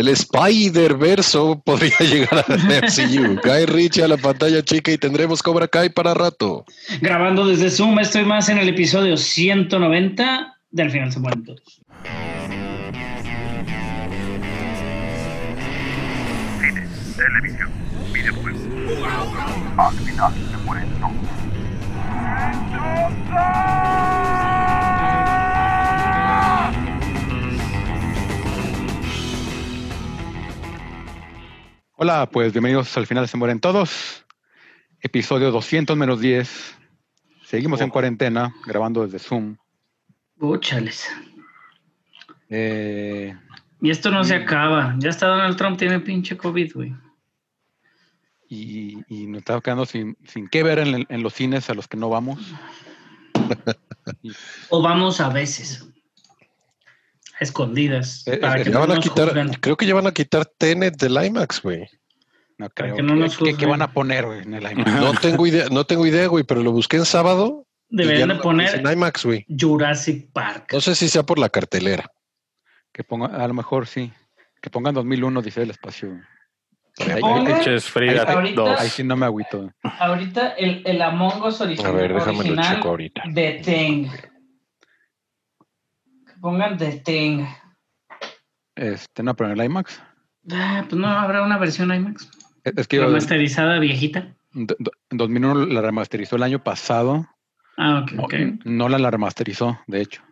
El 0.00 0.08
Spider-Verso 0.08 1.60
podría 1.62 1.94
llegar 2.00 2.42
a 2.48 2.54
MCU. 2.56 3.38
Guy 3.44 3.66
Ritchie 3.66 4.02
a 4.02 4.08
la 4.08 4.16
pantalla 4.16 4.62
chica 4.62 4.90
y 4.90 4.96
tendremos 4.96 5.42
Cobra 5.42 5.68
Kai 5.68 5.90
para 5.90 6.14
rato. 6.14 6.64
Grabando 7.02 7.46
desde 7.46 7.70
Zoom, 7.70 7.98
estoy 7.98 8.24
más 8.24 8.48
en 8.48 8.56
el 8.56 8.70
episodio 8.70 9.18
190 9.18 10.56
del 10.70 10.90
final 10.90 11.12
se 11.12 11.20
mueren 11.20 11.44
todos. 11.44 11.82
Cine, 16.60 16.88
televisión, 17.14 17.70
videojuegos. 18.10 18.62
Al 19.76 19.94
final 19.98 20.32
se 20.50 20.56
mueren 20.64 20.88
todos. 20.98 21.10
Hola, 32.02 32.30
pues 32.30 32.52
bienvenidos 32.54 32.96
al 32.96 33.06
final 33.06 33.28
se 33.28 33.36
mueren 33.36 33.60
todos. 33.60 34.24
Episodio 35.02 35.50
200 35.50 35.94
menos 35.98 36.18
10. 36.18 36.78
Seguimos 37.44 37.82
en 37.82 37.90
cuarentena, 37.90 38.54
grabando 38.66 39.04
desde 39.04 39.18
Zoom. 39.18 39.58
Úchales. 40.38 41.06
Eh, 42.48 43.36
Y 43.82 43.90
esto 43.90 44.10
no 44.10 44.24
se 44.24 44.34
acaba. 44.34 44.94
Ya 44.98 45.10
está 45.10 45.26
Donald 45.26 45.58
Trump, 45.58 45.76
tiene 45.78 46.00
pinche 46.00 46.38
COVID, 46.38 46.72
güey. 46.72 46.94
y, 48.48 48.96
y 49.08 49.26
nos 49.26 49.40
estamos 49.40 49.62
quedando 49.62 49.84
sin, 49.84 50.16
sin 50.26 50.48
qué 50.48 50.62
ver 50.62 50.78
en, 50.78 51.04
en 51.06 51.22
los 51.22 51.34
cines 51.34 51.68
a 51.68 51.74
los 51.74 51.86
que 51.86 51.98
no 51.98 52.08
vamos. 52.08 52.38
O 54.70 54.80
vamos 54.80 55.20
a 55.20 55.28
veces. 55.28 55.86
A 57.40 57.44
escondidas. 57.44 58.22
Eh, 58.26 58.36
para 58.36 58.60
eh, 58.60 58.64
que 58.64 58.70
Ya 58.70 58.74
no 58.74 58.80
van 58.80 58.90
a 58.92 58.94
nos 58.96 59.04
quitar, 59.04 59.26
juzguen. 59.28 59.48
creo 59.54 59.76
que 59.76 59.86
ya 59.86 59.94
van 59.94 60.06
a 60.06 60.12
quitar 60.12 60.44
Tenet 60.46 60.96
del 60.96 61.24
IMAX, 61.24 61.62
güey. 61.62 61.88
No 62.58 62.68
creo. 62.70 62.96
que 62.96 63.02
no 63.02 63.14
¿Qué- 63.14 63.20
nos 63.20 63.36
qué- 63.38 63.44
qué 63.44 63.50
juzguen. 63.52 63.70
van 63.70 63.82
a 63.82 63.92
poner 63.92 64.26
güey, 64.26 64.40
en 64.42 64.54
el 64.54 64.70
IMAX? 64.70 64.92
No 64.92 65.12
tengo 65.20 65.46
idea, 65.46 65.66
no 65.70 65.84
tengo 65.84 66.06
idea, 66.06 66.26
güey, 66.26 66.44
pero 66.44 66.62
lo 66.62 66.72
busqué 66.72 66.98
en 66.98 67.04
sábado. 67.06 67.66
Deberían 67.88 68.28
de 68.28 68.34
poner 68.36 68.74
en 68.78 68.86
IMAX, 68.92 69.24
güey. 69.24 69.44
Jurassic 69.48 70.30
Park. 70.32 70.72
No 70.72 70.80
sé 70.80 70.94
si 70.94 71.08
sea 71.08 71.22
por 71.24 71.38
la 71.38 71.48
cartelera. 71.48 72.06
Que 72.92 73.02
ponga, 73.02 73.26
a 73.26 73.48
lo 73.48 73.54
mejor 73.54 73.86
sí. 73.86 74.12
Que 74.62 74.68
pongan 74.70 74.94
2001, 74.94 75.40
dice 75.42 75.62
el 75.62 75.70
espacio. 75.70 76.20
Ahí, 76.98 77.20
Ahorita- 77.22 78.52
2. 78.62 78.80
ahí 78.80 78.88
sí 78.90 79.02
no 79.04 79.16
me 79.16 79.24
agüito. 79.24 79.72
Ahorita 79.82 80.48
el, 80.50 80.82
el 80.84 81.00
Among 81.00 81.42
Us 81.42 81.60
original, 81.62 81.92
A 81.92 81.94
ver, 81.94 82.12
déjame 82.12 82.32
lo 82.34 82.38
original 82.40 82.74
checo 82.76 82.88
ahorita. 82.90 83.22
de 83.32 83.52
Thing. 83.64 84.06
Pongan 86.40 86.76
The 86.78 86.92
Thing. 87.04 87.44
Este, 88.74 89.22
no, 89.22 89.34
pero 89.36 89.50
en 89.52 89.60
el 89.60 89.66
IMAX. 89.66 90.00
Ah, 90.52 90.84
pues 90.88 90.98
no 91.00 91.06
habrá 91.06 91.42
una 91.42 91.58
versión 91.58 91.92
IMAX. 91.94 92.28
Es 92.64 92.72
es 92.76 92.88
que 92.88 92.96
yo, 92.96 93.04
Remasterizada 93.06 93.78
viejita. 93.78 94.34
do- 94.52 94.76
do- 94.78 94.92
en 95.10 95.18
2001 95.18 95.66
la 95.66 95.80
remasterizó 95.82 96.36
el 96.36 96.42
año 96.42 96.62
pasado. 96.62 97.26
Ah, 97.76 98.00
ok, 98.04 98.12
ok. 98.24 98.34
Nolan 98.64 99.02
la 99.02 99.10
remasterizó, 99.10 99.78
de 99.86 100.00
hecho. 100.02 100.22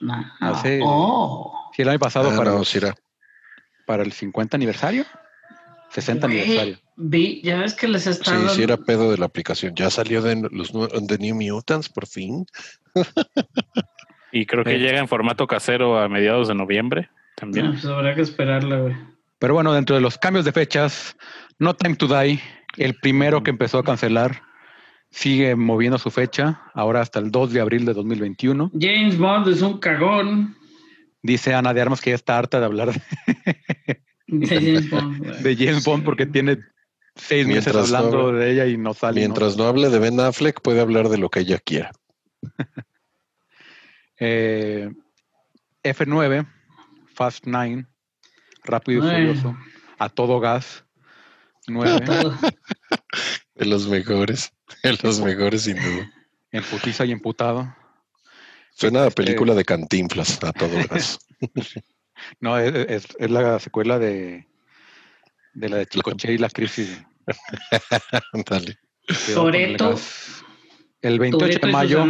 No. 0.00 0.14
Hace- 0.40 0.80
Oh. 0.84 1.70
Sí, 1.74 1.82
el 1.82 1.88
año 1.88 1.98
pasado 1.98 2.30
Ah, 2.32 2.36
para, 2.36 2.50
no, 2.52 2.64
sí 2.64 2.78
para 3.86 4.02
el 4.02 4.12
50 4.12 4.56
aniversario. 4.56 5.04
60 5.90 6.26
Güey, 6.26 6.40
aniversario. 6.40 6.78
Vi, 6.96 7.40
ya 7.42 7.58
ves 7.58 7.74
que 7.74 7.86
les 7.88 8.02
Sí, 8.04 8.10
están 8.10 8.48
sí 8.50 8.62
era 8.62 8.76
pedo 8.76 9.10
de 9.10 9.18
la 9.18 9.26
aplicación. 9.26 9.74
Ya 9.76 9.90
salió 9.90 10.22
de 10.22 10.48
los 10.50 10.72
de 10.72 11.18
New 11.18 11.34
Mutants, 11.36 11.88
por 11.88 12.06
fin. 12.06 12.46
Y 14.34 14.46
creo 14.46 14.64
que 14.64 14.74
Eh. 14.74 14.78
llega 14.78 14.98
en 14.98 15.06
formato 15.08 15.46
casero 15.46 15.98
a 15.98 16.08
mediados 16.08 16.48
de 16.48 16.54
noviembre 16.56 17.08
también. 17.36 17.70
pues 17.72 17.84
habrá 17.86 18.14
que 18.14 18.22
esperarla, 18.22 18.78
güey. 18.80 18.94
Pero 19.38 19.54
bueno, 19.54 19.72
dentro 19.72 19.94
de 19.94 20.02
los 20.02 20.18
cambios 20.18 20.44
de 20.44 20.52
fechas, 20.52 21.16
No 21.58 21.74
Time 21.74 21.94
to 21.96 22.06
Die, 22.08 22.40
el 22.76 22.94
primero 22.96 23.42
que 23.42 23.50
empezó 23.50 23.78
a 23.78 23.84
cancelar, 23.84 24.42
sigue 25.10 25.54
moviendo 25.54 25.98
su 25.98 26.10
fecha, 26.10 26.62
ahora 26.74 27.00
hasta 27.00 27.20
el 27.20 27.30
2 27.30 27.52
de 27.52 27.60
abril 27.60 27.84
de 27.84 27.94
2021. 27.94 28.70
James 28.78 29.16
Bond 29.18 29.48
es 29.48 29.62
un 29.62 29.78
cagón. 29.78 30.56
Dice 31.22 31.54
Ana 31.54 31.72
de 31.72 31.80
Armas 31.80 32.00
que 32.00 32.10
ya 32.10 32.16
está 32.16 32.36
harta 32.36 32.58
de 32.58 32.66
hablar 32.66 32.92
de, 32.92 33.00
de 34.26 34.46
James 34.46 34.90
Bond. 34.90 35.24
de 35.42 35.56
James 35.56 35.84
Bond 35.84 36.04
porque 36.04 36.26
tiene 36.26 36.58
seis 37.14 37.46
meses 37.46 37.72
Mientras 37.72 37.92
hablando 37.92 38.32
de 38.32 38.50
ella 38.52 38.66
y 38.66 38.76
no 38.76 38.94
sale. 38.94 39.20
¿no? 39.20 39.26
Mientras 39.28 39.56
no 39.56 39.64
hable 39.64 39.90
de 39.90 39.98
Ben 40.00 40.18
Affleck, 40.18 40.60
puede 40.60 40.80
hablar 40.80 41.08
de 41.08 41.18
lo 41.18 41.28
que 41.30 41.40
ella 41.40 41.58
quiera. 41.64 41.92
Eh, 44.18 44.90
F9, 45.82 46.46
Fast 47.14 47.44
9, 47.46 47.86
Rápido 48.64 49.04
y 49.06 49.10
Ay. 49.10 49.26
Furioso, 49.26 49.56
a 49.98 50.08
todo 50.08 50.40
gas. 50.40 50.84
9, 51.66 52.00
Todo. 52.00 52.38
De 53.54 53.66
los 53.66 53.86
mejores. 53.86 54.52
De 54.82 54.98
los 55.02 55.20
mejores, 55.20 55.62
sin 55.62 55.76
duda. 55.76 56.10
en 56.50 56.62
putiza 56.64 57.04
y 57.04 57.12
emputado. 57.12 57.74
Suena 58.72 59.04
a 59.04 59.08
Este- 59.08 59.22
película 59.22 59.54
de 59.54 59.64
cantinflas 59.64 60.42
a 60.42 60.52
todo 60.52 60.76
gas. 60.90 61.18
No, 62.40 62.56
es, 62.58 62.72
es- 62.88 63.16
es 63.18 63.30
la 63.30 63.58
secuela 63.58 63.98
de, 63.98 64.46
de 65.52 65.68
la 65.68 65.78
de 65.78 65.86
Chicoche 65.86 66.32
y 66.32 66.38
la 66.38 66.48
crisis. 66.48 67.02
Dale. 68.48 68.78
Con 69.34 69.54
el 69.54 69.76
Toretto. 69.76 69.90
gas. 69.90 70.44
El 71.02 71.18
28 71.18 71.38
Toretto 71.60 71.66
de 71.66 71.70
y 71.70 71.72
sus 71.72 71.72
mayo, 71.72 72.06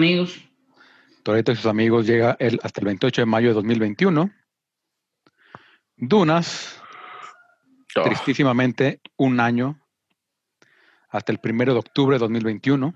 Toretto 1.25 1.51
y 1.51 1.57
sus 1.57 1.67
amigos 1.67 2.07
llega 2.07 2.37
el, 2.39 2.61
hasta 2.63 2.81
el 2.81 2.87
28 2.87 3.23
de 3.23 3.27
mayo 3.27 3.49
de 3.49 3.55
2021. 3.55 4.31
Dunas, 5.97 6.81
Oh, 7.97 8.03
tristísimamente, 8.03 9.01
un 9.17 9.39
año, 9.41 9.81
hasta 11.09 11.33
el 11.33 11.41
1 11.43 11.73
de 11.73 11.79
octubre 11.79 12.17
de 12.17 12.21
2021. 12.21 12.95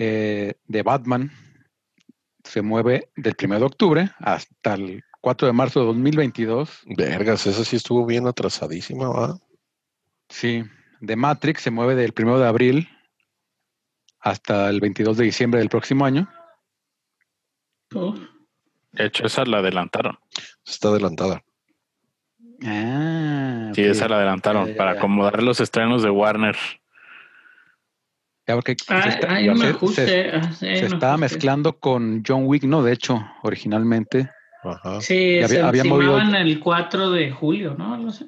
Eh, 0.00 0.54
de 0.64 0.82
Batman 0.82 1.32
se 2.44 2.62
mueve 2.62 3.10
del 3.16 3.34
1 3.42 3.58
de 3.58 3.64
octubre 3.64 4.10
hasta 4.20 4.74
el 4.74 5.02
4 5.20 5.48
de 5.48 5.52
marzo 5.52 5.80
de 5.80 5.86
2022. 5.86 6.82
Vergas, 6.96 7.46
esa 7.48 7.64
sí 7.64 7.76
estuvo 7.76 8.06
bien 8.06 8.28
atrasadísima, 8.28 9.08
¿va? 9.08 9.38
Sí, 10.28 10.62
de 11.00 11.16
Matrix 11.16 11.62
se 11.62 11.72
mueve 11.72 11.96
del 11.96 12.14
1 12.16 12.38
de 12.38 12.46
abril 12.46 12.88
hasta 14.20 14.68
el 14.70 14.80
22 14.80 15.16
de 15.16 15.24
diciembre 15.24 15.60
del 15.60 15.68
próximo 15.68 16.04
año. 16.04 16.28
Uf. 17.94 18.18
de 18.92 19.06
hecho, 19.06 19.24
esa 19.26 19.44
la 19.44 19.58
adelantaron. 19.58 20.18
Está 20.66 20.88
adelantada. 20.88 21.42
Ah, 22.64 23.70
Sí, 23.74 23.82
esa 23.82 24.08
la 24.08 24.16
adelantaron 24.16 24.66
Ya, 24.66 24.72
ya, 24.72 24.76
para 24.76 24.92
ya. 24.94 24.98
acomodar 24.98 25.42
los 25.42 25.60
estrenos 25.60 26.02
de 26.02 26.10
Warner. 26.10 26.56
Ya, 28.46 28.54
porque 28.54 28.76
Ah, 28.88 29.02
se 29.02 29.08
está- 29.10 29.36
se- 29.36 29.66
ajuste. 29.68 30.06
se- 30.06 30.30
ah, 30.30 30.52
se 30.52 30.72
estaba 30.72 31.14
ajuste. 31.14 31.16
mezclando 31.20 31.78
con 31.78 32.22
John 32.26 32.44
Wick, 32.46 32.64
no, 32.64 32.82
de 32.82 32.92
hecho, 32.94 33.20
originalmente. 33.42 34.30
Ajá. 34.64 35.00
Sí, 35.00 35.38
se 35.46 35.60
había- 35.62 35.84
movido- 35.84 36.18
el 36.18 36.58
4 36.60 37.10
de 37.10 37.30
julio, 37.30 37.74
¿no? 37.78 37.96
No 37.96 38.10
sé. 38.10 38.26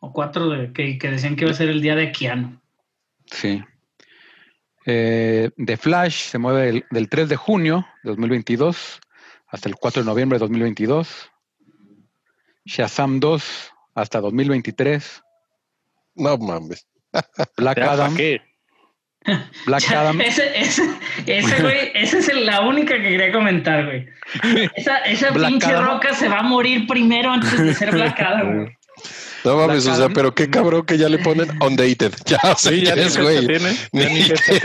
O 0.00 0.12
4 0.12 0.48
de 0.50 0.72
que, 0.72 0.98
que 0.98 1.10
decían 1.10 1.36
que 1.36 1.44
iba 1.44 1.52
a 1.52 1.54
ser 1.54 1.68
el 1.70 1.80
día 1.80 1.94
de 1.96 2.12
Keanu. 2.12 2.60
Sí. 3.26 3.62
Eh, 4.86 5.50
The 5.64 5.76
Flash 5.76 6.28
se 6.30 6.38
mueve 6.38 6.66
del, 6.66 6.84
del 6.90 7.08
3 7.08 7.28
de 7.28 7.36
junio 7.36 7.86
de 8.04 8.10
2022 8.10 9.00
hasta 9.48 9.68
el 9.68 9.74
4 9.76 10.02
de 10.02 10.06
noviembre 10.06 10.36
de 10.38 10.40
2022. 10.40 11.30
Shazam 12.64 13.20
2 13.20 13.72
hasta 13.94 14.20
2023. 14.20 15.22
No 16.16 16.36
mames. 16.38 16.86
Black 17.56 17.78
Ya, 17.78 17.84
¿para 17.86 17.92
Adam. 17.92 18.16
qué? 18.16 18.40
Black 19.66 19.82
Ya, 19.82 20.00
Adam. 20.02 20.20
Ese, 20.20 20.60
ese, 20.60 20.82
ese, 21.26 21.62
güey, 21.62 21.90
esa 21.94 22.18
es 22.18 22.32
la 22.34 22.60
única 22.60 22.94
que 22.96 23.02
quería 23.02 23.32
comentar, 23.32 23.84
güey. 23.86 24.06
Esa, 24.76 24.98
esa 24.98 25.32
pinche 25.32 25.66
Adam. 25.66 25.84
roca 25.84 26.14
se 26.14 26.28
va 26.28 26.38
a 26.40 26.42
morir 26.42 26.86
primero 26.86 27.32
antes 27.32 27.58
de 27.58 27.74
ser 27.74 27.90
Black 27.92 28.20
Adam, 28.20 28.54
güey. 28.62 28.76
No 29.46 29.56
mames, 29.56 29.86
o 29.86 29.94
sea, 29.94 30.08
pero 30.08 30.34
qué 30.34 30.50
cabrón 30.50 30.84
que 30.84 30.98
ya 30.98 31.08
le 31.08 31.18
ponen 31.18 31.48
undated. 31.62 32.12
Ya, 32.26 32.40
o 32.42 32.56
sea, 32.56 32.72
Sí, 32.72 32.80
ya 32.80 32.88
ya 32.88 32.94
ni 32.96 33.00
es, 33.02 33.16
fecha 33.16 33.22
güey. 33.22 33.46
Ni, 33.92 34.04
ni 34.04 34.14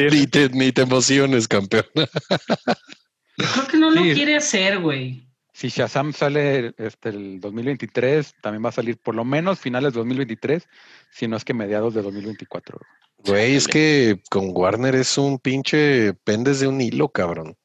ni, 0.10 0.28
te, 0.28 0.50
ni 0.50 0.72
te 0.72 0.82
emociones, 0.82 1.48
campeón. 1.48 1.86
Creo 1.94 3.68
que 3.70 3.78
no 3.78 3.92
lo 3.92 4.02
quiere 4.02 4.36
hacer, 4.36 4.80
güey. 4.80 5.28
Si 5.54 5.70
Shazam 5.70 6.14
sale 6.14 6.74
este, 6.80 7.10
el 7.10 7.40
2023, 7.40 8.34
también 8.42 8.66
va 8.66 8.70
a 8.70 8.72
salir 8.72 8.98
por 8.98 9.14
lo 9.14 9.24
menos 9.24 9.60
finales 9.60 9.94
de 9.94 10.00
2023, 10.00 10.68
si 11.12 11.28
no 11.28 11.38
es 11.38 11.46
que 11.46 11.54
mediados 11.54 11.94
de 11.94 12.02
2024. 12.02 12.80
Güey, 13.20 13.56
es 13.56 13.68
que 13.68 14.20
con 14.32 14.50
Warner 14.52 14.96
es 14.96 15.16
un 15.20 15.38
pinche 15.38 16.16
pendes 16.24 16.60
de 16.60 16.68
un 16.68 16.82
hilo, 16.82 17.10
cabrón. 17.10 17.56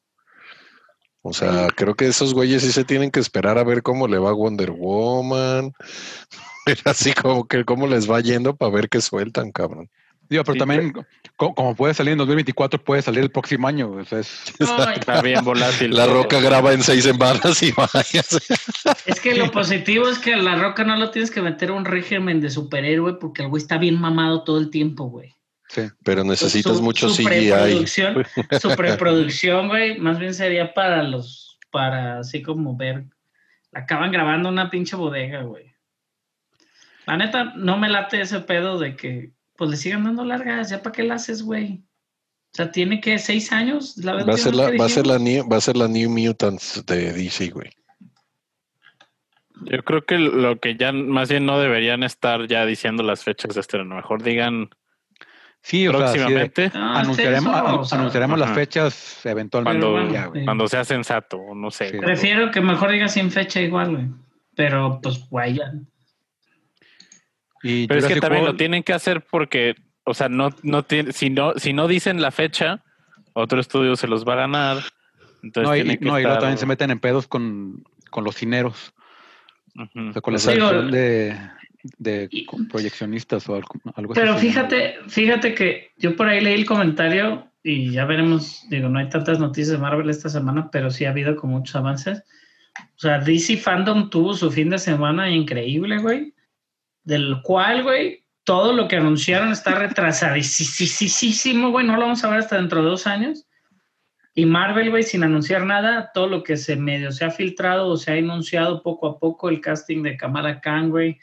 O 1.23 1.33
sea, 1.33 1.67
creo 1.75 1.95
que 1.95 2.07
esos 2.07 2.35
güeyes 2.35 2.61
sí 2.61 2.71
se 2.71 2.85
tienen 2.85 3.09
que 3.09 3.19
esperar 3.19 3.57
a 3.57 3.63
ver 3.63 3.81
cómo 3.81 4.07
le 4.07 4.19
va 4.19 4.31
Wonder 4.31 4.69
Woman. 4.69 5.73
Así 6.85 7.13
como 7.13 7.47
que 7.47 7.63
cómo 7.65 7.87
les 7.87 8.09
va 8.09 8.19
yendo 8.21 8.55
para 8.55 8.71
ver 8.71 8.89
qué 8.89 9.01
sueltan, 9.01 9.51
cabrón. 9.51 9.89
Digo, 10.29 10.43
pero 10.43 10.55
Sí, 10.55 10.59
también, 10.59 10.91
co- 11.37 11.55
como 11.55 11.73
puede 11.73 11.93
salir 11.93 12.11
en 12.11 12.17
2024, 12.17 12.83
puede 12.83 13.01
salir 13.01 13.21
el 13.21 13.31
próximo 13.31 13.65
año. 13.65 13.91
O 13.91 14.03
sea, 14.03 14.19
es, 14.19 14.53
Ay, 14.77 14.95
Está 14.99 15.21
bien 15.21 15.41
volátil. 15.45 15.95
La 15.95 16.05
roca 16.05 16.41
graba 16.41 16.73
en 16.73 16.83
seis 16.83 17.05
semanas 17.05 17.63
y 17.63 17.71
váyase. 17.77 18.39
es 19.05 19.21
que 19.21 19.35
lo 19.35 19.49
positivo 19.51 20.09
es 20.09 20.19
que 20.19 20.33
a 20.33 20.37
la 20.37 20.55
roca 20.55 20.83
no 20.83 20.97
lo 20.97 21.11
tienes 21.11 21.31
que 21.31 21.41
meter 21.41 21.69
a 21.69 21.73
un 21.73 21.85
régimen 21.85 22.41
de 22.41 22.49
superhéroe 22.49 23.13
porque 23.13 23.43
el 23.43 23.47
güey 23.47 23.61
está 23.61 23.77
bien 23.77 23.99
mamado 24.01 24.43
todo 24.43 24.57
el 24.59 24.69
tiempo, 24.69 25.05
güey. 25.05 25.33
sí. 25.69 25.83
Pero 26.03 26.25
necesitas 26.25 26.75
Su- 26.75 26.83
mucho 26.83 27.07
su 27.07 27.23
CGI. 27.23 27.25
preproducción, 27.49 28.25
su 28.61 28.75
preproducción, 28.75 29.67
güey, 29.69 29.97
más 29.97 30.19
bien 30.19 30.33
sería 30.33 30.73
para 30.73 31.03
los, 31.03 31.57
para 31.71 32.19
así 32.19 32.41
como 32.41 32.75
ver, 32.75 33.05
la 33.71 33.79
acaban 33.81 34.11
grabando 34.11 34.49
una 34.49 34.69
pinche 34.69 34.97
bodega, 34.97 35.43
güey. 35.43 35.73
La 37.07 37.17
neta, 37.17 37.53
no 37.55 37.77
me 37.77 37.89
late 37.89 38.21
ese 38.21 38.39
pedo 38.41 38.77
de 38.77 38.95
que, 38.95 39.31
pues 39.55 39.69
le 39.71 39.77
sigan 39.77 40.03
dando 40.03 40.23
largas, 40.25 40.69
ya 40.69 40.83
para 40.83 40.91
qué 40.93 41.03
la 41.03 41.15
haces, 41.15 41.41
güey. 41.41 41.83
O 42.53 42.55
sea, 42.57 42.71
tiene 42.71 43.01
que 43.01 43.17
seis 43.17 43.51
años. 43.51 43.97
La 43.97 44.13
Va 44.23 44.33
a 44.33 44.37
ser 44.37 44.55
la, 44.55 44.71
que 44.71 44.77
va 44.77 44.85
a 44.85 44.89
ser 44.89 45.07
la 45.07 45.17
new, 45.17 45.47
va 45.47 45.57
a 45.57 45.61
ser 45.61 45.77
la 45.77 45.87
New 45.87 46.09
Mutants 46.09 46.85
de 46.85 47.13
DC, 47.13 47.49
güey. 47.51 47.69
Yo 49.61 49.83
creo 49.83 50.05
que 50.05 50.17
lo 50.19 50.59
que 50.59 50.75
ya 50.75 50.91
más 50.91 51.29
bien 51.29 51.45
no 51.45 51.59
deberían 51.59 52.03
estar 52.03 52.47
ya 52.47 52.65
diciendo 52.65 53.03
las 53.03 53.23
fechas 53.23 53.55
de 53.55 53.61
estreno. 53.61 53.95
Mejor 53.95 54.21
digan 54.21 54.69
Sí, 55.61 55.87
o 55.87 55.91
sea, 55.97 56.07
sí 56.09 56.19
de- 56.19 56.23
próximamente 56.25 56.71
Ah, 56.75 56.99
anunciaremos, 56.99 57.43
sí, 57.43 57.49
eso, 57.49 57.67
a- 57.67 57.79
o 57.79 57.85
sea, 57.85 57.99
anunciaremos 57.99 58.39
las 58.39 58.51
fechas 58.53 59.25
eventualmente. 59.25 59.79
cuando, 59.79 59.91
bueno, 59.99 60.13
ya, 60.13 60.25
güey. 60.27 60.41
sí. 60.41 60.45
cuando 60.45 60.67
sea 60.67 60.85
sensato, 60.85 61.37
o 61.37 61.55
no 61.55 61.71
sé. 61.71 61.89
Sí. 61.89 61.97
Prefiero 61.97 62.51
que 62.51 62.61
mejor 62.61 62.91
diga 62.91 63.07
sin 63.07 63.31
fecha 63.31 63.59
igual, 63.59 63.91
güey. 63.91 64.05
Pero, 64.55 64.99
pues, 65.01 65.27
güey, 65.29 65.55
ya. 65.55 65.73
Y 67.63 67.87
Pero 67.87 67.99
es 67.99 68.05
que 68.05 68.19
también 68.19 68.45
lo 68.45 68.55
tienen 68.55 68.83
que 68.83 68.93
hacer 68.93 69.25
porque, 69.29 69.75
o 70.03 70.13
sea, 70.13 70.29
no, 70.29 70.49
no 70.63 70.83
tiene, 70.83 71.11
si 71.11 71.29
no, 71.29 71.53
si 71.55 71.73
no 71.73 71.87
dicen 71.87 72.21
la 72.21 72.31
fecha, 72.31 72.83
otro 73.33 73.59
estudio 73.59 73.95
se 73.95 74.07
los 74.07 74.25
va 74.25 74.33
a 74.33 74.37
ganar. 74.37 74.77
Entonces 75.43 75.69
no, 75.69 75.75
y, 75.75 75.81
tienen 75.81 75.97
que 75.99 76.05
no, 76.05 76.19
y 76.19 76.23
luego 76.23 76.39
también 76.39 76.57
se 76.57 76.65
meten 76.65 76.91
en 76.91 76.99
pedos 76.99 77.27
con, 77.27 77.83
con 78.09 78.23
los 78.23 78.35
cineros, 78.35 78.93
o 79.75 80.11
sea, 80.11 80.21
con 80.21 80.33
la 80.33 80.39
selección 80.39 80.91
de, 80.91 81.37
de 81.97 82.27
y- 82.31 82.45
proyeccionistas 82.69 83.47
o 83.49 83.55
algo, 83.55 83.69
algo 83.95 84.13
así. 84.13 84.21
Pero 84.21 84.37
fíjate, 84.37 84.95
fíjate 85.07 85.53
que 85.53 85.91
yo 85.97 86.15
por 86.15 86.27
ahí 86.27 86.41
leí 86.41 86.55
el 86.55 86.65
comentario 86.65 87.51
y 87.63 87.91
ya 87.91 88.05
veremos, 88.05 88.65
digo, 88.69 88.89
no 88.89 88.99
hay 88.99 89.09
tantas 89.09 89.39
noticias 89.39 89.73
de 89.73 89.77
Marvel 89.77 90.09
esta 90.09 90.29
semana, 90.29 90.69
pero 90.71 90.89
sí 90.89 91.05
ha 91.05 91.09
habido 91.09 91.35
con 91.35 91.51
muchos 91.51 91.75
avances. 91.75 92.23
O 92.79 92.99
sea, 92.99 93.19
DC 93.19 93.57
Fandom 93.57 94.09
tuvo 94.09 94.33
su 94.33 94.51
fin 94.51 94.69
de 94.69 94.79
semana 94.79 95.29
increíble, 95.29 95.97
güey, 95.97 96.33
del 97.07 97.41
cual, 97.41 97.83
güey, 97.83 98.25
todo 98.43 98.73
lo 98.73 98.89
que 98.89 98.97
anunciaron 98.97 99.53
está 99.53 99.75
retrasadísimo, 99.75 101.71
güey, 101.71 101.87
no 101.87 101.95
lo 101.95 102.01
vamos 102.01 102.21
a 102.23 102.29
ver 102.29 102.39
hasta 102.39 102.57
dentro 102.57 102.83
de 102.83 102.89
dos 102.89 103.07
años. 103.07 103.47
Y 104.35 104.45
Marvel, 104.45 104.89
güey, 104.89 105.03
sin 105.03 105.23
anunciar 105.23 105.65
nada, 105.65 106.11
todo 106.13 106.27
lo 106.27 106.43
que 106.43 106.57
se 106.57 106.75
medio 106.75 107.13
se 107.13 107.23
ha 107.23 107.31
filtrado 107.31 107.87
o 107.87 107.95
se 107.95 108.11
ha 108.11 108.15
anunciado 108.15 108.83
poco 108.83 109.07
a 109.07 109.19
poco, 109.19 109.47
el 109.47 109.61
casting 109.61 110.03
de 110.03 110.17
Kamala 110.17 110.59
Khan, 110.59 110.89
güey, 110.89 111.17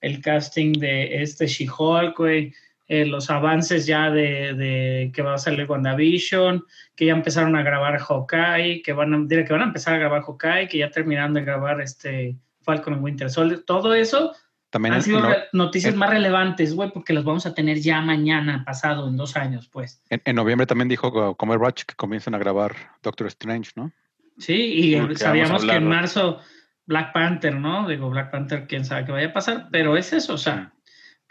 el 0.00 0.20
casting 0.20 0.72
de 0.72 1.22
este 1.22 1.46
She-Hulk, 1.46 2.18
güey, 2.18 2.52
eh, 2.88 3.06
los 3.06 3.30
avances 3.30 3.86
ya 3.86 4.10
de, 4.10 4.54
de 4.54 5.12
que 5.14 5.22
va 5.22 5.34
a 5.34 5.38
salir 5.38 5.70
WandaVision, 5.70 6.64
que 6.96 7.06
ya 7.06 7.12
empezaron 7.12 7.54
a 7.54 7.62
grabar 7.62 8.00
Hawkeye, 8.00 8.82
que 8.82 8.92
van 8.92 9.14
a, 9.14 9.28
que 9.28 9.52
van 9.52 9.62
a 9.62 9.66
empezar 9.66 9.94
a 9.94 9.98
grabar 9.98 10.22
Hawkeye, 10.22 10.66
que 10.66 10.78
ya 10.78 10.90
terminaron 10.90 11.34
de 11.34 11.42
grabar 11.42 11.80
este 11.80 12.36
Falcon 12.62 12.94
and 12.94 13.04
Winter 13.04 13.30
Soldier, 13.30 13.62
todo 13.64 13.94
eso 13.94 14.34
También 14.70 14.94
han 14.94 15.02
sido 15.02 15.22
noticias 15.52 15.94
en- 15.94 15.98
más 15.98 16.10
relevantes, 16.10 16.74
güey, 16.74 16.90
porque 16.90 17.12
las 17.14 17.24
vamos 17.24 17.46
a 17.46 17.54
tener 17.54 17.80
ya 17.80 18.00
mañana, 18.02 18.64
pasado, 18.66 19.08
en 19.08 19.16
dos 19.16 19.36
años, 19.36 19.68
pues. 19.72 20.02
en- 20.10 20.20
en 20.24 20.36
noviembre 20.36 20.66
también 20.66 20.88
dijo 20.88 21.36
Comer 21.36 21.58
Ratch 21.58 21.84
que 21.84 21.94
comienzan 21.94 22.34
a 22.34 22.38
grabar 22.38 22.74
Doctor 23.02 23.28
Strange, 23.28 23.72
¿no? 23.76 23.90
Sí, 24.36 24.52
y 24.94 24.96
Porque 25.00 25.16
sabíamos 25.16 25.64
que 25.64 25.72
en 25.72 25.88
marzo 25.88 26.40
Black 26.86 27.12
Panther, 27.12 27.54
¿no? 27.54 27.88
Digo, 27.88 28.08
Black 28.10 28.30
Panther, 28.30 28.66
quién 28.66 28.84
sabe 28.84 29.04
qué 29.06 29.12
vaya 29.12 29.28
a 29.28 29.32
pasar, 29.32 29.68
pero 29.72 29.96
es 29.96 30.12
eso, 30.12 30.34
o 30.34 30.38
sea, 30.38 30.72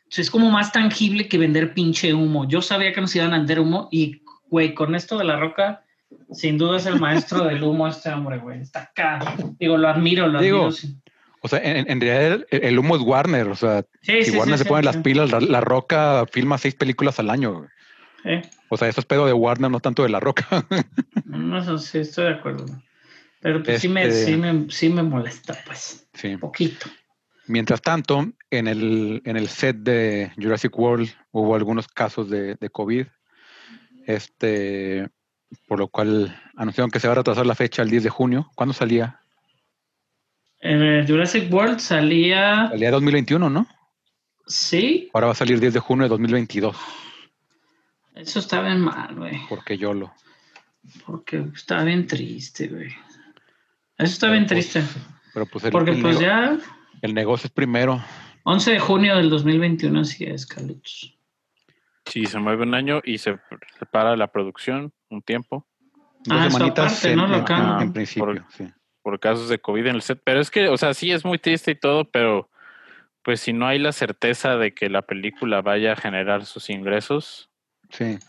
es 0.10 0.32
como 0.32 0.50
más 0.52 0.72
tangible 0.72 1.28
que 1.28 1.38
vender 1.38 1.74
pinche 1.74 2.14
humo. 2.14 2.48
Yo 2.48 2.62
sabía 2.62 2.92
que 2.94 3.02
nos 3.02 3.16
iban 3.16 3.34
a 3.34 3.38
vender 3.38 3.60
humo 3.60 3.88
y, 3.92 4.24
güey, 4.50 4.74
con 4.74 4.96
esto 4.96 5.18
de 5.18 5.24
la 5.26 5.40
roca, 5.40 5.84
sin 6.32 6.58
duda 6.58 6.78
es 6.78 6.86
el 6.86 7.00
maestro 7.00 7.44
del 7.46 7.64
humo 7.64 7.88
este 7.88 8.10
hombre, 8.10 8.40
güey. 8.40 8.62
Está 8.62 8.84
acá. 8.84 9.20
Digo, 9.60 9.78
lo 9.78 9.88
admiro, 9.90 10.28
lo 10.28 10.40
Digo, 10.42 10.68
admiro. 10.68 11.00
O 11.48 11.50
sea, 11.50 11.60
en, 11.64 11.90
en 11.90 12.02
realidad 12.02 12.46
el, 12.52 12.64
el 12.64 12.78
humo 12.80 12.98
es 12.98 13.02
Warner, 13.02 13.48
o 13.48 13.56
sea, 13.56 13.86
sí, 14.02 14.24
si 14.24 14.32
sí, 14.32 14.38
Warner 14.38 14.58
sí, 14.58 14.64
se 14.66 14.70
pone 14.70 14.84
las 14.84 14.98
pilas, 14.98 15.32
la, 15.32 15.40
La 15.40 15.62
Roca 15.62 16.26
filma 16.30 16.58
seis 16.58 16.76
películas 16.76 17.20
al 17.20 17.30
año. 17.30 17.68
O 18.68 18.76
sea, 18.76 18.90
eso 18.90 19.00
es 19.00 19.06
pedo 19.06 19.26
de 19.26 19.32
Warner, 19.32 19.72
no 19.72 19.80
tanto 19.80 20.04
de 20.04 20.10
La 20.10 20.20
Roca. 20.20 20.46
No, 21.26 21.58
eso 21.60 21.78
sí, 21.78 22.00
estoy 22.00 22.26
de 22.26 22.32
acuerdo. 22.32 22.66
Pero 23.40 23.64
pues 23.64 23.80
sí, 23.82 23.88
me, 23.88 24.04
Este- 24.04 24.26
sí, 24.26 24.36
me, 24.36 24.70
sí 24.70 24.90
me 24.90 25.04
molesta, 25.04 25.58
pues, 25.66 26.08
sí. 26.14 26.34
un 26.34 26.40
poquito. 26.40 26.88
Mientras 27.46 27.82
tanto, 27.82 28.26
en 28.50 28.68
el, 28.68 29.22
en 29.24 29.38
el 29.38 29.48
set 29.48 29.78
de 29.78 30.32
Jurassic 30.36 30.78
World 30.78 31.10
hubo 31.32 31.56
algunos 31.56 31.88
casos 31.88 32.30
de, 32.30 32.56
de 32.56 32.70
COVID, 32.70 33.06
este, 34.06 35.08
por 35.68 35.80
lo 35.80 35.88
cual 35.88 36.36
anunciaron 36.56 36.92
que 36.92 37.00
se 37.00 37.08
va 37.08 37.14
a 37.14 37.18
retrasar 37.18 37.46
la 37.46 37.56
fecha 37.56 37.82
al 37.82 37.90
10 37.90 38.04
de 38.04 38.10
junio. 38.10 38.50
¿Cuándo 38.56 38.74
salía? 38.74 39.22
Eh, 40.60 41.06
Jurassic 41.08 41.52
World 41.54 41.80
salía, 41.80 42.68
Salía 42.70 42.92
2021, 42.92 43.50
¿no? 43.50 43.68
sí, 44.48 45.10
Ahora 45.14 45.28
va 45.28 45.34
a 45.34 45.36
salir 45.36 45.60
10 45.60 45.74
de 45.76 45.80
junio 45.80 46.04
de 46.04 46.10
2022, 46.10 46.76
eso 48.16 48.40
está 48.40 48.62
bien 48.62 48.80
mal, 48.82 49.16
güey. 49.16 49.40
porque 49.50 49.78
yo 49.78 49.94
lo... 49.94 50.12
Porque 51.06 51.46
está 51.54 51.84
bien 51.84 52.08
triste, 52.08 52.68
güey. 52.70 52.88
Eso 53.98 54.14
está 54.14 54.32
bien 54.32 54.46
pues, 54.48 54.72
triste. 54.72 54.84
Pero 55.34 55.46
pues 55.46 55.66
el, 55.66 55.72
Porque 55.72 55.92
el 55.92 56.02
pues 56.02 56.18
ya, 56.20 56.58
el 57.02 57.14
negocio 57.14 57.48
es 57.48 57.52
primero. 57.54 58.02
11 58.44 58.72
de 58.72 58.80
junio 58.80 59.18
del 59.18 59.30
2021, 59.30 60.00
así 60.00 60.24
es, 60.24 60.46
Carlitos. 60.46 61.14
Sí, 62.06 62.26
se 62.26 62.40
mueve 62.40 62.64
un 62.64 62.74
año 62.74 63.02
y 63.04 63.18
se 63.18 63.38
separa 63.78 64.16
la 64.16 64.28
producción 64.32 64.94
un 65.10 65.22
tiempo 65.22 65.68
Dos 66.24 66.38
Ah, 66.40 66.50
semanitas 66.50 66.86
aparte, 66.94 67.12
en, 67.12 67.18
¿no? 67.18 67.28
Lo 67.28 67.46
en- 67.48 67.82
en 67.82 67.94
principio, 67.94 68.26
Por- 68.26 68.46
sí. 68.50 68.68
Por 69.08 69.22
casos 69.22 69.48
de 69.48 69.58
COVID 69.58 69.88
en 69.88 69.96
el 69.96 70.02
set. 70.02 70.20
Pero 70.26 70.42
es 70.42 70.52
que, 70.52 70.68
o 70.68 70.76
sea, 70.76 70.94
sí 70.94 71.14
es 71.14 71.24
muy 71.24 71.38
triste 71.38 71.72
y 71.72 71.76
todo, 71.76 72.04
pero 72.04 72.50
pues 73.24 73.40
si 73.40 73.54
no 73.54 73.66
hay 73.66 73.80
la 73.80 73.94
certeza 73.94 74.58
de 74.58 74.74
que 74.74 74.90
la 74.90 75.02
película 75.02 75.62
vaya 75.62 75.94
a 75.94 75.96
generar 75.96 76.46
sus 76.46 76.70
ingresos, 76.70 77.50
Sí. 77.90 78.20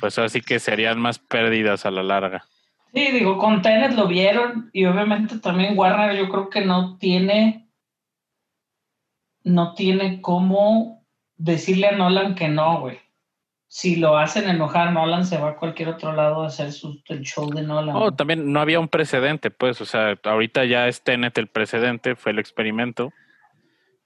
pues 0.00 0.18
así 0.18 0.42
que 0.42 0.58
serían 0.58 1.00
más 1.00 1.18
pérdidas 1.18 1.86
a 1.86 1.90
la 1.90 2.02
larga. 2.02 2.44
Sí, 2.92 3.10
digo, 3.10 3.38
con 3.38 3.62
Tenet 3.62 3.92
lo 3.94 4.06
vieron 4.06 4.68
y 4.74 4.84
obviamente 4.84 5.38
también 5.38 5.78
Warner 5.78 6.14
yo 6.14 6.28
creo 6.28 6.50
que 6.50 6.60
no 6.60 6.98
tiene, 6.98 7.70
no 9.44 9.72
tiene 9.72 10.20
cómo 10.20 11.06
decirle 11.38 11.86
a 11.86 11.92
Nolan 11.92 12.34
que 12.34 12.48
no, 12.48 12.80
güey. 12.80 13.00
Si 13.70 13.96
lo 13.96 14.16
hacen 14.16 14.48
enojar, 14.48 14.92
Nolan 14.92 15.26
se 15.26 15.36
va 15.36 15.50
a 15.50 15.56
cualquier 15.56 15.90
otro 15.90 16.12
lado 16.14 16.42
a 16.42 16.46
hacer 16.46 16.72
su, 16.72 17.02
el 17.08 17.20
show 17.20 17.50
de 17.50 17.62
Nolan. 17.62 17.94
Oh, 17.94 18.12
también 18.12 18.50
no 18.50 18.60
había 18.60 18.80
un 18.80 18.88
precedente, 18.88 19.50
pues, 19.50 19.80
o 19.82 19.84
sea, 19.84 20.18
ahorita 20.24 20.64
ya 20.64 20.88
es 20.88 21.02
Tenet 21.02 21.36
el 21.36 21.48
precedente, 21.48 22.16
fue 22.16 22.32
el 22.32 22.38
experimento, 22.38 23.12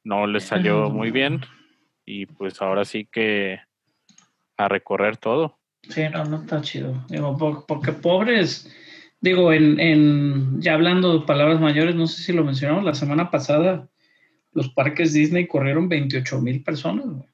no 0.02 0.26
le 0.26 0.40
salió 0.40 0.90
muy 0.90 1.12
bien 1.12 1.42
y 2.04 2.26
pues 2.26 2.61
ahora 2.61 2.85
sí 2.85 3.07
que 3.11 3.61
a 4.57 4.69
recorrer 4.69 5.16
todo. 5.16 5.61
Sí, 5.88 6.02
no, 6.12 6.25
no 6.25 6.38
está 6.42 6.61
chido. 6.61 7.04
Digo, 7.09 7.37
por- 7.38 7.64
porque 7.66 7.92
pobres, 7.92 8.69
digo, 9.21 9.52
en, 9.52 9.78
en, 9.78 10.61
ya 10.61 10.75
hablando 10.75 11.16
de 11.21 11.25
palabras 11.26 11.61
mayores, 11.61 11.95
no 11.95 12.09
sé 12.09 12.23
si 12.23 12.33
lo 12.33 12.42
mencionamos, 12.45 12.83
la 12.85 12.95
semana 12.95 13.31
pasada 13.31 13.88
los 14.52 14.69
parques 14.71 15.12
Disney 15.12 15.47
corrieron 15.47 15.88
28 15.88 16.40
mil 16.40 16.62
personas. 16.64 17.07
güey. 17.07 17.28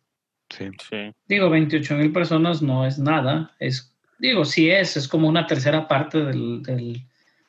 Sí. 0.51 0.71
Sí. 0.89 1.13
Digo, 1.29 1.51
28 1.51 1.95
mil 1.97 2.13
personas 2.13 2.63
no 2.63 2.87
es 2.87 2.99
nada, 2.99 3.55
es, 3.59 3.95
digo, 4.19 4.45
sí 4.45 4.71
es, 4.71 4.97
es 4.97 5.07
como 5.09 5.29
una 5.29 5.47
tercera 5.47 5.87
parte 5.89 6.19
del, 6.25 6.63
del- 6.63 7.05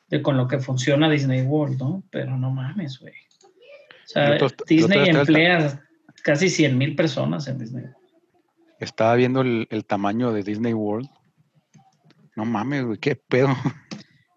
de 0.10 0.22
con 0.24 0.38
lo 0.38 0.48
que 0.48 0.58
funciona 0.60 1.10
Disney 1.10 1.44
World, 1.44 1.78
¿no? 1.80 2.04
Pero 2.10 2.36
no 2.38 2.50
mames, 2.52 3.00
güey. 3.00 3.14
O 3.14 4.08
sea, 4.08 4.34
otro- 4.34 4.50
Disney 4.68 5.08
emplea 5.10 5.82
casi 6.24 6.50
100 6.50 6.78
mil 6.78 6.96
personas 6.96 7.48
en 7.48 7.60
Disney. 7.60 7.86
Estaba 8.80 9.14
viendo 9.16 9.42
el, 9.42 9.68
el 9.70 9.86
tamaño 9.86 10.32
de 10.34 10.42
Disney 10.44 10.74
World. 10.74 11.08
No 12.36 12.46
mames, 12.46 12.86
güey, 12.86 12.98
qué 12.98 13.16
pedo. 13.16 13.50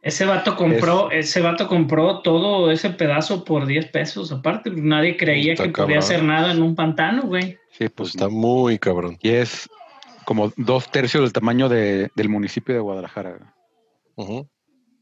Ese 0.02 0.24
vato 0.24 0.56
compró, 0.56 1.10
ese 1.12 1.40
vato 1.40 1.68
compró 1.68 2.22
todo 2.22 2.70
ese 2.72 2.90
pedazo 2.90 3.44
por 3.44 3.66
10 3.66 3.86
pesos. 3.92 4.32
Aparte, 4.32 4.70
nadie 4.74 5.16
creía 5.16 5.52
Está 5.52 5.64
que 5.66 5.70
podía 5.70 6.00
hacer 6.00 6.22
nada 6.24 6.50
en 6.52 6.60
un 6.60 6.74
pantano, 6.74 7.22
güey. 7.22 7.56
Sí, 7.72 7.88
Pues 7.88 8.10
está 8.10 8.28
muy 8.28 8.78
cabrón. 8.78 9.18
Y 9.20 9.30
es 9.30 9.68
como 10.24 10.52
dos 10.56 10.90
tercios 10.90 11.22
del 11.24 11.32
tamaño 11.32 11.68
de- 11.68 12.10
del 12.14 12.28
municipio 12.28 12.74
de 12.74 12.80
Guadalajara. 12.80 13.54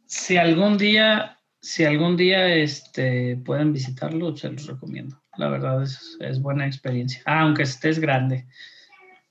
Si 0.07 0.37
algún 0.37 0.79
día, 0.79 1.39
si 1.61 1.85
algún 1.85 2.17
día 2.17 2.55
este, 2.55 3.37
pueden 3.45 3.73
visitarlo, 3.73 4.37
se 4.37 4.51
los 4.51 4.67
recomiendo. 4.67 5.21
La 5.37 5.49
verdad 5.49 5.83
es, 5.83 6.17
es 6.21 6.41
buena 6.41 6.67
experiencia. 6.67 7.23
Ah, 7.27 7.41
aunque 7.41 7.63
estés 7.65 7.99
grande. 7.99 8.47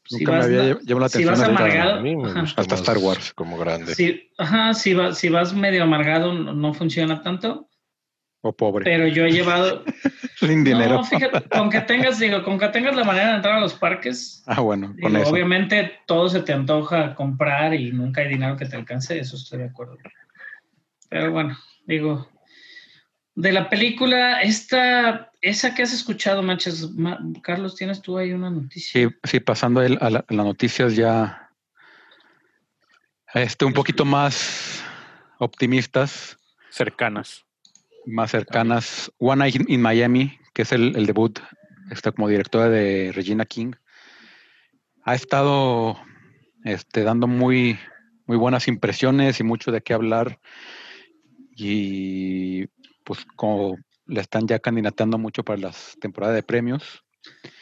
si 0.06 0.18
Nunca 0.20 0.32
me 0.32 0.38
vas, 0.40 0.46
había 0.48 0.64
ll- 0.64 0.80
llamado 0.84 1.00
la 1.02 1.10
si 1.10 1.26
vas 1.26 1.40
amargado, 1.42 1.96
A 1.96 2.02
mí 2.02 2.16
me 2.16 2.30
ajá. 2.32 2.42
gusta 2.42 2.62
Hasta 2.62 2.74
más 2.76 2.82
Star 2.82 2.98
Wars. 2.98 3.34
como 3.34 3.58
grande. 3.58 3.94
si, 3.94 4.30
ajá, 4.38 4.74
si, 4.74 4.94
va- 4.94 5.14
si 5.14 5.30
vas 5.30 5.54
medio 5.54 5.84
amargado 5.84 6.34
no, 6.34 6.54
no 6.54 6.74
funciona 6.74 7.22
tanto, 7.22 7.69
O 8.42 8.54
pobre. 8.54 8.86
pero 8.86 9.08
yo 9.08 9.26
he 9.26 9.32
llevado... 9.32 9.84
Sin 10.38 10.64
dinero. 10.64 10.96
No, 10.96 11.04
fíjate, 11.04 11.50
con 11.50 11.70
que 11.70 11.82
tengas, 11.82 12.18
digo, 12.20 12.42
con 12.44 12.58
que 12.58 12.70
tengas 12.70 12.96
la 12.96 13.04
manera 13.04 13.30
de 13.32 13.36
entrar 13.36 13.56
a 13.56 13.60
los 13.60 13.74
parques, 13.74 14.42
Ah, 14.48 14.62
bueno, 14.62 14.96
con 15.02 15.12
digo, 15.12 15.18
eso. 15.24 15.32
obviamente 15.32 16.00
todo 16.08 16.30
se 16.30 16.40
te 16.42 16.54
antoja 16.54 17.14
comprar 17.16 17.74
y 17.74 17.92
nunca 17.92 18.22
hay 18.22 18.30
dinero 18.30 18.56
que 18.56 18.66
te 18.66 18.78
alcance, 18.78 19.20
eso 19.20 19.36
estoy 19.36 19.60
de 19.60 19.66
acuerdo. 19.66 19.98
Pero 21.10 21.32
bueno, 21.34 21.58
digo, 21.86 22.30
de 23.36 23.52
la 23.52 23.70
película, 23.70 24.42
esta, 24.42 25.32
esa 25.42 25.76
que 25.76 25.84
has 25.84 25.92
escuchado, 25.92 26.42
manches, 26.42 26.90
Ma- 26.92 27.20
Carlos, 27.44 27.76
¿tienes 27.76 28.02
tú 28.02 28.18
ahí 28.18 28.32
una 28.32 28.50
noticia? 28.50 29.10
Sí, 29.10 29.16
sí, 29.26 29.40
pasando 29.42 29.82
el- 29.82 29.98
a, 30.00 30.10
la- 30.10 30.26
a 30.26 30.34
las 30.34 30.46
noticias 30.46 30.96
ya 30.96 31.50
este, 33.34 33.66
un 33.66 33.74
poquito 33.74 34.06
más 34.06 34.84
optimistas, 35.38 36.38
Cercanas. 36.72 37.46
Más 38.06 38.32
cercanas. 38.32 39.12
One 39.18 39.40
Night 39.40 39.70
in, 39.70 39.82
Miami, 39.82 40.38
que 40.54 40.64
es 40.64 40.72
el, 40.72 40.96
el 40.96 41.06
debut, 41.06 41.40
está 41.92 42.12
como 42.12 42.28
directora 42.28 42.70
de 42.70 43.12
Regina 43.14 43.46
King. 43.46 43.74
Ha 45.04 45.16
estado 45.16 45.98
este, 46.64 47.04
dando 47.04 47.28
muy, 47.28 47.80
muy 48.26 48.38
buenas 48.38 48.68
impresiones 48.68 49.40
y 49.40 49.44
mucho 49.44 49.72
de 49.72 49.82
qué 49.82 49.94
hablar. 49.94 50.40
Y 51.56 52.68
pues 53.04 53.26
como 53.36 53.78
le 54.06 54.22
están 54.22 54.48
ya 54.48 54.60
candidatando 54.60 55.18
mucho 55.18 55.44
para 55.44 55.60
las 55.60 55.96
temporadas 56.00 56.36
de 56.36 56.44
premios. 56.44 57.04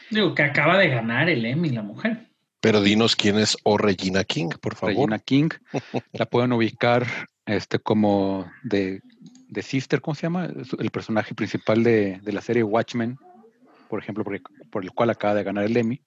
Digo, 0.10 0.34
que 0.34 0.44
acaba 0.44 0.78
de 0.78 0.90
ganar 0.90 1.30
el 1.30 1.46
Emmy, 1.46 1.70
la 1.70 1.82
mujer. 1.82 2.30
Pero 2.62 2.82
dinos 2.82 3.16
quién 3.16 3.38
es 3.38 3.58
O 3.64 3.78
Regina 3.78 4.24
King, 4.24 4.50
por 4.62 4.76
favor. 4.76 4.96
Regina 4.96 5.20
King. 5.20 5.50
La 6.14 6.26
pueden 6.26 6.54
ubicar 6.54 7.06
este, 7.46 7.80
como 7.80 8.50
de, 8.64 9.02
de 9.50 9.62
Sister, 9.62 10.02
¿cómo 10.02 10.16
se 10.16 10.24
llama? 10.24 10.46
Es 10.46 10.74
El 10.78 10.92
personaje 10.92 11.34
principal 11.34 11.84
de, 11.84 12.20
de 12.22 12.32
la 12.34 12.42
serie 12.42 12.64
Watchmen, 12.64 13.18
por 13.90 14.02
ejemplo, 14.02 14.24
porque- 14.24 14.44
por 14.72 14.84
el 14.84 14.92
cual 14.92 15.10
acaba 15.10 15.34
de 15.36 15.44
ganar 15.44 15.64
el 15.64 15.78
Emmy. 15.78 16.02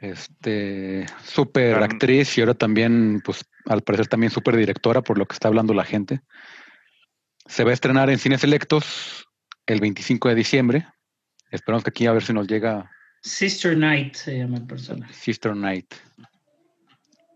Este, 0.00 1.06
súper 1.24 1.76
actriz 1.82 2.36
y 2.36 2.40
ahora 2.40 2.54
también, 2.54 3.22
pues 3.24 3.44
al 3.66 3.82
parecer 3.82 4.08
también 4.08 4.30
súper 4.32 4.56
directora, 4.56 5.00
por 5.02 5.16
lo 5.16 5.26
que 5.26 5.34
está 5.34 5.48
hablando 5.48 5.72
la 5.74 5.84
gente. 5.84 6.20
Se 7.46 7.64
va 7.64 7.70
a 7.70 7.74
estrenar 7.74 8.10
en 8.10 8.18
cines 8.18 8.40
selectos 8.40 9.26
el 9.66 9.80
25 9.80 10.28
de 10.28 10.34
diciembre. 10.34 10.86
Esperamos 11.50 11.84
que 11.84 11.90
aquí 11.90 12.06
a 12.06 12.12
ver 12.12 12.22
si 12.24 12.32
nos 12.32 12.46
llega 12.48 12.90
Sister 13.22 13.76
Night 13.76 14.14
se 14.14 14.38
llama 14.38 14.56
el 14.58 14.66
personaje. 14.66 15.12
Sister 15.14 15.54
Night. 15.54 15.94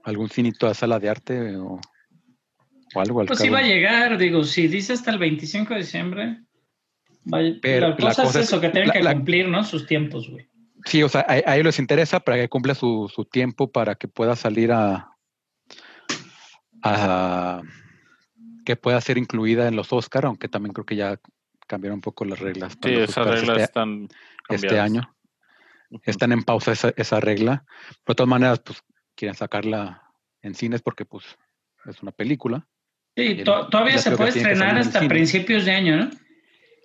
¿Algún 0.03 0.29
cinito 0.29 0.67
a 0.67 0.75
sala 0.75 0.99
de 0.99 1.09
arte 1.09 1.57
o, 1.57 1.81
o 2.97 3.00
algo? 3.00 3.21
al 3.21 3.26
Pues 3.26 3.38
cabo? 3.38 3.49
iba 3.49 3.59
a 3.59 3.62
llegar, 3.62 4.19
digo, 4.19 4.45
si 4.45 4.69
dice 4.69 4.93
hasta 4.93 5.11
el 5.11 5.19
25 5.19 5.75
de 5.75 5.81
diciembre, 5.81 6.41
vaya- 7.25 7.57
Pero 7.62 7.88
la 7.88 7.88
la 7.91 7.97
cosa 7.97 8.23
es 8.25 8.37
es- 8.37 8.37
eso, 8.49 8.61
que 8.61 8.69
tienen 8.71 8.88
la- 8.88 8.95
que 8.95 9.03
la- 9.03 9.12
cumplir, 9.15 9.49
¿no? 9.49 9.62
Sus 9.65 9.87
tiempos, 9.87 10.29
güey. 10.31 10.49
Sí, 10.85 11.03
o 11.03 11.09
sea, 11.09 11.23
a, 11.29 11.33
a 11.33 11.55
ellos 11.57 11.67
les 11.67 11.79
interesa 11.81 12.21
para 12.21 12.37
que 12.37 12.49
cumpla 12.49 12.75
su, 12.75 13.11
su 13.12 13.25
tiempo 13.25 13.71
para 13.73 13.95
que 13.97 14.07
pueda 14.09 14.37
salir 14.37 14.71
a, 14.73 15.11
a 16.83 17.62
que 18.65 18.76
pueda 18.76 19.00
ser 19.00 19.19
incluida 19.19 19.69
en 19.69 19.76
los 19.76 19.93
Oscar, 19.93 20.26
aunque 20.26 20.49
también 20.49 20.73
creo 20.73 20.85
que 20.87 20.97
ya 20.97 21.19
cambiaron 21.67 21.97
un 21.97 22.00
poco 22.03 22.25
las 22.25 22.38
reglas 22.38 22.76
para 22.76 22.95
Sí, 22.95 23.00
esas 23.03 23.26
reglas 23.26 23.49
este, 23.49 23.62
están 23.65 24.09
este 24.49 24.79
año. 24.79 25.12
Están 26.03 26.33
en 26.33 26.43
pausa 26.43 26.73
esa, 26.73 26.93
esa 26.97 27.21
regla. 27.21 27.65
Pero 28.05 28.09
de 28.09 28.15
todas 28.17 28.29
maneras, 28.29 28.61
pues 28.65 28.83
quieren 29.15 29.35
sacarla 29.37 30.03
en 30.43 30.55
cines 30.55 30.83
porque 30.83 31.05
pues 31.05 31.25
es 31.87 32.03
una 32.03 32.11
película. 32.12 32.67
Sí, 33.16 33.42
to- 33.44 33.68
todavía 33.68 33.99
se 33.99 34.16
puede 34.16 34.30
estrenar 34.30 34.76
hasta 34.78 35.00
principios 35.08 35.64
de 35.64 35.73
año, 35.73 35.96
¿no? 35.96 36.11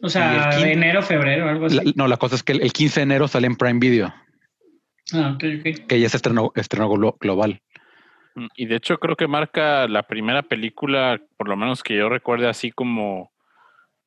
O 0.03 0.09
sea, 0.09 0.49
enero, 0.67 1.01
febrero, 1.03 1.47
algo 1.49 1.65
así. 1.67 1.75
La- 1.75 1.83
no, 1.95 2.07
la 2.07 2.17
cosa 2.17 2.35
es 2.35 2.43
que 2.43 2.53
el, 2.53 2.61
el 2.61 2.71
15 2.73 3.01
de 3.01 3.03
enero 3.03 3.27
sale 3.27 3.47
en 3.47 3.55
Prime 3.55 3.79
Video, 3.79 4.13
Ah, 5.13 5.33
ok, 5.35 5.43
ok. 5.59 5.87
que 5.87 5.99
ya 5.99 6.07
es 6.07 6.15
estreno, 6.15 6.51
estreno 6.55 6.89
glo- 6.89 7.17
global. 7.19 7.61
Mm, 8.35 8.47
Y 8.55 8.65
de 8.65 8.77
hecho 8.77 8.97
creo 8.97 9.15
que 9.17 9.27
marca 9.27 9.87
la 9.89 10.03
primera 10.03 10.41
película, 10.41 11.19
por 11.37 11.49
lo 11.49 11.57
menos 11.57 11.83
que 11.83 11.95
yo 11.97 12.07
recuerde 12.09 12.47
así 12.47 12.71
como 12.71 13.31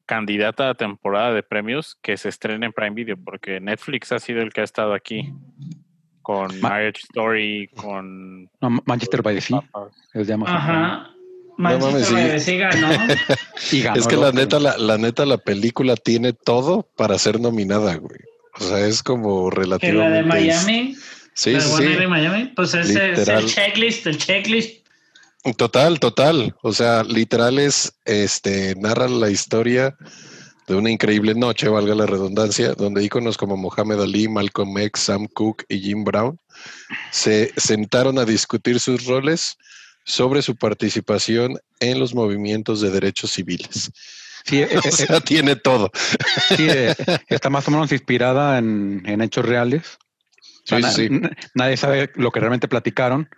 candidata 0.06 0.70
a 0.70 0.74
temporada 0.74 1.32
de 1.32 1.42
premios 1.42 1.96
que 2.02 2.16
se 2.16 2.28
estrena 2.30 2.66
en 2.66 2.72
Prime 2.72 2.94
Video, 2.94 3.16
porque 3.22 3.60
Netflix 3.60 4.12
ha 4.12 4.18
sido 4.18 4.40
el 4.42 4.52
que 4.52 4.62
ha 4.62 4.64
estado 4.64 4.94
aquí 4.94 5.32
con 6.22 6.58
Ma- 6.60 6.70
Marriage 6.70 7.00
Story, 7.04 7.68
con 7.76 8.44
No, 8.60 8.70
Manchester 8.86 9.22
by 9.22 9.34
the 9.34 9.40
Sea, 9.42 9.60
se 10.12 10.18
llama. 11.58 11.76
Ajá. 11.76 11.78
mames, 11.78 12.10
Manchester 12.10 12.40
sí. 12.40 12.58
ganó. 12.58 12.88
Y 13.72 13.82
ganó 13.82 14.00
Es 14.00 14.06
que 14.06 14.16
la 14.16 14.32
neta, 14.32 14.58
la, 14.58 14.76
la 14.78 14.98
neta, 14.98 15.24
la 15.26 15.38
película 15.38 15.96
tiene 15.96 16.32
todo 16.32 16.88
para 16.96 17.18
ser 17.18 17.40
nominada, 17.40 17.94
güey. 17.96 18.20
O 18.60 18.64
sea, 18.64 18.86
es 18.86 19.02
como 19.02 19.50
que 19.50 19.56
la 19.56 19.62
relativamente. 19.62 20.16
de 20.16 20.22
Miami, 20.22 20.96
Sí, 21.34 21.52
la 21.52 21.58
de 21.58 21.64
sí, 21.64 21.96
sí. 21.98 22.06
Miami, 22.06 22.52
pues 22.54 22.74
es 22.74 22.88
Literal. 22.88 23.42
el 23.42 23.46
checklist, 23.50 24.06
el 24.06 24.18
checklist. 24.18 24.86
Total, 25.56 25.98
total. 26.00 26.54
O 26.62 26.72
sea, 26.72 27.02
literal 27.02 27.58
es, 27.58 27.92
este, 28.04 28.74
narra 28.76 29.08
la 29.08 29.30
historia 29.30 29.96
de 30.66 30.74
una 30.76 30.90
increíble 30.90 31.34
noche, 31.34 31.68
valga 31.68 31.94
la 31.94 32.06
redundancia, 32.06 32.72
donde 32.72 33.04
íconos 33.04 33.36
como 33.36 33.56
Mohamed 33.56 34.00
Ali, 34.00 34.28
Malcolm 34.28 34.78
X, 34.78 35.02
Sam 35.02 35.26
Cooke 35.34 35.64
y 35.68 35.80
Jim 35.80 36.04
Brown 36.04 36.38
se 37.10 37.52
sentaron 37.56 38.18
a 38.18 38.24
discutir 38.24 38.80
sus 38.80 39.04
roles 39.04 39.56
sobre 40.04 40.42
su 40.42 40.56
participación 40.56 41.58
en 41.80 41.98
los 41.98 42.14
movimientos 42.14 42.80
de 42.80 42.90
derechos 42.90 43.30
civiles. 43.32 43.90
Sí, 44.44 44.58
eh, 44.62 44.68
O 44.76 44.86
eh, 44.86 44.92
sea, 44.92 45.20
tiene 45.20 45.56
todo. 45.56 45.90
sí, 46.56 46.66
eh, 46.68 46.94
está 47.28 47.50
más 47.50 47.66
o 47.68 47.70
menos 47.70 47.90
inspirada 47.92 48.58
en, 48.58 49.02
en 49.06 49.20
hechos 49.22 49.44
reales. 49.44 49.98
O 50.64 50.66
sea, 50.66 50.78
Sí, 50.90 51.08
na- 51.10 51.28
sí, 51.30 51.36
Nadie 51.54 51.76
sabe 51.76 52.10
lo 52.14 52.30
que 52.30 52.40
realmente 52.40 52.68
platicaron. 52.68 53.28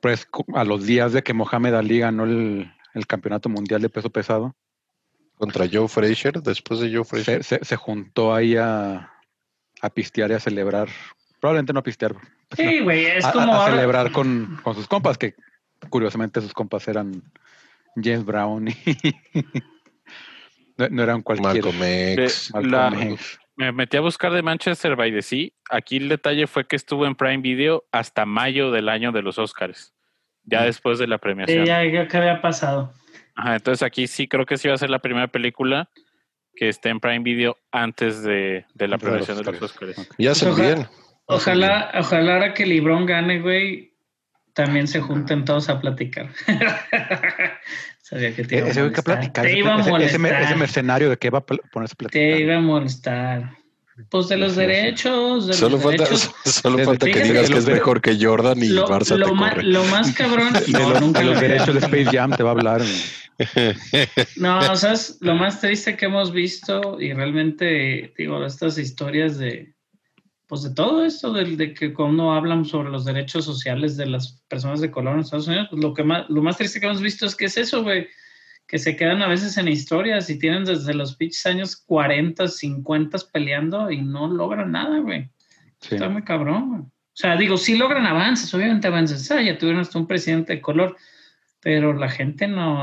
Pues 0.00 0.28
a 0.54 0.64
los 0.64 0.84
días 0.84 1.12
de 1.12 1.22
que 1.22 1.32
Mohamed 1.32 1.74
Ali 1.74 1.98
ganó 2.00 2.24
el, 2.24 2.70
el 2.94 3.06
campeonato 3.06 3.48
mundial 3.48 3.80
de 3.82 3.88
peso 3.88 4.10
pesado, 4.10 4.54
Contra 5.38 5.66
Joe 5.70 5.88
Frazier, 5.88 6.40
después 6.42 6.80
de 6.80 6.94
Joe 6.94 7.04
Frazier. 7.04 7.44
se, 7.44 7.58
se- 7.58 7.64
se 7.64 7.76
juntó 7.76 8.34
ahí 8.34 8.56
a, 8.56 9.10
a 9.82 9.90
pistear 9.90 10.30
y 10.30 10.34
a 10.34 10.40
celebrar. 10.40 10.88
Probablemente 11.40 11.72
no 11.74 11.80
a 11.80 11.82
pistear, 11.82 12.14
Sí, 12.56 12.80
güey, 12.80 13.04
es 13.06 13.24
a, 13.24 13.28
a- 13.30 13.32
como 13.32 13.60
a 13.60 13.68
celebrar 13.70 14.12
con, 14.12 14.58
con 14.62 14.74
sus 14.74 14.86
compas, 14.86 15.18
que 15.18 15.34
curiosamente 15.90 16.40
sus 16.40 16.52
compas 16.52 16.86
eran 16.88 17.22
James 17.96 18.24
Brown 18.24 18.68
y 18.68 18.74
no, 20.78 20.88
no 20.90 21.02
eran 21.02 21.22
cualquier 21.22 21.64
Malcolm 21.64 21.82
X. 21.82 22.50
De- 22.52 22.60
Malcolm 22.60 22.98
la- 23.00 23.04
X. 23.12 23.38
Me 23.58 23.72
metí 23.72 23.96
a 23.96 24.00
buscar 24.02 24.32
de 24.32 24.42
Manchester 24.42 24.96
by 24.96 25.10
the 25.12 25.22
Sea. 25.22 25.48
Aquí 25.70 25.96
el 25.96 26.10
detalle 26.10 26.46
fue 26.46 26.66
que 26.66 26.76
estuvo 26.76 27.06
en 27.06 27.14
Prime 27.14 27.38
Video 27.38 27.84
hasta 27.90 28.26
mayo 28.26 28.70
del 28.70 28.90
año 28.90 29.12
de 29.12 29.22
los 29.22 29.38
Oscars, 29.38 29.94
ya 30.44 30.60
Mm. 30.60 30.64
después 30.64 30.98
de 30.98 31.06
la 31.06 31.16
Sí, 31.16 31.20
premiación. 31.22 31.64
ya, 31.64 31.82
ya 31.84 32.06
que 32.06 32.16
había 32.18 32.42
pasado. 32.42 32.92
Ajá, 33.34 33.56
entonces 33.56 33.82
aquí 33.82 34.06
sí 34.08 34.28
creo 34.28 34.44
que 34.44 34.58
sí 34.58 34.68
va 34.68 34.74
a 34.74 34.78
ser 34.78 34.90
la 34.90 34.98
primera 34.98 35.28
película 35.28 35.88
que 36.54 36.68
esté 36.68 36.90
en 36.90 37.00
Prime 37.00 37.20
Video 37.20 37.56
antes 37.72 38.22
de, 38.22 38.66
de 38.74 38.88
la 38.88 38.98
premiación 38.98 39.38
de 39.38 39.44
los 39.44 39.62
Oscars. 39.62 39.96
Oscars. 39.98 40.10
Y 40.18 40.26
hacen 40.26 40.50
Ojalá- 40.50 40.74
bien. 40.74 40.86
Ojalá, 41.28 41.90
ojalá 41.98 42.34
ahora 42.34 42.54
que 42.54 42.66
Librón 42.66 43.04
gane, 43.06 43.40
güey, 43.40 43.94
también 44.56 44.88
se 44.88 45.00
junten 45.00 45.44
todos 45.44 45.68
a 45.68 45.78
platicar. 45.80 46.30
Sabía 48.02 48.34
que 48.34 48.44
te 48.44 48.56
iba 48.58 48.66
a 48.66 48.70
Ese 48.70 48.80
que 48.80 48.84
molestar. 48.86 49.04
platicar, 49.04 49.44
Te 49.44 49.50
ese, 49.50 49.58
iba 49.58 49.70
a 49.70 49.74
ese- 49.74 49.80
ese 49.82 49.90
molestar. 49.90 50.20
me- 50.20 50.44
ese 50.44 50.54
mercenario 50.56 51.10
de 51.10 51.16
que 51.18 51.30
va 51.30 51.38
a 51.38 51.46
ponerse 51.46 51.92
a 51.94 51.96
platicar. 51.96 52.10
Te 52.10 52.40
iba 52.40 52.56
a 52.56 52.60
molestar. 52.60 53.50
Pues 54.10 54.28
de 54.28 54.36
los 54.36 54.52
Sí, 54.52 54.60
derechos, 54.60 55.46
de 55.46 55.54
Solo 55.54 55.76
los 55.76 55.82
falta, 55.82 56.04
derechos. 56.04 56.30
solo 56.44 56.76
Desde- 56.76 56.86
falta 56.86 57.06
que 57.06 57.12
Fíjate 57.14 57.28
digas 57.32 57.46
que 57.46 57.52
que 57.54 57.58
es 57.58 57.66
de- 57.66 57.72
mejor 57.74 58.00
que 58.00 58.18
Jordan 58.24 58.58
y 58.62 58.68
Lo, 58.68 58.86
Barça 58.88 59.16
lo 59.16 59.26
te 59.26 59.32
ma- 59.32 59.50
corre. 59.50 59.62
lo 59.64 59.84
más 59.84 60.12
cabrón. 60.14 60.52
de 60.66 60.72
No, 60.72 60.90
los, 60.90 61.00
nunca 61.00 61.20
de 61.20 61.26
los 61.26 61.34
lo- 61.34 61.40
derechos 61.40 61.74
de 61.74 61.80
Space 61.80 62.04
Jam 62.16 62.30
te 62.36 62.42
va 62.42 62.50
a 62.50 62.52
hablar. 62.52 62.82
No, 64.36 64.58
o 64.72 64.76
sea, 64.76 64.92
es 64.92 65.18
lo 65.20 65.34
más 65.34 65.60
triste 65.60 65.96
que 65.96 66.06
hemos 66.06 66.32
visto 66.32 66.98
y 67.00 67.12
realmente, 67.12 68.12
digo, 68.16 68.44
estas 68.46 68.78
historias 68.78 69.36
de, 69.38 69.74
pues 70.46 70.62
de 70.62 70.74
todo 70.74 71.04
esto, 71.04 71.32
de, 71.32 71.56
de 71.56 71.74
que 71.74 71.92
cuando 71.92 72.32
hablan 72.32 72.64
sobre 72.64 72.90
los 72.90 73.04
derechos 73.04 73.44
sociales 73.44 73.96
de 73.96 74.06
las 74.06 74.42
personas 74.48 74.80
de 74.80 74.90
color 74.90 75.14
en 75.14 75.20
Estados 75.20 75.48
Unidos, 75.48 75.68
pues 75.70 75.82
lo, 75.82 75.92
que 75.92 76.04
más, 76.04 76.28
lo 76.28 76.42
más 76.42 76.56
triste 76.56 76.80
que 76.80 76.86
hemos 76.86 77.00
visto 77.00 77.26
es 77.26 77.34
que 77.34 77.46
es 77.46 77.56
eso, 77.56 77.82
güey, 77.82 78.08
que 78.66 78.78
se 78.78 78.96
quedan 78.96 79.22
a 79.22 79.28
veces 79.28 79.56
en 79.58 79.68
historias 79.68 80.30
y 80.30 80.38
tienen 80.38 80.64
desde 80.64 80.94
los 80.94 81.16
pinches 81.16 81.46
años 81.46 81.76
40, 81.76 82.46
50 82.46 83.18
peleando 83.32 83.90
y 83.90 84.02
no 84.02 84.28
logran 84.28 84.72
nada, 84.72 84.98
güey. 84.98 85.30
Sí. 85.80 85.94
Está 85.96 86.08
muy 86.08 86.22
cabrón. 86.22 86.68
güey. 86.68 86.80
O 87.16 87.18
sea, 87.18 87.36
digo, 87.36 87.56
sí 87.56 87.76
logran 87.76 88.04
avances, 88.04 88.52
obviamente 88.52 88.88
avances. 88.88 89.30
Ah, 89.30 89.40
ya 89.40 89.56
tuvieron 89.56 89.80
hasta 89.80 89.98
un 89.98 90.06
presidente 90.06 90.54
de 90.54 90.60
color, 90.60 90.96
pero 91.66 91.92
la 91.94 92.08
gente 92.08 92.46
no. 92.46 92.80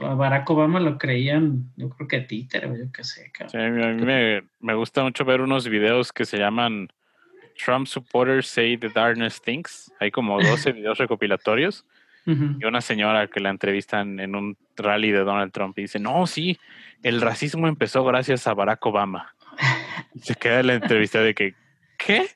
A 0.00 0.14
Barack 0.14 0.50
Obama 0.50 0.80
lo 0.80 0.98
creían, 0.98 1.70
yo 1.76 1.90
creo 1.90 2.08
que 2.08 2.20
títere, 2.22 2.66
o 2.66 2.76
yo 2.76 2.90
qué 2.92 3.04
sé, 3.04 3.26
Sí, 3.26 3.30
cabrón. 3.30 3.62
a 3.62 3.70
mí 3.70 3.82
a 3.84 3.86
mí 3.92 4.02
me, 4.02 4.42
me 4.58 4.74
gusta 4.74 5.04
mucho 5.04 5.24
ver 5.24 5.40
unos 5.40 5.68
videos 5.68 6.12
que 6.12 6.24
se 6.24 6.36
llaman 6.36 6.88
Trump 7.64 7.86
supporters 7.86 8.48
say 8.48 8.76
the 8.76 8.88
darkness 8.88 9.40
thinks. 9.40 9.92
Hay 10.00 10.10
como 10.10 10.40
12 10.42 10.72
videos 10.72 10.98
recopilatorios. 10.98 11.86
Y 12.26 12.64
una 12.64 12.80
señora 12.80 13.28
que 13.28 13.38
la 13.38 13.50
entrevistan 13.50 14.18
en 14.18 14.34
un 14.34 14.56
rally 14.76 15.12
de 15.12 15.20
Donald 15.20 15.52
Trump 15.52 15.78
y 15.78 15.82
dice, 15.82 16.00
no, 16.00 16.26
sí, 16.26 16.58
el 17.04 17.20
racismo 17.20 17.68
empezó 17.68 18.02
gracias 18.04 18.48
a 18.48 18.54
Barack 18.54 18.84
Obama. 18.86 19.36
Y 20.16 20.18
se 20.18 20.34
queda 20.34 20.64
la 20.64 20.74
entrevista 20.74 21.20
de 21.20 21.32
que, 21.32 21.54
¿qué? 21.96 22.26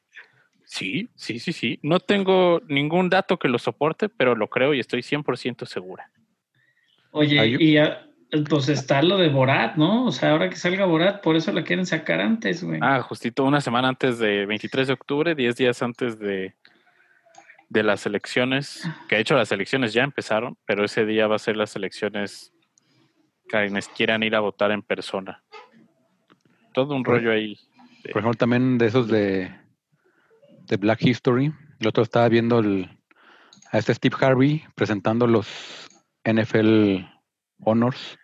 Sí, 0.69 1.09
sí, 1.15 1.39
sí, 1.39 1.55
sí. 1.55 1.79
No 1.83 1.99
tengo 1.99 2.61
ningún 2.69 3.09
dato 3.09 3.39
que 3.39 3.49
lo 3.49 3.59
soporte, 3.59 4.11
pero 4.11 4.35
lo 4.35 4.49
creo 4.49 4.75
y 4.75 4.81
estoy 4.81 5.01
100% 5.03 5.65
segura. 5.65 6.11
Oye, 7.11 7.57
y 7.59 7.73
ya, 7.73 8.07
pues 8.51 8.69
está 8.69 9.01
lo 9.03 9.17
de 9.17 9.31
Borat, 9.31 9.77
¿no? 9.77 10.05
O 10.05 10.13
sea, 10.13 10.33
ahora 10.33 10.51
que 10.51 10.57
salga 10.57 10.85
Borat, 10.85 11.23
por 11.23 11.37
eso 11.37 11.53
la 11.53 11.65
quieren 11.65 11.87
sacar 11.87 12.21
antes, 12.21 12.63
güey. 12.63 12.81
Ah, 12.83 13.01
justito 13.01 13.45
una 13.45 13.63
semana 13.63 13.89
antes 13.89 14.19
de 14.19 14.45
23 14.45 14.89
de 14.89 14.93
octubre, 14.93 15.35
10 15.35 15.57
días 15.57 15.83
antes 15.83 16.19
de, 16.19 16.55
de 17.71 17.83
las 17.83 18.05
elecciones, 18.05 18.87
que 19.09 19.17
de 19.17 19.23
hecho 19.23 19.37
las 19.37 19.51
elecciones 19.51 19.95
ya 19.95 20.05
empezaron, 20.05 20.59
pero 20.67 20.85
ese 20.85 21.07
día 21.07 21.27
va 21.29 21.37
a 21.37 21.41
ser 21.41 21.57
las 21.57 21.75
elecciones 21.77 22.53
quienes 23.49 23.89
quieran 23.89 24.23
ir 24.23 24.37
a 24.37 24.41
votar 24.41 24.71
en 24.71 24.83
persona. 24.83 25.43
Todo 26.75 26.95
un 26.95 27.03
Por- 27.03 27.15
rollo 27.15 27.33
ahí. 27.33 27.59
Por 28.13 28.21
ejemplo, 28.21 28.35
también 28.35 28.77
de 28.77 28.87
esos 28.87 29.09
de, 29.09 29.51
de 30.69 30.77
Black 30.77 31.03
History. 31.05 31.53
El 31.81 31.87
otro 31.89 32.03
estaba 32.03 32.29
viendo 32.29 32.59
el, 32.59 32.99
a 33.73 33.79
este 33.79 33.95
Steve 33.95 34.17
Harvey 34.21 34.65
presentando 34.75 35.27
los 35.27 35.49
NFL 36.25 37.05
Honors. 37.61 38.19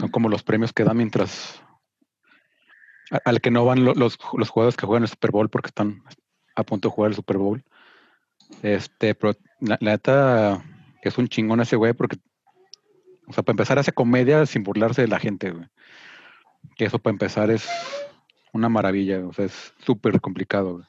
Son 0.00 0.08
como 0.10 0.28
los 0.28 0.42
premios 0.42 0.72
que 0.72 0.84
da 0.84 0.94
mientras 0.94 1.62
a- 3.10 3.20
al 3.24 3.40
que 3.40 3.50
no 3.50 3.64
van 3.64 3.84
lo- 3.84 3.94
los, 3.94 4.18
los 4.34 4.48
jugadores 4.48 4.76
que 4.76 4.86
juegan 4.86 5.02
el 5.02 5.08
Super 5.08 5.30
Bowl 5.30 5.48
porque 5.50 5.68
están 5.68 6.02
a 6.56 6.62
punto 6.64 6.88
de 6.88 6.94
jugar 6.94 7.10
el 7.10 7.16
Super 7.16 7.36
Bowl. 7.38 7.62
Este, 8.62 9.14
pero 9.14 9.34
la, 9.60 9.76
la 9.80 9.92
neta 9.92 10.62
es 11.02 11.18
un 11.18 11.28
chingón 11.28 11.60
ese 11.60 11.76
güey 11.76 11.92
porque, 11.92 12.16
o 13.26 13.32
sea, 13.32 13.42
para 13.42 13.52
empezar 13.52 13.78
hace 13.78 13.92
comedia 13.92 14.44
sin 14.46 14.62
burlarse 14.62 15.02
de 15.02 15.08
la 15.08 15.18
gente, 15.18 15.50
güey. 15.50 15.66
Que 16.76 16.86
eso 16.86 16.98
para 16.98 17.12
empezar 17.12 17.50
es 17.50 17.68
una 18.52 18.68
maravilla, 18.68 19.24
o 19.26 19.32
sea, 19.32 19.44
es 19.44 19.74
súper 19.84 20.20
complicado. 20.20 20.74
güey. 20.78 20.86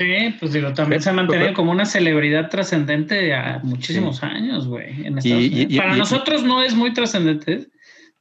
Sí, 0.00 0.34
pues 0.40 0.54
digo, 0.54 0.72
también 0.72 1.02
se 1.02 1.10
ha 1.10 1.12
mantenido 1.12 1.52
como 1.52 1.72
una 1.72 1.84
celebridad 1.84 2.48
trascendente 2.48 3.34
a 3.34 3.60
muchísimos 3.62 4.22
años, 4.22 4.66
güey. 4.66 5.06
en 5.06 5.18
Estados 5.18 5.42
Y- 5.44 5.48
Unidos. 5.48 5.72
y- 5.72 5.76
Para 5.76 5.94
y- 5.94 5.98
nosotros 5.98 6.42
no 6.42 6.62
es 6.62 6.74
muy 6.74 6.94
trascendente. 6.94 7.66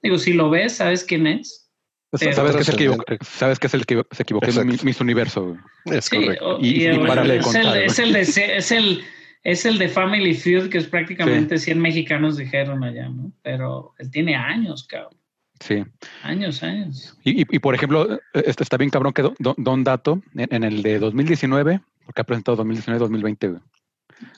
Digo, 0.03 0.17
si 0.17 0.33
lo 0.33 0.50
ves, 0.50 0.74
sabes 0.75 1.05
quién 1.05 1.25
es. 1.25 1.71
Pero- 2.12 2.33
sabes 2.33 2.55
que 2.57 2.62
es 2.63 2.69
el 2.69 2.75
que, 2.75 2.86
Trascendente. 2.88 3.25
sabes 3.25 3.59
que 3.59 3.67
es 3.67 3.74
el 3.75 3.86
que 3.86 4.03
se 4.12 4.24
equivocó 4.24 4.48
en 4.48 4.67
Miss 4.83 5.00
Universo, 5.00 5.45
güey. 5.86 5.98
Es 5.98 6.05
Sí, 6.05 6.17
correcto. 6.17 6.57
o- 6.57 6.59
Y- 6.59 6.81
y 6.81 6.86
el- 6.88 7.00
párale 7.07 7.33
de 7.36 7.39
es, 7.39 7.45
contar, 7.45 7.62
el, 7.63 7.69
güey. 7.69 7.86
es, 7.86 8.00
el 8.00 8.12
de, 8.13 8.19
es, 8.57 8.71
el, 8.74 9.01
es 9.45 9.65
el 9.65 9.77
de 9.77 9.88
Family 9.88 10.33
Feud, 10.33 10.67
que 10.69 10.79
es 10.79 10.86
prácticamente 10.88 11.57
100 11.57 11.79
mexicanos 11.79 12.36
dijeron 12.36 12.83
allá, 12.83 13.07
¿no? 13.07 13.31
Pero 13.41 13.93
él 14.00 14.12
tiene 14.12 14.36
años, 14.36 14.86
cabrón. 14.86 15.18
Sí. 15.60 15.84
Años, 16.24 16.63
años. 16.63 17.18
Y, 17.24 17.42
y- 17.42 17.46
y, 17.50 17.60
por 17.60 17.75
ejemplo, 17.75 18.13
eh, 18.13 18.20
este 18.46 18.63
está 18.63 18.78
bien 18.78 18.89
cabrón 18.89 19.13
que 19.13 19.22
Don, 19.24 19.56
Don- 19.58 19.84
Dato, 19.84 20.22
en, 20.36 20.48
en 20.54 20.63
el 20.63 20.82
de 20.84 21.00
2019, 21.00 21.82
porque 22.06 22.22
ha 22.22 22.24
presentado 22.24 22.63
2019-2020, 22.63 23.50
güey. 23.50 23.62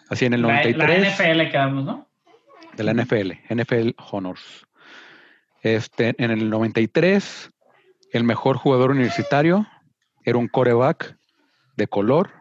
Así 0.10 0.26
en 0.26 0.34
el 0.34 0.42
La, 0.42 0.48
93 0.64 0.78
la 0.78 1.10
NFL 1.10 1.52
quedamos, 1.52 1.86
¿no? 1.86 2.08
de 2.76 2.84
la 2.84 2.94
NFL, 2.94 3.32
NFL 3.54 3.90
Honors. 4.12 4.66
Este, 5.62 6.16
en 6.18 6.32
el 6.32 6.50
93, 6.50 7.52
el 8.14 8.24
mejor 8.24 8.58
jugador 8.58 8.92
universitario 8.92 9.68
era 10.24 10.38
un 10.38 10.48
coreback 10.48 11.18
de 11.78 11.88
color. 11.88 12.32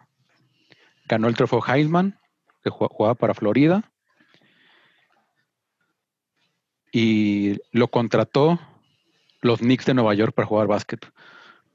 Ganó 1.06 1.28
el 1.28 1.34
trofeo 1.34 1.62
Heisman, 1.66 2.18
que 2.62 2.70
jugaba 2.70 3.14
para 3.14 3.34
Florida. 3.34 3.90
Y 6.92 7.56
lo 7.72 7.88
contrató 7.88 8.58
los 9.42 9.60
Knicks 9.60 9.86
de 9.86 9.94
Nueva 9.94 10.14
York 10.14 10.34
para 10.34 10.46
jugar 10.46 10.66
básquet. 10.66 11.00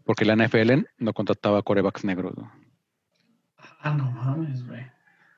Porque 0.03 0.25
la 0.25 0.35
NFL 0.35 0.85
no 0.99 1.13
contrataba 1.13 1.61
corebacks 1.63 2.03
negros. 2.03 2.35
¿no? 2.37 2.51
Ah, 3.81 3.93
no 3.93 4.11
mames, 4.11 4.65
güey. 4.67 4.85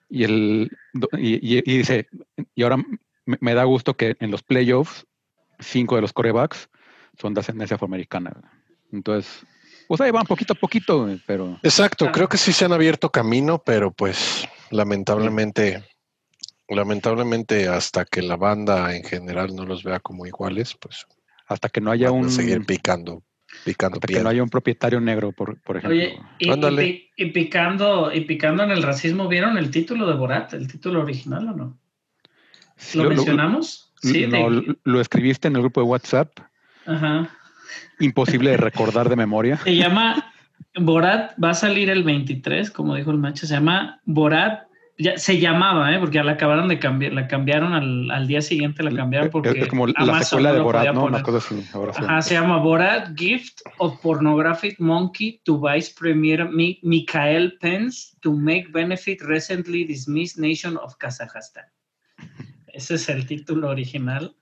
Y, 0.10 0.24
el, 0.24 0.72
y, 1.18 1.36
y- 1.58 1.64
y 1.66 1.78
dice, 1.80 2.08
y 2.56 2.64
ahora 2.64 2.78
me, 3.26 3.38
me 3.42 3.54
da 3.54 3.64
gusto 3.66 3.96
que 3.96 4.16
en 4.20 4.32
los 4.32 4.42
playoffs, 4.44 5.06
cinco 5.60 5.96
de 5.96 6.02
los 6.02 6.14
corebacks 6.14 6.70
son 7.20 7.34
de 7.34 7.42
ascendencia 7.42 7.76
afroamericana. 7.76 8.34
Entonces, 8.92 9.46
pues 9.88 10.00
ahí 10.02 10.12
van 10.12 10.26
poquito 10.26 10.54
a 10.54 10.56
poquito, 10.56 11.08
pero 11.26 11.60
Exacto, 11.64 12.06
Ah. 12.08 12.12
creo 12.14 12.28
que 12.30 12.38
sí 12.38 12.54
se 12.54 12.64
han 12.66 12.74
abierto 12.74 13.10
camino, 13.10 13.62
pero 13.66 13.92
pues 13.92 14.48
lamentablemente, 14.72 15.84
lamentablemente 16.70 17.68
hasta 17.68 18.06
que 18.06 18.22
la 18.22 18.36
banda 18.36 18.96
en 18.96 19.04
general 19.04 19.56
no 19.56 19.66
los 19.66 19.84
vea 19.84 20.00
como 20.00 20.26
iguales, 20.26 20.76
pues 20.80 21.06
hasta 21.48 21.70
que 21.70 21.82
no 21.82 21.92
haya 21.92 22.12
van 22.12 22.22
un 22.22 22.30
seguir 22.30 22.66
picando, 22.66 23.24
picando 23.64 23.96
hasta 23.96 24.08
que 24.08 24.20
no 24.22 24.30
haya 24.30 24.44
un 24.44 24.50
propietario 24.50 25.00
negro, 25.00 25.32
por, 25.32 25.60
por 25.62 25.78
ejemplo. 25.78 25.98
Oye, 25.98 27.10
y, 27.18 27.26
picando, 27.32 28.14
y 28.14 28.22
picando 28.22 28.64
en 28.64 28.72
el 28.72 28.84
racismo, 28.84 29.28
¿vieron 29.28 29.58
el 29.58 29.72
título 29.72 30.08
de 30.08 30.16
Borat, 30.16 30.54
el 30.54 30.68
título 30.68 31.02
original 31.02 31.48
o 31.50 31.54
no? 31.54 31.78
Sí, 32.76 32.98
¿Lo, 32.98 33.06
lo- 33.06 33.10
lo- 33.10 33.16
mencionamos? 33.16 33.94
sí, 34.02 34.28
no, 34.28 34.50
de- 34.50 34.68
lo- 34.68 34.76
lo 34.84 35.02
escribiste 35.02 35.48
en 35.48 35.56
el 35.56 35.62
grupo 35.62 35.82
de 35.82 35.88
WhatsApp, 35.88 36.32
ajá. 36.86 37.30
imposible 38.00 38.52
de 38.52 38.58
recordar 38.58 39.10
de 39.10 39.16
memoria. 39.16 39.58
Se 39.58 39.76
llama 39.76 40.32
Borat, 40.76 41.32
va 41.44 41.52
a 41.52 41.54
salir 41.56 41.90
el 41.90 42.04
23, 42.04 42.70
como 42.72 42.94
dijo 42.96 43.10
el 43.12 43.18
macho, 43.18 43.48
se 43.48 43.54
llama 43.54 44.00
Borat, 44.06 44.68
ya, 44.98 45.18
se 45.18 45.40
llamaba, 45.40 45.94
¿eh? 45.94 46.00
porque 46.00 46.22
la 46.24 46.32
acabaron 46.34 46.68
de 46.68 46.80
cambiar, 46.80 47.14
la 47.14 47.28
cambiaron 47.28 47.74
al, 47.74 48.10
al 48.10 48.28
día 48.28 48.42
siguiente, 48.42 48.82
la 48.84 48.92
cambiaron 48.92 49.30
porque 49.30 49.50
es, 49.52 49.68
como 49.68 49.86
la 49.88 49.94
Amazon 49.96 50.24
secuela 50.26 50.54
de 50.54 50.60
Borat, 50.62 50.94
¿no? 50.94 51.06
Una 51.06 51.22
cosa 51.22 51.38
así. 51.38 51.64
Ahora 51.74 51.94
sí. 51.94 52.02
Ajá, 52.04 52.22
se 52.22 52.34
llama 52.34 52.58
Borat 52.58 53.16
Gift 53.18 53.62
of 53.78 54.00
Pornographic 54.02 54.80
Monkey 54.80 55.40
to 55.44 55.60
Vice 55.62 55.94
Premier 55.98 56.50
Mi- 56.50 56.80
Mikhail 56.84 57.58
Pence 57.60 58.16
to 58.22 58.34
make 58.34 58.68
benefit 58.72 59.22
recently 59.22 59.84
dismissed 59.86 60.38
nation 60.40 60.78
of 60.78 60.96
Kazakhstan. 60.98 61.66
Ese 62.74 62.96
es 62.96 63.10
el 63.10 63.26
título 63.26 63.70
original. 63.70 64.36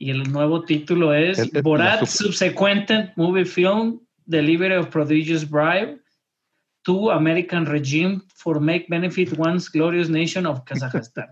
Y 0.00 0.10
el 0.10 0.22
nuevo 0.32 0.62
título 0.62 1.12
es 1.12 1.38
El- 1.38 1.50
el- 1.54 1.62
Borat 1.62 2.00
sub- 2.06 2.32
Subsequent 2.32 2.90
Movie 3.16 3.44
Film 3.44 4.00
Delivery 4.26 4.74
of 4.76 4.86
Prodigious 4.88 5.48
Bribe 5.48 5.98
to 6.88 7.10
American 7.10 7.66
Regime 7.66 8.22
for 8.34 8.58
Make 8.60 8.86
Benefit 8.88 9.34
One's 9.38 9.68
Glorious 9.68 10.08
Nation 10.08 10.46
of 10.46 10.62
Kazakhstan. 10.64 11.28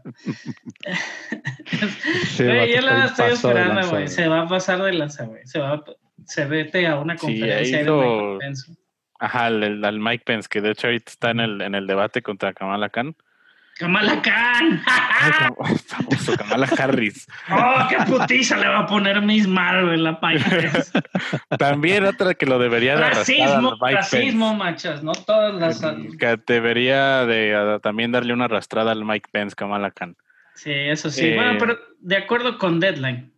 Sí, 2.37 2.43
el 2.43 2.49
Güey, 2.49 2.75
yo 2.75 2.81
la 2.83 3.05
estoy 3.07 3.33
esperando, 3.33 3.89
güey. 3.89 4.07
Se 4.09 4.29
va 4.29 4.43
a 4.43 4.47
pasar 4.49 4.83
de 4.83 4.93
lanza, 4.93 5.25
güey. 5.25 5.47
Se 5.47 5.59
va 5.59 5.73
a- 5.75 5.85
se 6.27 6.45
vete 6.45 6.87
a 6.87 6.99
una 6.99 7.17
Sí, 7.17 7.27
conferencia 7.27 7.79
ahí 7.79 7.85
de 7.85 7.91
Michael 7.91 8.39
Pence. 8.41 8.73
Ajá, 9.19 9.47
al, 9.47 9.63
al- 9.63 9.85
al 9.85 9.99
Mike 9.99 10.25
Pence, 10.27 10.47
que 10.51 10.61
de 10.61 10.73
hecho 10.73 10.89
ahorita 10.89 11.11
está 11.11 11.31
en 11.31 11.41
el, 11.41 11.63
en 11.63 11.75
el 11.75 11.87
debate 11.87 12.21
contra 12.21 12.53
Kamala 12.53 12.91
Khan. 12.91 13.17
¡Kamala 13.79 14.23
Khan! 14.23 14.83
Ay, 14.87 15.77
famoso, 15.87 16.35
Kamala 16.37 16.67
Harris. 16.79 17.27
¡Oh, 17.51 17.87
qué 17.91 17.97
putiza 18.11 18.57
le 18.57 18.69
va 18.69 18.81
a 18.81 18.87
poner 18.87 19.21
Miss 19.21 19.47
Marvel 19.47 20.03
la 20.03 20.19
Pence! 20.19 20.91
También 21.59 22.05
otra 22.05 22.35
que 22.35 22.47
lo 22.47 22.59
debería 22.59 22.97
de 22.97 23.05
arrastrar 23.05 23.39
racismo, 23.49 23.77
racismo, 23.81 24.55
machas. 24.55 25.03
No 25.03 25.13
todas 25.13 25.55
las... 25.57 25.79
Pence. 25.81 26.17
Que 26.17 26.39
debería 26.47 27.27
de 27.27 27.55
a- 27.55 27.79
también 27.81 28.13
darle 28.13 28.33
una 28.33 28.47
arrastrada 28.47 28.93
al 28.93 29.05
Mike 29.05 29.29
Pence, 29.31 29.55
Kamala 29.55 29.91
Khan. 29.91 30.17
Sí, 30.55 30.73
eso 30.73 31.11
sí. 31.11 31.27
Eh, 31.27 31.35
Bueno, 31.37 31.57
pero 31.59 31.79
de 32.01 32.17
acuerdo 32.17 32.57
con 32.57 32.81
Deadline, 32.81 33.31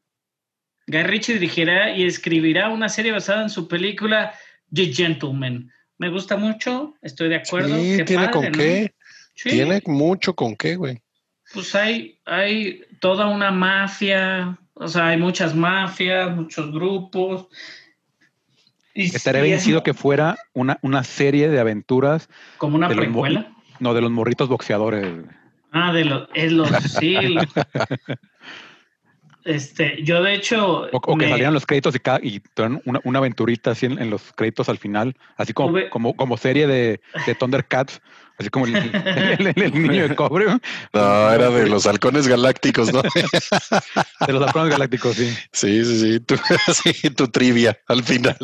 Guy 0.86 1.02
Ritchie 1.02 1.34
dirigirá 1.34 1.90
y 1.96 2.04
escribirá 2.06 2.68
una 2.68 2.88
serie 2.88 3.10
basada 3.10 3.42
en 3.42 3.50
su 3.50 3.66
película 3.66 4.32
The 4.72 4.92
Gentleman. 4.92 5.72
Me 5.98 6.10
gusta 6.10 6.36
mucho, 6.36 6.94
estoy 7.02 7.28
de 7.28 7.36
acuerdo. 7.36 7.74
Sí, 7.76 7.96
qué 7.96 8.04
tiene 8.04 8.26
padre, 8.28 8.32
con 8.32 8.44
¿no? 8.52 8.58
qué, 8.58 8.92
Sí. 9.38 9.50
tiene 9.50 9.80
mucho 9.86 10.34
con 10.34 10.56
qué, 10.56 10.74
güey. 10.74 11.00
Pues 11.54 11.72
hay, 11.76 12.18
hay 12.26 12.82
toda 12.98 13.28
una 13.28 13.52
mafia, 13.52 14.58
o 14.74 14.88
sea, 14.88 15.06
hay 15.08 15.16
muchas 15.16 15.54
mafias, 15.54 16.34
muchos 16.34 16.72
grupos. 16.72 17.46
Y, 18.94 19.14
Estaría 19.14 19.42
bien 19.42 19.60
sido 19.60 19.84
que 19.84 19.94
fuera 19.94 20.36
una, 20.54 20.78
una 20.82 21.04
serie 21.04 21.48
de 21.48 21.60
aventuras, 21.60 22.28
como 22.58 22.74
una 22.76 22.88
de 22.88 22.96
los 22.96 23.06
mo- 23.06 23.22
precuela. 23.22 23.52
no 23.78 23.94
de 23.94 24.00
los 24.00 24.10
morritos 24.10 24.48
boxeadores. 24.48 25.06
Ah, 25.70 25.92
de 25.92 26.04
los, 26.04 26.28
es 26.34 26.50
los, 26.50 26.68
sí. 26.98 27.14
lo- 27.22 27.42
este, 29.44 30.02
yo 30.02 30.20
de 30.22 30.34
hecho. 30.34 30.88
O, 30.92 30.96
o 30.96 31.16
que 31.16 31.26
me- 31.26 31.30
salieran 31.30 31.54
los 31.54 31.64
créditos 31.64 31.94
y, 31.94 32.00
cada, 32.00 32.18
y 32.22 32.40
tuvieran 32.40 32.82
una, 32.84 33.00
una 33.04 33.18
aventurita 33.20 33.70
así 33.70 33.86
en, 33.86 34.00
en 34.00 34.10
los 34.10 34.32
créditos 34.32 34.68
al 34.68 34.78
final, 34.78 35.14
así 35.36 35.52
como, 35.52 35.70
Tuve- 35.70 35.88
como, 35.90 36.14
como 36.16 36.36
serie 36.36 36.66
de, 36.66 37.00
de 37.24 37.34
Thundercats, 37.36 38.02
así 38.38 38.48
como 38.50 38.66
el, 38.66 38.76
el- 38.76 39.46
el- 39.46 39.62
el 39.62 39.82
niño 39.82 40.08
de 40.08 40.14
cobre, 40.14 40.46
¿no? 40.46 40.60
No, 40.92 41.32
era 41.32 41.50
de 41.50 41.68
los 41.68 41.86
halcones 41.86 42.26
galácticos, 42.28 42.92
¿no? 42.92 43.02
de 44.26 44.32
los 44.32 44.42
halcones 44.46 44.70
galácticos, 44.70 45.16
sí. 45.16 45.28
Sí, 45.52 45.84
sí, 45.84 45.98
sí, 46.00 46.20
tu, 46.20 46.36
sí, 46.72 47.10
tu 47.10 47.28
trivia 47.28 47.78
al 47.88 48.02
final. 48.04 48.36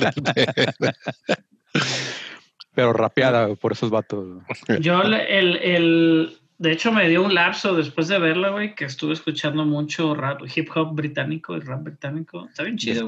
Pero 2.74 2.92
rapeada 2.92 3.54
por 3.54 3.72
esos 3.72 3.90
vatos. 3.90 4.42
Yo, 4.80 5.02
el, 5.02 5.14
el, 5.57 6.38
de 6.59 6.72
hecho, 6.72 6.90
me 6.90 7.09
dio 7.09 7.22
un 7.22 7.35
lapso 7.35 7.74
después 7.74 8.09
de 8.09 8.18
verla, 8.18 8.48
güey, 8.50 8.74
que 8.74 8.85
estuve 8.85 9.14
escuchando 9.14 9.64
mucho 9.64 10.14
rap, 10.14 10.40
hip 10.54 10.68
hop 10.74 10.94
británico, 10.94 11.54
el 11.54 11.62
rap 11.62 11.85
británico. 11.85 12.48
Está 12.48 12.64
bien 12.64 12.76
chido. 12.76 13.07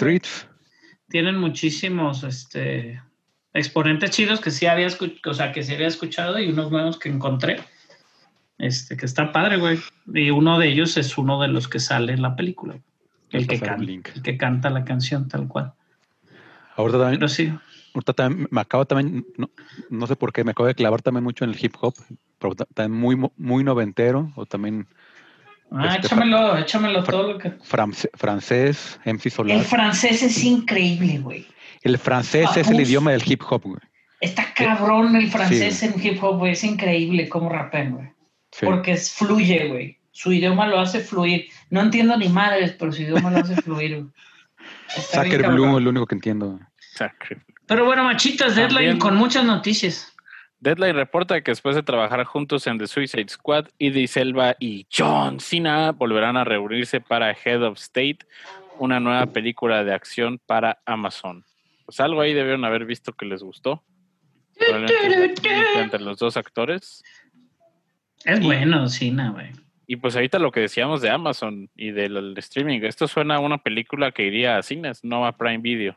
Tienen 1.09 1.37
muchísimos, 1.37 2.23
este, 2.25 3.01
exponentes 3.57 4.11
chidos 4.11 4.41
que 4.41 4.51
sí 4.51 4.67
había, 4.67 4.89
o 5.25 5.35
sea, 5.35 5.53
que 5.53 5.63
sí 5.63 5.75
había 5.75 5.89
escuchado 5.89 6.39
y 6.39 6.49
unos 6.49 6.71
nuevos 6.71 6.99
que 6.99 7.09
encontré. 7.09 7.61
Este, 8.59 8.97
que 8.97 9.05
está 9.07 9.33
padre, 9.33 9.59
güey. 9.59 9.79
Y 10.15 10.31
uno 10.31 10.59
de 10.59 10.69
ellos 10.69 10.97
es 10.97 11.19
uno 11.19 11.41
de 11.43 11.49
los 11.49 11.69
que 11.69 11.79
sale 11.79 12.13
en 12.13 12.23
la 12.23 12.37
película. 12.37 12.79
El 13.31 13.47
que, 13.47 13.59
pasaré 13.59 13.73
un 13.73 13.77
can- 13.79 13.87
link. 13.87 14.09
el 14.15 14.23
que 14.23 14.37
canta 14.39 14.71
la 14.71 14.85
canción 14.85 15.29
tal 15.29 15.47
cual. 15.49 15.73
Ahorita 16.77 16.99
también, 16.99 17.19
Pero 17.21 17.29
sí, 17.29 17.53
ahorita 17.95 18.13
también 18.13 18.49
me 18.51 18.61
acabo 18.61 18.85
también, 18.87 19.27
no, 19.37 19.51
no 19.91 20.07
sé 20.07 20.17
por 20.17 20.33
qué, 20.33 20.45
me 20.45 20.53
acabo 20.53 20.67
de 20.69 20.75
clavar 20.75 21.03
también 21.03 21.25
mucho 21.25 21.45
en 21.45 21.51
el 21.51 21.57
hip 21.63 21.75
hop, 21.81 21.95
pero 22.39 22.55
ta- 22.55 22.67
también 22.73 23.01
muy, 23.01 23.31
muy 23.37 23.65
noventero, 23.65 24.33
o 24.37 24.47
también 24.47 24.87
Ah, 25.73 25.97
Este, 25.97 26.07
échamelo, 26.07 26.57
échamelo 26.57 27.03
todo 27.03 27.33
lo 27.33 27.39
que. 27.39 27.51
france- 27.65 28.09
francés, 28.15 29.01
MC 29.05 29.29
Solar. 29.31 29.57
El 29.59 29.65
francés 29.65 30.23
es 30.23 30.45
increíble, 30.45 31.19
güey. 31.19 31.45
El 31.87 31.99
francés 31.99 32.49
es 32.57 32.69
el 32.69 32.81
idioma 32.81 33.13
del 33.13 33.23
hip 33.25 33.43
hop, 33.49 33.63
güey. 33.63 33.81
Está 34.21 34.53
cabrón 34.55 35.15
el 35.15 35.31
francés 35.31 35.77
Sí. 35.79 35.87
en 35.87 35.95
hip 36.05 36.23
hop, 36.23 36.39
güey. 36.39 36.53
Es 36.53 36.65
increíble 36.65 37.29
cómo 37.29 37.49
rapean, 37.49 37.93
güey. 37.93 38.09
Sí. 38.51 38.67
Porque 38.67 38.93
es, 38.93 39.13
fluye, 39.13 39.69
güey. 39.69 39.99
Su 40.11 40.33
idioma 40.33 40.67
lo 40.67 40.81
hace 40.81 41.01
fluir. 41.01 41.49
No 41.71 41.81
entiendo 41.83 42.17
ni 42.17 42.29
madres, 42.29 42.73
pero 42.79 42.91
su 42.93 43.03
idioma 43.03 43.31
lo 43.31 43.39
hace 43.39 43.55
fluir, 43.63 43.95
güey. 44.01 44.07
Sacker. 44.89 45.47
Blue 45.49 45.77
es 45.79 45.85
lo 45.85 45.91
único 45.91 46.07
que 46.07 46.15
entiendo. 46.15 46.59
Sacre. 46.95 47.39
Pero 47.67 47.85
bueno, 47.85 48.05
machitas, 48.05 48.57
Deadline 48.57 48.75
También- 48.75 48.99
con 48.99 49.17
muchas 49.17 49.45
noticias. 49.45 50.13
Deadline 50.61 50.95
reporta 50.97 51.41
que 51.43 51.51
después 51.51 51.77
de 51.77 51.83
trabajar 51.83 52.25
juntos 52.25 52.67
en 52.67 52.79
The 52.79 52.87
Suicide 52.87 53.29
Squad, 53.29 53.67
Idris 53.79 54.17
Elba 54.17 54.57
y 54.59 54.87
John 54.91 55.39
Cena 55.39 55.93
volverán 55.93 56.37
a 56.37 56.45
reunirse 56.45 57.01
para 57.01 57.33
Head 57.33 57.63
of 57.63 57.77
State, 57.79 58.19
una 58.79 58.99
nueva 58.99 59.27
película 59.27 59.85
de 59.85 59.93
acción 59.93 60.41
para 60.47 60.79
Amazon. 60.87 61.45
Pues 61.87 62.01
algo 62.01 62.21
ahí 62.21 62.35
debieron 62.35 62.65
haber 62.65 62.85
visto 62.85 63.13
que 63.13 63.25
les 63.27 63.43
gustó. 63.43 63.83
Entre 64.59 66.01
los 66.01 66.19
dos 66.19 66.37
actores. 66.37 67.03
Es 68.25 68.41
Y- 68.41 68.45
bueno, 68.45 68.89
Cina, 68.89 69.31
güey. 69.31 69.53
Y 69.87 69.97
pues 69.97 70.17
ahorita 70.17 70.41
lo 70.41 70.51
que 70.51 70.61
decíamos 70.61 71.01
de 71.01 71.11
Amazon 71.11 71.71
y 71.77 71.93
del 71.93 72.37
streaming, 72.39 72.81
esto 72.83 73.07
suena 73.07 73.37
a 73.37 73.39
una 73.39 73.59
película 73.59 74.11
que 74.11 74.25
iría 74.27 74.59
a 74.59 74.63
cines, 74.63 75.05
no 75.05 75.25
a 75.27 75.37
Prime 75.37 75.59
Video. 75.59 75.97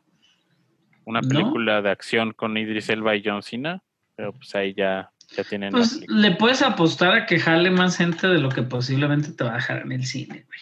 Una 1.06 1.22
¿No? 1.22 1.28
película 1.28 1.82
de 1.82 1.90
acción 1.90 2.34
con 2.34 2.56
Idris 2.56 2.90
Elba 2.90 3.16
y 3.16 3.24
John 3.26 3.42
Cena, 3.42 3.82
pero 4.16 4.34
pues 4.34 4.54
ahí 4.54 4.76
ya, 4.76 5.10
ya 5.36 5.44
tienen 5.44 5.72
Pues 5.72 6.08
le 6.08 6.36
puedes 6.36 6.62
apostar 6.62 7.14
a 7.14 7.26
que 7.26 7.40
jale 7.40 7.72
más 7.72 7.98
gente 7.98 8.28
de 8.28 8.38
lo 8.38 8.50
que 8.50 8.62
posiblemente 8.62 9.32
te 9.32 9.44
va 9.44 9.54
a 9.54 9.56
dejar 9.56 9.82
en 9.82 9.92
el 9.94 10.06
cine, 10.06 10.46
güey. 10.46 10.60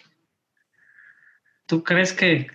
¿Tú 1.65 1.83
crees 1.83 2.13
que 2.13 2.47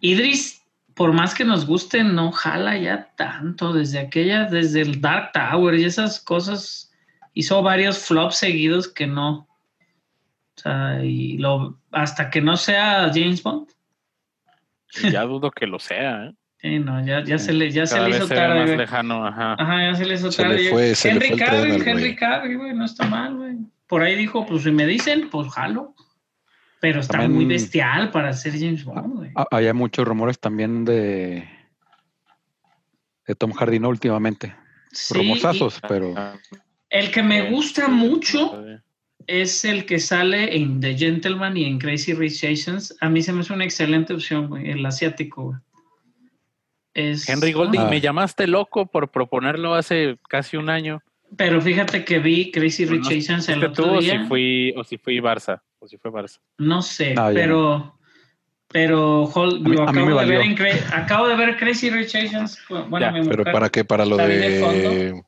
Idris, 0.00 0.63
por 0.94 1.12
más 1.12 1.34
que 1.34 1.44
nos 1.44 1.66
guste, 1.66 2.04
no 2.04 2.30
jala 2.32 2.76
ya 2.76 3.10
tanto 3.16 3.72
desde 3.72 3.98
aquella, 3.98 4.44
desde 4.44 4.80
el 4.82 5.00
Dark 5.00 5.32
Tower 5.32 5.74
y 5.74 5.84
esas 5.84 6.20
cosas? 6.20 6.92
Hizo 7.34 7.62
varios 7.62 7.98
flops 7.98 8.36
seguidos 8.36 8.86
que 8.88 9.06
no. 9.06 9.48
O 10.56 10.60
sea, 10.60 11.02
y 11.04 11.36
lo, 11.38 11.78
hasta 11.90 12.30
que 12.30 12.40
no 12.40 12.56
sea 12.56 13.10
James 13.12 13.42
Bond. 13.42 13.68
Ya 15.10 15.22
dudo 15.24 15.50
que 15.50 15.66
lo 15.66 15.80
sea, 15.80 16.26
¿eh? 16.26 16.34
Sí, 16.58 16.78
no, 16.78 17.04
ya, 17.04 17.22
ya 17.24 17.38
se 17.38 17.52
le, 17.52 17.70
ya 17.70 17.84
se 17.86 17.96
Cada 17.96 18.06
le 18.06 18.12
vez 18.14 18.18
hizo 18.20 18.28
se 18.28 18.34
tarde. 18.36 18.60
más 18.60 18.70
lejano, 18.78 19.26
ajá. 19.26 19.52
Ajá, 19.58 19.82
ya 19.90 19.94
se 19.96 20.06
le 20.06 20.14
hizo 20.14 20.32
Se 20.32 20.42
le 20.42 20.48
tarde. 20.48 20.70
fue- 20.70 20.94
se 20.94 21.12
le 21.12 21.26
Henry 21.26 21.36
Cavill, 21.38 21.88
Henry. 21.88 22.16
Cavill, 22.16 22.56
güey, 22.58 22.72
no 22.74 22.84
está 22.84 23.04
mal, 23.06 23.34
güey. 23.36 23.56
Por 23.86 24.02
ahí 24.02 24.14
dijo, 24.14 24.46
pues 24.46 24.62
si 24.62 24.70
me 24.70 24.86
dicen, 24.86 25.28
pues 25.28 25.52
jalo. 25.52 25.94
Pero 26.84 27.00
está 27.00 27.12
También- 27.16 27.32
muy 27.32 27.46
bestial 27.46 28.10
para 28.10 28.30
ser 28.34 28.52
James 28.58 28.84
Bond, 28.84 29.14
güey. 29.16 29.30
Ah, 29.36 29.46
Había 29.50 29.72
muchos 29.72 30.06
rumores 30.06 30.38
también 30.38 30.84
de, 30.84 31.48
de 33.26 33.34
Tom 33.34 33.52
Hardy, 33.52 33.78
¿no? 33.78 33.88
Últimamente. 33.88 34.54
Sí, 34.92 35.14
Rumosazos, 35.14 35.80
pero 35.88 36.12
Ah, 36.14 36.36
el 36.90 37.10
que 37.10 37.22
me 37.22 37.48
gusta 37.50 37.88
mucho 37.88 38.62
es 39.26 39.64
el 39.64 39.86
que 39.86 39.98
sale 39.98 40.54
en 40.56 40.78
The 40.80 40.94
Gentleman 40.98 41.56
y 41.56 41.64
en 41.64 41.78
Crazy 41.78 42.12
Rich 42.12 42.44
Asians. 42.44 42.94
A 43.00 43.08
mí 43.08 43.22
se 43.22 43.32
me 43.32 43.40
hace 43.40 43.54
una 43.54 43.64
excelente 43.64 44.12
opción, 44.12 44.48
güey, 44.48 44.68
el 44.70 44.84
asiático, 44.84 45.44
güey. 45.44 45.56
Es, 46.92 47.26
Henry 47.30 47.52
Golding, 47.52 47.80
Ah. 47.80 47.88
me 47.88 48.02
llamaste 48.02 48.46
loco 48.46 48.84
por 48.84 49.10
proponerlo 49.10 49.74
hace 49.74 50.18
casi 50.28 50.58
un 50.58 50.68
año. 50.68 51.00
Pero 51.34 51.62
fíjate 51.62 52.04
que 52.04 52.18
vi 52.18 52.50
Crazy 52.52 52.84
No 52.84 52.92
Rich 52.92 53.06
sé 53.06 53.18
Asians 53.20 53.46
si 53.46 53.52
el 53.52 53.60
fuiste 53.60 53.74
tú 53.76 53.82
otro 53.88 53.98
o 53.98 54.02
si 54.02 54.10
día. 54.10 54.26
fui, 54.26 54.74
o 54.76 54.84
si 54.84 54.98
fui 54.98 55.16
Barça. 55.18 55.62
O 55.84 55.88
si 55.88 55.98
fue 55.98 56.10
Barça. 56.10 56.38
No 56.58 56.80
sé, 56.80 57.14
Ah, 57.18 57.30
pero 57.34 57.98
pero 58.68 59.24
Hol- 59.26 59.56
A 59.64 59.68
mí- 59.68 59.76
lo 59.76 59.82
a 59.82 59.92
mí 59.92 59.98
acabo, 60.00 60.06
me 60.16 60.24
de 60.24 60.30
ver 60.38 60.40
en 60.40 60.92
acabo 60.94 61.28
de 61.28 61.36
ver 61.36 61.56
Crazy 61.58 61.90
Rich 61.90 62.14
Asians. 62.16 62.58
Bueno, 62.68 62.98
Ya, 63.00 63.12
mi 63.12 63.20
¿Pero 63.28 63.38
mujer- 63.38 63.52
para 63.52 63.68
qué? 63.68 63.84
¿Para 63.84 64.06
lo 64.06 64.16
¿La 64.16 64.24
vi 64.26 64.34
de 64.36 64.48
de 64.48 65.22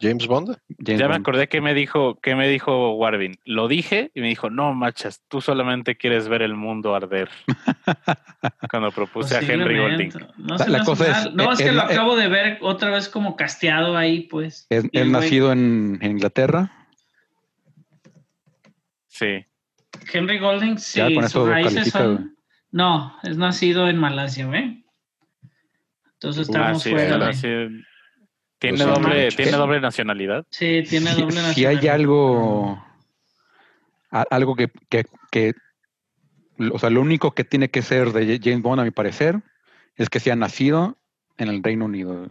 James 0.00 0.26
Bond? 0.26 0.56
James 0.84 0.98
ya 1.00 1.06
me 1.08 1.14
acordé 1.14 1.46
que 1.48 1.60
me 1.60 1.74
dijo, 1.74 2.18
que 2.20 2.34
me 2.34 2.48
dijo 2.48 2.94
Warvin. 2.96 3.36
Lo 3.44 3.68
dije 3.68 4.10
y 4.14 4.20
me 4.22 4.28
dijo, 4.28 4.48
no, 4.50 4.72
machas, 4.74 5.22
tú 5.28 5.40
solamente 5.42 5.96
quieres 5.96 6.26
ver 6.26 6.40
el 6.42 6.54
mundo 6.56 6.94
arder. 6.96 7.28
Cuando 8.70 8.90
propuse 8.90 9.36
a 9.36 9.40
Henry 9.40 9.78
Golding. 9.78 10.10
No, 10.38 10.56
La- 10.56 10.66
la 10.66 10.84
cosa 10.84 11.10
es. 11.28 11.32
No, 11.34 11.52
es 11.52 11.58
que 11.60 11.70
lo 11.70 11.82
acabo 11.82 12.16
de 12.16 12.26
ver 12.28 12.58
otra 12.62 12.90
vez 12.90 13.08
como 13.10 13.36
casteado 13.36 13.96
ahí, 13.96 14.22
pues. 14.22 14.66
Es, 14.70 14.84
Y 14.84 14.86
es 14.86 15.02
el 15.02 15.08
güey- 15.10 15.12
nacido 15.12 15.52
en, 15.52 15.98
en 16.00 16.10
Inglaterra. 16.12 16.72
Sí. 19.06 19.44
Henry 20.12 20.38
Golding, 20.38 20.78
sí, 20.78 20.98
Ya 20.98 21.14
con 21.14 21.28
sus 21.28 21.48
raíces 21.48 21.88
son-. 21.90 22.36
No, 22.70 23.16
es 23.22 23.36
nacido 23.36 23.88
en 23.88 23.98
Malasia, 23.98 24.46
¿ve? 24.46 24.84
Entonces 26.14 26.48
Ah, 26.48 26.52
estamos 26.52 26.82
sí, 26.82 26.90
fuera 26.90 27.18
de... 27.18 27.34
sí. 27.34 27.84
Tiene 28.58 28.76
Pues, 28.78 28.86
doble, 28.86 29.08
manches. 29.08 29.36
tiene 29.36 29.52
doble 29.52 29.80
nacionalidad. 29.80 30.46
Sí, 30.50 30.82
tiene 30.88 31.10
Si, 31.14 31.20
doble 31.20 31.34
si 31.34 31.66
hay 31.66 31.76
nacionalidad. 31.76 31.94
algo, 31.94 32.84
algo 34.10 34.54
que, 34.56 34.70
que, 34.88 35.04
que- 35.30 35.54
o 36.72 36.78
sea, 36.78 36.90
lo 36.90 37.00
único 37.00 37.32
que 37.34 37.42
tiene 37.44 37.70
que 37.70 37.82
ser 37.82 38.12
de 38.12 38.38
James 38.42 38.62
Bond, 38.62 38.80
a 38.80 38.84
mi 38.84 38.92
parecer, 38.92 39.42
es 39.96 40.08
que 40.08 40.20
sea 40.20 40.36
nacido 40.36 40.96
en 41.38 41.48
el 41.48 41.62
Reino 41.62 41.86
Unido. 41.86 42.28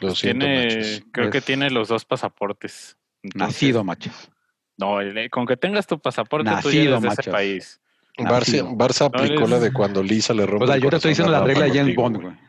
Lo 0.00 0.14
siento, 0.14 0.46
Tiene, 0.46 0.64
machos. 0.64 1.02
creo 1.12 1.30
que 1.30 1.40
tiene 1.40 1.70
los 1.70 1.88
dos 1.88 2.04
pasaportes. 2.04 2.96
Entonces, 3.22 3.48
Nacido, 3.48 3.84
machos. 3.84 4.30
No, 4.78 5.00
el- 5.00 5.28
con 5.28 5.44
que 5.44 5.56
tengas 5.56 5.86
tu 5.86 5.98
pasaporte, 5.98 6.44
tú 6.48 6.50
ya 6.50 6.56
Nacido, 6.56 6.96
eres 6.96 7.02
de 7.02 7.08
ese 7.08 7.30
país. 7.30 7.80
Barça. 8.16 8.76
Barça 8.76 9.06
aplicó 9.06 9.46
la 9.46 9.58
de 9.58 9.72
cuando 9.72 10.02
Lisa 10.02 10.34
le 10.34 10.46
rompe 10.46 10.64
O 10.64 10.66
sea, 10.66 10.76
el 10.76 10.82
yo 10.82 10.90
te 10.90 10.96
estoy 10.96 11.10
diciendo 11.10 11.32
la 11.32 11.44
regla 11.44 11.66
de 11.66 11.70
James 11.70 11.94
contigo, 11.94 12.22
Bond, 12.22 12.38
güey. 12.38 12.48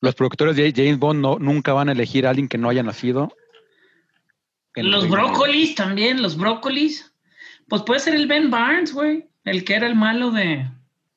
Los 0.00 0.14
productores 0.14 0.56
de 0.56 0.72
James 0.74 0.98
Bond 0.98 1.20
no, 1.20 1.38
nunca 1.38 1.72
van 1.74 1.88
a 1.88 1.92
elegir 1.92 2.26
a 2.26 2.30
alguien 2.30 2.48
que 2.48 2.56
no 2.56 2.68
haya 2.68 2.82
nacido. 2.82 3.34
Los 4.74 5.08
brócolis 5.08 5.74
también, 5.74 6.22
los 6.22 6.36
brócolis. 6.36 7.12
Pues 7.68 7.82
puede 7.82 8.00
ser 8.00 8.14
el 8.14 8.26
Ben 8.26 8.50
Barnes, 8.50 8.94
güey. 8.94 9.28
El 9.44 9.64
que 9.64 9.74
era 9.74 9.86
el 9.86 9.96
malo 9.96 10.30
de. 10.30 10.66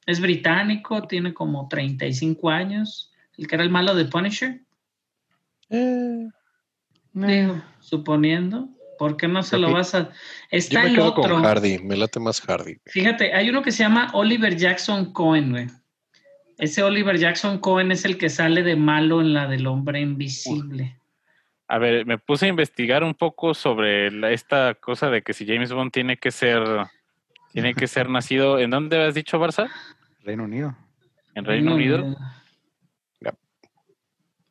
Es 0.06 0.20
británico, 0.20 1.04
tiene 1.08 1.34
como 1.34 1.68
35 1.70 2.50
años. 2.50 3.12
El 3.38 3.48
que 3.48 3.56
era 3.56 3.64
el 3.64 3.70
malo 3.70 3.96
de 3.96 4.06
Punisher. 4.06 4.62
Eh, 5.70 6.28
Digo, 7.14 7.62
suponiendo. 7.80 8.68
¿Por 8.98 9.18
qué 9.18 9.28
no 9.28 9.44
se 9.44 9.58
Yo 9.58 9.62
lo 9.64 9.68
me- 9.70 9.74
vas 9.76 9.94
a.? 9.96 10.04
Yo 10.04 10.10
Está 10.52 10.82
me 10.84 10.90
el 10.90 10.96
quedo 10.96 11.08
otro. 11.14 11.24
con 11.36 11.44
Hardy, 11.44 11.80
me 11.80 11.96
late 11.98 12.20
más 12.20 12.42
Hardy. 12.42 12.78
Fíjate, 12.86 13.34
hay 13.34 13.50
uno 13.50 13.62
que 13.62 13.72
se 13.72 13.84
llama 13.84 14.10
Oliver 14.14 14.56
Jackson 14.56 15.12
Cohen, 15.14 15.52
güey. 15.52 15.68
Ese 16.58 16.84
Oliver 16.84 17.18
Jackson 17.18 17.60
Cohen 17.60 17.92
es 17.92 18.06
el 18.06 18.18
que 18.18 18.30
sale 18.30 18.64
de 18.64 18.76
malo 18.78 19.20
en 19.22 19.34
la 19.34 19.48
del 19.48 19.68
hombre 19.68 20.00
invisible. 20.00 20.98
A 21.68 21.78
ver, 21.80 22.06
me 22.06 22.18
puse 22.18 22.46
a 22.46 22.50
investigar 22.50 23.04
un 23.04 23.14
poco 23.16 23.54
sobre 23.54 24.12
la- 24.12 24.32
esta 24.32 24.76
cosa 24.76 25.10
de 25.10 25.22
que 25.24 25.34
si 25.34 25.46
James 25.46 25.74
Bond 25.74 25.92
tiene 25.92 26.16
que 26.18 26.32
ser, 26.32 26.62
tiene 27.52 27.74
que 27.74 27.88
ser 27.88 28.08
nacido, 28.10 28.60
¿en 28.60 28.70
dónde 28.70 29.04
has 29.04 29.14
dicho 29.16 29.40
Barça? 29.40 29.70
Reino 30.24 30.44
Unido. 30.46 30.76
En 31.34 31.44
Reino 31.44 31.72
No, 31.72 31.76
Unido. 31.76 31.98
no. 32.00 32.16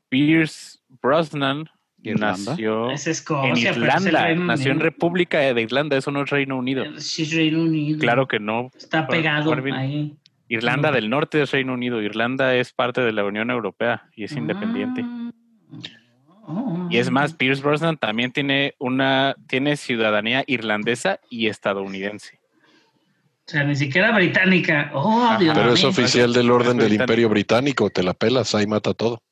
Pierce 0.09 0.79
Brosnan 1.03 1.69
Irlanda. 2.11 2.51
nació 2.51 2.91
Es 2.91 3.07
en 3.07 3.11
Escocia, 3.13 3.43
pero 3.43 3.55
es 3.55 3.65
el 3.77 3.83
Irlanda, 3.83 4.23
Reino 4.25 4.45
nació 4.45 4.73
en. 4.73 4.81
República 4.81 5.39
de 5.39 5.63
Irlanda, 5.63 5.97
eso 5.97 6.11
no 6.11 6.23
es 6.23 6.31
Reino 6.31 6.57
Unido. 6.59 6.85
Sí, 6.99 7.23
es 7.23 7.35
Reino 7.35 7.63
Unido. 7.63 7.99
Claro 7.99 8.29
que 8.29 8.39
no. 8.39 8.71
Está 8.77 9.07
pegado 9.07 9.51
Marvin. 9.51 9.75
ahí. 9.75 10.17
Irlanda 10.49 10.91
No. 10.91 10.95
del 10.97 11.09
Norte 11.11 11.41
es 11.43 11.51
Reino 11.51 11.73
Unido, 11.73 12.03
Irlanda 12.03 12.55
es 12.55 12.73
parte 12.73 13.01
de 13.01 13.13
la 13.13 13.25
Unión 13.25 13.51
Europea 13.51 14.09
y 14.15 14.25
es 14.25 14.33
independiente. 14.37 15.03
Ah. 15.03 15.31
Oh. 16.47 16.87
Y 16.91 16.99
es 16.99 17.11
más, 17.11 17.33
Pierce 17.33 17.63
Brosnan 17.63 17.97
también 17.97 18.31
tiene 18.31 18.75
una 18.79 19.35
tiene 19.49 19.77
ciudadanía 19.77 20.45
irlandesa 20.47 21.19
y 21.31 21.47
estadounidense. 21.47 22.39
O 23.47 23.51
sea, 23.51 23.63
ni 23.65 23.77
siquiera 23.77 24.11
británica. 24.13 24.91
Oh. 24.95 25.37
Dios 25.39 25.55
Pero 25.55 25.75
es 25.75 25.81
mío. 25.81 25.89
oficial 25.91 26.33
del 26.33 26.51
orden 26.51 26.79
del 26.79 26.95
imperio 26.95 27.29
británico, 27.29 27.91
te 27.91 28.03
la 28.03 28.15
pelas, 28.15 28.55
ahí 28.55 28.67
mata 28.67 28.95
todo. 28.95 29.23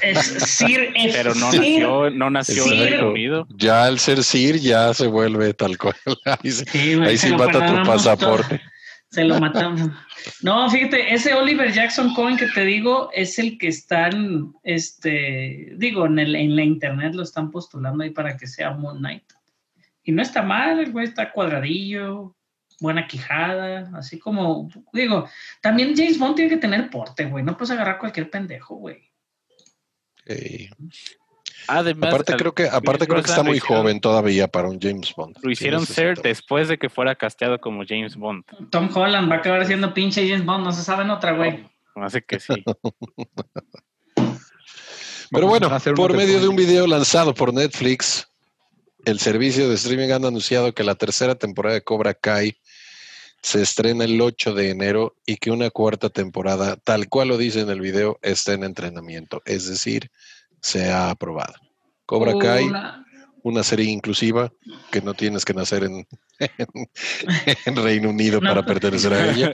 Es 0.00 0.18
Sir 0.26 0.90
F. 0.94 1.12
Pero 1.12 1.34
no 1.34 1.50
Sir- 1.52 1.60
nació, 1.60 2.10
no 2.10 2.30
nació. 2.30 2.64
Reino 2.66 3.10
Unido. 3.10 3.46
Ya 3.50 3.84
al 3.84 3.98
ser 3.98 4.22
Sir 4.22 4.56
ya 4.56 4.94
se 4.94 5.06
vuelve 5.06 5.52
tal 5.54 5.76
cual. 5.76 5.96
Ahí 6.24 6.50
sí, 6.50 7.24
ahí 7.26 7.32
mata 7.36 7.66
tu 7.66 7.82
pasaporte. 7.88 8.58
todo. 8.58 8.68
Se 9.10 9.24
lo 9.24 9.38
matamos. 9.38 9.90
No, 10.42 10.68
fíjate, 10.68 11.14
ese 11.14 11.32
Oliver 11.34 11.72
Jackson 11.72 12.12
Cohen 12.14 12.36
que 12.36 12.48
te 12.48 12.64
digo 12.64 13.10
es 13.14 13.38
el 13.38 13.56
que 13.58 13.68
están, 13.68 14.52
este, 14.64 15.72
digo, 15.76 16.06
en, 16.06 16.18
el, 16.18 16.34
en 16.34 16.56
la 16.56 16.64
internet 16.64 17.14
lo 17.14 17.22
están 17.22 17.50
postulando 17.50 18.02
ahí 18.02 18.10
para 18.10 18.36
que 18.36 18.46
sea 18.46 18.72
Moon 18.72 18.98
Knight. 18.98 19.22
Y 20.02 20.12
no 20.12 20.22
está 20.22 20.42
mal, 20.42 20.80
el 20.80 20.90
güey 20.92 21.04
está 21.06 21.30
cuadradillo, 21.32 22.35
buena 22.80 23.06
quijada, 23.06 23.90
así 23.96 24.18
como, 24.18 24.68
digo, 24.92 25.28
también 25.62 25.94
James 25.96 26.18
Bond 26.18 26.36
tiene 26.36 26.50
que 26.50 26.56
tener 26.58 26.90
porte, 26.90 27.24
güey, 27.26 27.42
no 27.44 27.56
puedes 27.56 27.70
agarrar 27.70 27.98
cualquier 27.98 28.28
pendejo, 28.30 28.76
güey. 28.76 29.10
Eh, 30.26 30.68
Además, 31.68 32.08
aparte 32.12 32.32
al- 32.32 32.38
creo 32.38 32.54
que, 32.54 32.68
aparte 32.68 33.06
creo 33.06 33.22
que 33.22 33.30
está 33.30 33.42
muy 33.42 33.56
hicieron- 33.58 33.78
joven 33.82 34.00
todavía 34.00 34.46
para 34.46 34.68
un 34.68 34.78
James 34.80 35.12
Bond. 35.16 35.36
Lo 35.42 35.50
hicieron 35.50 35.84
ser 35.86 36.20
después 36.20 36.68
de 36.68 36.78
que 36.78 36.88
fuera 36.88 37.14
casteado 37.14 37.58
como 37.60 37.82
James 37.86 38.14
Bond. 38.16 38.44
Tom 38.70 38.88
Holland 38.94 39.30
va 39.30 39.36
a 39.36 39.38
acabar 39.38 39.66
siendo 39.66 39.92
pinche 39.94 40.28
James 40.28 40.44
Bond, 40.44 40.64
no 40.64 40.72
se 40.72 40.82
sabe 40.82 41.02
en 41.04 41.10
otra, 41.10 41.32
güey. 41.32 41.66
Hace 41.96 42.22
que 42.22 42.38
sí. 42.38 42.52
Pero 45.30 45.48
bueno, 45.48 45.68
por 45.96 46.16
medio 46.16 46.40
de 46.40 46.48
un 46.48 46.54
video 46.56 46.86
lanzado 46.86 47.34
por 47.34 47.52
Netflix, 47.52 48.28
el 49.04 49.18
servicio 49.18 49.68
de 49.68 49.74
streaming 49.74 50.10
han 50.10 50.24
anunciado 50.24 50.72
que 50.72 50.84
la 50.84 50.94
tercera 50.94 51.34
temporada 51.34 51.74
de 51.74 51.82
Cobra 51.82 52.14
Kai 52.14 52.56
se 53.46 53.62
estrena 53.62 54.02
el 54.02 54.20
8 54.20 54.54
de 54.54 54.70
enero 54.70 55.14
y 55.24 55.36
que 55.36 55.52
una 55.52 55.70
cuarta 55.70 56.08
temporada, 56.08 56.76
tal 56.82 57.08
cual 57.08 57.28
lo 57.28 57.38
dice 57.38 57.60
en 57.60 57.70
el 57.70 57.80
video, 57.80 58.18
está 58.20 58.54
en 58.54 58.64
entrenamiento, 58.64 59.40
es 59.44 59.68
decir, 59.68 60.10
se 60.60 60.90
ha 60.90 61.10
aprobado. 61.10 61.54
Cobra 62.06 62.36
Kai, 62.36 62.64
Una- 63.44 63.62
serie 63.62 63.88
inclusiva 63.88 64.52
que 64.90 65.00
no 65.00 65.14
tienes 65.14 65.44
que 65.44 65.54
nacer 65.54 65.84
en, 65.84 66.04
en, 66.40 66.66
en 67.66 67.76
Reino 67.76 68.10
Unido 68.10 68.40
No. 68.40 68.48
para 68.48 68.66
pertenecer 68.66 69.12
a 69.14 69.30
ella. 69.30 69.52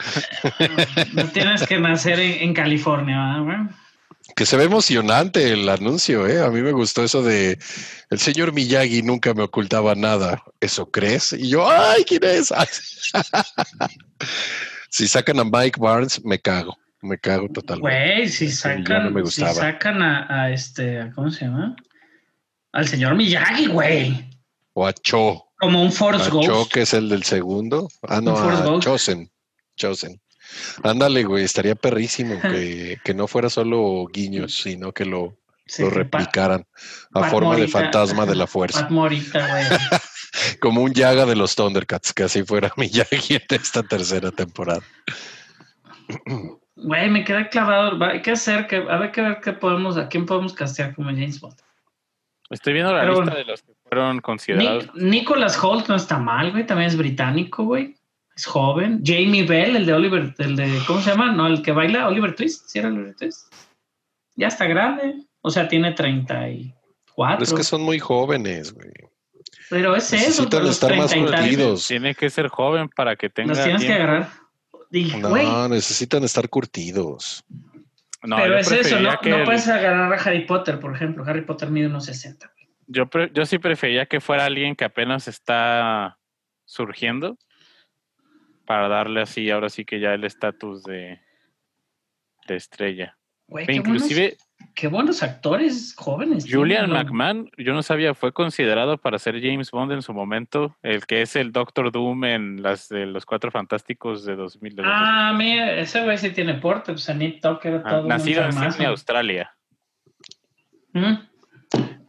No 1.13 1.29
tienes 1.29 1.67
que 1.67 1.79
nacer 1.79 2.19
en, 2.19 2.41
en 2.49 2.55
California, 2.55 3.43
¿verdad? 3.43 3.77
Que 4.37 4.47
se 4.47 4.57
ve 4.57 4.65
emocionante 4.65 5.53
el 5.53 5.69
anuncio, 5.69 6.27
¿eh? 6.27 6.41
A 6.43 6.49
mí 6.51 6.63
me 6.63 6.73
gustó 6.73 7.03
eso 7.05 7.23
de 7.23 7.59
el 8.11 8.19
señor 8.19 8.53
Miyagi 8.53 9.03
nunca 9.03 9.35
me 9.35 9.43
ocultaba 9.43 9.95
nada. 9.95 10.43
¿Eso 10.61 10.91
crees? 10.91 11.33
Y 11.33 11.49
yo, 11.51 11.69
¡ay, 11.69 12.05
quién 12.05 12.25
es! 12.25 12.53
Si 14.91 15.09
sacan 15.09 15.41
a 15.41 15.45
Mike 15.45 15.81
Barnes, 15.81 16.23
me 16.25 16.39
cago. 16.39 16.77
Me 17.01 17.19
cago 17.19 17.49
totalmente. 17.49 17.81
Güey, 18.15 18.29
si 18.29 18.51
sacan, 18.53 19.05
no 19.07 19.11
me 19.11 19.27
si 19.29 19.41
sacan 19.41 20.03
a, 20.03 20.27
a 20.45 20.51
este, 20.53 21.01
a- 21.01 21.11
¿cómo 21.13 21.31
se 21.31 21.47
llama? 21.47 21.75
Al 22.73 22.87
señor 22.87 23.17
Miyagi, 23.17 23.67
güey. 23.67 24.31
O 24.75 24.87
a 24.87 24.93
Cho. 24.93 25.45
Como 25.59 25.83
un 25.83 25.91
Force 25.91 26.23
A 26.27 26.31
Cho, 26.31 26.37
Ghost. 26.41 26.73
que 26.73 26.83
es 26.83 26.95
el 26.95 27.09
del 27.09 27.25
segundo. 27.25 27.89
Ah, 28.03 28.21
no, 28.21 28.33
Un 28.35 28.37
Force 28.37 28.63
a 28.63 28.67
Ghost. 28.67 28.85
Chosen. 28.85 29.31
Chosen. 29.77 30.21
Ándale, 30.83 31.25
güey, 31.25 31.45
estaría 31.45 31.75
perrísimo 31.75 32.41
que, 32.41 32.99
que 33.05 33.15
no 33.15 33.27
fuera 33.29 33.49
solo 33.51 34.07
guiños, 34.13 34.55
sino 34.55 34.93
que 34.93 35.05
lo, 35.05 35.37
Sí, 35.67 35.83
lo 35.83 35.91
replicaran 35.91 36.67
a 37.15 37.21
Pat 37.21 37.31
forma 37.31 37.57
de 37.57 37.69
fantasma 37.69 38.27
de 38.27 38.35
la 38.35 38.47
fuerza. 38.47 38.81
Pat 38.83 38.91
Morita, 38.91 39.47
güey. 39.49 39.65
Como 40.61 40.83
un 40.83 40.93
Yaga 40.93 41.25
de 41.27 41.37
los 41.37 41.55
Thundercats, 41.55 42.13
que 42.13 42.25
así 42.25 42.43
fuera 42.43 42.73
Miyagi 42.77 43.35
en 43.35 43.43
esta 43.51 43.83
tercera 43.83 44.31
temporada. 44.31 44.81
Güey, 46.77 47.11
me 47.11 47.25
queda 47.25 47.49
clavado. 47.49 47.99
Va, 47.99 48.09
Hay 48.09 48.23
que 48.23 48.33
hacer 48.33 48.67
que, 48.67 48.77
a 48.77 48.97
ver, 48.99 49.13
que 49.13 49.21
ver 49.23 49.39
qué 49.43 49.53
podemos, 49.53 49.97
a 49.97 50.09
quién 50.09 50.27
podemos 50.27 50.53
castear 50.55 50.95
como 50.95 51.11
James 51.11 51.41
Bond. 51.41 51.57
Estoy 52.51 52.73
viendo 52.75 52.93
la 52.93 53.01
Pero 53.01 53.13
lista 53.21 53.25
bueno. 53.25 53.39
de 53.39 53.45
los 53.45 53.63
que 53.63 53.73
fueron 53.89 54.21
considerados. 54.21 54.85
Nick- 54.87 54.95
Nicholas 55.03 55.63
Holt 55.63 55.89
no 55.89 55.95
está 55.97 56.19
mal, 56.19 56.51
güey. 56.51 56.67
También 56.67 56.89
es 56.89 56.97
británico, 56.97 57.65
güey. 57.65 57.95
Es 58.43 58.47
joven. 58.47 59.03
Jamie 59.05 59.45
Bell, 59.45 59.77
el 59.77 59.87
de 59.87 59.93
Oliver, 59.93 60.35
el 60.39 60.57
de, 60.57 60.81
¿cómo 60.85 61.01
se 61.01 61.11
llama? 61.11 61.31
No, 61.31 61.47
el 61.47 61.63
que 61.63 61.71
baila 61.71 62.09
Oliver 62.09 62.35
Twist. 62.35 62.67
¿Sí 62.67 62.81
era 62.81 62.89
Oliver 62.89 63.15
Twist? 63.15 63.53
Ya 64.35 64.49
está 64.49 64.67
grande. 64.67 65.15
O 65.43 65.51
sea, 65.51 65.69
tiene 65.69 65.93
34. 65.93 66.75
Pero 67.17 67.43
es 67.45 67.53
que 67.53 67.63
son 67.63 67.83
muy 67.83 68.01
jóvenes, 68.01 68.73
güey. 68.75 68.91
Pero 69.71 69.95
es 69.95 70.13
eso. 70.13 70.17
necesitan 70.27 70.63
los 70.65 70.71
estar 70.73 70.97
más 70.97 71.11
30 71.11 71.29
y 71.29 71.31
tantos. 71.33 71.49
curtidos. 71.51 71.89
Tiene 71.89 72.15
que 72.17 72.31
ser 72.31 72.49
joven 72.49 72.89
para 72.89 73.15
que 73.15 73.31
tenga. 73.31 73.55
Los 73.55 73.63
tienes 73.63 73.85
que 73.85 73.93
agarrar. 73.93 74.29
Y, 74.91 75.21
güey, 75.21 75.47
No, 75.47 75.69
necesitan 75.69 76.25
estar 76.25 76.49
curtidos. 76.49 77.45
No, 78.25 78.37
pero 78.37 78.59
es 78.59 78.71
eso, 78.73 78.99
no, 79.01 79.19
que 79.21 79.31
no 79.31 79.37
el- 79.39 79.45
puedes 79.45 79.69
agarrar 79.69 80.13
a 80.13 80.17
Harry 80.17 80.47
Potter, 80.47 80.81
por 80.81 80.95
ejemplo. 80.95 81.25
Harry 81.27 81.43
Potter 81.43 81.71
mide 81.71 81.87
unos 81.87 82.07
60. 82.07 82.51
güey. 82.55 82.69
yo, 82.89 83.07
pre- 83.09 83.31
yo 83.33 83.47
sí 83.47 83.59
prefería 83.59 84.07
que 84.07 84.21
fuera 84.21 84.45
alguien 84.47 84.75
que 84.75 84.85
apenas 84.85 85.29
está 85.29 86.19
surgiendo 86.65 87.37
para 88.73 88.89
darle 88.89 89.21
así, 89.21 89.51
ahora 89.51 89.69
sí 89.69 89.85
que 89.85 90.01
ya 90.01 90.15
el 90.15 90.25
estatus 90.25 90.83
de, 90.83 91.21
de 92.49 92.57
estrella. 92.57 93.19
Güey, 93.47 93.67
E 93.69 93.75
inclusive 93.75 94.21
buenos, 94.39 94.73
qué 94.75 94.89
buenos 94.89 95.23
actores 95.23 95.95
jóvenes. 95.95 96.47
Julian. 96.51 96.91
McMahon, 96.91 97.51
yo 97.59 97.75
no 97.75 97.83
sabía, 97.83 98.15
fue 98.15 98.33
considerado 98.33 98.97
para 98.97 99.19
ser 99.19 99.43
James 99.43 99.71
Bond 99.71 99.93
en 99.93 100.01
su 100.01 100.15
momento, 100.15 100.75
el 100.83 101.05
que 101.05 101.21
es 101.21 101.37
el 101.37 101.53
Doctor 101.53 101.93
Doom 101.93 102.25
en 102.25 102.63
las 102.63 102.89
de 102.89 103.05
los 103.05 103.27
Cuatro 103.27 103.51
Fantásticos 103.51 104.25
de 104.25 104.37
2000. 104.37 104.77
de 104.77 104.83
los 104.85 104.91
Ah, 104.95 105.35
mira, 105.37 105.75
ese 105.79 106.03
güey 106.03 106.17
sí 106.17 106.31
tiene 106.31 106.55
porte. 106.55 106.93
Pues 106.93 107.11
Anit 107.11 107.43
Tucker 107.43 107.75
era 107.75 107.83
Ah, 107.85 107.91
todo 107.91 108.09
nacido 108.09 108.43
en. 108.43 108.53
Sydney, 108.55 108.87
Australia. 108.87 109.55
¿Mm? 110.95 111.13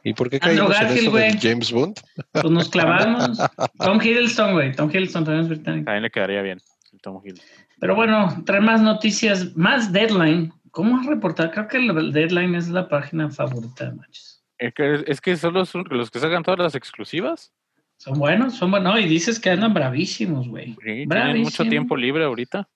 ¿Y 0.04 0.14
por 0.14 0.30
qué 0.30 0.40
Andrew 0.42 0.68
caímos 0.68 0.76
en 0.76 0.82
Garfield, 0.82 1.08
eso 1.08 1.18
de 1.18 1.30
güey. 1.30 1.40
James 1.42 1.72
Bond? 1.72 2.00
Pues 2.32 2.52
nos 2.52 2.70
clavamos. 2.70 3.38
Tom 3.80 4.02
Hiddleston, 4.02 4.54
güey. 4.54 4.74
Tom 4.74 4.90
Hiddleston 4.90 5.24
también 5.24 5.44
es 5.44 5.50
británico. 5.50 5.86
También 5.86 6.04
le 6.04 6.12
quedaría 6.12 6.42
bien. 6.42 6.60
el 6.92 7.02
Tom 7.02 7.22
Hill. 7.24 7.40
Pero 7.80 7.96
bueno, 7.96 8.44
trae 8.46 8.62
más 8.62 8.82
noticias, 8.82 9.56
más 9.56 9.92
Deadline. 9.92 10.54
¿Cómo 10.72 11.00
has 11.00 11.06
reportado? 11.06 11.52
Creo 11.52 11.68
que 11.68 11.78
el 11.78 12.12
Deadline 12.12 12.56
es 12.56 12.70
la 12.70 12.88
página 12.88 13.30
favorita 13.30 13.86
de 13.86 13.96
Manches. 13.96 14.44
Es 14.58 14.74
que, 14.74 15.04
es 15.08 15.22
que 15.22 15.36
son 15.38 15.54
los, 15.54 15.74
los 15.76 16.10
que 16.10 16.20
sacan 16.20 16.44
todas 16.44 16.60
las 16.60 16.76
exclusivas. 16.76 17.54
Son 17.98 18.18
buenos, 18.20 18.56
son 18.56 18.72
buenos. 18.72 18.94
No, 18.94 19.00
y 19.00 19.08
dices 19.08 19.40
que 19.40 19.50
andan 19.50 19.74
bravísimos, 19.74 20.48
güey. 20.48 20.76
Sí, 20.84 21.06
tienen 21.08 21.42
mucho 21.42 21.64
tiempo 21.66 21.96
libre 21.96 22.26
ahorita. 22.26 22.68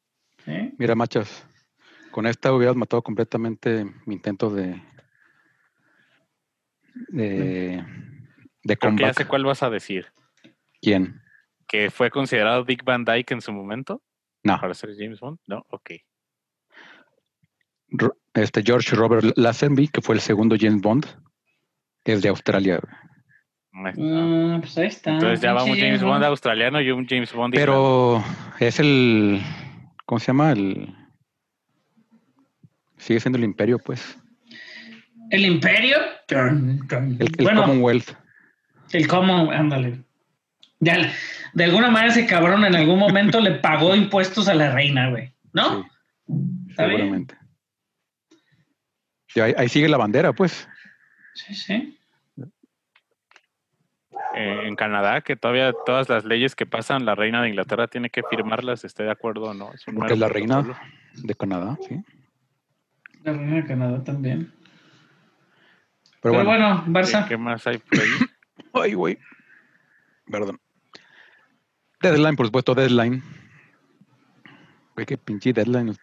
¿Eh? 0.46 0.72
Mira, 0.78 0.96
machas, 0.96 1.46
con 2.12 2.26
esta 2.26 2.54
hubieras 2.54 2.76
matado 2.76 3.02
completamente 3.02 3.86
mi 4.06 4.16
intento 4.16 4.50
de. 4.50 4.82
De. 7.10 7.84
de 7.84 7.84
Creo 7.84 7.84
que 8.64 8.74
ya 8.74 8.78
comeback. 8.78 9.18
sé 9.18 9.28
cuál 9.28 9.46
vas 9.46 9.64
a 9.64 9.70
decir. 9.70 10.08
¿Quién? 10.82 11.22
Que 11.68 11.90
fue 11.90 12.10
considerado 12.10 12.64
Dick 12.64 12.84
Van 12.84 13.04
Dyke 13.06 13.32
en 13.34 13.42
su 13.42 13.52
momento 13.52 14.02
No. 14.44 14.60
para 14.60 14.74
ser 14.74 14.92
James 14.98 15.20
Bond. 15.20 15.40
No, 15.48 15.66
ok. 15.70 15.92
Este 18.34 18.62
George 18.64 18.96
Robert 18.96 19.26
Lazenby, 19.38 19.88
que 19.88 20.02
fue 20.02 20.16
el 20.16 20.22
segundo 20.22 20.56
James 20.60 20.82
Bond, 20.82 21.06
es 22.06 22.22
de 22.22 22.30
Australia. 22.30 22.80
Mm, 23.72 24.60
pues 24.60 24.78
ahí 24.78 24.88
está. 24.88 25.12
Entonces 25.14 25.40
ya 25.42 25.54
va 25.54 25.64
un 25.64 25.78
James 25.78 26.02
Bond 26.04 26.24
australiano 26.24 26.82
y 26.82 26.92
un 26.92 27.06
James 27.08 27.32
Bond. 27.34 27.54
Pero 27.56 28.24
es 28.60 28.80
el. 28.80 29.42
¿Cómo 30.06 30.20
se 30.20 30.28
llama? 30.28 30.52
El. 30.52 30.94
Sigue 32.98 33.20
siendo 33.20 33.38
el 33.38 33.44
imperio, 33.44 33.78
pues. 33.80 34.18
El 35.30 35.46
Imperio. 35.46 35.98
El, 36.30 36.80
el 37.20 37.44
bueno, 37.44 37.62
Commonwealth. 37.62 38.12
el 38.92 39.08
Common, 39.08 39.54
ándale. 39.54 40.02
Ya, 40.80 41.12
de 41.54 41.64
alguna 41.64 41.90
manera 41.90 42.12
ese 42.12 42.28
cabrón 42.28 42.64
en 42.66 42.76
algún 42.76 43.00
momento 43.00 43.40
le 43.40 43.52
pagó 43.56 43.96
impuestos 43.96 44.48
a 44.48 44.54
la 44.54 44.72
reina, 44.72 45.10
güey. 45.10 45.34
¿No? 45.54 45.84
Sí, 46.28 46.34
seguramente. 46.76 47.36
Y 49.36 49.40
ahí, 49.40 49.54
ahí 49.58 49.70
sigue 49.70 49.90
la 49.90 49.98
bandera, 49.98 50.34
pues. 50.34 50.68
Sí, 51.34 51.56
sí. 51.56 51.98
eh, 54.36 54.62
en 54.66 54.76
Canadá, 54.76 55.22
que 55.22 55.36
todavía 55.36 55.74
todas 55.86 56.10
las 56.10 56.26
leyes 56.26 56.56
que 56.56 56.66
pasan, 56.66 57.06
la 57.06 57.16
reina 57.16 57.42
de 57.42 57.50
Inglaterra 57.50 57.88
tiene 57.88 58.10
que 58.10 58.22
firmarlas, 58.30 58.84
esté 58.84 59.04
de 59.04 59.12
acuerdo 59.12 59.46
o 59.50 59.54
no. 59.54 59.74
Es 59.74 59.88
un 59.88 59.96
Porque 59.96 60.14
es 60.14 60.20
la 60.20 60.30
reina 60.30 60.64
de 61.16 61.36
Canadá, 61.36 61.78
sí. 61.88 62.02
La 63.24 63.34
reina 63.34 63.56
de 63.56 63.66
Canadá 63.66 64.04
también. 64.04 64.54
Pero, 66.22 66.34
Pero, 66.34 66.46
bueno. 66.46 66.84
bueno, 66.84 66.84
Barça. 66.88 67.28
¿Qué, 67.28 67.38
más 67.38 67.66
hay 67.68 67.78
por 67.78 68.00
ahí? 68.00 68.10
Ay, 68.74 68.94
güey. 68.94 69.18
Perdón. 70.30 70.60
Deadline, 72.02 72.36
por 72.36 72.48
supuesto, 72.48 72.76
Deadline. 72.76 73.24
Güey, 74.96 75.06
qué 75.06 75.18
pinche 75.18 75.54
Deadline. 75.54 75.96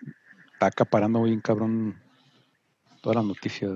Está 0.53 0.67
acaparando 0.67 1.23
bien 1.23 1.41
cabrón 1.41 2.01
todas 3.01 3.17
las 3.17 3.25
noticias. 3.25 3.73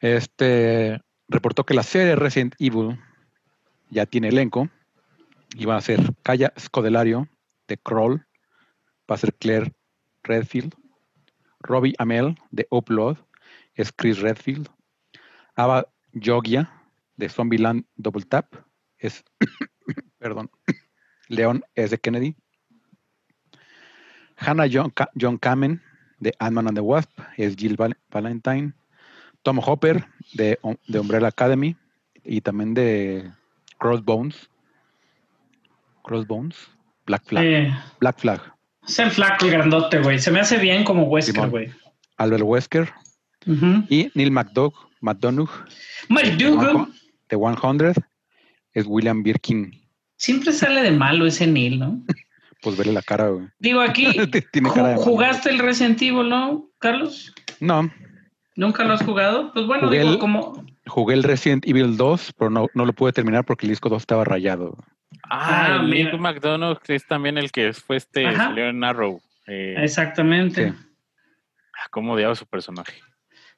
Este 0.00 1.00
reportó 1.28 1.64
que 1.64 1.74
la 1.74 1.82
serie 1.82 2.16
Resident 2.16 2.54
Evil 2.58 2.98
ya 3.90 4.06
tiene 4.06 4.28
elenco 4.28 4.68
Iban 5.56 5.76
a 5.76 5.80
ser 5.82 6.00
Kaya 6.22 6.52
Scodelario 6.58 7.28
de 7.68 7.76
Kroll, 7.76 8.26
va 9.10 9.16
a 9.16 9.18
ser 9.18 9.34
Claire 9.34 9.72
Redfield. 10.22 10.74
Robbie 11.60 11.94
Amell 11.98 12.36
de 12.50 12.66
Upload 12.70 13.18
es 13.74 13.92
Chris 13.92 14.20
Redfield. 14.20 14.68
Ava 15.56 15.86
Yogia 16.12 16.70
de 17.16 17.28
Zombieland 17.28 17.84
Double 17.96 18.24
Tap 18.24 18.54
es, 18.98 19.24
perdón, 20.18 20.50
Leon 21.28 21.62
S. 21.74 21.98
Kennedy. 21.98 22.36
Hannah 24.36 24.66
John, 24.66 24.92
John 25.14 25.38
Kamen 25.38 25.80
de 26.18 26.34
Ant-Man 26.38 26.68
and 26.68 26.76
the 26.76 26.80
Wasp 26.80 27.10
es 27.36 27.54
Jill 27.56 27.76
Val- 27.76 27.96
Valentine. 28.10 28.72
Tom 29.42 29.58
Hopper 29.58 30.04
de, 30.34 30.58
de 30.86 30.98
Umbrella 31.00 31.28
Academy 31.28 31.76
y 32.24 32.40
también 32.40 32.74
de 32.74 33.30
Crossbones. 33.78 34.48
Crossbones. 36.04 36.56
Black 37.06 37.24
Flag. 37.24 37.44
Eh, 37.44 37.74
Black 38.00 38.18
Flag. 38.20 38.40
es 38.86 38.98
el 39.00 39.10
flaco, 39.10 39.44
el 39.46 39.50
grandote, 39.52 39.98
güey. 40.00 40.18
Se 40.20 40.30
me 40.30 40.38
hace 40.40 40.58
bien 40.58 40.84
como 40.84 41.04
Wesker, 41.04 41.48
güey. 41.50 41.72
Albert 42.16 42.44
Wesker 42.44 42.92
Y 43.88 44.10
Neil 44.14 44.30
McDough, 44.30 44.74
McDonough 45.00 45.50
Maldugo. 46.08 46.88
de 47.28 47.36
100 47.36 47.94
es 48.74 48.84
William 48.86 49.22
Birkin. 49.22 49.72
Siempre 50.16 50.52
sale 50.52 50.82
de 50.82 50.90
malo 50.92 51.26
ese 51.26 51.46
Neil, 51.46 51.78
¿no? 51.78 52.02
Pues 52.62 52.76
vele 52.76 52.92
la 52.92 53.02
cara, 53.02 53.26
güey. 53.28 53.48
Digo, 53.58 53.80
aquí 53.80 54.06
Tiene 54.52 54.70
cara 54.70 54.90
de 54.90 54.94
ju- 54.94 54.98
malo. 55.00 55.02
jugaste 55.02 55.50
el 55.50 55.58
Resident 55.58 56.00
Evil, 56.00 56.28
¿no, 56.28 56.68
Carlos? 56.78 57.34
No, 57.58 57.90
¿Nunca 58.54 58.84
lo 58.84 58.92
has 58.92 59.02
jugado? 59.02 59.52
Pues 59.52 59.66
bueno, 59.66 59.88
Jugué 59.88 59.98
digo, 59.98 60.12
el- 60.12 60.18
como... 60.20 60.64
jugué 60.86 61.14
el 61.14 61.24
Resident 61.24 61.66
Evil 61.66 61.96
2, 61.96 62.34
pero 62.38 62.50
no, 62.50 62.68
no 62.74 62.84
lo 62.84 62.92
pude 62.92 63.12
terminar 63.12 63.44
porque 63.44 63.66
el 63.66 63.70
disco 63.70 63.88
2 63.88 64.00
estaba 64.02 64.24
rayado. 64.24 64.76
Ah, 65.28 65.78
Ah. 65.80 65.82
Nick 65.82 66.14
McDonough 66.16 66.78
es 66.86 67.04
también 67.06 67.36
el 67.36 67.50
que 67.50 67.72
fue 67.72 67.96
este, 67.96 68.28
Ajá. 68.28 68.44
salió 68.44 68.68
en 68.68 68.84
Arrow. 68.84 69.20
Eh, 69.48 69.74
Exactamente. 69.78 70.70
Sí. 70.70 70.76
ah, 70.78 71.88
¿Cómo 71.90 72.12
odiaba 72.12 72.36
su 72.36 72.46
personaje? 72.46 72.92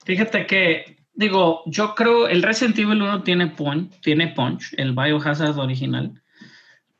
Fíjate 0.05 0.47
que, 0.47 0.99
digo, 1.14 1.62
yo 1.67 1.95
creo 1.95 2.29
el 2.29 2.43
Resident 2.43 2.79
Evil 2.79 3.03
1 3.03 3.23
tiene 3.23 3.47
punch, 3.49 4.01
tiene 4.01 4.29
punch, 4.29 4.75
el 4.77 4.93
Biohazard 4.93 5.59
original, 5.59 6.23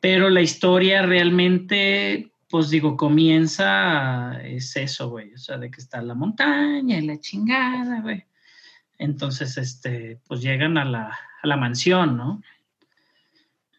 pero 0.01 0.31
la 0.31 0.41
historia 0.41 1.03
realmente, 1.03 2.33
pues 2.49 2.71
digo, 2.71 2.97
comienza, 2.97 4.41
es 4.43 4.77
eso, 4.77 5.11
güey, 5.11 5.35
o 5.35 5.39
sea, 5.39 5.59
de 5.59 5.71
que 5.71 5.81
está 5.81 6.03
la 6.03 6.15
montaña 6.15 6.99
y 6.99 7.07
la 7.07 7.19
chingada, 7.21 8.01
güey. 8.01 8.25
Entonces, 8.99 9.59
este, 9.59 10.19
pues 10.27 10.41
llegan 10.41 10.79
a 10.79 10.85
la, 10.85 11.19
a 11.43 11.47
la 11.47 11.57
mansión, 11.57 12.17
¿no? 12.17 12.43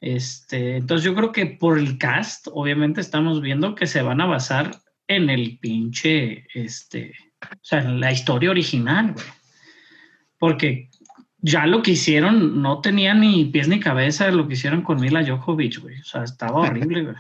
Este, 0.02 0.76
entonces 0.76 1.04
yo 1.04 1.16
creo 1.16 1.32
que 1.32 1.48
por 1.48 1.80
el 1.80 1.98
cast, 1.98 2.48
obviamente 2.52 3.02
estamos 3.02 3.42
viendo 3.42 3.74
que 3.74 3.88
se 3.88 4.04
van 4.04 4.22
a 4.22 4.28
basar 4.28 4.82
en 5.08 5.30
el 5.32 5.58
pinche, 5.58 6.46
este, 6.54 7.14
o 7.54 7.60
sea, 7.62 7.82
la 7.82 8.12
historia 8.12 8.52
original, 8.52 9.14
güey. 9.14 9.26
Porque 10.38 10.90
ya 11.40 11.66
lo 11.66 11.82
que 11.82 11.92
hicieron 11.92 12.62
no 12.62 12.82
tenía 12.82 13.14
ni 13.14 13.46
pies 13.46 13.68
ni 13.68 13.80
cabeza 13.80 14.32
lo 14.32 14.48
que 14.48 14.56
hicieron 14.56 14.82
con 14.82 15.00
Mila 15.00 15.26
Jokovic, 15.26 15.80
güey. 15.80 16.00
O 16.00 16.04
sea, 16.04 16.24
estaba 16.24 16.62
horrible, 16.62 17.04
güey. 17.04 17.16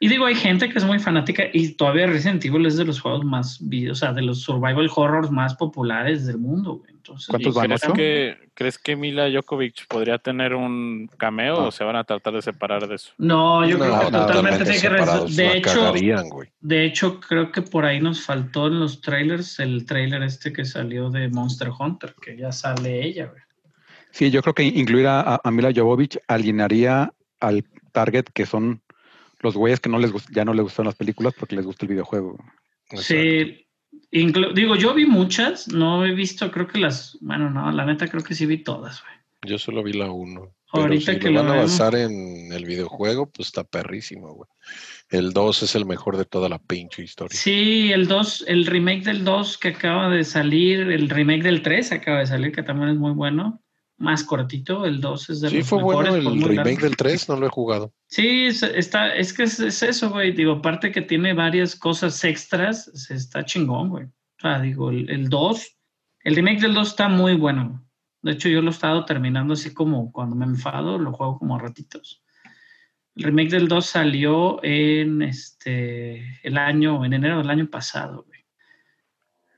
Y 0.00 0.08
digo, 0.08 0.26
hay 0.26 0.36
gente 0.36 0.68
que 0.68 0.78
es 0.78 0.84
muy 0.84 0.98
fanática 1.00 1.44
y 1.52 1.72
todavía 1.72 2.06
Resident 2.06 2.44
Evil 2.44 2.66
es 2.66 2.76
de 2.76 2.84
los 2.84 3.00
juegos 3.00 3.24
más, 3.24 3.60
o 3.90 3.94
sea, 3.96 4.12
de 4.12 4.22
los 4.22 4.40
survival 4.42 4.88
horrors 4.94 5.30
más 5.30 5.54
populares 5.56 6.24
del 6.26 6.38
mundo, 6.38 6.76
güey. 6.76 6.92
Entonces, 6.92 7.26
¿Cuántos 7.28 7.54
¿Y 7.54 7.58
van? 7.58 7.66
crees 7.66 7.92
que, 7.94 8.50
¿Crees 8.54 8.78
que 8.78 8.94
Mila 8.94 9.28
Jokovic 9.32 9.86
podría 9.88 10.18
tener 10.18 10.54
un 10.54 11.08
cameo 11.18 11.56
No. 11.56 11.66
o 11.68 11.72
se 11.72 11.82
van 11.82 11.96
a 11.96 12.04
tratar 12.04 12.34
de 12.34 12.42
separar 12.42 12.86
de 12.86 12.94
eso? 12.94 13.12
No, 13.18 13.66
yo 13.66 13.78
creo 13.78 13.98
que 13.98 14.10
No, 14.12 14.26
totalmente 14.26 14.64
tiene 14.64 14.80
que 14.80 14.88
De 15.34 15.56
hecho, 15.56 15.80
cagarían, 15.80 16.26
de 16.60 16.84
hecho, 16.84 17.18
creo 17.18 17.50
que 17.50 17.62
por 17.62 17.84
ahí 17.84 18.00
nos 18.00 18.20
faltó 18.24 18.66
en 18.68 18.78
los 18.78 19.00
trailers 19.00 19.58
el 19.58 19.84
trailer 19.86 20.22
este 20.22 20.52
que 20.52 20.64
salió 20.64 21.10
de 21.10 21.28
Monster 21.28 21.70
Hunter, 21.76 22.14
que 22.20 22.36
ya 22.36 22.52
sale 22.52 23.04
ella, 23.04 23.26
güey. 23.26 23.42
Sí, 24.10 24.30
yo 24.30 24.42
creo 24.42 24.54
que 24.54 24.62
incluir 24.64 25.06
a, 25.06 25.20
a- 25.20 25.40
a 25.42 25.50
Mila 25.50 25.70
Jovovich 25.74 26.18
alienaría 26.28 27.12
al 27.40 27.64
target 27.92 28.24
que 28.32 28.46
son 28.46 28.80
los 29.40 29.54
güeyes 29.54 29.80
que 29.80 29.88
no 29.88 29.98
les 29.98 30.12
ya 30.28 30.44
no 30.44 30.52
les 30.54 30.62
gustan 30.62 30.86
las 30.86 30.94
películas 30.94 31.34
porque 31.38 31.56
les 31.56 31.64
gusta 31.66 31.84
el 31.86 31.90
videojuego. 31.90 32.38
Sí, 32.96 33.66
inclu- 34.12 34.52
digo, 34.54 34.76
yo 34.76 34.94
vi 34.94 35.06
muchas, 35.06 35.68
no 35.68 36.04
he 36.04 36.14
visto, 36.14 36.50
creo 36.50 36.66
que 36.66 36.78
las, 36.78 37.18
bueno, 37.20 37.50
no, 37.50 37.70
la 37.70 37.84
neta 37.84 38.08
creo 38.08 38.22
que 38.24 38.34
sí 38.34 38.46
vi 38.46 38.58
todas, 38.58 39.02
güey. 39.02 39.14
Yo 39.46 39.58
solo 39.58 39.82
vi 39.84 39.92
la 39.92 40.10
1. 40.10 40.54
Pero 40.70 40.84
Ahorita 40.84 41.12
si 41.14 41.18
que 41.18 41.30
lo 41.30 41.42
lo 41.42 41.48
van 41.48 41.58
a 41.58 41.62
basar 41.62 41.94
en 41.94 42.52
el 42.52 42.64
videojuego, 42.66 43.30
pues 43.30 43.48
está 43.48 43.64
perrísimo, 43.64 44.34
güey. 44.34 44.48
El 45.08 45.32
2 45.32 45.62
es 45.62 45.74
el 45.76 45.86
mejor 45.86 46.18
de 46.18 46.26
toda 46.26 46.48
la 46.50 46.58
pinche 46.58 47.02
historia. 47.02 47.38
Sí, 47.38 47.90
el 47.92 48.06
2, 48.06 48.44
el 48.48 48.66
remake 48.66 49.04
del 49.04 49.24
2 49.24 49.56
que 49.56 49.68
acaba 49.68 50.10
de 50.10 50.24
salir, 50.24 50.80
el 50.90 51.08
remake 51.08 51.42
del 51.42 51.62
3 51.62 51.92
acaba 51.92 52.18
de 52.18 52.26
salir, 52.26 52.52
que 52.52 52.62
también 52.62 52.90
es 52.90 52.96
muy 52.96 53.12
bueno, 53.12 53.62
más 53.98 54.22
cortito, 54.24 54.84
el 54.86 55.00
2 55.00 55.30
es 55.30 55.40
de 55.40 55.50
Sí, 55.50 55.58
los 55.58 55.68
fue 55.68 55.82
bueno 55.82 56.14
el 56.14 56.24
remake 56.24 56.54
largo. 56.54 56.82
del 56.82 56.96
3, 56.96 57.28
no 57.28 57.36
lo 57.36 57.46
he 57.46 57.50
jugado. 57.50 57.92
Sí, 58.06 58.46
es, 58.46 58.62
está, 58.62 59.14
es 59.14 59.32
que 59.32 59.42
es, 59.42 59.58
es 59.60 59.82
eso, 59.82 60.10
güey. 60.10 60.32
Digo, 60.32 60.52
aparte 60.52 60.92
que 60.92 61.02
tiene 61.02 61.34
varias 61.34 61.74
cosas 61.74 62.22
extras, 62.24 62.90
se 62.94 63.14
está 63.14 63.44
chingón, 63.44 63.88
güey. 63.88 64.04
O 64.04 64.40
sea, 64.40 64.60
digo, 64.60 64.90
el, 64.90 65.10
el 65.10 65.28
2, 65.28 65.78
el 66.24 66.36
remake 66.36 66.60
del 66.60 66.74
2 66.74 66.88
está 66.88 67.08
muy 67.08 67.34
bueno. 67.34 67.84
De 68.22 68.32
hecho, 68.32 68.48
yo 68.48 68.62
lo 68.62 68.68
he 68.68 68.72
estado 68.72 69.04
terminando 69.04 69.54
así 69.54 69.74
como 69.74 70.12
cuando 70.12 70.36
me 70.36 70.44
enfado, 70.44 70.98
lo 70.98 71.12
juego 71.12 71.38
como 71.38 71.56
a 71.56 71.58
ratitos. 71.58 72.22
El 73.16 73.24
remake 73.24 73.50
del 73.50 73.66
2 73.66 73.84
salió 73.84 74.62
en 74.62 75.22
este 75.22 76.38
el 76.44 76.56
año, 76.56 77.04
en 77.04 77.14
enero 77.14 77.38
del 77.38 77.50
año 77.50 77.68
pasado, 77.68 78.24
güey. 78.26 78.37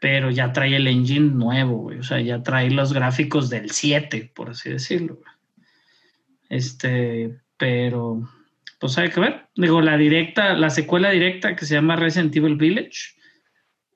Pero 0.01 0.31
ya 0.31 0.53
trae 0.53 0.75
el 0.75 0.89
engine 0.89 1.35
nuevo, 1.35 1.77
güey. 1.77 1.99
O 1.99 2.03
sea, 2.03 2.21
ya 2.21 2.43
trae 2.43 2.71
los 2.71 2.93
gráficos 2.93 3.51
del 3.51 3.71
7, 3.71 4.33
por 4.35 4.51
así 4.51 4.71
decirlo. 4.71 5.21
Este, 6.49 7.39
pero 7.57 8.29
pues 8.81 8.97
hay 8.99 9.11
que 9.11 9.21
ver. 9.21 9.49
Digo, 9.55 9.83
la 9.83 9.97
directa, 9.99 10.55
la 10.55 10.71
secuela 10.71 11.11
directa 11.11 11.55
que 11.55 11.67
se 11.67 11.75
llama 11.75 11.97
Resident 11.97 12.35
Evil 12.35 12.57
Village, 12.57 13.15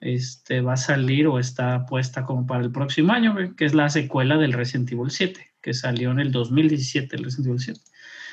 este, 0.01 0.61
va 0.61 0.75
a 0.75 0.77
salir 0.77 1.27
o 1.27 1.39
está 1.39 1.87
puesta 1.87 2.27
como 2.27 2.47
para 2.47 2.63
el 2.63 2.71
próximo 2.71 3.15
año, 3.15 3.33
güey, 3.33 3.57
que 3.57 3.65
es 3.65 3.75
la 3.75 3.89
secuela 3.89 4.37
del 4.37 4.53
Resident 4.53 4.93
Evil 4.93 5.11
7, 5.11 5.41
que 5.63 5.73
salió 5.73 6.11
en 6.11 6.21
el 6.21 6.31
2017, 6.31 7.17
el 7.17 7.25
Resident 7.25 7.47
Evil 7.47 7.61
7. 7.61 7.81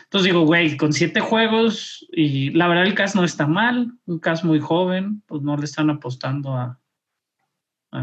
Entonces 0.03 0.25
digo, 0.25 0.45
güey, 0.45 0.75
con 0.75 0.91
siete 0.91 1.21
juegos 1.21 2.05
y 2.11 2.49
la 2.49 2.67
verdad 2.67 2.83
el 2.85 2.95
cast 2.95 3.15
no 3.15 3.23
está 3.23 3.47
mal, 3.47 3.93
un 4.05 4.19
cast 4.19 4.43
muy 4.43 4.59
joven, 4.59 5.23
pues 5.25 5.41
no 5.41 5.55
le 5.55 5.63
están 5.63 5.89
apostando 5.89 6.53
a, 6.53 6.80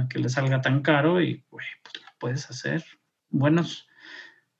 que 0.09 0.19
le 0.19 0.29
salga 0.29 0.61
tan 0.61 0.83
caro 0.83 1.21
y, 1.21 1.45
güey, 1.51 1.67
pues 1.83 2.03
lo 2.03 2.11
puedes 2.19 2.51
hacer. 2.51 2.85
Buenos. 3.31 3.89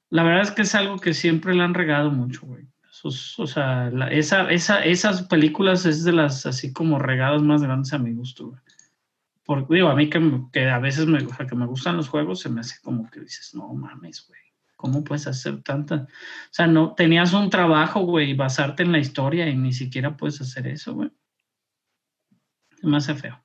La 0.09 0.23
verdad 0.23 0.41
es 0.41 0.51
que 0.51 0.63
es 0.63 0.75
algo 0.75 0.97
que 0.97 1.13
siempre 1.13 1.53
le 1.53 1.63
han 1.63 1.73
regado 1.73 2.11
mucho, 2.11 2.45
güey. 2.45 2.67
O 3.03 3.11
sea, 3.11 3.89
esa, 4.11 4.51
esa, 4.51 4.83
esas 4.83 5.23
películas 5.23 5.85
es 5.85 6.03
de 6.03 6.11
las 6.11 6.45
así 6.45 6.73
como 6.73 6.99
regadas 6.99 7.41
más 7.41 7.63
grandes 7.63 7.93
a 7.93 7.99
mi 7.99 8.13
gusto, 8.13 8.47
güey. 8.47 8.59
Porque 9.45 9.75
digo, 9.75 9.87
a 9.87 9.95
mí 9.95 10.09
que, 10.09 10.19
que 10.51 10.69
a 10.69 10.79
veces 10.79 11.07
me, 11.07 11.23
o 11.23 11.29
que 11.29 11.55
me 11.55 11.65
gustan 11.65 11.97
los 11.97 12.09
juegos, 12.09 12.41
se 12.41 12.49
me 12.49 12.61
hace 12.61 12.79
como 12.81 13.09
que 13.09 13.21
dices, 13.21 13.55
no 13.55 13.73
mames, 13.73 14.27
güey. 14.27 14.39
¿Cómo 14.75 15.03
puedes 15.03 15.27
hacer 15.27 15.61
tanta? 15.63 15.95
O 15.95 16.07
sea, 16.51 16.67
no 16.67 16.93
tenías 16.93 17.33
un 17.33 17.49
trabajo, 17.49 18.01
güey, 18.01 18.33
basarte 18.33 18.83
en 18.83 18.91
la 18.91 18.99
historia 18.99 19.47
y 19.49 19.55
ni 19.55 19.73
siquiera 19.73 20.15
puedes 20.15 20.39
hacer 20.41 20.67
eso, 20.67 20.93
güey. 20.93 21.11
Se 22.79 22.87
me 22.87 22.97
hace 22.97 23.15
feo. 23.15 23.43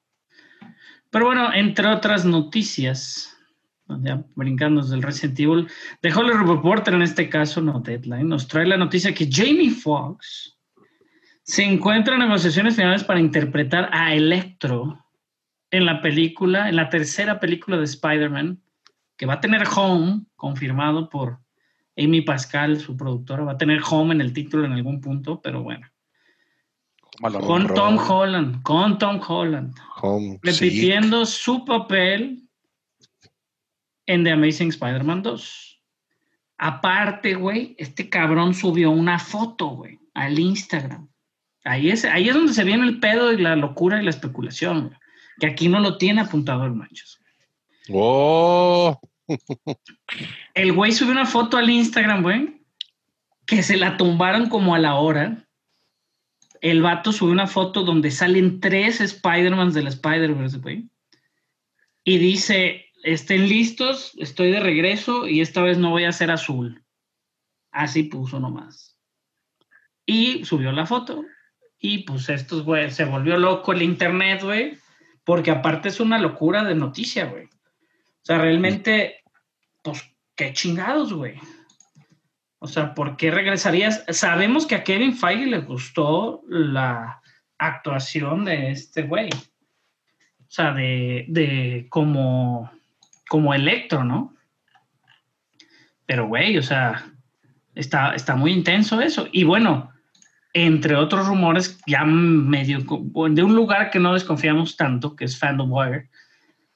Pero 1.14 1.26
bueno, 1.26 1.54
entre 1.54 1.86
otras 1.86 2.24
noticias, 2.24 3.38
ya 3.86 4.24
brincando 4.34 4.82
del 4.82 5.00
Resident 5.00 5.38
Evil, 5.38 5.68
The 6.00 6.12
Hollywood 6.12 6.56
Reporter 6.56 6.92
en 6.92 7.02
este 7.02 7.28
caso, 7.28 7.60
no 7.60 7.78
Deadline, 7.78 8.26
nos 8.26 8.48
trae 8.48 8.66
la 8.66 8.76
noticia 8.76 9.14
que 9.14 9.28
Jamie 9.30 9.70
Foxx 9.70 10.58
se 11.44 11.62
encuentra 11.62 12.14
en 12.14 12.22
negociaciones 12.22 12.74
finales 12.74 13.04
para 13.04 13.20
interpretar 13.20 13.90
a 13.92 14.12
Electro 14.12 15.06
en 15.70 15.86
la 15.86 16.02
película, 16.02 16.68
en 16.68 16.74
la 16.74 16.88
tercera 16.88 17.38
película 17.38 17.76
de 17.76 17.84
Spider-Man, 17.84 18.60
que 19.16 19.26
va 19.26 19.34
a 19.34 19.40
tener 19.40 19.62
Home, 19.72 20.22
confirmado 20.34 21.08
por 21.10 21.38
Amy 21.96 22.22
Pascal, 22.22 22.80
su 22.80 22.96
productora, 22.96 23.44
va 23.44 23.52
a 23.52 23.56
tener 23.56 23.82
Home 23.88 24.16
en 24.16 24.20
el 24.20 24.32
título 24.32 24.64
en 24.64 24.72
algún 24.72 25.00
punto, 25.00 25.40
pero 25.40 25.62
bueno. 25.62 25.86
Con 27.20 27.64
Bro. 27.64 27.74
Tom 27.74 27.98
Holland, 27.98 28.62
con 28.62 28.98
Tom 28.98 29.20
Holland, 29.26 29.74
Home, 30.02 30.38
repitiendo 30.42 31.24
su 31.24 31.64
papel 31.64 32.48
en 34.06 34.24
The 34.24 34.32
Amazing 34.32 34.70
Spider-Man 34.70 35.22
2. 35.22 35.82
Aparte, 36.58 37.34
güey, 37.34 37.74
este 37.78 38.08
cabrón 38.08 38.54
subió 38.54 38.90
una 38.90 39.18
foto, 39.18 39.68
güey, 39.68 39.98
al 40.14 40.38
Instagram. 40.38 41.08
Ahí 41.64 41.90
es, 41.90 42.04
ahí 42.04 42.28
es 42.28 42.34
donde 42.34 42.52
se 42.52 42.64
viene 42.64 42.84
el 42.84 43.00
pedo 43.00 43.32
y 43.32 43.38
la 43.38 43.56
locura 43.56 44.00
y 44.00 44.04
la 44.04 44.10
especulación, 44.10 44.88
güey. 44.88 44.98
Que 45.40 45.46
aquí 45.46 45.68
no 45.68 45.80
lo 45.80 45.98
tiene 45.98 46.20
apuntado 46.20 46.64
el 46.64 46.74
manchas. 46.74 47.18
¡Oh! 47.90 49.00
El 50.54 50.72
güey 50.72 50.92
subió 50.92 51.12
una 51.12 51.26
foto 51.26 51.56
al 51.56 51.70
Instagram, 51.70 52.22
güey, 52.22 52.60
que 53.46 53.62
se 53.62 53.76
la 53.76 53.96
tumbaron 53.96 54.48
como 54.48 54.74
a 54.74 54.78
la 54.78 54.94
hora. 54.96 55.43
El 56.64 56.80
vato 56.80 57.12
subió 57.12 57.30
una 57.30 57.46
foto 57.46 57.82
donde 57.82 58.10
salen 58.10 58.58
tres 58.58 58.98
Spider-Mans 58.98 59.74
del 59.74 59.86
Spider-Verse, 59.86 60.56
güey. 60.60 60.88
Y 62.04 62.16
dice, 62.16 62.86
estén 63.02 63.50
listos, 63.50 64.14
estoy 64.16 64.50
de 64.50 64.60
regreso 64.60 65.28
y 65.28 65.42
esta 65.42 65.60
vez 65.60 65.76
no 65.76 65.90
voy 65.90 66.04
a 66.04 66.12
ser 66.12 66.30
azul. 66.30 66.82
Así 67.70 68.04
puso 68.04 68.40
nomás. 68.40 68.98
Y 70.06 70.46
subió 70.46 70.72
la 70.72 70.86
foto. 70.86 71.22
Y 71.78 72.04
pues 72.04 72.30
estos, 72.30 72.62
güey, 72.62 72.90
se 72.90 73.04
volvió 73.04 73.36
loco 73.36 73.74
el 73.74 73.82
internet, 73.82 74.42
güey. 74.42 74.78
Porque 75.22 75.50
aparte 75.50 75.90
es 75.90 76.00
una 76.00 76.18
locura 76.18 76.64
de 76.64 76.74
noticia, 76.74 77.26
güey. 77.26 77.44
O 77.44 78.22
sea, 78.22 78.38
realmente, 78.38 79.22
pues, 79.82 80.02
qué 80.34 80.54
chingados, 80.54 81.12
güey. 81.12 81.34
O 82.64 82.66
sea, 82.66 82.94
¿por 82.94 83.18
qué 83.18 83.30
regresarías? 83.30 84.06
Sabemos 84.08 84.64
que 84.64 84.74
a 84.74 84.84
Kevin 84.84 85.14
Feige 85.14 85.44
le 85.44 85.58
gustó 85.58 86.40
la 86.48 87.20
actuación 87.58 88.46
de 88.46 88.70
este 88.70 89.02
güey. 89.02 89.28
O 89.28 90.48
sea, 90.48 90.72
de, 90.72 91.26
de 91.28 91.84
como, 91.90 92.72
como 93.28 93.52
Electro, 93.52 94.02
¿no? 94.02 94.34
Pero, 96.06 96.26
güey, 96.26 96.56
o 96.56 96.62
sea, 96.62 97.04
está, 97.74 98.14
está 98.14 98.34
muy 98.34 98.52
intenso 98.52 98.98
eso. 99.02 99.28
Y 99.30 99.44
bueno, 99.44 99.92
entre 100.54 100.96
otros 100.96 101.26
rumores, 101.26 101.78
ya 101.86 102.06
medio 102.06 102.78
de 102.78 103.42
un 103.42 103.54
lugar 103.54 103.90
que 103.90 104.00
no 104.00 104.14
desconfiamos 104.14 104.78
tanto, 104.78 105.16
que 105.16 105.26
es 105.26 105.38
Fandom 105.38 105.70
Wire, 105.70 106.08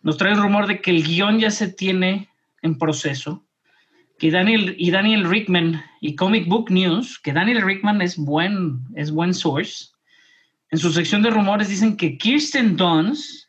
nos 0.03 0.19
trae 0.19 0.33
el 0.33 0.43
rumor 0.43 0.67
de 0.67 0.83
que 0.83 0.91
el 0.91 1.03
guion 1.03 1.39
ya 1.39 1.51
se 1.51 1.73
tiene 1.73 2.29
en 2.61 2.77
proceso, 2.77 3.48
que 4.19 4.31
Daniel 4.31 4.75
y 4.79 4.91
Daniel 4.91 5.29
Rickman 5.29 5.83
y 6.01 6.17
Comic 6.17 6.47
Book 6.49 6.71
News, 6.71 7.19
que 7.21 7.33
Daniel 7.33 7.63
Rickman 7.63 8.03
es 8.03 8.17
buen, 8.17 8.81
es 8.97 9.11
buen 9.11 9.33
source, 9.35 9.87
en 10.71 10.79
su 10.79 10.93
sección 10.93 11.23
de 11.23 11.31
rumores 11.31 11.69
dicen 11.69 11.97
que 11.97 12.19
Kirsten 12.19 12.77
Dunst 12.77 13.47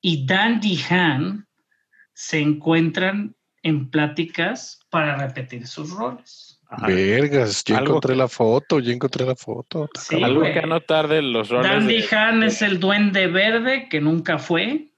y 0.00 0.24
Dan 0.26 0.60
DeHaan 0.60 1.46
se 2.12 2.40
encuentran 2.40 3.34
en 3.62 3.90
pláticas 3.90 4.78
para 4.90 5.16
repetir 5.16 5.66
sus 5.66 5.90
roles. 5.90 6.60
Ajá. 6.68 6.86
Vergas, 6.86 7.64
ya 7.64 7.78
Algo 7.78 7.92
encontré 7.94 8.14
la 8.14 8.28
foto, 8.28 8.78
ya 8.78 8.92
encontré 8.92 9.26
la 9.26 9.34
foto. 9.34 9.88
Sí, 9.98 10.22
Algo 10.22 10.40
güey. 10.40 10.52
que 10.52 10.60
anotar 10.60 11.08
de 11.08 11.20
los 11.22 11.48
roles. 11.48 11.68
Dan 11.70 11.86
de- 11.88 11.94
DeHaan 11.94 12.42
es 12.44 12.62
el 12.62 12.78
duende 12.78 13.26
verde 13.26 13.88
que 13.90 14.00
nunca 14.00 14.38
fue. 14.38 14.92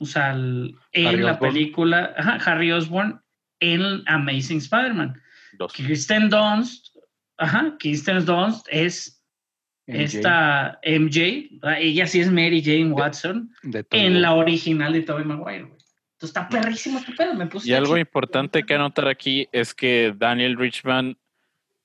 O 0.00 0.06
sea, 0.06 0.32
el- 0.32 0.74
en 0.90 1.06
Harry 1.06 1.22
la 1.22 1.32
Osborn. 1.34 1.52
película 1.54 2.14
ajá, 2.18 2.38
Harry 2.50 2.72
Osborn 2.72 3.21
en 3.62 4.02
Amazing 4.06 4.58
Spider-Man. 4.58 5.20
dos. 5.52 5.72
Kirsten 5.72 6.28
Dunst, 6.28 6.96
ajá, 7.38 7.76
Kirsten 7.78 8.24
Dunst 8.24 8.66
es 8.70 9.22
MJ, 9.86 10.02
esta 10.02 10.80
MJ, 10.84 11.48
ella 11.78 12.06
sí 12.06 12.20
es 12.20 12.30
Mary 12.30 12.62
Jane 12.62 12.92
Watson 12.92 13.50
de 13.62 13.84
en 13.90 14.20
la 14.20 14.34
original 14.34 14.92
de 14.92 15.02
Tobey 15.02 15.24
Maguire, 15.24 15.64
güey. 15.64 15.82
Entonces 16.14 16.36
está 16.36 16.48
perrísimo 16.48 16.98
este 16.98 17.12
pedo, 17.12 17.34
me 17.34 17.46
puse 17.46 17.68
Y 17.68 17.74
algo 17.74 17.98
importante 17.98 18.62
que 18.62 18.74
anotar 18.74 19.08
aquí 19.08 19.48
es 19.50 19.74
que 19.74 20.14
Daniel 20.16 20.56
Richman 20.56 21.16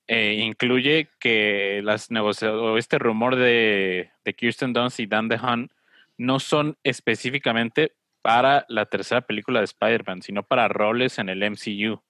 eh, 0.06 0.34
incluye 0.44 1.08
que 1.18 1.80
las 1.82 2.10
negociaciones, 2.10 2.62
o 2.62 2.78
este 2.78 2.98
rumor 2.98 3.36
de, 3.36 4.10
de 4.24 4.34
Kirsten 4.34 4.72
Dunst 4.72 5.00
y 5.00 5.06
Dan 5.06 5.28
DeHaan 5.28 5.70
no 6.16 6.40
son 6.40 6.76
específicamente 6.82 7.92
para 8.22 8.64
la 8.68 8.86
tercera 8.86 9.20
película 9.20 9.60
de 9.60 9.64
Spider-Man, 9.66 10.22
sino 10.22 10.42
para 10.42 10.68
roles 10.68 11.18
en 11.18 11.28
el 11.28 11.42
MCU. 11.42 12.02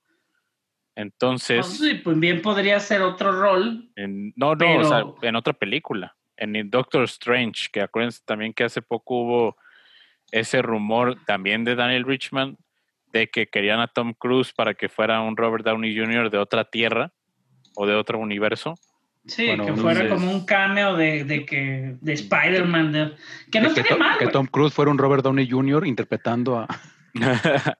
Entonces, 0.95 1.59
No, 1.59 1.63
sí, 1.65 1.95
pues 2.03 2.19
bien 2.19 2.43
podría 2.43 2.81
ser 2.81 3.03
otro 3.03 3.33
rol. 3.33 3.89
en- 3.97 4.33
no, 4.37 4.53
no, 4.53 4.59
Pero- 4.59 4.81
o 4.81 4.85
sea, 4.85 5.05
en 5.23 5.37
otra 5.37 5.53
película, 5.53 6.17
en 6.37 6.71
Doctor 6.71 7.05
Strange, 7.05 7.69
que 7.73 7.81
acuérdense 7.83 8.21
también 8.25 8.53
que 8.53 8.65
hace 8.65 8.83
poco 8.83 9.23
hubo 9.23 9.57
ese 10.33 10.61
rumor 10.63 11.17
también 11.25 11.65
de 11.65 11.75
Daniel 11.77 12.05
Richman 12.05 12.57
de 13.13 13.29
que 13.29 13.47
querían 13.47 13.81
a 13.81 13.87
Tom 13.89 14.13
Cruise 14.13 14.53
para 14.53 14.75
que 14.75 14.89
fuera 14.89 15.21
un 15.23 15.37
Robert 15.37 15.65
Downey 15.65 15.97
Jr. 15.97 16.31
de 16.31 16.39
otra 16.39 16.65
tierra 16.65 17.13
o 17.77 17.87
de 17.87 17.95
otro 17.95 18.19
universo. 18.19 18.75
Sí, 19.29 19.47
Bueno, 19.47 19.67
que 19.67 19.73
fuera 19.75 20.01
entonces- 20.01 20.27
como 20.27 20.37
un 20.39 20.45
cameo 20.47 20.97
de, 20.97 21.23
de 21.25 21.45
que 21.47 21.97
de 22.01 22.13
Spider-Man. 22.15 22.93
de- 22.93 23.13
que 23.53 23.61
no 23.61 23.73
To- 23.75 23.99
mal, 23.99 24.19
que. 24.19 24.27
Tom 24.29 24.47
Cruise 24.47 24.73
fuera 24.75 24.91
un 24.91 24.99
Robert 24.99 25.23
Downey 25.23 25.49
Jr. 25.49 25.87
interpretando 25.87 26.59
a. 26.59 26.67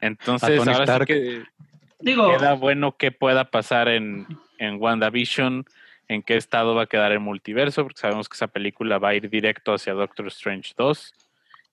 Entonces, 0.00 0.56
Tony 0.58 0.72
ahora 0.72 0.84
Stark. 0.84 1.06
sí 1.06 1.12
que 1.12 1.42
Digo, 2.00 2.36
queda 2.36 2.54
bueno 2.54 2.96
que 2.96 3.10
pueda 3.12 3.50
pasar 3.50 3.88
en, 3.88 4.26
en 4.58 4.76
WandaVision, 4.80 5.64
en 6.08 6.22
qué 6.22 6.36
estado 6.36 6.74
va 6.74 6.82
a 6.84 6.86
quedar 6.86 7.12
el 7.12 7.20
multiverso, 7.20 7.82
porque 7.82 8.00
sabemos 8.00 8.28
que 8.28 8.36
esa 8.36 8.48
película 8.48 8.98
va 8.98 9.10
a 9.10 9.14
ir 9.14 9.28
directo 9.28 9.74
hacia 9.74 9.92
Doctor 9.92 10.26
Strange 10.28 10.72
2, 10.78 11.14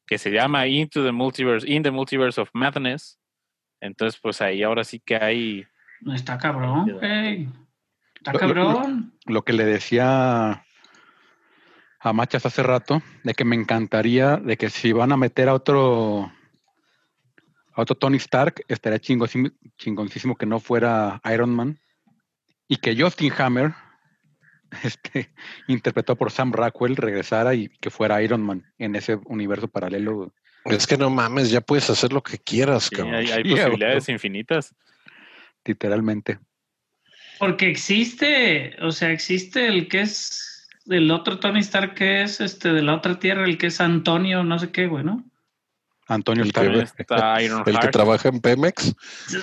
que 0.06 0.18
se 0.18 0.32
llama 0.32 0.68
Into 0.68 1.04
the 1.04 1.12
Multiverse, 1.14 1.70
In 1.70 1.82
the 1.84 1.92
Multiverse 1.92 2.42
of 2.42 2.50
Madness. 2.54 3.18
Entonces, 3.80 4.20
pues 4.22 4.42
ahí 4.42 4.64
ahora 4.64 4.84
sí 4.84 5.00
que 5.00 5.16
hay. 5.16 5.66
no 6.02 6.14
está 6.14 6.38
cabrón, 6.38 6.90
güey. 7.00 7.48
Está 8.34 8.48
Lo- 8.48 8.54
lo- 8.54 8.74
cabrón. 8.74 9.14
Lo 9.26 9.44
que 9.44 9.54
le 9.54 9.66
decía 9.66 10.64
a 12.00 12.14
Machas 12.14 12.46
hace 12.46 12.64
rato, 12.64 13.02
de 13.24 13.34
que 13.34 13.44
me 13.46 13.56
encantaría, 13.56 14.38
de 14.38 14.58
que 14.58 14.70
si 14.70 14.92
van 14.94 15.12
a 15.12 15.18
meter 15.18 15.50
a 15.50 15.54
otro. 15.54 16.32
A 17.74 17.82
otro 17.82 17.96
Tony 17.96 18.18
Stark, 18.18 18.64
estaría 18.68 19.00
chingoncísimo 19.00 20.36
que 20.36 20.46
no 20.48 20.60
fuera 20.60 21.22
Iron 21.32 21.52
Man. 21.52 21.80
Y 22.68 22.78
que 22.78 23.00
Justin 23.00 23.32
Hammer, 23.38 23.74
este, 24.84 25.32
interpretado 25.68 26.18
por 26.18 26.32
Sam 26.32 26.52
Rockwell, 26.54 26.96
regresara 26.96 27.54
y 27.54 27.70
que 27.70 27.90
fuera 27.92 28.22
Iron 28.24 28.42
Man 28.42 28.64
en 28.80 28.96
ese 28.96 29.20
universo 29.26 29.68
paralelo. 29.68 30.34
Es 30.66 30.88
que 30.88 30.98
no 30.98 31.10
mames, 31.10 31.50
ya 31.52 31.62
puedes 31.62 31.90
hacer 31.90 32.12
lo 32.12 32.22
que 32.24 32.40
quieras, 32.40 32.86
sí, 32.86 32.96
cabrón. 32.96 33.16
hay, 33.16 33.30
hay 33.32 33.44
Sí, 33.46 33.52
a 33.54 33.66
posibilidades 33.66 34.10
infinitas. 34.10 34.76
Literalmente. 35.64 36.40
Porque 37.40 37.70
existe, 37.70 38.76
o 38.82 38.92
sea, 38.92 39.12
existe 39.12 39.68
el 39.68 39.88
que 39.88 40.02
es 40.02 40.68
del 40.86 41.12
otro 41.12 41.40
Tony 41.40 41.60
Stark 41.60 41.94
que 41.96 42.24
es 42.24 42.40
este 42.42 42.72
de 42.74 42.82
la 42.82 42.96
otra 42.96 43.20
tierra, 43.20 43.46
el 43.46 43.58
que 43.58 43.68
es 43.68 43.82
Antonio, 43.82 44.44
no 44.44 44.58
sé 44.60 44.72
qué, 44.72 44.88
güey, 44.88 45.04
¿no? 45.04 45.24
Antonio 46.10 46.44
El 46.44 46.54
que 46.54 46.62
Stark. 46.62 46.78
ve- 46.78 46.92
Está 47.00 47.42
Iron 47.42 47.64
El 47.66 47.80
que 47.80 47.88
trabaja 47.90 48.30
en 48.30 48.40
Pemex. 48.40 48.96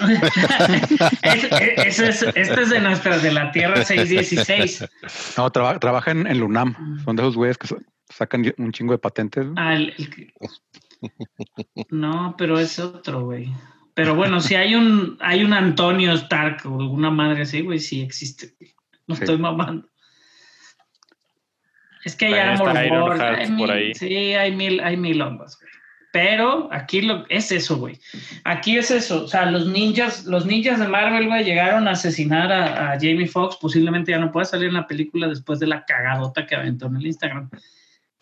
Es- 1.23 1.45
es- 1.45 1.53
ese 2.01 2.09
es- 2.09 2.23
este 2.35 2.63
es 2.63 2.71
de 2.71 2.81
nuestra, 2.81 3.19
de 3.19 3.33
la 3.33 3.53
Tierra 3.53 3.85
616. 3.85 4.85
No, 5.37 5.51
traba- 5.51 5.79
trabaja 5.79 6.11
en, 6.13 6.27
en 6.27 6.39
Lunam. 6.41 6.75
Son 7.05 7.17
de 7.17 7.23
esos 7.23 7.37
güeyes 7.37 7.59
que 7.59 7.67
sa- 7.67 7.77
sacan 8.09 8.51
un 8.59 8.73
chingo 8.73 8.93
de 8.93 8.99
patentes. 8.99 9.47
Ah, 9.57 9.75
el- 9.75 9.93
el 9.99 10.09
que- 10.11 10.33
No, 11.91 12.35
pero 12.39 12.59
es 12.59 12.79
otro, 12.79 13.25
güey. 13.27 13.53
Pero 13.95 14.15
bueno, 14.17 14.41
si 14.41 14.57
hay 14.57 14.75
un, 14.75 15.17
hay 15.21 15.45
un 15.45 15.53
Antonio 15.53 16.13
Stark 16.15 16.63
o 16.67 16.81
alguna 16.81 17.11
madre 17.11 17.43
así, 17.43 17.61
güey, 17.61 17.79
sí 17.79 18.01
existe. 18.03 18.55
No 19.07 19.15
Sí. 19.15 19.23
estoy 19.23 19.39
mamando. 19.39 19.89
Es 22.05 22.17
que 22.17 22.27
hay 22.27 22.35
Armor 22.35 22.77
hay 22.77 22.89
por 22.91 23.17
mil- 23.51 23.71
ahí. 23.71 23.95
Sí, 23.95 24.15
hay 24.35 24.55
mil, 24.55 24.81
hay 24.81 24.97
mil 24.97 25.21
ondas, 25.23 25.59
güey. 25.59 25.71
Pero 26.13 26.69
aquí 26.71 27.03
lo, 27.03 27.25
es 27.29 27.51
eso, 27.51 27.77
güey. 27.77 27.99
Aquí 28.45 28.77
es 28.79 28.91
eso. 28.91 29.25
O 29.25 29.29
sea, 29.29 29.51
los 29.51 29.67
ninjas, 29.67 30.25
los 30.27 30.47
ninjas 30.47 30.79
de 30.79 30.87
Marvel, 30.87 31.27
güey, 31.27 31.43
llegaron 31.45 31.89
a 31.89 31.93
asesinar 31.93 32.53
a, 32.53 32.93
a 32.93 32.95
Jamie 33.01 33.27
Foxx. 33.27 33.57
Posiblemente 33.57 34.13
ya 34.13 34.19
no 34.19 34.31
pueda 34.31 34.45
salir 34.45 34.69
en 34.69 34.75
la 34.75 34.87
película 34.87 35.27
después 35.29 35.59
de 35.59 35.67
la 35.67 35.85
cagadota 35.85 36.47
que 36.47 36.55
aventó 36.55 36.87
en 36.87 36.97
el 36.97 37.07
Instagram. 37.07 37.51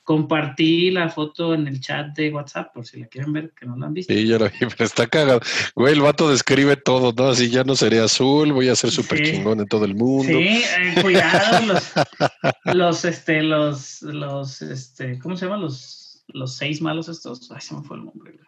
Compartí 0.04 0.90
la 0.90 1.08
foto 1.08 1.54
en 1.54 1.68
el 1.68 1.80
chat 1.80 2.08
de 2.16 2.30
WhatsApp, 2.32 2.72
por 2.74 2.84
si 2.86 2.98
la 3.00 3.06
quieren 3.06 3.32
ver, 3.32 3.52
que 3.58 3.66
no 3.66 3.76
la 3.76 3.86
han 3.86 3.94
visto. 3.94 4.12
Sí, 4.12 4.26
ya 4.26 4.38
lo 4.38 4.46
vi, 4.46 4.50
pero 4.76 4.84
está 4.84 5.06
cagado. 5.06 5.40
Güey, 5.76 5.94
el 5.94 6.00
vato 6.00 6.28
describe 6.28 6.76
todo, 6.76 7.12
¿no? 7.16 7.30
Así 7.30 7.50
ya 7.50 7.62
no 7.62 7.76
seré 7.76 8.00
azul, 8.00 8.52
voy 8.52 8.68
a 8.68 8.74
ser 8.74 8.90
súper 8.90 9.18
Sí. 9.24 9.32
chingón 9.32 9.60
en 9.60 9.68
todo 9.68 9.84
el 9.84 9.94
mundo. 9.94 10.24
Sí, 10.32 10.64
eh, 10.78 10.94
cuidado, 11.00 11.66
los, 12.66 12.74
los, 12.74 13.04
este, 13.04 13.42
los, 13.42 14.02
los, 14.02 14.60
este, 14.62 15.18
¿cómo 15.20 15.36
se 15.36 15.46
llama? 15.46 15.58
Los, 15.58 16.24
los 16.28 16.56
seis 16.56 16.82
malos 16.82 17.08
estos. 17.08 17.50
Ay, 17.52 17.60
se 17.60 17.74
me 17.74 17.82
fue 17.82 17.96
el 17.98 18.04
nombre. 18.06 18.32
güey. 18.32 18.44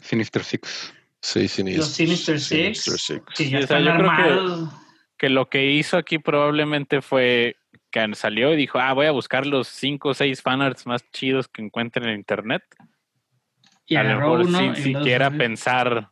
Sinister 0.00 0.44
Six. 0.44 0.92
Sí, 1.22 1.48
siniestro. 1.48 1.84
Los 1.86 1.92
Sinister 1.94 2.38
Six, 2.38 2.82
Sinister 2.82 2.98
Six. 2.98 3.22
que 3.34 3.44
ya 3.50 3.58
Sí, 3.58 3.64
o 3.64 3.66
sea, 3.66 3.78
están 3.78 3.84
yo 3.84 3.92
creo 3.98 4.10
que- 4.16 4.22
armados. 4.22 4.68
que 5.16 5.28
lo 5.30 5.48
que 5.48 5.70
hizo 5.72 5.96
aquí 5.96 6.18
probablemente 6.18 7.00
fue 7.00 7.56
que 7.94 8.14
salió 8.16 8.52
y 8.52 8.56
dijo, 8.56 8.78
ah, 8.80 8.92
voy 8.92 9.06
a 9.06 9.12
buscar 9.12 9.46
los 9.46 9.68
cinco 9.68 10.08
o 10.08 10.14
seis 10.14 10.42
fanarts 10.42 10.84
más 10.86 11.08
chidos 11.12 11.46
que 11.46 11.62
encuentren 11.62 12.08
en 12.08 12.16
internet. 12.16 12.62
Y 13.86 13.94
a 13.96 14.02
lo 14.02 14.16
mejor 14.18 14.40
uno. 14.40 14.58
sin 14.58 14.74
siquiera 14.76 15.30
pensar. 15.30 16.08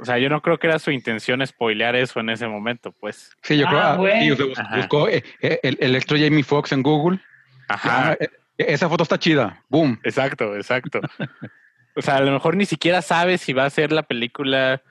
O 0.00 0.04
sea, 0.04 0.18
yo 0.18 0.28
no 0.28 0.42
creo 0.42 0.58
que 0.58 0.66
era 0.66 0.78
su 0.78 0.90
intención 0.90 1.46
spoilear 1.46 1.94
eso 1.96 2.20
en 2.20 2.28
ese 2.30 2.46
momento, 2.46 2.92
pues. 2.92 3.30
Sí, 3.42 3.56
yo 3.56 3.66
Ah, 3.68 3.96
creo. 3.96 4.12
ah, 4.12 4.36
bus- 4.46 4.58
Ajá. 4.58 4.76
buscó 4.76 5.08
eh, 5.08 5.22
eh, 5.40 5.60
el 5.62 5.78
electro 5.80 6.18
Jamie 6.18 6.42
Foxx 6.42 6.72
en 6.72 6.82
Google. 6.82 7.20
Ajá, 7.68 8.10
Ah, 8.10 8.16
eh, 8.20 8.28
esa 8.58 8.88
foto 8.88 9.04
está 9.04 9.18
chida. 9.18 9.62
Boom. 9.68 9.98
exacto, 10.02 10.54
exacto. 10.56 11.00
O 11.94 12.00
sea, 12.00 12.16
a 12.16 12.20
lo 12.22 12.32
mejor 12.32 12.56
ni 12.56 12.64
siquiera 12.64 13.02
sabe 13.02 13.36
si 13.36 13.52
va 13.52 13.66
a 13.66 13.70
ser 13.70 13.92
la 13.92 14.02
película 14.02 14.82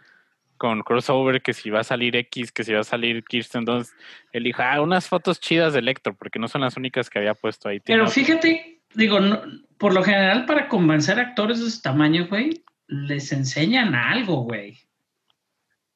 con 0.61 0.83
crossover, 0.83 1.41
que 1.41 1.53
si 1.53 1.71
va 1.71 1.79
a 1.79 1.83
salir 1.83 2.15
X, 2.15 2.51
que 2.51 2.63
si 2.63 2.71
va 2.71 2.81
a 2.81 2.83
salir 2.83 3.23
Kirsten 3.23 3.65
Dunst. 3.65 3.93
Él 4.31 4.43
dijo, 4.43 4.61
ah, 4.61 4.79
unas 4.79 5.07
fotos 5.07 5.39
chidas 5.39 5.73
de 5.73 5.79
Electro, 5.79 6.13
porque 6.13 6.37
no 6.37 6.47
son 6.47 6.61
las 6.61 6.77
únicas 6.77 7.09
que 7.09 7.17
había 7.17 7.33
puesto 7.33 7.67
ahí. 7.67 7.79
Pero 7.79 8.07
fíjate, 8.07 8.79
digo, 8.93 9.19
no- 9.19 9.41
por 9.79 9.91
lo 9.91 10.03
general 10.03 10.45
para 10.45 10.67
convencer 10.67 11.17
a 11.17 11.23
actores 11.23 11.59
de 11.61 11.65
ese 11.67 11.81
tamaño, 11.81 12.27
güey, 12.27 12.63
les 12.87 13.31
enseñan 13.31 13.95
algo, 13.95 14.43
güey. 14.43 14.77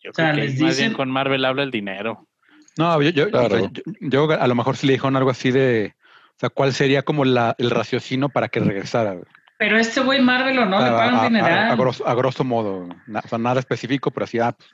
Yo 0.01 0.09
o 0.09 0.13
sea, 0.16 0.32
creo 0.32 0.36
que 0.45 0.49
les 0.49 0.59
más 0.59 0.78
bien 0.78 0.89
dicen- 0.89 0.93
con 0.93 1.11
Marvel 1.11 1.45
habla 1.45 1.61
el 1.61 1.70
dinero. 1.70 2.28
No, 2.76 2.99
yo, 3.03 3.11
yo, 3.11 3.30
Claro. 3.30 3.70
yo- 3.72 3.84
yo 4.01 4.32
a 4.32 4.47
lo 4.47 4.55
mejor 4.55 4.78
sí 4.78 4.88
le 4.88 4.93
dijeron 4.93 5.16
algo 5.16 5.30
así 5.30 5.51
de, 5.51 5.93
o 6.30 6.39
sea, 6.39 6.49
¿cuál 6.49 6.74
sería 6.74 7.03
como 7.03 7.24
la, 7.24 7.53
el 7.59 7.70
raciocinio 7.70 8.30
para 8.30 8.47
que 8.47 8.61
regresara? 8.61 9.11
güey? 9.13 9.26
Pero 9.58 9.78
este 9.78 10.01
güey 10.01 10.22
Marvel 10.22 10.60
o 10.60 10.66
no 10.66 10.80
le 10.80 10.88
a, 10.89 10.95
pagan 10.97 11.16
a- 11.16 11.22
a- 11.22 11.24
dineral. 11.30 11.72
a 11.72 11.76
grosso, 11.76 12.08
a 12.08 12.14
grosso 12.14 12.43
modo, 12.43 12.88
na- 13.08 13.22
o 13.24 13.28
sea, 13.28 13.38
nada 13.38 13.60
específico, 13.60 14.12
pero 14.12 14.26
así, 14.26 14.39
ah, 14.39 14.51
pues, 14.51 14.70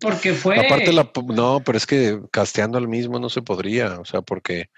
porque 0.00 0.32
fue. 0.32 0.58
Aparte, 0.58 0.92
la, 0.94 1.10
no, 1.26 1.60
pero 1.64 1.76
es 1.76 1.84
que 1.86 2.20
casteando 2.32 2.78
al 2.78 2.88
mismo 2.88 3.18
no 3.18 3.28
se 3.28 3.42
podría, 3.42 4.00
o 4.00 4.04
sea, 4.06 4.22
porque 4.22 4.70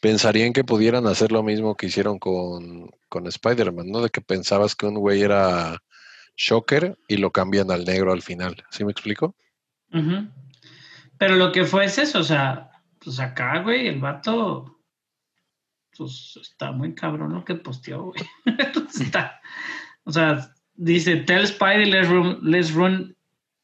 pensarían 0.00 0.54
que 0.54 0.64
pudieran 0.64 1.06
hacer 1.06 1.30
lo 1.30 1.42
mismo 1.42 1.74
que 1.76 1.86
hicieron 1.86 2.18
con, 2.18 2.90
con 3.10 3.26
Spider-Man, 3.26 3.90
¿no? 3.90 4.00
De 4.00 4.08
que 4.08 4.22
pensabas 4.22 4.74
que 4.74 4.86
un 4.86 4.94
güey 4.94 5.20
era 5.20 5.76
Shocker 6.36 6.96
y 7.06 7.18
lo 7.18 7.30
cambian 7.30 7.70
al 7.70 7.84
negro 7.84 8.12
al 8.12 8.22
final. 8.22 8.64
¿Sí 8.70 8.86
me 8.86 8.92
explico? 8.92 9.36
Ujú. 9.92 10.28
Pero 11.18 11.36
lo 11.36 11.52
que 11.52 11.64
fue 11.66 11.84
es 11.84 11.98
eso, 11.98 12.20
o 12.20 12.24
sea, 12.24 12.70
pues 12.98 13.20
acá, 13.20 13.58
güey, 13.58 13.86
el 13.88 14.00
vato. 14.00 14.71
Pues 15.96 16.38
está 16.40 16.72
muy 16.72 16.94
cabrón 16.94 17.34
lo 17.34 17.44
que 17.44 17.54
posteó, 17.54 18.04
güey. 18.12 18.22
está. 19.00 19.40
O 20.04 20.12
sea, 20.12 20.50
dice: 20.74 21.16
Tell 21.16 21.46
Spidey, 21.46 21.86
let's 21.90 22.08
run, 22.08 22.38
let's 22.42 22.72
run, 22.72 23.14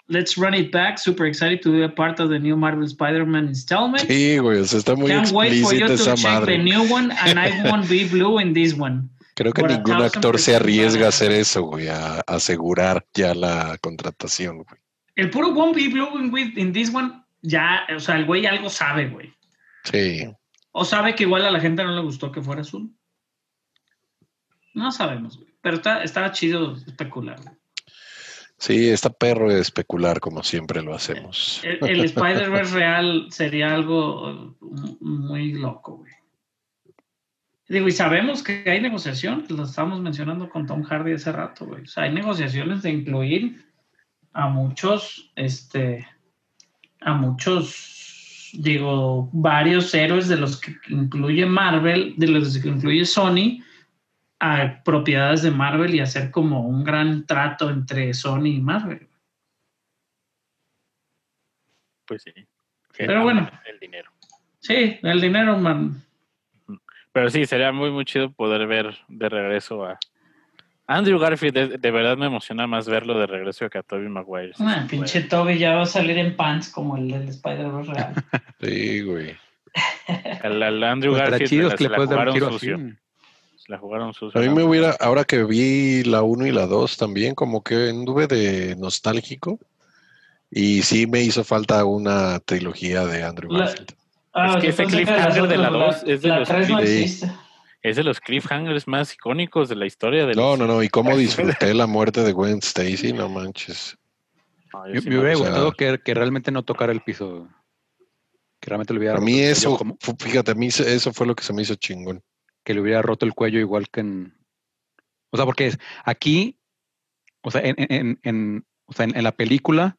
let's 0.08 0.36
run 0.36 0.54
it 0.54 0.70
back. 0.72 0.98
Super 0.98 1.26
excited 1.26 1.60
to 1.62 1.72
be 1.72 1.82
a 1.84 1.88
part 1.88 2.20
of 2.20 2.28
the 2.30 2.38
new 2.38 2.56
Marvel 2.56 2.84
Spider-Man 2.86 3.48
installment. 3.48 4.06
Sí, 4.06 4.38
güey, 4.38 4.58
o 4.60 4.64
sea, 4.64 4.78
está 4.78 4.94
muy 4.94 5.10
Can't 5.10 5.32
wait 5.32 5.62
for 5.62 5.72
you 5.74 5.86
to 5.86 5.94
esa 5.94 6.14
check 6.14 6.24
madre. 6.30 6.56
the 6.58 6.62
new 6.62 6.82
one, 6.92 7.10
and 7.12 7.38
I 7.38 7.62
won't 7.70 7.88
be 7.88 8.04
blue 8.04 8.38
in 8.40 8.52
this 8.52 8.74
one. 8.78 9.08
Creo 9.34 9.52
que 9.52 9.62
ningún 9.62 10.02
actor 10.02 10.38
se 10.38 10.56
arriesga 10.56 11.06
a 11.06 11.08
hacer 11.10 11.30
eso, 11.30 11.62
güey, 11.62 11.86
a 11.88 12.20
asegurar 12.26 13.06
ya 13.14 13.34
la 13.34 13.78
contratación, 13.80 14.64
güey. 14.64 14.80
El 15.14 15.30
puro 15.30 15.50
won't 15.50 15.74
be 15.76 15.88
blue 15.88 16.18
in, 16.18 16.32
with- 16.32 16.56
in 16.58 16.72
this 16.72 16.92
one, 16.92 17.22
ya, 17.42 17.86
o 17.96 18.00
sea, 18.00 18.16
el 18.16 18.26
güey 18.26 18.46
algo 18.46 18.68
sabe, 18.68 19.08
güey. 19.08 19.32
Sí. 19.84 20.28
O 20.72 20.84
sabe 20.84 21.14
que 21.14 21.24
igual 21.24 21.44
a 21.44 21.50
la 21.50 21.60
gente 21.60 21.82
no 21.82 21.92
le 21.92 22.02
gustó 22.02 22.30
que 22.30 22.42
fuera 22.42 22.62
azul. 22.62 22.94
No 24.74 24.90
sabemos, 24.92 25.38
güey. 25.38 25.54
Pero 25.60 25.76
está, 25.76 26.02
estaba 26.02 26.30
chido 26.32 26.74
especular. 26.74 27.40
güey. 27.42 27.56
Sí, 28.58 28.88
está 28.88 29.10
perro 29.10 29.52
de 29.52 29.60
especular 29.60 30.18
como 30.18 30.42
siempre 30.42 30.82
lo 30.82 30.94
hacemos. 30.94 31.60
El, 31.62 31.78
el 31.88 32.04
Spider-Verse 32.04 32.74
real 32.74 33.28
sería 33.30 33.72
algo 33.72 34.54
uh, 34.60 34.96
muy 35.00 35.52
loco, 35.52 35.98
güey. 35.98 36.12
Digo, 37.68 37.86
y 37.86 37.92
sabemos 37.92 38.42
que 38.42 38.64
hay 38.66 38.80
negociaciones, 38.80 39.50
lo 39.50 39.64
estábamos 39.64 40.00
mencionando 40.00 40.48
con 40.48 40.66
Tom 40.66 40.82
Hardy 40.82 41.12
hace 41.12 41.30
rato, 41.30 41.66
güey. 41.66 41.82
O 41.82 41.86
sea, 41.86 42.04
hay 42.04 42.12
negociaciones 42.12 42.82
de 42.82 42.90
incluir 42.90 43.64
a 44.32 44.48
muchos, 44.48 45.30
este, 45.36 46.08
a 47.00 47.12
muchos, 47.12 47.97
digo, 48.52 49.28
varios 49.32 49.94
héroes 49.94 50.28
de 50.28 50.36
los 50.36 50.60
que 50.60 50.76
incluye 50.88 51.46
Marvel, 51.46 52.14
de 52.16 52.28
los 52.28 52.58
que 52.58 52.68
incluye 52.68 53.04
Sony, 53.04 53.62
a 54.40 54.82
propiedades 54.84 55.42
de 55.42 55.50
Marvel 55.50 55.94
y 55.94 56.00
hacer 56.00 56.30
como 56.30 56.66
un 56.66 56.84
gran 56.84 57.26
trato 57.26 57.70
entre 57.70 58.14
Sony 58.14 58.46
y 58.46 58.60
Marvel. 58.60 59.08
Pues 62.06 62.22
sí. 62.22 62.32
Pero 62.96 63.22
bueno. 63.22 63.50
El 63.66 63.78
dinero. 63.78 64.10
Sí, 64.60 64.98
el 65.02 65.20
dinero, 65.20 65.56
man. 65.58 66.02
Pero 67.12 67.30
sí, 67.30 67.46
sería 67.46 67.72
muy, 67.72 67.90
muy 67.90 68.04
chido 68.04 68.32
poder 68.32 68.66
ver 68.66 68.96
de 69.08 69.28
regreso 69.28 69.84
a 69.84 69.98
Andrew 70.88 71.18
Garfield. 71.18 71.54
De, 71.54 71.78
de 71.78 71.90
verdad 71.90 72.16
me 72.16 72.26
emociona 72.26 72.66
más 72.66 72.88
verlo 72.88 73.18
de 73.18 73.26
regreso 73.26 73.68
que 73.70 73.78
a 73.78 73.82
Tobey 73.82 74.08
Maguire. 74.08 74.52
si 74.54 74.62
Ah, 74.64 74.82
se 74.82 74.88
pinche 74.88 75.20
puede. 75.20 75.28
Toby 75.28 75.58
ya 75.58 75.74
va 75.74 75.82
a 75.82 75.86
salir 75.86 76.18
en 76.18 76.34
pants 76.34 76.68
como 76.70 76.96
el 76.96 77.08
del 77.10 77.28
Spider-Verse 77.28 77.92
real. 77.92 78.14
Sí, 78.60 79.02
güey. 79.02 79.36
Al, 80.42 80.62
al 80.62 80.82
Andrew 80.82 81.12
pues, 81.12 81.22
Garfield 81.22 81.48
chido 81.50 81.70
se 81.70 81.76
que 81.76 81.84
le 81.84 81.90
se 81.90 81.92
la 81.92 81.98
dar 82.16 82.28
jugaron 82.30 82.52
sucio. 82.52 82.74
así. 82.76 82.94
Se 83.56 83.72
la 83.72 83.78
jugaron 83.78 84.14
sucio. 84.14 84.40
A 84.40 84.42
mí 84.42 84.48
me 84.48 84.62
hubiera, 84.64 84.96
ahora 84.98 85.24
que 85.24 85.44
vi 85.44 86.02
la 86.04 86.22
1 86.22 86.46
y 86.46 86.52
la 86.52 86.66
2 86.66 86.96
también, 86.96 87.34
como 87.34 87.62
que 87.62 87.90
anduve 87.90 88.26
de 88.26 88.74
nostálgico. 88.76 89.58
Y 90.50 90.80
sí 90.82 91.06
me 91.06 91.20
hizo 91.20 91.44
falta 91.44 91.84
una 91.84 92.40
trilogía 92.40 93.04
de 93.04 93.22
Andrew 93.22 93.52
La- 93.52 93.66
Garfield. 93.66 93.92
Ah, 94.32 94.54
Es 94.56 94.62
que 94.62 94.68
ese 94.68 94.82
que 94.84 94.88
cliffhanger 94.92 95.46
de 95.48 95.56
la 95.58 95.70
otras- 95.70 96.00
dos 96.02 96.10
es 96.10 96.22
de 96.22 96.28
la 96.28 96.38
los 96.40 96.48
tres 96.48 96.68
no 96.70 96.76
clips. 96.78 96.90
existe. 96.92 97.32
Es 97.82 97.96
de 97.96 98.02
los 98.04 98.20
cliffhangers 98.20 98.88
más 98.88 99.14
icónicos 99.14 99.68
de 99.68 99.76
la 99.76 99.86
historia 99.86 100.26
de 100.26 100.34
No, 100.34 100.50
los- 100.50 100.58
no, 100.58 100.66
no. 100.66 100.82
Y 100.82 100.88
cómo 100.88 101.16
disfruté 101.16 101.72
la 101.74 101.86
muerte 101.86 102.22
de 102.22 102.32
Gwen 102.32 102.58
Stacy, 102.58 103.12
no 103.12 103.28
manches. 103.28 103.96
No, 104.72 104.86
yo 104.88 104.94
Me, 104.94 105.00
sí 105.00 105.08
me 105.08 105.14
me 105.14 105.20
hubiera 105.22 105.36
o 105.36 105.38
sea- 105.40 105.48
gustado 105.50 105.72
que, 105.72 106.00
que 106.04 106.14
realmente 106.14 106.50
no 106.50 106.64
tocara 106.64 106.92
el 106.92 107.00
piso. 107.02 107.48
Que 108.60 108.70
realmente 108.70 108.92
le 108.92 108.98
hubiera 108.98 109.14
A 109.14 109.16
roto 109.16 109.24
mí 109.26 109.32
el 109.34 109.38
cuello 109.38 109.52
eso, 109.52 109.76
como- 109.78 109.96
fíjate, 110.18 110.50
a 110.50 110.54
mí 110.54 110.66
eso 110.66 111.12
fue 111.12 111.26
lo 111.26 111.36
que 111.36 111.44
se 111.44 111.52
me 111.52 111.62
hizo 111.62 111.74
chingón. 111.76 112.22
que 112.64 112.74
le 112.74 112.80
hubiera 112.82 113.00
roto 113.00 113.24
el 113.24 113.32
cuello 113.32 113.60
igual 113.60 113.88
que 113.88 114.00
en. 114.00 114.34
O 115.30 115.36
sea, 115.36 115.46
porque 115.46 115.68
es- 115.68 115.78
aquí, 116.04 116.58
o 117.42 117.50
sea, 117.50 117.60
en, 117.62 117.76
en, 117.78 118.18
en- 118.24 118.66
o 118.86 118.92
sea, 118.92 119.04
en, 119.04 119.16
en 119.16 119.22
la 119.24 119.32
película, 119.32 119.96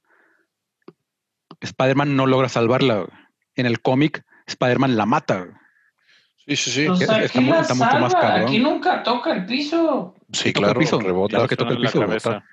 Spider-Man 1.62 2.16
no 2.16 2.26
logra 2.28 2.50
salvarla. 2.50 3.08
En 3.56 3.66
el 3.66 3.82
cómic, 3.82 4.24
Spider-Man 4.48 4.98
la 4.98 5.06
mata. 5.06 5.62
Sí, 6.50 6.56
sí, 6.56 6.72
sí. 6.72 6.86
Pues 6.88 7.02
está 7.02 7.16
aquí 7.18 7.40
mu- 7.40 7.52
la 7.54 7.62
está 7.62 7.74
mucho 7.76 8.00
más 8.00 8.14
cabrón. 8.16 8.42
Aquí 8.48 8.58
nunca 8.60 9.04
toca 9.04 9.34
el 9.34 9.46
piso. 9.46 10.16
Sí, 10.34 10.52
toca 10.52 10.60
el 10.68 10.74
claro, 10.74 10.80
piso, 10.80 11.00
rebota. 11.00 11.30
claro 11.36 11.48
que 11.48 11.56
toca 11.56 11.72
el 11.74 11.78
piso. 11.78 12.00
La, 12.06 12.44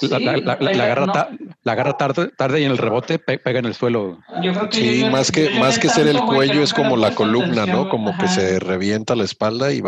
Sí, 0.00 0.08
la- 0.08 0.18
la- 0.18 0.36
la- 0.60 0.72
la 0.72 0.84
agarra, 0.84 1.06
no. 1.06 1.12
ta- 1.12 1.28
la 1.62 1.72
agarra 1.72 1.96
tarde, 1.96 2.28
tarde 2.36 2.60
y 2.60 2.64
en 2.64 2.72
el 2.72 2.78
rebote 2.78 3.20
pe- 3.20 3.38
pega 3.38 3.60
en 3.60 3.66
el 3.66 3.74
suelo. 3.74 4.18
Yo 4.42 4.52
creo 4.52 4.68
que 4.68 4.76
Sí, 4.76 5.00
yo- 5.02 5.10
más 5.10 5.28
yo 5.30 5.34
que, 5.48 5.60
más 5.60 5.78
que 5.78 5.88
ser 5.88 6.08
el 6.08 6.18
cuello 6.22 6.60
es 6.64 6.74
como 6.74 6.96
la 6.96 7.14
columna, 7.14 7.62
atención, 7.62 7.84
¿no? 7.84 7.88
Como 7.88 8.18
que 8.18 8.26
se 8.26 8.58
revienta 8.58 9.14
la 9.14 9.22
espalda 9.22 9.72
y 9.72 9.80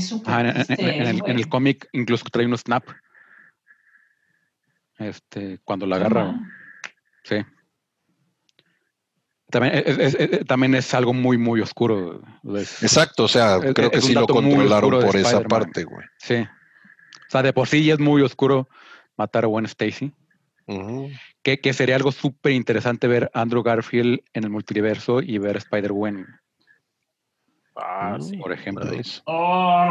súper 0.00 0.32
Ajá, 0.32 0.40
en, 0.42 0.48
en- 0.48 0.64
en- 0.68 0.86
el, 1.02 1.06
en 1.08 1.18
güey. 1.18 1.34
el 1.34 1.48
cómic 1.48 1.88
incluso 1.92 2.24
trae 2.30 2.46
un 2.46 2.56
snap. 2.56 2.84
Este, 4.98 5.58
cuando 5.64 5.86
la 5.86 5.96
agarra. 5.96 6.34
Sí. 7.24 7.36
También 9.50 9.82
es, 9.86 10.14
es- 10.14 10.46
también 10.46 10.74
es 10.74 10.92
algo 10.94 11.14
muy, 11.14 11.38
muy 11.38 11.60
oscuro. 11.60 12.20
Es- 12.56 12.82
Exacto, 12.82 13.24
o 13.24 13.28
sea, 13.28 13.58
creo 13.74 13.90
que 13.90 14.00
sí 14.00 14.12
lo 14.14 14.26
controlaron 14.26 14.90
por 14.90 15.16
esa 15.16 15.40
parte, 15.48 15.84
güey. 15.84 16.06
sí. 16.18 16.46
O 17.26 17.30
sea, 17.30 17.42
de 17.42 17.52
por 17.52 17.68
sí 17.68 17.84
ya 17.84 17.92
es 17.94 18.00
muy 18.00 18.22
oscuro 18.22 18.68
matar 19.18 19.44
a 19.44 19.48
Gwen 19.48 19.66
Stacy. 19.66 20.12
Que, 21.42 21.60
que 21.60 21.72
sería 21.72 21.96
algo 21.96 22.12
súper 22.12 22.52
interesante 22.52 23.06
ver 23.08 23.30
Andrew 23.34 23.62
Garfield 23.62 24.20
en 24.34 24.44
el 24.44 24.50
multiverso 24.50 25.20
y 25.22 25.38
ver 25.38 25.56
a 25.56 25.58
Spider-Gwen, 25.58 26.26
Ah, 27.80 28.16
sí. 28.20 28.36
por 28.36 28.52
ejemplo. 28.52 28.90
Oh, 29.26 29.88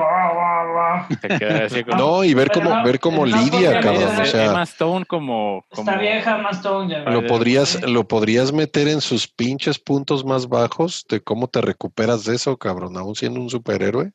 así 1.66 1.84
como. 1.86 1.98
No, 1.98 2.24
y 2.24 2.34
ver 2.34 2.52
cómo, 2.52 2.70
no, 2.70 2.84
ver 2.84 3.00
cómo 3.00 3.26
lidia, 3.26 3.80
cabrón. 3.80 4.20
O 4.20 4.26
sea, 4.26 4.46
Emma 4.46 4.64
Stone 4.64 5.06
como. 5.06 5.64
como 5.70 5.90
Está 5.90 6.02
vieja, 6.02 6.38
más 6.38 6.62
todo 6.62 6.88
ya. 6.88 7.00
lo 7.10 7.26
podrías, 7.26 7.82
lo 7.88 8.08
podrías 8.08 8.52
meter 8.52 8.90
en 8.90 9.00
sus 9.00 9.28
pinches 9.28 9.80
puntos 9.80 10.26
más 10.26 10.50
bajos 10.50 11.06
de 11.08 11.22
cómo 11.22 11.48
te 11.48 11.62
recuperas 11.62 12.26
de 12.26 12.36
eso, 12.36 12.58
cabrón. 12.58 12.98
Aún 12.98 13.16
siendo 13.16 13.40
un 13.40 13.50
superhéroe, 13.50 14.12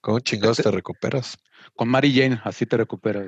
¿cómo 0.00 0.20
chingados 0.20 0.56
te 0.58 0.70
recuperas? 0.70 1.36
Con 1.76 1.88
Mary 1.88 2.14
Jane, 2.14 2.40
así 2.44 2.66
te 2.66 2.76
recuperas. 2.76 3.26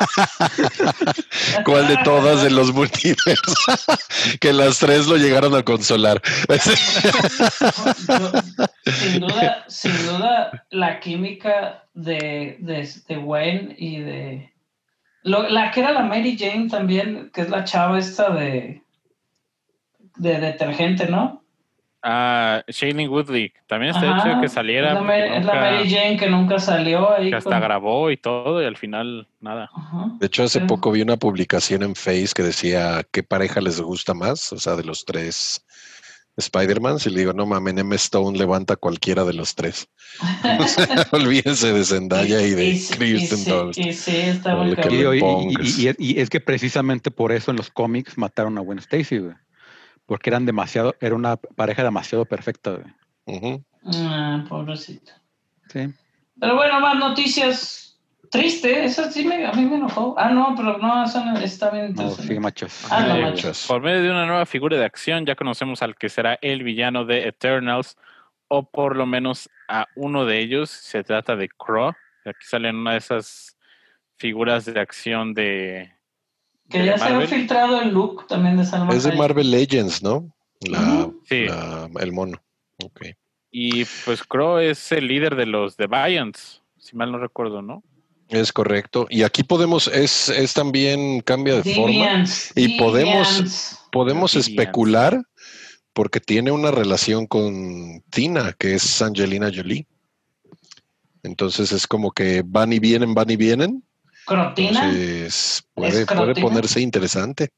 ¿Cuál 1.64 1.88
de 1.88 1.96
todas 2.04 2.42
de 2.42 2.50
los 2.50 2.72
multiversos? 2.72 3.54
que 4.40 4.52
las 4.52 4.78
tres 4.78 5.06
lo 5.06 5.16
llegaron 5.16 5.54
a 5.54 5.62
consolar. 5.62 6.20
Sin 8.84 9.20
duda, 9.20 9.64
sin 9.68 10.06
duda, 10.06 10.66
la 10.70 11.00
química 11.00 11.84
de, 11.94 12.56
de, 12.60 12.88
de 13.08 13.18
Wayne 13.18 13.74
y 13.78 14.00
de. 14.00 14.52
lo- 15.22 15.48
la 15.48 15.70
que 15.70 15.80
era 15.80 15.92
la 15.92 16.02
Mary 16.02 16.36
Jane 16.38 16.68
también, 16.68 17.30
que 17.32 17.42
es 17.42 17.50
la 17.50 17.64
chava 17.64 17.98
esta 17.98 18.30
de. 18.30 18.82
de 20.16 20.40
detergente, 20.40 21.06
¿no? 21.06 21.39
Ah, 22.02 22.62
Shailene 22.66 23.08
Woodley. 23.08 23.52
También 23.66 23.94
está 23.94 24.10
Ajá, 24.16 24.30
hecho 24.30 24.40
que 24.40 24.48
saliera. 24.48 24.88
Es 24.88 24.94
la, 24.94 25.00
Mary, 25.02 25.20
es 25.22 25.28
la 25.30 25.38
nunca- 25.54 25.54
Mary 25.70 25.90
Jane 25.90 26.16
que 26.16 26.30
nunca 26.30 26.58
salió 26.58 27.12
ahí. 27.14 27.28
que 27.30 27.36
hasta 27.36 27.50
con- 27.50 27.60
grabó 27.60 28.10
y 28.10 28.16
todo, 28.16 28.62
y 28.62 28.64
al 28.64 28.76
final 28.76 29.28
nada. 29.40 29.68
Ajá. 29.74 30.06
De 30.18 30.26
hecho, 30.26 30.44
hace 30.44 30.60
Pero- 30.60 30.68
poco 30.68 30.92
vi 30.92 31.02
una 31.02 31.16
publicación 31.18 31.82
en 31.82 31.94
Face 31.94 32.30
que 32.34 32.42
decía 32.42 33.02
qué 33.12 33.22
pareja 33.22 33.60
les 33.60 33.80
gusta 33.80 34.14
más, 34.14 34.52
o 34.52 34.58
sea, 34.58 34.76
de 34.76 34.84
los 34.84 35.04
tres 35.04 35.64
Spider-Man, 36.36 36.98
si 37.00 37.10
le 37.10 37.18
digo, 37.18 37.32
no 37.34 37.44
mames, 37.44 37.76
Emma 37.76 37.96
Stone 37.96 38.38
levanta 38.38 38.76
cualquiera 38.76 39.24
de 39.24 39.34
los 39.34 39.54
tres. 39.54 39.88
O 40.60 40.66
sea, 40.66 40.86
olvídense 41.12 41.72
de 41.72 41.84
Zendaya 41.84 42.40
y 42.40 42.50
de 42.52 42.64
y, 42.66 42.78
sí- 42.78 42.94
y 42.94 42.96
Kristen 42.96 43.38
sí- 43.38 43.50
Dunst. 43.50 43.78
y. 43.78 43.82
Y, 43.82 43.90
y- 43.90 45.56
y- 45.60 45.86
y- 45.98 46.12
y 46.14 46.20
es 46.20 46.30
que 46.30 46.40
precisamente 46.40 47.10
por 47.10 47.32
eso 47.32 47.50
en 47.50 47.58
los 47.58 47.68
cómics 47.70 48.16
mataron 48.16 48.56
a 48.56 48.62
Gwen 48.62 48.78
Stacy, 48.78 49.18
güey. 49.18 49.34
Porque 50.10 50.28
eran 50.28 50.44
demasiado, 50.44 50.96
era 50.98 51.14
una 51.14 51.36
pareja 51.36 51.84
demasiado 51.84 52.24
perfecta. 52.24 52.80
Ah, 53.84 54.44
pobrecito. 54.48 55.12
Sí. 55.68 55.88
Pero 56.40 56.56
bueno, 56.56 56.80
más 56.80 56.96
noticias. 56.96 57.96
Triste, 58.28 58.84
esa 58.84 59.08
sí 59.08 59.24
me, 59.24 59.46
a 59.46 59.52
mí 59.52 59.66
me 59.66 59.76
enojó. 59.76 60.16
Ah, 60.18 60.30
no, 60.30 60.52
pero 60.56 60.78
no, 60.78 61.04
no- 61.06 61.38
está 61.38 61.70
bien 61.70 61.94
No, 61.94 62.10
sí, 62.10 62.40
machos. 62.40 62.88
Ah, 62.90 63.04
no, 63.06 63.34
por 63.68 63.82
medio 63.82 64.02
de 64.02 64.10
una 64.10 64.26
nueva 64.26 64.46
figura 64.46 64.76
de 64.76 64.84
acción, 64.84 65.24
ya 65.26 65.36
conocemos 65.36 65.80
al 65.80 65.94
que 65.94 66.08
será 66.08 66.40
el 66.42 66.64
villano 66.64 67.04
de 67.04 67.28
Eternals, 67.28 67.96
o 68.48 68.68
por 68.68 68.96
lo 68.96 69.06
menos 69.06 69.48
a 69.68 69.86
uno 69.94 70.26
de 70.26 70.40
ellos. 70.40 70.70
Se 70.70 71.04
trata 71.04 71.36
de 71.36 71.48
Crow. 71.50 71.92
Aquí 72.24 72.44
sale 72.48 72.70
en 72.70 72.76
una 72.78 72.92
de 72.92 72.98
esas 72.98 73.56
figuras 74.16 74.64
de 74.64 74.80
acción 74.80 75.34
de. 75.34 75.92
Que 76.70 76.84
ya 76.86 76.96
se 76.98 77.04
ha 77.04 77.20
filtrado 77.26 77.80
el 77.82 77.90
look 77.90 78.26
también 78.26 78.56
de 78.56 78.64
Salma 78.64 78.92
Es 78.94 79.04
de. 79.04 79.12
Marvel 79.12 79.50
Legends, 79.50 80.02
¿no? 80.02 80.32
La. 80.60 81.10
Sí. 81.28 81.46
la- 81.46 81.88
el 82.00 82.12
mono. 82.12 82.40
Ok. 82.82 83.06
Y 83.50 83.84
pues 84.04 84.22
Crow 84.22 84.58
es 84.58 84.92
el 84.92 85.08
líder 85.08 85.34
de 85.34 85.46
los 85.46 85.76
Deviants, 85.76 86.62
si 86.78 86.94
mal 86.96 87.10
no 87.10 87.18
recuerdo, 87.18 87.62
¿no? 87.62 87.82
Es 88.28 88.52
correcto. 88.52 89.06
Y 89.10 89.24
aquí 89.24 89.42
podemos, 89.42 89.88
es, 89.88 90.28
es 90.28 90.54
también 90.54 91.20
cambia 91.20 91.56
de 91.60 91.74
forma. 91.74 91.86
Deviants, 91.92 92.52
Y 92.54 92.78
podemos-. 92.78 93.78
Podemos 93.90 94.32
Deviants. 94.34 94.48
especular 94.48 95.20
porque 95.92 96.20
tiene 96.20 96.52
una 96.52 96.70
relación 96.70 97.26
con 97.26 98.02
Tina, 98.10 98.54
que 98.56 98.74
es 98.76 99.02
Angelina 99.02 99.50
Jolie. 99.52 99.86
Entonces 101.24 101.72
es 101.72 101.86
como 101.86 102.12
que 102.12 102.42
van 102.46 102.72
y 102.72 102.78
vienen, 102.78 103.14
van 103.14 103.30
y 103.30 103.36
vienen. 103.36 103.82
Crotina. 104.26 104.84
Entonces 104.84 105.64
puede, 105.74 106.02
¿Es 106.02 106.06
puede 106.06 106.34
ponerse 106.40 106.80
interesante. 106.80 107.48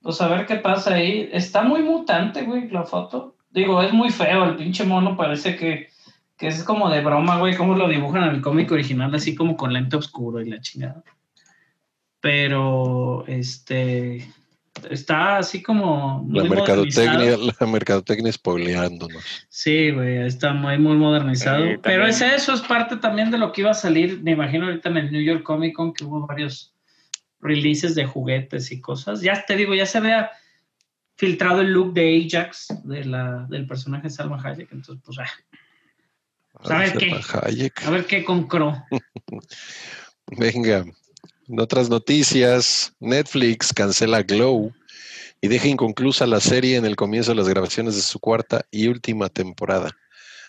Pues 0.00 0.20
a 0.20 0.28
ver 0.28 0.46
qué 0.46 0.56
pasa 0.56 0.94
ahí. 0.94 1.28
Está 1.32 1.62
muy 1.62 1.82
mutante, 1.82 2.42
güey, 2.42 2.68
la 2.68 2.84
foto. 2.84 3.36
Digo, 3.50 3.82
es 3.82 3.92
muy 3.92 4.10
feo. 4.10 4.44
El 4.44 4.56
pinche 4.56 4.84
mono 4.84 5.16
parece 5.16 5.56
que, 5.56 5.88
que 6.36 6.48
es 6.48 6.62
como 6.62 6.88
de 6.90 7.00
broma, 7.00 7.38
güey. 7.38 7.56
Como 7.56 7.74
lo 7.74 7.88
dibujan 7.88 8.24
en 8.24 8.36
el 8.36 8.40
cómic 8.40 8.70
original, 8.70 9.14
así 9.14 9.34
como 9.34 9.56
con 9.56 9.72
lente 9.72 9.96
oscuro 9.96 10.40
y 10.40 10.50
la 10.50 10.60
chingada. 10.60 11.02
Pero, 12.20 13.24
este. 13.26 14.28
Está 14.90 15.38
así 15.38 15.62
como. 15.62 16.26
La 16.30 16.44
mercadotecnia, 16.44 17.12
modernizado. 17.12 17.52
la 17.60 17.66
mercadotecnia 17.66 18.32
spoileándonos. 18.32 19.46
Sí, 19.48 19.90
güey, 19.90 20.26
está 20.26 20.52
muy, 20.52 20.78
muy 20.78 20.96
modernizado. 20.96 21.64
Sí, 21.64 21.76
Pero 21.82 22.06
es 22.06 22.20
eso, 22.20 22.52
es 22.52 22.60
parte 22.60 22.96
también 22.96 23.30
de 23.30 23.38
lo 23.38 23.52
que 23.52 23.62
iba 23.62 23.70
a 23.70 23.74
salir, 23.74 24.22
me 24.22 24.32
imagino 24.32 24.66
ahorita 24.66 24.88
en 24.90 24.96
el 24.98 25.12
New 25.12 25.22
York 25.22 25.42
Comic 25.42 25.74
Con, 25.74 25.92
que 25.92 26.04
hubo 26.04 26.26
varios 26.26 26.74
releases 27.40 27.94
de 27.94 28.04
juguetes 28.04 28.70
y 28.70 28.80
cosas. 28.80 29.22
Ya 29.22 29.44
te 29.44 29.56
digo, 29.56 29.74
ya 29.74 29.86
se 29.86 29.98
había 29.98 30.30
filtrado 31.16 31.62
el 31.62 31.72
look 31.72 31.94
de 31.94 32.26
Ajax, 32.26 32.68
de 32.84 33.04
la, 33.04 33.46
del 33.48 33.66
personaje 33.66 34.04
de 34.04 34.10
Salma 34.10 34.40
Hayek, 34.42 34.70
entonces 34.72 35.02
pues 35.04 35.18
ah, 35.18 35.30
¿Sabes 36.64 36.92
Ay, 36.92 36.98
qué? 36.98 37.22
Salma 37.22 37.46
Hayek. 37.46 37.82
a 37.86 37.90
ver 37.90 38.06
qué 38.06 38.24
con 38.24 38.46
Crow. 38.46 38.74
Venga, 40.38 40.84
en 41.48 41.60
otras 41.60 41.88
noticias, 41.88 42.94
Netflix 43.00 43.72
cancela 43.72 44.22
Glow 44.22 44.72
y 45.40 45.48
deja 45.48 45.68
inconclusa 45.68 46.26
la 46.26 46.40
serie 46.40 46.76
en 46.76 46.84
el 46.84 46.96
comienzo 46.96 47.30
de 47.32 47.36
las 47.36 47.48
grabaciones 47.48 47.94
de 47.94 48.02
su 48.02 48.18
cuarta 48.18 48.64
y 48.70 48.88
última 48.88 49.28
temporada. 49.28 49.90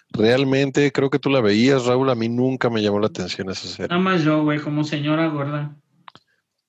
Realmente, 0.10 0.92
creo 0.92 1.10
que 1.10 1.20
tú 1.20 1.30
la 1.30 1.42
veías, 1.42 1.86
Raúl, 1.86 2.10
a 2.10 2.16
mí 2.16 2.30
nunca 2.30 2.70
me 2.70 2.82
llamó 2.82 3.00
la 3.00 3.08
atención 3.08 3.50
esa 3.50 3.68
serie. 3.68 3.90
Nada 3.90 4.02
más 4.02 4.24
yo, 4.24 4.44
güey, 4.44 4.60
como 4.60 4.84
señora 4.84 5.28
gorda. 5.28 5.76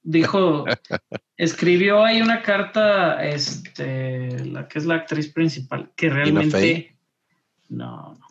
Dijo, 0.02 0.64
escribió 1.36 2.04
ahí 2.04 2.20
una 2.20 2.42
carta, 2.42 3.24
este, 3.24 4.44
la 4.44 4.66
que 4.66 4.78
es 4.78 4.86
la 4.86 4.96
actriz 4.96 5.32
principal, 5.32 5.92
que 5.94 6.08
realmente. 6.08 6.96
No, 7.68 8.16
no. 8.18 8.27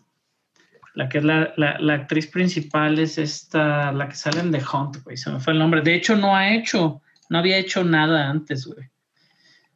La 0.98 1.08
que 1.10 1.20
es 1.20 1.24
la, 1.24 1.54
la- 1.58 1.78
la 1.80 1.94
actriz 1.94 2.26
principal 2.26 2.98
es 2.98 3.20
esta, 3.20 3.92
la 3.92 4.10
que 4.10 4.16
sale 4.16 4.40
en 4.40 4.52
The 4.52 4.62
Hunt, 4.74 5.04
güey. 5.04 5.16
Se 5.16 5.30
me 5.30 5.40
fue 5.40 5.54
el 5.54 5.60
nombre. 5.60 5.82
De 5.82 5.94
hecho, 5.94 6.16
no 6.16 6.36
ha 6.36 6.52
hecho, 6.52 7.02
no 7.30 7.38
había 7.38 7.58
hecho 7.58 7.84
nada 7.84 8.28
antes, 8.30 8.66
güey. 8.66 8.88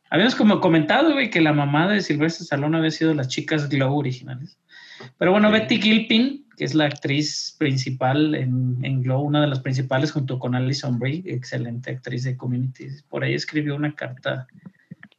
Habíamos 0.10 0.34
como 0.34 0.60
comentado, 0.60 1.14
güey, 1.14 1.30
que 1.30 1.40
la 1.40 1.54
mamá 1.54 1.88
de 1.88 2.02
Silvestre 2.02 2.44
Stallone 2.44 2.78
había 2.78 2.90
sido 2.92 3.14
las 3.14 3.28
chicas 3.28 3.70
Glow 3.70 3.96
originales. 3.98 4.58
Pero 5.20 5.32
bueno, 5.32 5.50
Sí. 5.50 5.54
Betty 5.54 5.82
Gilpin, 5.82 6.46
que 6.58 6.66
es 6.66 6.74
la 6.74 6.86
actriz 6.86 7.56
principal 7.60 8.34
en, 8.34 8.80
en 8.84 9.04
Glow, 9.04 9.22
una 9.22 9.42
de 9.42 9.48
las 9.48 9.60
principales 9.60 10.12
junto 10.12 10.40
con 10.40 10.56
Alison 10.56 10.98
Brie, 10.98 11.24
excelente 11.28 11.92
actriz 11.92 12.24
de 12.24 12.36
Community. 12.36 12.88
Por 13.10 13.24
ahí 13.24 13.36
escribió 13.36 13.76
una 13.76 13.94
carta, 13.94 14.48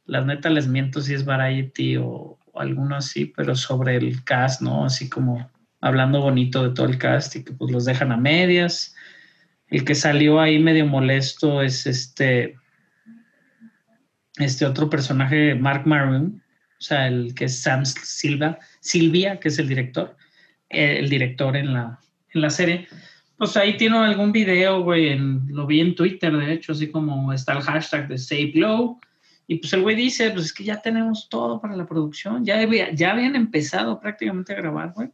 la 0.05 0.19
neta 0.21 0.49
les 0.49 0.67
miento 0.67 1.01
si 1.01 1.13
es 1.13 1.23
Variety 1.25 1.95
o, 1.97 2.37
o 2.51 2.59
alguno 2.59 2.95
así, 2.97 3.25
pero 3.35 3.55
sobre 3.55 3.95
el 3.95 4.23
cast, 4.25 4.61
¿no? 4.61 4.85
Así 4.85 5.09
como 5.09 5.49
hablando 5.83 6.21
bonito 6.21 6.63
de 6.63 6.73
todo 6.73 6.85
el 6.85 6.97
cast 6.97 7.35
y 7.35 7.43
que 7.43 7.51
pues 7.51 7.69
los 7.69 7.83
dejan 7.83 8.13
a 8.13 8.17
medias. 8.17 8.95
El 9.67 9.83
que 9.83 9.95
salió 9.95 10.39
ahí 10.39 10.57
medio 10.57 10.85
molesto 10.85 11.61
es 11.61 11.85
este, 11.85 12.55
este 14.37 14.65
otro 14.65 14.89
personaje, 14.89 15.55
Mark 15.55 15.85
Maroon, 15.85 16.41
o 16.79 16.81
sea, 16.81 17.07
el 17.07 17.35
que 17.35 17.45
es 17.45 17.61
Sam 17.61 17.85
Silva, 17.85 18.59
Silvia, 18.79 19.41
que 19.41 19.49
es 19.49 19.59
el 19.59 19.67
director, 19.67 20.15
eh, 20.69 20.99
el 20.99 21.09
director 21.09 21.57
en 21.57 21.73
la, 21.73 21.99
en 22.33 22.41
la 22.41 22.49
serie. 22.49 22.87
Pues 23.37 23.57
ahí 23.57 23.75
tiene 23.75 23.97
algún 23.97 24.31
video, 24.31 24.83
güey, 24.83 25.17
lo 25.17 25.67
vi 25.67 25.81
en 25.81 25.95
Twitter, 25.95 26.31
de 26.31 26.53
hecho, 26.53 26.71
así 26.71 26.89
como 26.89 27.33
está 27.33 27.53
el 27.53 27.61
hashtag 27.61 28.07
de 28.07 28.17
Save 28.17 28.51
Glow. 28.51 29.01
Y 29.47 29.57
pues 29.57 29.73
el 29.73 29.81
güey 29.81 29.97
dice, 29.97 30.31
pues 30.31 30.45
es 30.45 30.53
que 30.53 30.63
ya 30.63 30.81
tenemos 30.81 31.27
todo 31.27 31.59
para 31.59 31.75
la 31.75 31.85
producción, 31.85 32.45
ya, 32.45 32.65
ya 32.93 33.11
habían 33.11 33.35
empezado 33.35 33.99
prácticamente 33.99 34.53
a 34.53 34.55
grabar, 34.55 34.93
güey, 34.93 35.09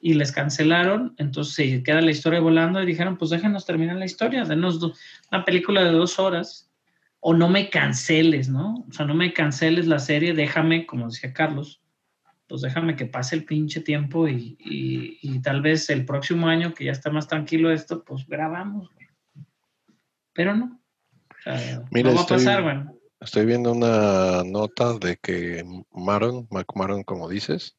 y 0.00 0.14
les 0.14 0.30
cancelaron, 0.32 1.14
entonces 1.18 1.54
se 1.54 1.82
queda 1.82 2.00
la 2.00 2.10
historia 2.12 2.40
volando 2.40 2.80
y 2.82 2.86
dijeron, 2.86 3.16
pues 3.18 3.30
déjenos 3.30 3.66
terminar 3.66 3.96
la 3.96 4.04
historia, 4.04 4.44
denos 4.44 4.78
una 5.32 5.44
película 5.44 5.82
de 5.82 5.90
dos 5.92 6.18
horas, 6.18 6.70
o 7.20 7.34
no 7.34 7.48
me 7.48 7.68
canceles, 7.68 8.48
¿no? 8.48 8.84
O 8.88 8.92
sea, 8.92 9.04
no 9.06 9.14
me 9.14 9.32
canceles 9.32 9.86
la 9.88 9.98
serie, 9.98 10.34
déjame, 10.34 10.86
como 10.86 11.06
decía 11.06 11.32
Carlos, 11.32 11.82
pues 12.46 12.62
déjame 12.62 12.94
que 12.94 13.06
pase 13.06 13.34
el 13.36 13.44
pinche 13.44 13.80
tiempo 13.80 14.28
y, 14.28 14.56
y- 14.60 15.18
y 15.20 15.40
tal 15.42 15.60
vez 15.62 15.90
el 15.90 16.04
próximo 16.06 16.46
año, 16.46 16.74
que 16.74 16.84
ya 16.84 16.92
está 16.92 17.10
más 17.10 17.26
tranquilo 17.26 17.72
esto, 17.72 18.04
pues 18.04 18.24
grabamos. 18.26 18.88
Pero 20.32 20.54
no. 20.54 20.80
O 21.30 21.42
sea, 21.42 21.82
Mira, 21.90 22.10
no 22.10 22.14
va 22.14 22.20
a 22.20 22.22
estoy- 22.22 22.36
pasar. 22.38 22.92
Estoy 23.20 23.46
viendo 23.46 23.72
una 23.72 24.44
nota 24.44 24.96
de 24.96 25.16
que 25.16 25.64
Maron, 25.90 26.46
Mac 26.52 26.66
Maron, 26.76 27.02
como 27.02 27.28
dices, 27.28 27.76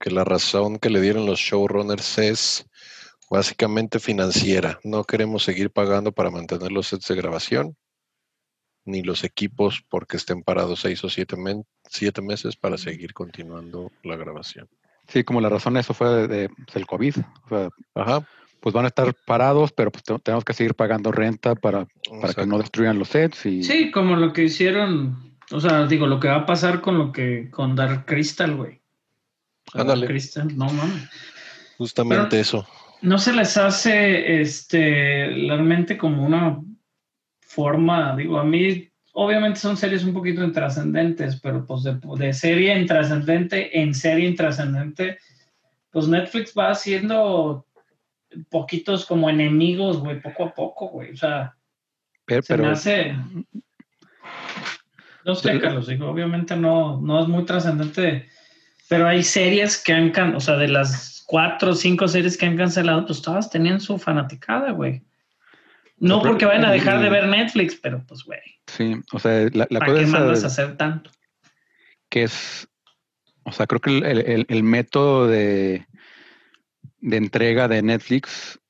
Que 0.00 0.10
la 0.10 0.24
razón 0.24 0.78
que 0.78 0.90
le 0.90 1.00
dieron 1.00 1.26
los 1.26 1.38
showrunners 1.38 2.18
es 2.18 2.66
básicamente 3.30 3.98
financiera. 3.98 4.78
No 4.84 5.04
queremos 5.04 5.42
seguir 5.42 5.70
pagando 5.70 6.12
para 6.12 6.30
mantener 6.30 6.70
los 6.72 6.88
sets 6.88 7.08
de 7.08 7.16
grabación, 7.16 7.76
ni 8.84 9.02
los 9.02 9.24
equipos 9.24 9.82
porque 9.88 10.16
estén 10.16 10.42
parados 10.42 10.80
seis 10.80 11.02
o 11.02 11.08
siete, 11.10 11.36
men- 11.36 11.64
siete 11.88 12.22
meses 12.22 12.56
para 12.56 12.78
seguir 12.78 13.12
continuando 13.14 13.90
la 14.04 14.16
grabación. 14.16 14.68
Sí, 15.08 15.24
como 15.24 15.40
la 15.40 15.48
razón 15.48 15.74
de 15.74 15.80
eso 15.80 15.92
fue 15.94 16.08
de, 16.08 16.28
de- 16.28 16.48
pues, 16.48 16.76
el 16.76 16.86
COVID. 16.86 17.14
O 17.44 17.48
sea, 17.48 17.68
Ajá. 17.94 18.26
pues 18.60 18.72
van 18.74 18.84
a 18.84 18.88
estar 18.88 19.12
parados, 19.26 19.72
pero 19.72 19.90
pues 19.90 20.04
te- 20.04 20.18
tenemos 20.20 20.44
que 20.44 20.52
seguir 20.52 20.74
pagando 20.74 21.10
renta 21.12 21.54
para, 21.56 21.86
para 22.20 22.32
que 22.34 22.46
no 22.46 22.58
destruyan 22.58 22.98
los 22.98 23.08
sets. 23.08 23.44
Y, 23.46 23.62
Sí, 23.64 23.90
como 23.90 24.14
lo 24.16 24.32
que 24.32 24.44
hicieron, 24.44 25.36
o 25.50 25.60
sea, 25.60 25.86
digo, 25.86 26.06
lo 26.06 26.20
que 26.20 26.28
va 26.28 26.36
a 26.36 26.46
pasar 26.46 26.80
con 26.80 26.96
lo 26.98 27.10
que, 27.12 27.50
con 27.50 27.74
Dark 27.76 28.04
Crystal, 28.06 28.54
güey. 28.56 28.80
Sea, 29.72 29.80
Ándale. 29.82 30.06
Crystal, 30.06 30.56
no 30.56 30.66
mames. 30.66 31.08
Justamente 31.78 32.28
Pero- 32.30 32.40
eso. 32.42 32.66
¿No 33.02 33.18
se 33.18 33.32
les 33.34 33.56
hace 33.58 34.40
este 34.40 35.26
realmente 35.26 35.98
como 35.98 36.24
una 36.24 36.58
forma, 37.40 38.16
digo, 38.16 38.38
a 38.38 38.44
mí 38.44 38.88
obviamente 39.12 39.60
son 39.60 39.76
series 39.76 40.02
un 40.04 40.14
poquito 40.14 40.42
intrascendentes, 40.42 41.38
pero 41.40 41.64
pues 41.66 41.82
de, 41.84 41.98
de 42.18 42.32
serie 42.32 42.76
intrascendente 42.78 43.78
en 43.80 43.94
serie 43.94 44.28
intrascendente, 44.28 45.18
pues 45.90 46.08
Netflix 46.08 46.54
va 46.58 46.70
haciendo 46.70 47.66
poquitos 48.50 49.04
como 49.06 49.28
enemigos, 49.30 49.98
güey, 49.98 50.20
poco 50.20 50.44
a 50.44 50.54
poco, 50.54 50.88
güey. 50.88 51.12
O 51.12 51.16
sea, 51.16 51.54
pero, 52.24 52.42
se 52.42 52.56
me 52.56 52.68
hace... 52.68 53.14
No 55.24 55.34
sé, 55.34 55.48
Pero- 55.48 55.60
Carlos, 55.60 55.86
digo, 55.86 56.08
obviamente 56.08 56.56
no, 56.56 57.00
no 57.00 57.20
es 57.22 57.28
muy 57.28 57.44
trascendente, 57.44 58.28
pero 58.88 59.06
hay 59.08 59.22
series 59.22 59.76
que 59.82 59.92
han, 59.92 60.10
can- 60.10 60.34
o 60.34 60.40
sea, 60.40 60.56
de 60.56 60.68
las 60.68 61.22
cuatro 61.26 61.72
o 61.72 61.74
cinco 61.74 62.06
series 62.08 62.36
que 62.36 62.46
han 62.46 62.56
cancelado, 62.56 63.04
pues 63.06 63.20
todas 63.22 63.50
tenían 63.50 63.80
su 63.80 63.98
fanaticada, 63.98 64.70
güey. 64.72 65.02
No 65.98 66.20
porque 66.22 66.44
vayan 66.44 66.64
a 66.66 66.70
dejar 66.72 67.00
de 67.00 67.08
ver 67.08 67.26
Netflix, 67.26 67.74
pero 67.76 68.04
pues, 68.06 68.22
güey, 68.24 68.40
sí, 68.66 68.94
o 69.12 69.18
sea, 69.18 69.48
la, 69.54 69.66
la 69.70 69.78
¿para 69.80 69.86
cosa 69.92 69.98
qué 69.98 70.04
es 70.04 70.10
mandas 70.10 70.44
a 70.44 70.46
hacer 70.48 70.76
tanto? 70.76 71.10
que 72.10 72.22
es, 72.24 72.68
o 73.44 73.52
sea, 73.52 73.66
creo 73.66 73.80
que 73.80 73.90
el, 73.98 74.04
el- 74.04 74.46
el 74.48 74.62
método 74.62 75.26
de, 75.26 75.86
de 77.00 77.16
entrega 77.16 77.66
de 77.66 77.82
Netflix 77.82 78.60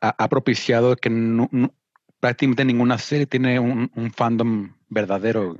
ha, 0.00 0.14
ha 0.18 0.28
propiciado 0.28 0.96
que 0.96 1.10
no- 1.10 1.48
no- 1.52 1.72
prácticamente 2.18 2.64
ninguna 2.64 2.98
serie 2.98 3.26
tiene 3.26 3.58
un, 3.60 3.90
un 3.94 4.12
fandom 4.12 4.74
verdadero. 4.88 5.56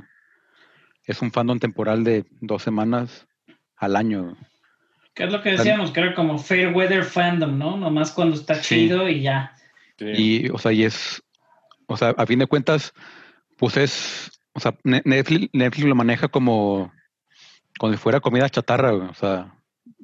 Es 1.04 1.22
un 1.22 1.32
fandom 1.32 1.58
temporal 1.58 2.04
de 2.04 2.26
dos 2.40 2.62
semanas 2.62 3.26
al 3.80 3.96
año. 3.96 4.36
¿Qué 5.14 5.24
es 5.24 5.32
lo 5.32 5.42
que 5.42 5.50
decíamos? 5.52 5.90
Que 5.90 6.00
era 6.00 6.14
como 6.14 6.38
fair 6.38 6.72
weather 6.74 7.02
fandom, 7.04 7.58
¿no? 7.58 7.76
Nomás 7.76 8.12
cuando 8.12 8.36
está 8.36 8.54
Sí. 8.62 8.86
chido 8.86 9.08
y 9.08 9.22
ya. 9.22 9.56
Sí. 9.98 10.06
Y, 10.06 10.48
o 10.50 10.58
sea, 10.58 10.72
y 10.72 10.84
es, 10.84 11.22
o 11.86 11.96
sea, 11.96 12.10
a 12.16 12.26
fin 12.26 12.38
de 12.38 12.46
cuentas, 12.46 12.92
pues 13.56 13.76
es, 13.76 14.30
o 14.52 14.60
sea, 14.60 14.74
Ne- 14.84 15.02
Netflix, 15.04 15.48
Netflix 15.52 15.86
lo 15.86 15.94
maneja 15.94 16.28
como, 16.28 16.92
como 17.78 17.92
si 17.92 17.98
fuera 17.98 18.20
comida 18.20 18.48
chatarra, 18.48 18.92
o 18.94 19.14
sea, 19.14 19.52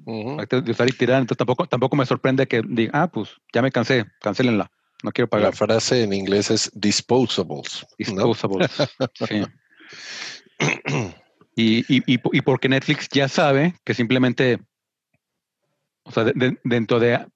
Ujú. 0.04 0.36
de 0.62 0.70
usar 0.70 0.88
y 0.88 0.92
tirar, 0.92 1.20
entonces 1.20 1.38
tampoco, 1.38 1.66
tampoco 1.66 1.96
me 1.96 2.04
sorprende 2.06 2.46
que 2.46 2.62
diga, 2.66 3.02
ah, 3.02 3.06
pues 3.08 3.30
ya 3.54 3.62
me 3.62 3.70
cansé, 3.70 4.04
cancélenla, 4.20 4.70
no 5.02 5.12
quiero 5.12 5.26
La 5.26 5.30
pagar. 5.30 5.54
frase 5.54 6.02
en 6.02 6.12
inglés 6.12 6.50
es 6.50 6.70
disposables. 6.74 7.86
¿no? 7.98 8.04
Disposables. 8.26 8.70
sí. 9.28 9.42
Y, 11.56 11.78
y, 11.88 12.02
y, 12.06 12.20
y 12.32 12.40
porque 12.42 12.68
Netflix 12.68 13.08
ya 13.08 13.28
sabe 13.28 13.74
que 13.84 13.94
simplemente, 13.94 14.60
o 16.04 16.12
sea, 16.12 16.24
de- 16.24 16.32
de- 16.34 16.58
dentro 16.64 17.00
de 17.00 17.26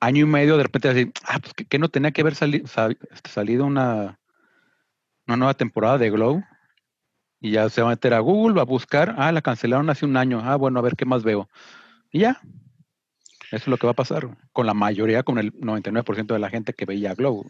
año 0.00 0.22
y 0.26 0.28
medio, 0.28 0.56
de 0.56 0.64
repente 0.64 0.92
decir, 0.92 1.12
ah, 1.24 1.38
pues 1.40 1.54
que, 1.54 1.78
no 1.78 1.88
tenía 1.88 2.10
que 2.10 2.22
haber 2.22 2.34
sali- 2.34 2.66
sa- 2.66 2.90
este, 2.90 3.30
salido 3.30 3.64
una, 3.64 4.18
una 5.28 5.36
nueva 5.36 5.54
temporada 5.54 5.96
de 5.98 6.10
Glow. 6.10 6.42
Y 7.40 7.52
ya 7.52 7.68
se 7.70 7.82
va 7.82 7.88
a 7.88 7.90
meter 7.90 8.14
a 8.14 8.20
Google, 8.20 8.54
va 8.56 8.62
a 8.62 8.66
buscar, 8.66 9.14
ah, 9.18 9.32
la 9.32 9.42
cancelaron 9.42 9.90
hace 9.90 10.04
un 10.06 10.16
año, 10.16 10.40
ah, 10.44 10.56
bueno, 10.56 10.78
a 10.78 10.82
ver 10.82 10.94
qué 10.96 11.04
más 11.04 11.22
veo. 11.22 11.48
Y 12.12 12.20
ya. 12.20 12.40
Eso 13.50 13.64
es 13.64 13.66
lo 13.68 13.76
que 13.76 13.86
va 13.86 13.92
a 13.92 13.96
pasar 13.96 14.28
con 14.52 14.66
la 14.66 14.74
mayoría, 14.74 15.22
con 15.24 15.38
el 15.38 15.52
99% 15.54 16.34
de 16.34 16.40
la 16.40 16.50
gente 16.50 16.72
que 16.72 16.84
veía 16.86 17.14
Glow. 17.14 17.44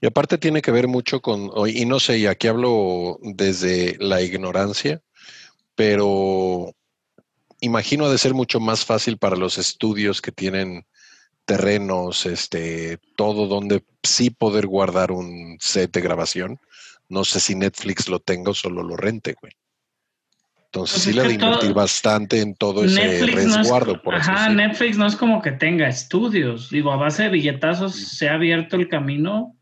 Y 0.00 0.06
aparte 0.06 0.38
tiene 0.38 0.62
que 0.62 0.70
ver 0.70 0.86
mucho 0.88 1.20
con, 1.20 1.50
y 1.68 1.84
no 1.86 1.98
sé, 2.00 2.18
y 2.18 2.26
aquí 2.26 2.46
hablo 2.46 3.18
desde 3.22 3.96
la 3.98 4.22
ignorancia, 4.22 5.02
pero 5.78 6.74
imagino 7.60 8.06
ha 8.06 8.10
de 8.10 8.18
ser 8.18 8.34
mucho 8.34 8.58
más 8.58 8.84
fácil 8.84 9.16
para 9.16 9.36
los 9.36 9.58
estudios 9.58 10.20
que 10.20 10.32
tienen 10.32 10.84
terrenos, 11.44 12.26
este, 12.26 12.98
todo 13.16 13.46
donde 13.46 13.84
sí 14.02 14.30
poder 14.30 14.66
guardar 14.66 15.12
un 15.12 15.56
set 15.60 15.92
de 15.92 16.00
grabación. 16.00 16.58
No 17.08 17.24
sé 17.24 17.38
si 17.38 17.54
Netflix 17.54 18.08
lo 18.08 18.18
tenga 18.18 18.50
o 18.50 18.54
solo 18.54 18.82
lo 18.82 18.96
rente, 18.96 19.36
güey. 19.40 19.52
Entonces 20.64 21.04
Pues 21.04 21.04
sí 21.04 21.12
le 21.30 21.38
todo- 21.38 21.74
bastante 21.74 22.40
en 22.40 22.56
todo 22.56 22.84
ese 22.84 23.00
Netflix 23.00 23.44
no 23.44 23.50
es, 23.52 23.56
resguardo, 23.58 24.02
por 24.02 24.16
ajá. 24.16 24.48
Netflix 24.48 24.98
no 24.98 25.06
es 25.06 25.14
como 25.14 25.40
que 25.40 25.52
tenga 25.52 25.88
estudios. 25.88 26.70
Digo, 26.70 26.90
a 26.90 26.96
base 26.96 27.22
de 27.22 27.28
billetazos 27.28 27.94
se 27.94 28.28
ha 28.28 28.34
abierto 28.34 28.74
el 28.74 28.88
camino, 28.88 29.56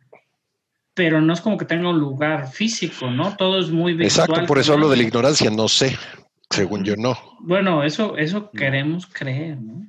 pero 0.97 1.21
no 1.21 1.35
es 1.35 1.43
como 1.43 1.59
que 1.59 1.67
tenga 1.67 1.91
un 1.91 2.01
lugar 2.01 2.51
físico, 2.51 3.11
¿no? 3.11 3.37
Todo 3.37 3.61
es 3.61 3.71
muy 3.71 3.93
virtual. 3.93 4.07
Exacto, 4.29 4.47
por 4.47 4.59
eso 4.59 4.73
hablo 4.73 4.89
de 4.89 4.97
la 4.97 5.03
ignorancia, 5.03 5.51
no 5.51 5.69
sé. 5.69 5.97
Según 6.51 6.85
yo, 6.85 6.97
no. 6.97 7.17
Bueno, 7.41 7.85
eso, 7.85 8.17
eso 8.17 8.51
Mm. 8.53 8.57
queremos 8.57 9.07
creer, 9.07 9.59
¿no? 9.61 9.87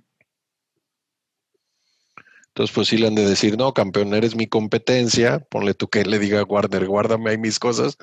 Entonces, 2.49 2.73
pues 2.75 2.87
sí 2.87 2.97
le 2.97 3.07
han 3.07 3.15
de 3.15 3.25
decir, 3.25 3.55
no, 3.57 3.73
campeón, 3.73 4.13
eres 4.15 4.35
mi 4.35 4.47
competencia, 4.47 5.39
ponle 5.39 5.75
tú 5.75 5.87
que 5.89 6.03
le 6.03 6.17
diga 6.19 6.43
Warner, 6.43 6.87
guárdame 6.87 7.29
ahí 7.29 7.37
mis 7.37 7.59
cosas. 7.59 7.97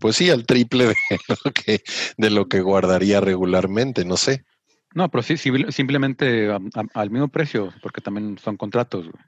Pues 0.00 0.16
sí, 0.16 0.30
al 0.30 0.46
triple 0.46 0.86
de 0.86 0.94
lo 1.44 1.52
que, 1.52 1.82
de 2.16 2.30
lo 2.30 2.48
que 2.48 2.60
guardaría 2.60 3.20
regularmente, 3.20 4.04
no 4.04 4.16
sé. 4.16 4.44
No, 4.94 5.10
pero 5.10 5.22
sí, 5.22 5.36
sí, 5.36 5.50
simplemente 5.70 6.50
a- 6.50 6.56
a- 6.56 7.00
al 7.00 7.10
mismo 7.10 7.28
precio, 7.28 7.74
porque 7.82 8.00
también 8.00 8.38
son 8.38 8.56
contratos. 8.56 9.10
güey. 9.10 9.24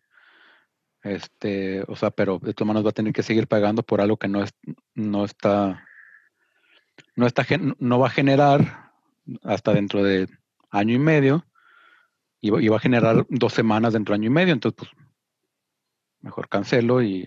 Este, 1.03 1.84
o 1.86 1.96
sea, 1.96 2.11
pero 2.11 2.38
de 2.38 2.55
todas 2.55 2.68
maneras 2.68 2.86
va 2.86 2.90
a 2.90 2.94
tener 2.94 3.12
que 3.12 3.22
seguir 3.22 3.46
pagando 3.46 3.82
por 3.82 4.01
algo 4.01 4.16
que 4.16 4.28
no 4.28 4.42
es, 4.42 4.51
no 4.94 5.24
está, 5.24 5.84
no 7.14 7.26
está, 7.26 7.46
no 7.78 7.99
va 7.99 8.09
a 8.09 8.11
generar 8.11 8.92
hasta 9.42 9.72
dentro 9.72 10.03
de 10.03 10.28
año 10.70 10.94
y 10.94 10.99
medio, 10.99 11.46
y 12.40 12.51
va, 12.51 12.62
y 12.62 12.68
va 12.68 12.76
a 12.76 12.80
generar 12.80 13.26
dos 13.28 13.53
semanas 13.53 13.92
dentro 13.92 14.12
de 14.12 14.20
año 14.20 14.26
y 14.26 14.34
medio, 14.34 14.53
entonces 14.53 14.76
pues 14.78 14.90
mejor 16.20 16.49
cancelo 16.49 17.03
y 17.03 17.26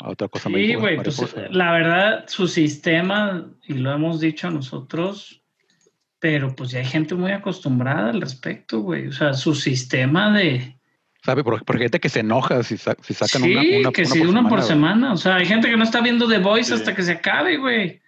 a, 0.00 0.08
otra 0.08 0.28
cosa 0.28 0.48
me 0.48 0.58
Sí, 0.58 0.74
güey, 0.74 0.96
pues 0.96 1.20
mariposa. 1.20 1.48
la 1.50 1.72
verdad, 1.72 2.24
su 2.28 2.48
sistema, 2.48 3.50
y 3.64 3.74
lo 3.74 3.92
hemos 3.92 4.20
dicho 4.20 4.50
nosotros, 4.50 5.42
pero 6.18 6.54
pues 6.54 6.70
ya 6.70 6.80
hay 6.80 6.84
gente 6.84 7.14
muy 7.14 7.32
acostumbrada 7.32 8.10
al 8.10 8.20
respecto, 8.20 8.80
güey. 8.80 9.08
O 9.08 9.12
sea, 9.12 9.34
su 9.34 9.54
sistema 9.54 10.36
de... 10.36 10.78
¿Sabe? 11.24 11.44
Porque, 11.44 11.64
porque 11.64 11.82
hay 11.82 11.84
gente 11.86 12.00
que 12.00 12.08
se 12.08 12.20
enoja 12.20 12.62
si, 12.64 12.76
sa- 12.76 12.96
si 13.00 13.14
sacan 13.14 13.42
sí, 13.42 13.52
una, 13.52 13.60
una, 13.60 13.92
que 13.92 14.02
una 14.02 14.10
si 14.10 14.20
una 14.22 14.42
por 14.48 14.58
güey. 14.58 14.62
semana. 14.68 15.12
O 15.12 15.16
sea, 15.16 15.36
hay 15.36 15.46
gente 15.46 15.70
que 15.70 15.76
no 15.76 15.84
está 15.84 16.00
viendo 16.00 16.26
The 16.28 16.38
Voice 16.38 16.68
Sí. 16.68 16.74
hasta 16.74 16.94
que 16.94 17.02
se 17.02 17.12
acabe, 17.12 17.56
güey. 17.58 18.00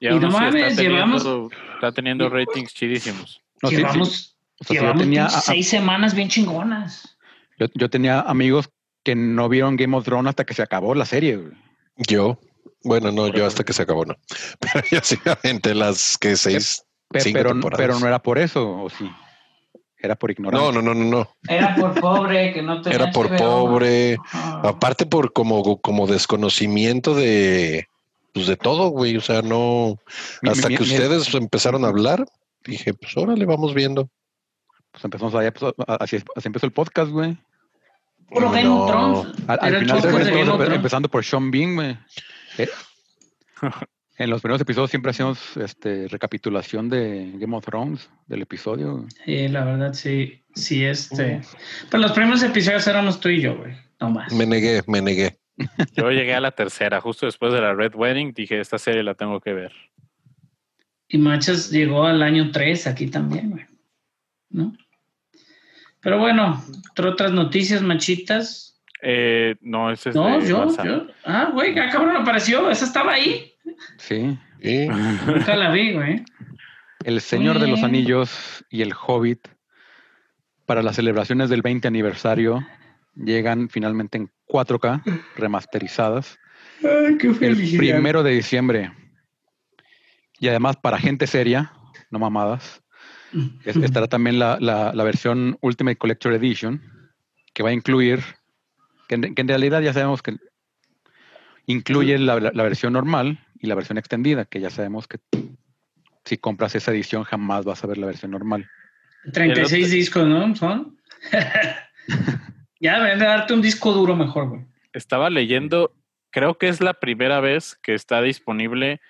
Y 0.00 0.08
Y 0.08 0.18
no 0.18 0.30
mames, 0.30 0.54
está 0.54 0.82
teniendo, 0.82 0.82
llevamos- 0.82 1.52
está 1.74 1.92
teniendo 1.92 2.28
ratings 2.30 2.72
chidísimos. 2.74 3.40
No, 3.62 3.68
sí, 3.68 3.76
sí. 3.76 3.82
llevamos 3.82 4.36
O 4.60 4.64
sea, 4.64 4.68
si 4.68 4.74
yo 4.74 4.80
llevamos 4.80 5.02
tenía 5.02 5.22
pinches 5.26 5.36
a- 5.38 5.40
seis 5.42 5.68
semanas 5.68 6.14
bien 6.14 6.28
chingonas. 6.28 7.16
Yo, 7.58 7.66
yo 7.74 7.90
tenía 7.90 8.20
amigos 8.20 8.68
que 9.04 9.14
no 9.14 9.48
vieron 9.50 9.76
Game 9.76 9.94
of 9.96 10.04
Thrones 10.04 10.30
hasta 10.30 10.44
que 10.44 10.54
se 10.54 10.62
acabó 10.62 10.94
la 10.94 11.04
serie. 11.04 11.36
güey. 11.36 11.52
Yo, 11.98 12.38
bueno, 12.82 13.12
no, 13.12 13.26
Por 13.26 13.36
yo 13.36 13.46
hasta 13.46 13.62
que 13.64 13.72
se 13.74 13.82
acabó, 13.82 14.04
no. 14.06 14.16
Pero 14.60 14.84
yo 14.90 14.98
sí 15.02 15.16
aventé 15.26 15.74
las 15.74 16.16
que 16.18 16.36
seis, 16.36 16.82
pero, 17.10 17.50
temporadas. 17.50 17.78
pero 17.86 18.00
no 18.00 18.06
era 18.06 18.18
por 18.20 18.38
eso, 18.38 18.68
¿o 18.84 18.90
sí? 18.90 19.08
Era 20.04 20.16
por 20.16 20.30
ignorancia. 20.30 20.70
No, 20.70 20.82
no, 20.82 20.82
no, 20.82 20.94
no, 20.94 21.04
no. 21.18 21.28
Era 21.48 21.74
por 21.76 21.98
pobre, 21.98 22.52
que 22.52 22.60
no 22.62 22.82
tenía 22.82 22.98
Era 22.98 23.10
por 23.10 23.30
HBO. 23.30 23.36
pobre, 23.38 24.18
aparte 24.32 25.06
por 25.06 25.32
como, 25.32 25.80
como 25.80 26.06
desconocimiento 26.06 27.14
de, 27.14 27.86
pues 28.34 28.46
de 28.46 28.56
todo, 28.56 28.88
güey. 28.88 29.16
O 29.16 29.22
sea, 29.22 29.40
no, 29.40 29.96
Mi- 30.42 30.50
hasta 30.50 30.68
mi- 30.68 30.76
que 30.76 30.84
mi- 30.84 30.90
ustedes 30.90 31.34
empezaron 31.34 31.84
a 31.86 31.88
hablar, 31.88 32.26
dije, 32.64 32.92
pues 32.92 33.16
órale, 33.16 33.46
vamos 33.46 33.72
viendo. 33.72 34.10
Pues 34.92 35.04
empezamos 35.04 35.34
allá, 35.34 35.52
pues, 35.54 35.72
a- 35.88 35.94
así, 35.94 36.16
así 36.36 36.48
empezó 36.48 36.66
el 36.66 36.72
podcast, 36.72 37.10
güey. 37.10 37.38
Puro 38.28 38.50
Game 38.50 38.64
No. 38.64 38.82
of 38.84 38.90
Thrones. 38.90 39.26
Al, 39.48 39.58
al 39.62 39.78
final 39.80 40.00
de 40.68 40.74
empezando 40.74 41.08
por 41.08 41.24
Sean 41.24 41.50
Bean, 41.50 41.76
güey. 41.76 41.98
Eh, 42.58 42.68
en 44.16 44.30
los 44.30 44.40
primeros 44.40 44.60
episodios 44.60 44.90
siempre 44.90 45.10
hacíamos 45.10 45.56
este, 45.56 46.08
recapitulación 46.08 46.88
de 46.88 47.32
Game 47.34 47.56
of 47.56 47.64
Thrones, 47.64 48.10
del 48.26 48.42
episodio. 48.42 49.06
Sí, 49.24 49.48
la 49.48 49.64
verdad, 49.64 49.92
sí. 49.92 50.42
Sí, 50.54 50.84
este. 50.84 51.40
Pero 51.90 52.02
los 52.02 52.12
primeros 52.12 52.42
episodios 52.42 52.86
éramos 52.86 53.18
tú 53.20 53.28
y 53.28 53.40
yo, 53.40 53.56
güey. 53.56 53.74
No 54.00 54.10
más. 54.10 54.32
Me 54.32 54.46
negué, 54.46 54.82
me 54.86 55.00
negué. 55.00 55.38
Yo 55.96 56.10
llegué 56.10 56.34
a 56.34 56.40
la 56.40 56.50
tercera, 56.50 57.00
justo 57.00 57.26
después 57.26 57.52
de 57.52 57.60
la 57.60 57.74
Red 57.74 57.94
Wedding, 57.94 58.32
dije, 58.32 58.58
esta 58.60 58.76
serie 58.76 59.04
la 59.04 59.14
tengo 59.14 59.40
que 59.40 59.52
ver. 59.52 59.72
Y 61.06 61.18
Machas 61.18 61.70
llegó 61.70 62.04
al 62.04 62.22
año 62.22 62.50
3 62.50 62.88
aquí 62.88 63.06
también, 63.06 63.50
güey. 63.50 63.64
¿No? 64.50 64.76
Pero 66.00 66.18
bueno, 66.18 66.62
entre 66.88 67.08
otras 67.08 67.32
noticias, 67.32 67.82
machitas. 67.82 68.82
Eh, 69.00 69.54
no, 69.60 69.90
ese 69.92 70.10
es 70.10 70.16
No, 70.16 70.40
de 70.40 70.48
yo, 70.48 70.58
WhatsApp. 70.58 70.86
yo. 70.86 71.06
Ah, 71.24 71.50
güey, 71.52 71.78
ah, 71.78 71.88
cabrón, 71.90 72.16
apareció. 72.16 72.68
Esa 72.68 72.84
estaba 72.84 73.12
ahí. 73.12 73.53
Sí. 73.98 74.38
Y 74.60 74.86
Nunca 74.88 75.56
la 75.56 75.70
vi, 75.70 75.92
güey. 75.92 76.24
El 77.04 77.20
Señor 77.20 77.58
de 77.58 77.66
los. 77.68 77.82
Anillos 77.82 78.64
y 78.70 78.82
el 78.82 78.92
Hobbit 78.94 79.48
para 80.66 80.82
las 80.82 80.96
celebraciones 80.96 81.50
del 81.50 81.62
20 81.62 81.86
aniversario 81.88 82.66
llegan 83.14 83.68
finalmente 83.68 84.16
en 84.18 84.30
4K 84.48 85.02
remasterizadas 85.36 86.38
Ay, 86.82 87.16
qué 87.18 87.28
el 87.28 87.56
primero 87.76 88.22
de 88.22 88.32
diciembre. 88.32 88.92
Y 90.40 90.48
además 90.48 90.76
para 90.76 90.98
gente 90.98 91.26
seria, 91.26 91.72
no 92.10 92.18
mamadas, 92.18 92.82
es- 93.64 93.76
estará 93.76 94.06
también 94.08 94.38
la, 94.38 94.58
la- 94.60 94.92
la 94.94 95.04
versión 95.04 95.58
Ultimate 95.60 95.96
Collector 95.96 96.32
Edition 96.32 96.82
que 97.52 97.62
va 97.62 97.68
a 97.68 97.72
incluir, 97.74 98.20
que 99.08 99.14
en, 99.16 99.34
que 99.34 99.42
en 99.42 99.48
realidad 99.48 99.80
ya 99.82 99.92
sabemos 99.92 100.22
que 100.22 100.36
incluye 101.66 102.18
la, 102.18 102.40
la- 102.40 102.50
la 102.52 102.62
versión 102.62 102.94
normal 102.94 103.43
y 103.64 103.66
la 103.66 103.74
versión 103.74 103.96
extendida, 103.96 104.44
que 104.44 104.60
ya 104.60 104.68
sabemos 104.68 105.08
que 105.08 105.18
si 106.24 106.36
compras 106.36 106.74
esa 106.74 106.92
edición 106.92 107.24
jamás 107.24 107.64
vas 107.64 107.82
a 107.82 107.86
ver 107.86 107.96
la 107.96 108.06
versión 108.06 108.30
normal. 108.30 108.68
36 109.32 109.90
discos, 109.90 110.26
¿no? 110.26 110.54
Son. 110.54 110.98
ya 112.80 113.00
deben 113.00 113.18
de 113.18 113.24
darte 113.24 113.54
un 113.54 113.62
disco 113.62 113.92
duro 113.92 114.16
mejor, 114.16 114.50
güey. 114.50 114.62
Estaba 114.92 115.30
leyendo, 115.30 115.96
creo 116.30 116.58
que 116.58 116.68
es 116.68 116.82
la 116.82 116.92
primera 116.94 117.40
vez 117.40 117.74
que 117.82 117.94
está 117.94 118.20
disponible 118.20 119.00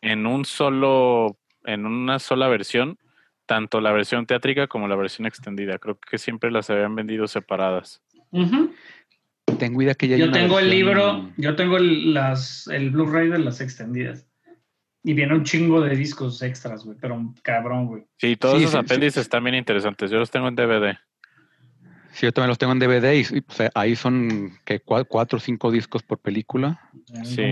en 0.00 0.26
un 0.26 0.44
solo, 0.44 1.38
en 1.64 1.86
una 1.86 2.18
sola 2.18 2.48
versión, 2.48 2.98
tanto 3.46 3.80
la 3.80 3.92
versión 3.92 4.26
teátrica 4.26 4.66
como 4.66 4.88
la 4.88 4.96
versión 4.96 5.24
extendida. 5.26 5.78
Creo 5.78 6.00
que 6.00 6.18
siempre 6.18 6.50
las 6.50 6.68
habían 6.68 6.96
vendido 6.96 7.28
separadas. 7.28 8.02
Tengo 9.58 9.82
idea 9.82 9.94
que 9.94 10.08
ya 10.08 10.16
Yo 10.16 10.30
tengo 10.30 10.58
el 10.58 10.70
libro, 10.70 11.30
yo 11.36 11.56
tengo 11.56 11.76
el, 11.76 12.12
las, 12.14 12.66
el 12.68 12.90
Blu-ray 12.90 13.28
de 13.28 13.38
las 13.38 13.60
extendidas. 13.60 14.26
Y 15.04 15.14
viene 15.14 15.34
un 15.34 15.44
chingo 15.44 15.80
de 15.80 15.94
discos 15.96 16.42
extras, 16.42 16.84
güey, 16.84 16.98
pero 17.00 17.14
un 17.14 17.32
cabrón, 17.42 17.86
güey. 17.86 18.04
Sí, 18.18 18.36
todos 18.36 18.56
Sí, 18.58 18.64
esos 18.64 18.72
sí, 18.72 18.78
apéndices 18.78 19.14
sí. 19.14 19.20
están 19.20 19.44
bien 19.44 19.54
interesantes. 19.54 20.10
Yo 20.10 20.18
los 20.18 20.30
tengo 20.30 20.48
en 20.48 20.56
DVD. 20.56 20.96
Sí, 22.12 22.26
yo 22.26 22.32
también 22.32 22.48
los 22.48 22.58
tengo 22.58 22.72
en 22.72 22.80
DVD 22.80 23.14
y 23.14 23.20
y, 23.20 23.44
o 23.46 23.52
sea, 23.52 23.70
ahí 23.74 23.94
son 23.94 24.58
que 24.64 24.84
cua- 24.84 25.06
cuatro 25.08 25.36
o 25.36 25.40
cinco 25.40 25.70
discos 25.70 26.02
por 26.02 26.18
película. 26.18 26.90
Sí. 27.22 27.44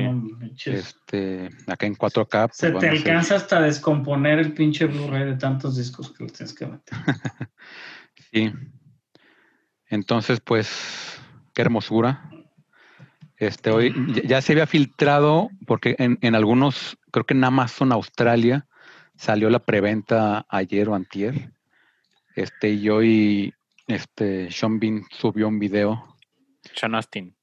Este, 0.67 1.51
acá 1.69 1.87
en 1.87 1.95
4K. 1.95 2.49
pues, 2.49 2.57
Se 2.57 2.73
te 2.73 2.81
ser- 2.81 2.91
alcanza 2.91 3.37
hasta 3.37 3.61
descomponer 3.63 4.41
el 4.41 4.53
pinche 4.53 4.87
Blu-ray 4.87 5.25
de 5.25 5.37
tantos 5.37 5.77
discos 5.77 6.13
que 6.13 6.25
lo 6.25 6.31
tienes 6.31 6.53
que 6.53 6.67
meter. 6.67 6.99
Sí. 8.33 8.53
Entonces, 9.89 10.41
pues, 10.41 11.16
qué 11.57 11.63
hermosura. 11.63 12.29
Este, 13.39 13.71
hoy 13.71 13.95
ya, 14.15 14.23
ya 14.23 14.43
se 14.43 14.53
había 14.53 14.67
filtrado, 14.67 15.49
porque 15.67 15.97
en, 15.99 16.19
en 16.21 16.35
algunos, 16.35 16.99
creo 17.11 17.25
que 17.25 17.33
en 17.35 17.45
Amazon 17.45 17.93
Australia 17.93 18.67
salió 19.17 19.49
la 19.51 19.59
preventa 19.59 20.45
ayer 20.51 20.89
o 20.91 20.95
antier. 20.95 21.51
Este, 22.35 22.71
y 22.71 22.89
hoy, 22.91 23.55
este, 23.89 24.51
Sean 24.51 24.79
Bean 24.79 25.03
subió 25.11 25.49
un 25.49 25.59
video. 25.59 26.17
Sean 26.75 26.95
Astin. 26.95 27.35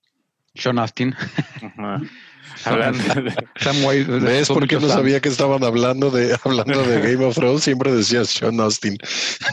Sean 0.54 0.78
Astin. 0.78 1.16
Ajá. 1.62 2.00
Hablando 2.66 3.22
de- 3.22 3.34
Samway, 3.56 4.04
¿Ves 4.04 4.48
por 4.50 4.68
qué 4.68 4.76
no 4.76 4.82
Sam. 4.82 4.98
sabía 4.98 5.20
que 5.22 5.30
estaban 5.30 5.64
hablando 5.64 6.12
de 6.12 6.38
hablando 6.44 6.84
de 6.84 7.02
Game 7.02 7.26
of 7.26 7.34
Thrones? 7.36 7.64
Siempre 7.64 7.92
decías 7.92 8.28
Sean 8.30 8.60
Austin, 8.60 8.96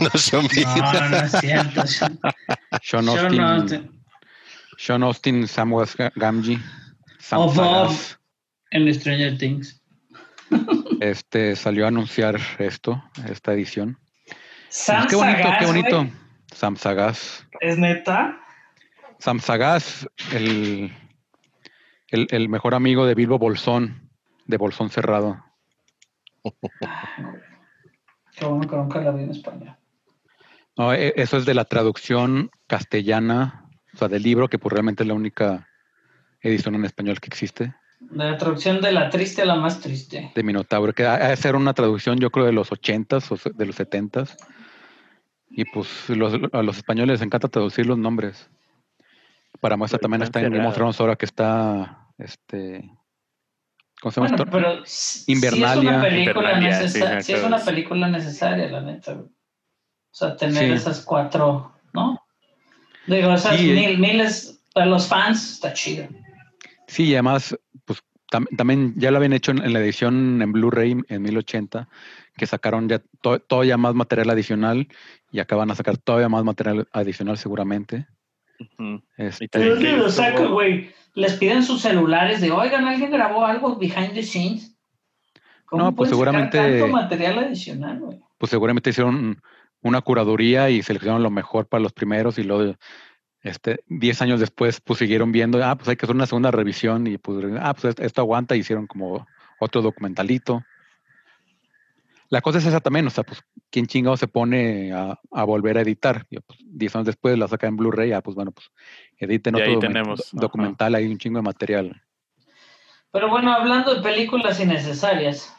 no 0.00 0.10
Sean 0.18 0.46
Bean. 0.54 0.78
No, 0.78 1.08
no 1.08 1.16
es 1.16 1.32
cierto. 1.32 1.86
Sean- 1.86 2.18
Sean 2.82 3.04
Sean 3.06 3.40
Austin. 3.40 3.99
Sean 4.80 5.02
Austin, 5.02 5.46
Samuel 5.46 5.86
Gamgee. 6.16 6.58
Sam 7.18 7.40
Of. 7.40 7.54
Sagaz, 7.54 8.18
En 8.70 8.94
Stranger 8.94 9.36
Things. 9.36 9.82
este, 11.02 11.54
salió 11.54 11.84
a 11.84 11.88
anunciar 11.88 12.40
esto, 12.58 13.04
esta 13.28 13.52
edición. 13.52 13.98
Sam 14.70 15.06
qué 15.06 15.16
bonito, 15.16 15.42
Sagaz, 15.42 15.58
qué 15.58 15.66
bonito. 15.66 15.96
güey. 15.98 16.12
Sam 16.54 16.76
Sagaz. 16.76 17.46
¿Es 17.60 17.76
neta? 17.76 18.40
Sam 19.18 19.40
Sagaz, 19.40 20.08
el, 20.32 20.90
el, 22.08 22.26
el 22.30 22.48
mejor 22.48 22.74
amigo 22.74 23.04
de 23.04 23.14
Bilbo 23.14 23.38
Bolsón, 23.38 24.08
de 24.46 24.56
Bolsón 24.56 24.88
Cerrado. 24.88 25.44
Qué 28.34 28.46
bueno 28.46 28.66
que 28.66 28.76
nunca 28.76 28.98
la 29.02 29.10
vi 29.10 29.24
en 29.24 29.30
español. 29.32 29.76
No, 30.78 30.94
e- 30.94 31.12
eso 31.16 31.36
es 31.36 31.44
de 31.44 31.52
la 31.52 31.66
traducción 31.66 32.50
castellana, 32.66 33.66
o 33.94 33.98
sea, 33.98 34.08
del 34.08 34.22
libro, 34.22 34.48
que 34.48 34.58
pues 34.58 34.72
realmente 34.72 35.02
es 35.02 35.06
la 35.08 35.14
única 35.14 35.68
edición 36.40 36.74
en 36.74 36.84
español 36.84 37.20
que 37.20 37.26
existe, 37.28 37.74
De 38.00 38.24
la 38.24 38.38
traducción 38.38 38.80
de 38.80 38.92
la 38.92 39.10
triste 39.10 39.42
a 39.42 39.44
la 39.44 39.56
más 39.56 39.80
triste. 39.80 40.32
de 40.34 40.42
Minotauro, 40.42 40.92
que 40.92 41.04
ha 41.06 41.28
de 41.28 41.36
ser 41.36 41.54
una 41.54 41.74
traducción, 41.74 42.18
yo 42.18 42.30
creo, 42.30 42.46
de 42.46 42.52
los 42.52 42.72
ochentas 42.72 43.30
o 43.30 43.36
se- 43.36 43.50
de 43.50 43.66
los 43.66 43.76
setentas. 43.76 44.36
Y 45.50 45.64
pues 45.64 46.08
los- 46.08 46.34
a 46.52 46.62
los 46.62 46.76
españoles 46.78 47.14
les 47.20 47.22
encanta 47.26 47.48
traducir 47.48 47.84
los 47.86 47.98
nombres. 47.98 48.48
Para 49.60 49.76
muestra 49.76 49.98
Pero 49.98 50.04
también 50.04 50.22
está 50.22 50.38
en 50.40 50.44
Game 50.46 50.56
of 50.58 50.60
enterrado. 50.60 50.74
Thrones 50.76 51.00
ahora 51.00 51.16
que 51.16 51.26
está, 51.26 52.06
este, 52.16 52.88
¿cómo 54.00 54.12
se 54.12 54.20
llama 54.20 54.28
Bueno, 54.36 54.44
esto? 54.44 54.50
pero 54.50 54.84
Invernalia. 55.26 55.68
Sí 55.72 55.78
es 55.78 55.84
una 55.84 56.00
película, 56.00 56.52
Invernalia, 56.52 56.88
sí, 56.88 57.00
sí 57.22 57.32
es 57.34 57.42
una 57.44 57.58
película 57.58 58.08
necesaria, 58.08 58.68
la 58.70 58.80
neta. 58.80 59.12
O 59.14 59.28
sea, 60.12 60.36
tener 60.36 60.68
Sí. 60.68 60.72
esas 60.72 61.04
cuatro, 61.04 61.74
¿no? 61.92 62.19
Digo, 63.06 63.32
esas 63.32 63.56
Sí, 63.56 63.70
eh. 63.70 63.74
mil, 63.74 63.98
miles, 63.98 64.62
para 64.74 64.86
los 64.86 65.06
fans 65.08 65.52
está 65.52 65.72
chido. 65.72 66.06
Sí, 66.86 67.04
y 67.04 67.14
además, 67.14 67.56
pues 67.84 68.02
tam- 68.30 68.46
también 68.56 68.94
ya 68.96 69.10
lo 69.10 69.16
habían 69.18 69.32
hecho 69.32 69.50
en, 69.52 69.62
en 69.64 69.72
la 69.72 69.80
edición 69.80 70.42
en 70.42 70.52
Blu-ray 70.52 70.96
en 71.08 71.22
1080, 71.22 71.88
que 72.36 72.46
sacaron 72.46 72.88
ya 72.88 73.00
to- 73.20 73.40
todavía 73.40 73.76
más 73.76 73.94
material 73.94 74.30
adicional 74.30 74.88
y 75.32 75.38
acá 75.40 75.56
van 75.56 75.70
a 75.70 75.74
sacar 75.74 75.96
todavía 75.98 76.28
más 76.28 76.44
material 76.44 76.88
adicional 76.92 77.38
seguramente. 77.38 78.06
Este, 79.16 79.48
Pero 79.48 79.78
que 79.78 79.92
lo 79.96 80.10
saca, 80.10 80.44
güey. 80.46 80.90
Les 81.14 81.34
piden 81.34 81.62
sus 81.62 81.80
celulares 81.80 82.40
de, 82.40 82.50
oigan, 82.50 82.84
¿alguien 82.86 83.10
grabó 83.10 83.44
algo 83.46 83.76
behind 83.76 84.12
the 84.14 84.22
scenes? 84.22 84.76
¿Cómo 85.64 85.84
No, 85.84 85.94
pues 85.94 86.10
seguramente- 86.10 86.58
tanto 86.58 86.88
material 86.88 87.38
adicional, 87.38 87.98
güey? 87.98 88.18
pues 88.38 88.50
seguramente 88.50 88.90
hicieron 88.90 89.40
una 89.82 90.00
curaduría 90.00 90.70
y 90.70 90.82
seleccionaron 90.82 91.22
lo 91.22 91.30
mejor 91.30 91.66
para 91.66 91.82
los 91.82 91.92
primeros 91.92 92.38
y 92.38 92.42
luego 92.44 92.74
este 93.42 93.82
10 93.88 94.20
años 94.22 94.38
después 94.40 94.80
pues 94.80 94.98
siguieron 94.98 95.32
viendo, 95.32 95.64
ah, 95.64 95.74
pues 95.76 95.88
hay 95.88 95.96
que 95.96 96.04
hacer 96.06 96.14
una 96.16 96.26
segunda 96.26 96.50
revisión 96.50 97.06
y 97.06 97.16
pues 97.18 97.44
ah, 97.60 97.74
pues 97.74 97.94
esto- 97.98 98.20
aguanta 98.20 98.54
y 98.56 98.60
hicieron 98.60 98.86
como 98.86 99.26
otro 99.58 99.80
documentalito. 99.82 100.62
La 102.28 102.40
cosa 102.42 102.58
es 102.58 102.66
esa 102.66 102.80
también, 102.80 103.06
o 103.06 103.10
sea, 103.10 103.24
pues 103.24 103.42
quién 103.70 103.86
chingado 103.86 104.16
se 104.16 104.28
pone 104.28 104.92
a, 104.92 105.18
a 105.32 105.44
volver 105.44 105.78
a 105.78 105.80
editar. 105.80 106.26
Y, 106.30 106.38
pues, 106.38 106.58
10 106.64 106.94
años 106.94 107.06
después 107.06 107.36
la 107.36 107.48
saca 107.48 107.66
en 107.66 107.76
Blu-ray, 107.76 108.12
ah, 108.12 108.20
pues 108.20 108.36
bueno, 108.36 108.52
pues 108.52 108.70
editen 109.18 109.56
otro 109.56 109.66
ahí 109.66 109.74
document- 109.74 109.80
tenemos, 109.80 110.20
ajá. 110.20 110.40
documental, 110.40 110.94
hay 110.94 111.06
un 111.06 111.18
chingo 111.18 111.38
de 111.38 111.42
material. 111.42 112.02
Pero 113.10 113.28
bueno, 113.28 113.52
hablando 113.52 113.94
de 113.96 114.02
películas 114.02 114.60
innecesarias. 114.60 115.52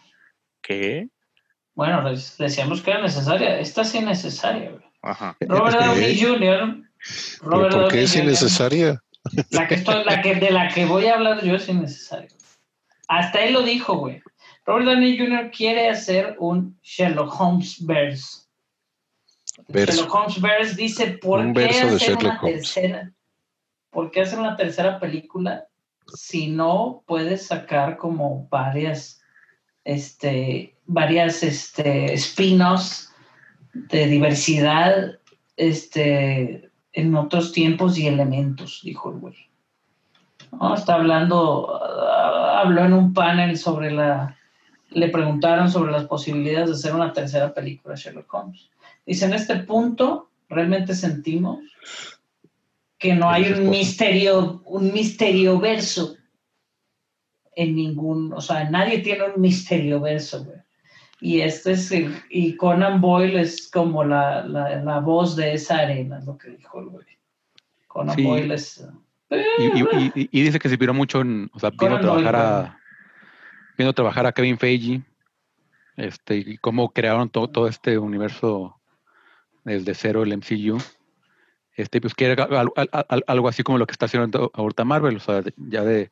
¿Qué? 0.62 1.10
Bueno, 1.82 2.04
decíamos 2.38 2.84
que 2.84 2.92
era 2.92 3.02
necesaria. 3.02 3.58
Esta 3.58 3.82
es 3.82 4.00
necesaria, 4.00 4.70
güey. 4.70 4.84
Ajá. 5.02 5.36
Robert 5.40 5.78
Ok. 5.78 5.84
Downey 5.84 6.22
Jr. 6.22 6.38
¿Pero 6.38 7.50
Robert 7.50 7.74
por 7.74 7.88
qué 7.88 7.88
Downey 7.88 8.04
es 8.04 8.12
Jr. 8.12 8.24
innecesaria? 8.24 9.04
La 9.50 9.68
que 9.68 9.74
estoy, 9.74 10.04
la 10.04 10.22
que, 10.22 10.36
de 10.36 10.52
la 10.52 10.68
que 10.68 10.86
voy 10.86 11.08
a 11.08 11.16
hablar 11.16 11.44
yo 11.44 11.56
es 11.56 11.68
innecesaria. 11.68 12.30
Hasta 13.08 13.44
él 13.44 13.54
lo 13.54 13.64
dijo, 13.64 13.98
güey. 13.98 14.22
Robert 14.64 14.86
Downey 14.86 15.18
Jr. 15.18 15.50
quiere 15.50 15.90
hacer 15.90 16.36
un 16.38 16.80
Sherlock 16.84 17.42
Holmes 17.42 17.84
verse. 17.84 18.44
Verso. 19.68 19.94
Sherlock 20.04 20.14
Holmes 20.14 20.40
verse 20.40 20.76
dice, 20.76 21.08
¿por 21.18 21.40
Un 21.40 21.56
qué 21.56 21.66
hacer 21.66 22.16
una 22.16 22.40
Holmes. 22.40 22.62
tercera? 22.62 23.12
¿Por 23.90 24.12
qué 24.12 24.22
hacer 24.22 24.38
una 24.38 24.56
tercera 24.56 25.00
película 25.00 25.66
si 26.14 26.48
no 26.48 27.04
puedes 27.08 27.48
sacar 27.48 27.98
como 27.98 28.48
varias, 28.50 29.21
este, 29.84 30.76
varias, 30.86 31.44
este, 31.44 32.14
spin-offs 32.14 33.12
de 33.74 34.08
diversidad, 34.08 35.20
este, 35.58 36.70
en 36.94 37.16
otros 37.16 37.52
tiempos 37.52 37.98
y 37.98 38.08
elementos, 38.08 38.82
dijo 38.84 39.12
el 39.12 39.20
güey. 39.20 39.36
No, 40.52 40.76
está 40.76 40.96
hablando, 40.96 41.80
ah, 41.82 42.62
habló 42.62 42.86
en 42.86 42.94
un 42.94 43.14
panel 43.14 43.58
sobre 43.58 43.92
la, 43.92 44.38
le 44.90 45.08
preguntaron 45.10 45.72
sobre 45.72 45.92
las 45.92 46.06
posibilidades 46.06 46.70
de 46.70 46.76
hacer 46.76 46.96
una 46.96 47.14
tercera 47.14 47.54
película 47.54 47.96
de 47.96 48.02
Sherlock 48.02 48.34
Holmes. 48.34 48.70
Dice, 49.06 49.26
en 49.26 49.34
este 49.34 49.58
punto 49.58 50.30
realmente 50.50 50.94
sentimos 50.94 51.60
que 52.98 53.16
no 53.16 53.30
hay 53.30 53.52
un 53.52 53.70
misterio, 53.70 54.62
un 54.66 54.94
misterio 54.94 55.60
verso 55.60 56.16
en 57.56 57.76
ningún, 57.76 58.34
o 58.34 58.42
sea, 58.42 58.70
nadie 58.70 59.00
tiene 59.00 59.24
un 59.34 59.42
misterio 59.42 60.00
verso, 60.00 60.44
güey. 60.46 60.58
Y 61.20 61.42
este 61.42 61.74
es, 61.74 61.92
el- 61.92 62.16
y 62.30 62.56
Conan 62.56 63.00
Boyle 63.02 63.38
es 63.40 63.70
como 63.70 64.04
la, 64.04 64.44
la, 64.44 64.76
la 64.84 65.00
voz 65.00 65.36
de 65.36 65.54
esa 65.54 65.78
arena, 65.80 66.18
es 66.20 66.26
lo 66.26 66.38
que 66.38 66.50
dijo 66.52 66.80
el 66.80 66.88
güey. 66.88 67.06
Conan 67.88 68.16
Sí. 68.16 68.24
Boyle 68.24 68.52
es... 68.54 68.84
Y, 69.30 69.64
y- 69.64 70.12
y- 70.16 70.30
y 70.32 70.42
dice 70.42 70.60
que 70.60 70.68
se 70.68 70.74
inspiró 70.76 70.94
mucho 70.94 71.22
en, 71.22 71.50
o 71.54 71.60
sea, 71.60 71.70
viendo 71.70 71.98
Conan 71.98 72.02
Doyle, 72.02 72.24
trabajar 72.24 72.36
a, 72.36 72.80
viendo 73.78 73.94
trabajar 73.94 74.26
a 74.26 74.32
Kevin 74.32 74.58
Feige, 74.58 75.02
este, 75.96 76.38
y 76.38 76.58
cómo 76.58 76.92
crearon 76.92 77.30
to- 77.30 77.48
todo 77.50 77.68
este 77.68 77.98
universo 77.98 78.80
desde 79.64 79.94
cero, 79.94 80.24
el 80.24 80.34
MCU. 80.34 80.82
Este, 81.76 82.02
pues 82.02 82.14
quiere 82.14 82.42
al- 82.42 82.72
al- 82.76 83.06
al- 83.08 83.24
algo 83.28 83.48
así 83.48 83.64
como 83.64 83.78
lo 83.78 83.86
que 83.88 83.92
está 83.94 84.06
haciendo 84.08 84.52
ahorita 84.54 84.84
Marvel, 84.84 85.16
o 85.18 85.20
sea, 85.20 85.42
ya 85.56 85.84
de, 85.84 86.12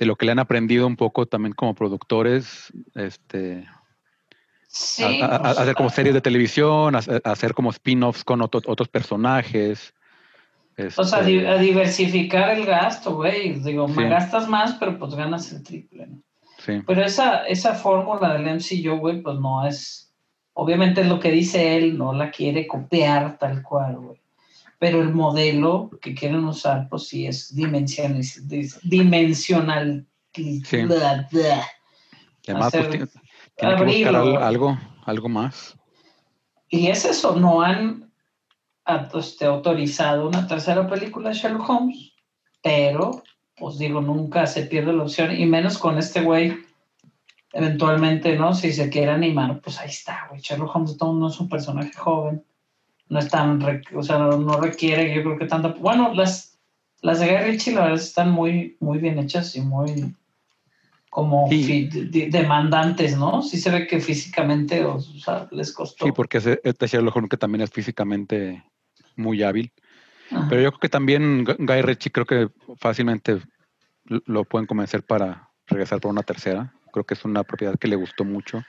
de 0.00 0.06
lo 0.06 0.16
que 0.16 0.24
le 0.26 0.32
han 0.32 0.38
aprendido 0.40 0.86
un 0.86 0.96
poco 0.96 1.26
también 1.26 1.52
como 1.52 1.74
productores, 1.74 2.72
este, 2.96 3.66
Sí, 4.66 5.20
a, 5.20 5.26
a- 5.26 5.36
a- 5.36 5.50
hacer 5.50 5.74
como 5.74 5.90
series 5.90 6.14
de 6.14 6.20
televisión, 6.20 6.94
hacer 7.24 7.54
como 7.54 7.70
spin-offs 7.70 8.24
con 8.24 8.40
otro- 8.40 8.62
otros 8.66 8.88
personajes. 8.88 9.92
O 10.96 11.04
sea, 11.04 11.18
este, 11.20 11.30
di- 11.32 11.44
a 11.46 11.56
diversificar 11.58 12.50
el 12.56 12.64
gasto, 12.64 13.14
güey. 13.16 13.60
Digo, 13.60 13.88
Sí. 13.88 13.94
me 13.96 14.08
gastas 14.08 14.48
más, 14.48 14.74
pero 14.76 14.98
pues 14.98 15.14
ganas 15.14 15.52
el 15.52 15.62
triple, 15.62 16.06
¿no? 16.06 16.22
sí. 16.58 16.82
Pero 16.86 17.02
esa, 17.02 17.46
esa 17.46 17.74
fórmula 17.74 18.32
del 18.32 18.46
MCU, 18.46 18.96
güey, 18.98 19.20
pues 19.20 19.38
no 19.38 19.66
es. 19.66 20.14
Obviamente 20.54 21.00
es 21.02 21.08
lo 21.08 21.18
que 21.20 21.30
dice 21.30 21.76
él, 21.76 21.98
no 21.98 22.12
la 22.14 22.30
quiere 22.30 22.66
copiar 22.66 23.38
tal 23.38 23.62
cual, 23.62 23.96
güey. 23.98 24.19
Pero 24.80 25.00
el 25.02 25.12
modelo 25.12 25.90
que 26.00 26.14
quieren 26.14 26.42
usar, 26.44 26.88
pues 26.88 27.06
sí 27.06 27.26
es 27.26 27.54
dimensional. 27.54 28.24
Dimensional. 28.82 30.06
bla, 30.34 31.28
bla. 31.30 31.62
Y 32.42 32.50
además, 32.50 32.72
pues, 32.72 32.86
hacer- 32.86 32.90
tiene, 32.90 33.06
tiene 33.06 33.76
que 33.76 33.84
buscar 33.84 34.14
abrirlo. 34.16 34.18
al- 34.38 34.42
algo, 34.42 34.78
algo 35.04 35.28
más. 35.28 35.76
Y 36.70 36.86
es 36.88 37.04
eso, 37.04 37.36
no 37.36 37.60
han 37.62 38.10
este, 39.14 39.44
autorizado 39.44 40.28
una 40.28 40.46
tercera 40.48 40.88
película 40.88 41.28
de 41.28 41.34
Sherlock 41.34 41.68
Holmes, 41.68 42.12
pero, 42.62 43.22
pues 43.56 43.76
digo, 43.76 44.00
nunca 44.00 44.46
se 44.46 44.62
pierde 44.62 44.92
la 44.94 45.02
opción, 45.02 45.36
y 45.38 45.44
menos 45.46 45.76
con 45.76 45.98
este 45.98 46.22
güey 46.22 46.56
eventualmente, 47.52 48.36
¿no? 48.36 48.54
Si 48.54 48.72
se 48.72 48.88
quiere 48.88 49.10
animar, 49.10 49.60
pues 49.60 49.78
ahí 49.78 49.88
está, 49.90 50.26
güey. 50.30 50.40
Sherlock 50.40 50.74
Holmes 50.74 50.96
no 51.00 51.28
es 51.28 51.38
un 51.40 51.48
personaje 51.48 51.92
joven. 51.92 52.44
No 53.10 53.18
es 53.18 53.28
tan, 53.28 53.60
o 53.94 54.02
sea, 54.02 54.18
no, 54.18 54.38
no 54.38 54.58
requiere, 54.60 55.12
yo 55.14 55.22
creo 55.22 55.38
que 55.38 55.46
tanta. 55.46 55.68
Bueno, 55.68 56.14
las, 56.14 56.58
las 57.02 57.20
de 57.20 57.26
Guy 57.26 57.50
Ritchie, 57.50 57.74
la 57.74 57.82
verdad, 57.82 57.98
están 58.00 58.30
muy, 58.30 58.76
muy 58.80 58.98
bien 58.98 59.18
hechas 59.18 59.54
y 59.56 59.60
muy 59.60 60.14
como 61.10 61.48
Sí. 61.48 61.88
demandantes, 62.30 63.18
¿no? 63.18 63.42
Sí 63.42 63.58
se 63.58 63.70
ve 63.70 63.86
que 63.88 63.98
físicamente, 64.00 64.84
o 64.84 65.00
sea, 65.00 65.48
les 65.50 65.72
costó. 65.72 66.04
Sí, 66.06 66.12
porque 66.12 66.38
ese- 66.38 66.60
este 66.62 66.86
Sherlock 66.86 67.16
Holmes 67.16 67.30
que 67.30 67.36
también 67.36 67.62
es 67.62 67.70
físicamente 67.70 68.62
muy 69.16 69.42
hábil. 69.42 69.72
Ajá. 70.30 70.46
Pero 70.48 70.62
yo 70.62 70.70
creo 70.70 70.80
que 70.80 70.88
también 70.88 71.44
Gu- 71.44 71.56
Guy 71.58 71.82
Ritchie 71.82 72.12
creo 72.12 72.26
que 72.26 72.48
fácilmente 72.78 73.40
lo 74.04 74.44
pueden 74.44 74.66
convencer 74.66 75.02
para 75.02 75.48
regresar 75.66 76.00
por 76.00 76.12
una 76.12 76.22
tercera. 76.22 76.72
Creo 76.92 77.04
que 77.04 77.14
es 77.14 77.24
una 77.24 77.42
propiedad 77.42 77.76
que 77.76 77.88
le 77.88 77.96
gustó 77.96 78.24
mucho. 78.24 78.62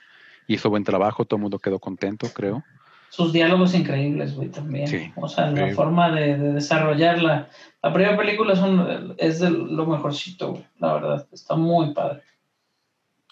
Hizo 0.47 0.71
buen 0.71 0.83
trabajo, 0.83 1.25
todo 1.25 1.37
el 1.37 1.41
mundo 1.43 1.59
quedó 1.59 1.77
contento, 1.77 2.27
creo. 2.33 2.63
Sus 3.11 3.33
diálogos 3.33 3.75
increíbles, 3.75 4.33
güey, 4.35 4.47
también. 4.49 4.87
Sí. 4.87 5.11
O 5.17 5.27
sea, 5.27 5.51
la 5.51 5.73
forma 5.75 6.09
de, 6.11 6.37
de 6.37 6.53
desarrollarla. 6.53 7.49
La 7.83 7.93
primera 7.93 8.15
película 8.17 8.53
es, 8.53 8.59
un- 8.59 9.15
es 9.17 9.39
de 9.41 9.49
lo 9.51 9.85
mejorcito, 9.85 10.51
güey, 10.53 10.65
la 10.79 10.93
verdad. 10.93 11.27
Está 11.31 11.55
muy 11.55 11.93
padre. 11.93 12.23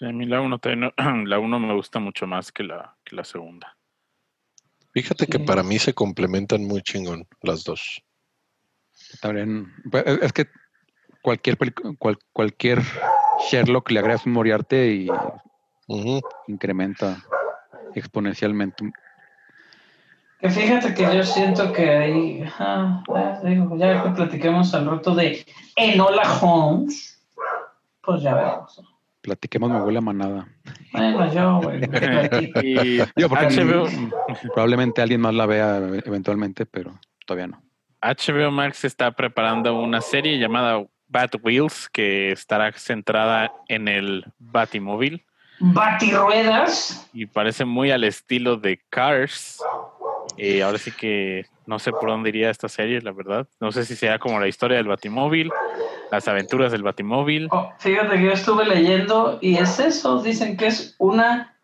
A 0.02 0.12
mí 0.12 0.26
la 0.26 0.42
1 0.42 0.60
la 1.24 1.38
uno 1.38 1.58
me 1.58 1.74
gusta 1.74 1.98
mucho 1.98 2.26
más 2.26 2.52
que 2.52 2.62
la, 2.62 2.94
que 3.04 3.16
la 3.16 3.24
segunda. 3.24 3.74
Fíjate 4.92 5.26
que 5.26 5.38
para 5.38 5.62
mí 5.62 5.78
se 5.78 5.94
complementan 5.94 6.64
muy 6.64 6.82
chingón 6.82 7.26
las 7.42 7.64
dos. 7.64 8.02
También, 9.22 9.72
pues, 9.90 10.04
es 10.06 10.32
que 10.34 10.46
cualquier, 11.22 11.56
cual- 11.98 12.18
cualquier 12.34 12.80
Sherlock 13.50 13.90
le 13.92 14.00
agregas 14.00 14.26
un 14.26 14.32
Moriarty 14.32 14.76
y 14.76 15.08
incrementa 16.48 17.16
exponencialmente. 17.94 18.92
Que 20.40 20.48
fíjate 20.48 20.94
que 20.94 21.02
yo 21.02 21.22
siento 21.22 21.72
que 21.72 21.90
ahí, 21.90 22.42
ajá, 22.42 23.02
ya 23.14 23.40
digo, 23.44 23.76
ya 23.76 24.02
que 24.02 24.10
platiquemos 24.10 24.72
al 24.74 24.86
rato 24.86 25.14
de 25.14 25.44
Enola 25.76 26.22
Holmes, 26.40 27.22
pues 28.00 28.22
ya 28.22 28.34
veremos. 28.34 28.82
Platiquemos, 29.20 29.70
me 29.70 29.82
huele 29.82 29.98
a 29.98 30.00
manada. 30.00 30.48
Bueno, 30.92 31.30
yo, 31.30 31.60
güey, 31.60 31.80
platico. 31.86 32.60
Y 32.64 33.02
Digo, 33.16 33.28
porque 33.28 33.48
HBO, 33.48 33.86
probablemente 34.54 35.02
alguien 35.02 35.20
más 35.20 35.34
la 35.34 35.44
vea 35.44 35.76
eventualmente, 35.76 36.64
pero 36.64 36.98
todavía 37.26 37.48
no. 37.48 37.62
HBO 38.00 38.50
Max 38.50 38.84
está 38.84 39.12
preparando 39.12 39.78
una 39.78 40.00
serie 40.00 40.38
llamada 40.38 40.82
Bat 41.08 41.34
Wheels 41.42 41.90
que 41.90 42.32
estará 42.32 42.72
centrada 42.72 43.52
en 43.68 43.88
el 43.88 44.24
Batimóvil 44.38 45.26
Batirruedas. 45.60 47.06
y 47.12 47.26
parece 47.26 47.66
muy 47.66 47.90
al 47.90 48.04
estilo 48.04 48.56
de 48.56 48.80
Cars. 48.88 49.62
Eh, 50.36 50.62
ahora 50.62 50.78
sí 50.78 50.90
que 50.92 51.44
no 51.66 51.78
sé 51.78 51.92
por 51.92 52.08
dónde 52.08 52.30
iría 52.30 52.50
esta 52.50 52.68
serie, 52.68 53.00
la 53.00 53.12
verdad. 53.12 53.46
No 53.60 53.72
sé 53.72 53.84
si 53.84 53.94
sea 53.96 54.18
como 54.18 54.40
la 54.40 54.48
historia 54.48 54.76
del 54.78 54.88
Batimóvil, 54.88 55.50
las 56.10 56.26
aventuras 56.28 56.72
del 56.72 56.82
Batimóvil. 56.82 57.48
Oh, 57.50 57.70
fíjate 57.78 58.16
que 58.16 58.24
yo 58.24 58.32
estuve 58.32 58.64
leyendo 58.64 59.38
y 59.40 59.56
es 59.56 59.78
eso, 59.78 60.22
dicen 60.22 60.56
que 60.56 60.66
es 60.68 60.94
una 60.98 61.56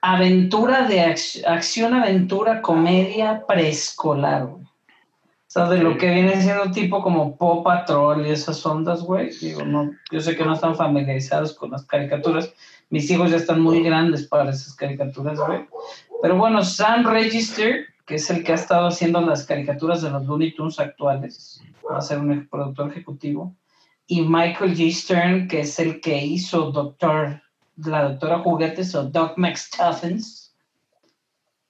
aventura 0.00 0.86
de 0.86 1.00
ac- 1.00 1.44
acción, 1.46 1.94
aventura, 1.94 2.62
comedia 2.62 3.44
preescolar, 3.46 4.46
güey. 4.46 4.62
O 4.62 5.48
sea, 5.58 5.68
de 5.70 5.78
lo 5.78 5.96
que 5.96 6.10
viene 6.10 6.40
siendo 6.42 6.70
tipo 6.70 7.02
como 7.02 7.36
Paw 7.36 7.62
Patrol 7.62 8.26
y 8.26 8.30
esas 8.30 8.64
ondas, 8.66 9.00
güey. 9.02 9.30
Digo, 9.40 9.64
no, 9.64 9.90
yo 10.10 10.20
sé 10.20 10.36
que 10.36 10.44
no 10.44 10.52
están 10.54 10.74
familiarizados 10.76 11.54
con 11.54 11.70
las 11.70 11.86
caricaturas. 11.86 12.52
Mis 12.90 13.10
hijos 13.10 13.30
ya 13.30 13.36
están 13.38 13.60
muy 13.62 13.82
grandes 13.82 14.26
para 14.26 14.50
esas 14.50 14.74
caricaturas, 14.74 15.38
güey. 15.40 15.64
Pero 16.26 16.38
bueno, 16.38 16.64
Sam 16.64 17.06
Register, 17.06 17.86
que 18.04 18.16
es 18.16 18.28
el 18.30 18.42
que 18.42 18.50
ha 18.50 18.56
estado 18.56 18.88
haciendo 18.88 19.20
las 19.20 19.46
caricaturas 19.46 20.02
de 20.02 20.10
los 20.10 20.26
Looney 20.26 20.56
Tunes 20.56 20.80
actuales, 20.80 21.62
va 21.88 21.98
a 21.98 22.00
ser 22.00 22.18
un 22.18 22.48
productor 22.48 22.90
ejecutivo 22.90 23.54
y 24.08 24.22
Michael 24.22 24.74
G. 24.76 24.90
Stern, 24.90 25.46
que 25.46 25.60
es 25.60 25.78
el 25.78 26.00
que 26.00 26.16
hizo 26.18 26.72
Doctor, 26.72 27.40
la 27.76 28.08
Doctora 28.08 28.40
Juguetes 28.40 28.92
o 28.96 29.04
Doc 29.04 29.38
McStuffins. 29.38 30.52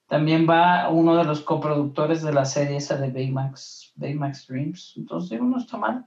También 0.07 0.47
va 0.49 0.89
uno 0.89 1.15
de 1.17 1.25
los 1.25 1.41
coproductores 1.41 2.23
de 2.23 2.33
la 2.33 2.45
serie 2.45 2.77
esa 2.77 2.97
de 2.97 3.11
Baymax, 3.11 3.91
Baymax 3.93 4.47
Dreams. 4.47 4.93
Entonces, 4.97 5.29
digo, 5.29 5.45
no 5.45 5.59
está 5.59 5.77
mal. 5.77 6.03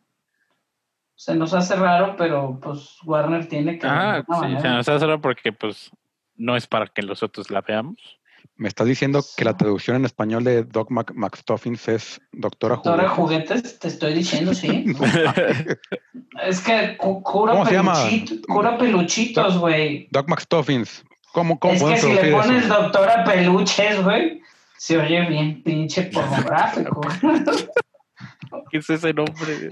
Se 1.15 1.37
nos 1.37 1.55
hace 1.55 1.77
raro, 1.77 2.17
pero 2.19 2.59
pues 2.61 2.97
Warner 3.05 3.47
tiene 3.49 3.79
que... 3.79 3.87
Ah, 3.87 4.25
sí, 4.27 4.33
manera- 4.33 4.61
se 4.61 4.69
nos 4.71 4.89
hace 4.89 5.07
raro 5.07 5.21
porque 5.21 5.53
pues 5.53 5.93
no 6.35 6.57
es 6.57 6.67
para 6.67 6.89
que 6.89 7.03
nosotros 7.03 7.49
la 7.49 7.61
veamos. 7.61 8.20
Me 8.61 8.69
estás 8.69 8.87
diciendo 8.87 9.25
que 9.39 9.45
la 9.47 9.57
traducción 9.57 9.97
en 9.97 10.05
español 10.05 10.45
de 10.45 10.65
Doc 10.65 10.91
Mac 10.91 11.13
McStuffins 11.15 11.89
es 11.89 12.21
Doctora 12.31 12.75
Doctora 12.75 13.09
Juguete. 13.09 13.47
Juguetes, 13.55 13.79
te 13.79 13.89
estoy 13.89 14.13
diciendo, 14.13 14.53
sí. 14.53 14.85
es 16.47 16.61
que 16.61 16.95
cu- 16.99 17.23
cura, 17.23 17.53
¿Cómo 17.55 17.65
se 17.65 17.73
llama? 17.73 17.95
peluchito- 17.95 18.47
cura 18.47 18.77
peluchitos, 18.77 19.57
güey. 19.57 20.09
Doc 20.11 20.29
McStuffins. 20.29 21.03
¿Cómo, 21.33 21.59
cómo 21.59 21.73
Es 21.73 21.83
que 21.83 21.97
si 21.97 22.13
le 22.13 22.33
pones 22.33 22.65
eso? 22.67 22.75
doctora 22.75 23.25
peluches, 23.25 24.05
güey, 24.05 24.43
se 24.77 24.99
oye 24.99 25.23
bien 25.27 25.63
pinche 25.63 26.03
pornográfico. 26.13 27.01
¿Qué 28.71 28.77
es 28.79 28.91
ese 28.91 29.15
nombre? 29.15 29.71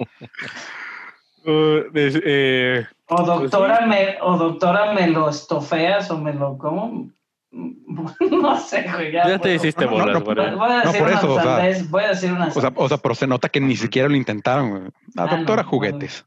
Uh, 1.45 1.91
des- 1.93 2.23
eh, 2.25 2.87
o 3.09 3.23
doctora 3.23 3.85
me, 3.87 4.17
o 4.23 4.39
doctora 4.39 4.95
me 4.95 5.09
lo 5.09 5.29
estofeas 5.29 6.11
o 6.11 6.17
me 6.19 6.33
lo 6.33 6.57
como. 6.57 7.11
No 8.31 8.57
sé, 8.59 8.87
güey. 8.93 9.13
Ya, 9.13 9.27
ya 9.29 9.39
te 9.39 9.55
hiciste 9.55 9.85
no, 9.85 9.91
bolas, 9.93 10.19
no, 10.19 10.21
Voy 10.21 10.35
güey. 10.35 10.55
voy 10.55 10.71
a 10.71 10.85
No, 10.85 10.93
decir 10.93 11.01
por 11.03 11.11
eso, 11.13 11.35
o 11.35 11.41
sea, 11.41 11.85
voy 11.89 12.05
a 12.05 12.09
decir 12.09 12.33
una 12.33 12.47
O 12.49 12.51
sea, 12.61 12.73
o 12.75 12.89
sea, 12.89 12.99
pero 12.99 13.15
se 13.15 13.27
nota 13.27 13.49
que 13.49 13.61
ni 13.61 13.77
siquiera 13.77 14.09
lo 14.09 14.17
intentaron. 14.17 14.71
güey. 14.71 14.83
La 15.15 15.25
Ah, 15.25 15.37
doctora 15.37 15.65
Juguetes. 15.65 16.27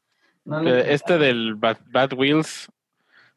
Eh, 0.66 0.86
Este 0.88 1.18
del 1.18 1.56
Bad, 1.56 1.78
Bad 1.92 2.14
Wheels 2.14 2.70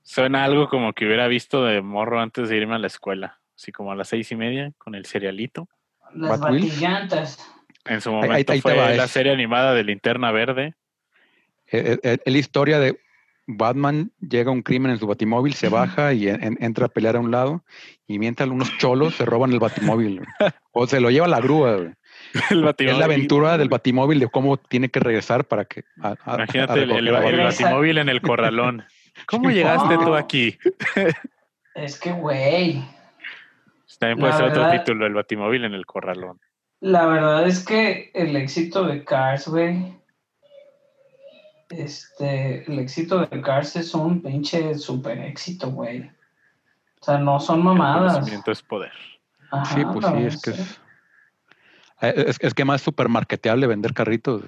suena 0.02 0.44
algo 0.44 0.68
como 0.68 0.92
que 0.94 1.06
hubiera 1.06 1.26
visto 1.28 1.64
de 1.64 1.82
morro 1.82 2.20
antes 2.20 2.48
de 2.48 2.56
irme 2.56 2.74
a 2.74 2.78
la 2.78 2.86
escuela. 2.86 3.38
Así 3.56 3.70
como 3.72 3.92
a 3.92 3.94
las 3.94 4.08
seis 4.08 4.30
y 4.32 4.36
media 4.36 4.72
con 4.78 4.94
el 4.94 5.06
cerealito. 5.06 5.68
Las 6.14 6.40
Bad 6.40 6.52
batillantas. 6.52 7.38
En 7.84 8.00
su 8.00 8.08
ahí- 8.10 8.14
momento 8.16 8.52
ahí 8.52 8.60
fue 8.62 8.74
la 8.96 9.06
serie 9.08 9.32
animada 9.32 9.74
de 9.74 9.84
Linterna 9.84 10.32
Verde. 10.32 10.74
Es, 11.66 11.98
es- 12.02 12.20
es 12.24 12.32
la 12.32 12.38
historia 12.38 12.78
de 12.80 12.98
Batman 13.46 14.10
llega 14.20 14.50
a 14.50 14.52
un 14.52 14.62
crimen 14.62 14.90
en 14.92 14.98
su 14.98 15.06
batimóvil, 15.06 15.54
se 15.54 15.68
baja 15.68 16.12
y 16.14 16.28
en- 16.28 16.42
en- 16.42 16.58
entra 16.60 16.86
a 16.86 16.88
pelear 16.88 17.16
a 17.16 17.20
un 17.20 17.30
lado 17.30 17.62
y 18.06 18.18
mientras 18.18 18.48
unos 18.48 18.76
cholos 18.78 19.14
se 19.16 19.24
roban 19.26 19.52
el 19.52 19.58
batimóvil. 19.60 20.20
güey. 20.38 20.50
O 20.72 20.86
se 20.86 21.00
lo 21.00 21.10
lleva 21.10 21.26
a 21.26 21.28
la 21.28 21.40
grúa. 21.40 21.76
güey. 21.76 21.92
El 22.50 22.58
Es 22.60 22.64
Batimóvil. 22.64 22.98
la 22.98 23.04
aventura 23.04 23.58
del 23.58 23.68
batimóvil 23.68 24.18
de 24.18 24.28
cómo 24.28 24.56
tiene 24.56 24.88
que 24.88 24.98
regresar 25.00 25.44
para 25.44 25.64
que... 25.66 25.84
a- 26.00 26.08
a- 26.24 26.32
a 26.32 26.34
Imagínate 26.36 26.82
el, 26.82 27.10
Batimóvil 27.38 27.98
en 27.98 28.08
el 28.08 28.20
corralón. 28.22 28.84
¿Cómo 29.26 29.50
llegaste 29.50 29.96
tú 29.98 30.14
aquí? 30.14 30.56
Es 31.74 31.98
que, 32.00 32.12
güey, 32.12 32.82
También 33.98 34.18
puede 34.18 34.32
La 34.32 34.38
ser 34.38 34.46
otro 34.48 34.70
título, 34.70 35.06
el 35.06 35.14
Batimóvil 35.14 35.64
en 35.64 35.74
el 35.74 35.86
corralón. 35.86 36.40
la 36.80 37.06
verdad 37.06 37.46
es 37.46 37.64
que 37.64 38.10
el 38.14 38.34
éxito 38.36 38.84
de 38.86 39.04
Cars, 39.04 39.46
güey, 39.48 39.94
este, 41.82 42.64
el 42.70 42.78
éxito 42.78 43.20
de 43.26 43.40
Cars 43.42 43.76
es 43.76 43.94
un 43.94 44.22
pinche 44.22 44.74
super 44.74 45.18
éxito, 45.18 45.70
güey. 45.70 46.10
O 47.00 47.04
sea, 47.04 47.18
no 47.18 47.38
son 47.40 47.58
El 47.58 47.64
mamadas. 47.64 48.14
conocimiento 48.14 48.50
es 48.52 48.62
poder. 48.62 48.92
Ajá, 49.50 49.74
Sí, 49.74 49.84
pues 49.84 50.06
sí, 50.06 50.22
es 50.24 50.42
que 50.42 50.50
es, 50.50 50.80
eh, 52.02 52.24
es, 52.28 52.36
es 52.40 52.54
que 52.54 52.64
más 52.64 52.82
súper 52.82 53.08
marketeable 53.08 53.66
vender 53.66 53.92
carritos. 53.94 54.42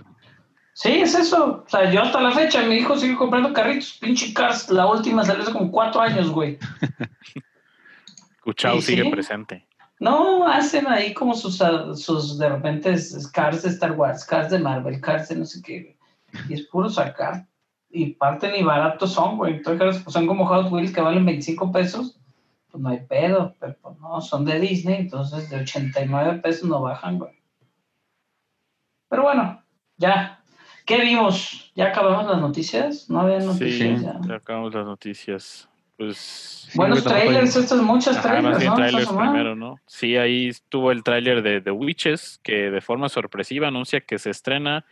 Sí, 0.72 0.90
es 1.00 1.14
eso. 1.14 1.64
O 1.66 1.68
sea, 1.68 1.90
yo 1.90 2.02
hasta 2.02 2.20
la 2.20 2.32
fecha, 2.32 2.62
mi 2.62 2.76
hijo 2.76 2.96
sigue 2.98 3.16
comprando 3.16 3.52
carritos. 3.52 3.96
Pinche 4.00 4.34
Cars, 4.34 4.68
la 4.70 4.86
última 4.86 5.24
salió 5.24 5.42
hace 5.42 5.52
como 5.52 5.70
cuatro 5.70 6.00
años, 6.00 6.30
güey. 6.30 6.58
Cuchao 8.42 8.80
sigue 8.80 9.02
sí. 9.02 9.08
presente. 9.10 9.66
No, 9.98 10.46
hacen 10.46 10.86
ahí 10.86 11.14
como 11.14 11.34
sus, 11.34 11.62
ah, 11.62 11.94
sus 11.94 12.38
de 12.38 12.48
repente, 12.50 12.94
Cars 13.32 13.62
de 13.62 13.70
Star 13.70 13.92
Wars, 13.92 14.24
Cars 14.24 14.50
de 14.50 14.58
Marvel, 14.58 15.00
Cars 15.00 15.30
de 15.30 15.36
no 15.36 15.46
sé 15.46 15.62
qué. 15.62 15.95
Y 16.49 16.55
es 16.55 16.62
puro 16.66 16.89
sacar. 16.89 17.47
Y 17.91 18.14
parten 18.14 18.55
y 18.57 18.62
baratos 18.62 19.12
son, 19.12 19.37
güey. 19.37 19.55
Entonces, 19.55 20.03
pues, 20.03 20.12
son 20.12 20.26
como 20.26 20.47
Hot 20.47 20.70
Wheels 20.70 20.93
que 20.93 21.01
valen 21.01 21.24
25 21.24 21.72
pesos. 21.72 22.18
Pues 22.70 22.82
no 22.82 22.89
hay 22.91 22.99
pedo, 23.09 23.55
pero 23.59 23.76
pues 23.80 23.99
no, 24.01 24.20
son 24.20 24.45
de 24.45 24.61
Disney, 24.61 24.97
entonces 24.97 25.49
de 25.49 25.61
89 25.61 26.41
pesos 26.43 26.68
no 26.68 26.82
bajan, 26.82 27.18
güey. 27.18 27.32
Pero 29.09 29.22
bueno, 29.22 29.62
ya. 29.97 30.41
¿Qué 30.84 31.01
vimos? 31.01 31.72
¿Ya 31.74 31.87
acabamos 31.89 32.26
las 32.30 32.41
noticias? 32.41 33.11
No 33.11 33.20
había 33.20 33.41
noticias 33.41 33.99
Sí, 34.01 34.05
ya. 34.05 34.20
ya 34.24 34.34
acabamos 34.37 34.72
las 34.72 34.84
noticias. 34.87 35.68
Pues 35.97 36.68
Buenos 36.74 37.05
hay- 37.07 37.12
trailers, 37.12 37.57
estos 37.57 37.82
muchos 37.82 38.16
Ajá, 38.18 38.28
trailers, 38.41 38.64
¿no? 38.64 38.74
trailers 38.74 39.09
primero, 39.09 39.57
¿no? 39.57 39.76
Sí, 39.87 40.16
ahí 40.16 40.49
estuvo 40.49 40.93
el 40.93 41.03
tráiler 41.03 41.43
de 41.43 41.61
The 41.62 41.70
Witches, 41.70 42.39
que 42.43 42.70
de 42.70 42.80
forma 42.82 43.09
sorpresiva 43.09 43.68
anuncia 43.68 44.01
que 44.03 44.18
se 44.18 44.30
estrena 44.30 44.84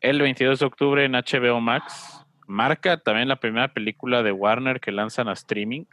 el 0.00 0.20
22 0.20 0.58
de 0.60 0.66
octubre 0.66 1.04
en 1.04 1.12
HBO 1.12 1.60
Max. 1.60 2.24
marca 2.46 2.98
también 2.98 3.28
la 3.28 3.40
primera 3.40 3.68
película 3.68 4.22
de 4.22 4.32
Warner 4.32 4.80
que 4.80 4.92
lanzan 4.92 5.28
a 5.28 5.32
streaming, 5.32 5.84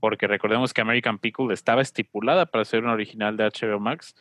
porque 0.00 0.26
recordemos 0.26 0.74
que 0.74 0.80
American 0.80 1.18
Pickle 1.18 1.52
estaba 1.52 1.82
estipulada 1.82 2.46
para 2.46 2.64
ser 2.64 2.82
una 2.82 2.92
original 2.92 3.36
de 3.36 3.44
HBO 3.44 3.78
Max, 3.78 4.14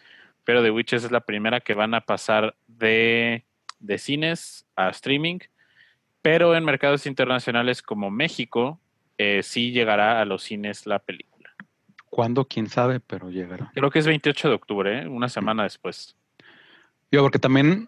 pero 0.44 0.62
The 0.62 0.72
Witches 0.72 1.04
es 1.06 1.12
la 1.12 1.22
primera 1.22 1.60
que 1.60 1.74
van 1.74 1.94
a 1.94 2.02
pasar 2.02 2.56
de, 2.68 3.46
de 3.80 3.98
cines 3.98 4.66
a 4.76 4.90
streaming, 4.90 5.40
pero 6.22 6.56
en 6.56 6.64
mercados 6.64 7.06
internacionales 7.06 7.82
como 7.82 8.12
México 8.12 8.80
eh, 9.18 9.42
sí 9.44 9.72
llegará 9.72 10.22
a 10.22 10.26
los 10.26 10.44
cines 10.44 10.86
la 10.86 11.00
película. 11.00 11.50
¿Cuándo? 12.10 12.46
¿Quién 12.46 12.68
sabe? 12.68 13.00
Pero 13.00 13.30
llegará. 13.30 13.72
Creo 13.74 13.90
que 13.90 14.00
es 14.00 14.08
28 14.08 14.50
de 14.50 14.56
octubre, 14.56 15.02
¿eh? 15.02 15.08
una 15.08 15.30
semana 15.30 15.64
después. 15.64 16.16
Yo, 17.12 17.22
porque 17.22 17.40
también, 17.40 17.88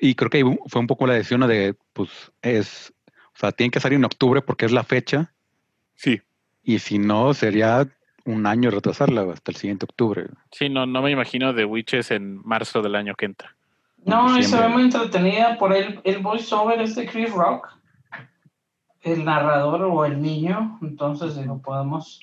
y 0.00 0.14
creo 0.14 0.30
que 0.30 0.58
fue 0.66 0.80
un 0.80 0.86
poco 0.86 1.06
la 1.06 1.14
decisión 1.14 1.46
de, 1.46 1.76
pues, 1.92 2.32
es, 2.42 2.92
o 3.34 3.38
sea, 3.38 3.52
tiene 3.52 3.70
que 3.70 3.80
salir 3.80 3.96
en 3.96 4.04
octubre 4.04 4.42
porque 4.42 4.66
es 4.66 4.72
la 4.72 4.84
fecha, 4.84 5.32
Sí. 5.94 6.20
y 6.62 6.78
si 6.78 6.98
no, 6.98 7.34
sería 7.34 7.88
un 8.24 8.46
año 8.46 8.70
retrasarla 8.70 9.22
hasta 9.32 9.50
el 9.50 9.56
siguiente 9.56 9.84
octubre. 9.84 10.26
Sí, 10.52 10.68
no, 10.68 10.86
no 10.86 11.02
me 11.02 11.10
imagino 11.10 11.54
The 11.54 11.64
Witches 11.64 12.10
en 12.10 12.40
marzo 12.44 12.82
del 12.82 12.94
año 12.94 13.14
que 13.14 13.26
entra. 13.26 13.54
No, 14.04 14.38
y 14.38 14.42
se 14.44 14.60
ve 14.60 14.68
muy 14.68 14.82
entretenida 14.82 15.58
por 15.58 15.74
el, 15.74 16.00
el 16.04 16.18
voiceover 16.18 16.80
es 16.80 16.94
de 16.94 17.06
Chris 17.06 17.32
Rock, 17.32 17.68
el 19.02 19.24
narrador 19.24 19.82
o 19.82 20.04
el 20.04 20.20
niño, 20.20 20.78
entonces 20.82 21.36
digo, 21.36 21.60
podemos 21.62 22.20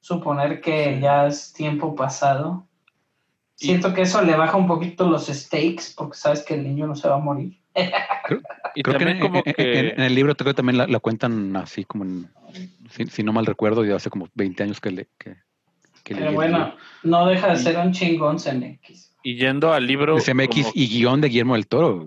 suponer 0.00 0.60
que 0.60 1.00
ya 1.00 1.26
es 1.26 1.52
tiempo 1.52 1.94
pasado. 1.94 2.66
Y- 3.60 3.66
Siento 3.66 3.94
que 3.94 4.02
eso 4.02 4.20
le 4.22 4.34
baja 4.36 4.56
un 4.56 4.66
poquito 4.66 5.08
los 5.08 5.26
stakes 5.26 5.92
porque 5.96 6.16
sabes 6.16 6.42
que 6.42 6.54
el 6.54 6.64
niño 6.64 6.86
no 6.86 6.94
se 6.96 7.08
va 7.08 7.14
a 7.16 7.18
morir. 7.18 7.58
Y 8.74 8.82
Creo 8.82 8.98
que 8.98 9.04
en, 9.04 9.20
como 9.20 9.42
en- 9.44 9.54
que... 9.54 9.78
en- 9.80 9.86
en 9.86 10.00
el 10.00 10.14
libro 10.14 10.34
creo 10.36 10.52
que 10.52 10.56
también 10.56 10.78
la, 10.78 10.86
la 10.86 10.98
cuentan 11.00 11.54
así 11.56 11.84
como 11.84 12.04
en, 12.04 12.28
si, 12.90 13.06
si 13.06 13.22
no 13.22 13.32
mal 13.32 13.46
recuerdo, 13.46 13.84
ya 13.84 13.96
hace 13.96 14.10
como 14.10 14.28
20 14.34 14.62
años 14.62 14.80
que 14.80 14.90
le 14.90 15.08
que, 15.18 15.36
Pero 16.04 16.32
bueno, 16.32 16.74
no 17.02 17.26
deja 17.26 17.48
de 17.50 17.56
ser 17.56 17.78
un 17.78 17.92
chingón 17.92 18.38
CMX. 18.38 19.12
Y 19.22 19.36
yendo 19.36 19.72
al 19.72 19.86
libro... 19.86 20.16
De 20.16 20.20
CMX 20.20 20.48
como- 20.64 20.72
y 20.74 20.88
guion 20.88 21.20
de 21.20 21.28
Guillermo 21.28 21.54
del 21.54 21.66
Toro. 21.66 22.06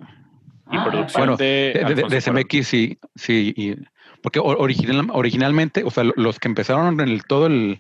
y 0.72 0.78
Ah, 0.78 0.84
producción 0.84 1.22
bueno, 1.22 1.38
de... 1.38 1.74
De, 1.86 1.96
de- 1.96 2.04
de. 2.10 2.22
CMX 2.22 2.68
sí, 2.68 3.00
sí, 3.16 3.54
y- 3.56 3.76
porque 4.22 4.40
original, 4.40 5.08
originalmente, 5.14 5.84
o 5.84 5.90
sea, 5.90 6.04
lo- 6.04 6.14
los 6.18 6.40
que 6.40 6.48
empezaron 6.48 7.00
en 7.00 7.08
el 7.08 7.24
todo 7.24 7.48
el, 7.48 7.80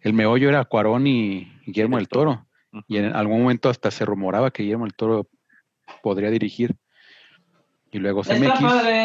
el 0.00 0.12
meollo 0.12 0.48
era 0.48 0.64
Cuarón 0.64 1.06
y 1.06 1.50
Guillermo 1.66 1.96
del 1.96 2.08
Toro. 2.08 2.46
Ujú. 2.74 2.84
Y 2.88 2.96
en 2.98 3.14
algún 3.14 3.40
momento 3.42 3.68
hasta 3.68 3.90
se 3.90 4.04
rumoraba 4.04 4.50
que 4.50 4.62
Guillermo 4.64 4.84
del 4.84 4.94
Toro 4.94 5.28
podría 6.02 6.30
dirigir. 6.30 6.74
Y 7.92 7.98
luego 7.98 8.24
CMX. 8.24 8.58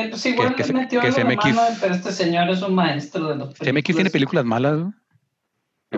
pues 0.10 0.26
igual 0.26 0.56
que 0.56 0.64
le 0.64 0.68
se- 0.68 0.74
metió 0.74 1.00
que 1.00 1.08
algo 1.08 1.20
de 1.20 1.24
CMX 1.36 1.46
mano, 1.56 1.78
pero 1.80 1.94
este 1.94 2.12
señor 2.12 2.50
es 2.50 2.62
un 2.64 2.74
maestro 2.74 3.28
de 3.28 3.36
los 3.36 3.54
CMX 3.54 3.84
tiene 3.96 4.10
películas 4.10 4.46
malas, 4.46 4.80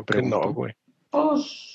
que 0.06 0.22
no, 0.22 0.52
güey. 0.54 0.74
Pues, 1.10 1.71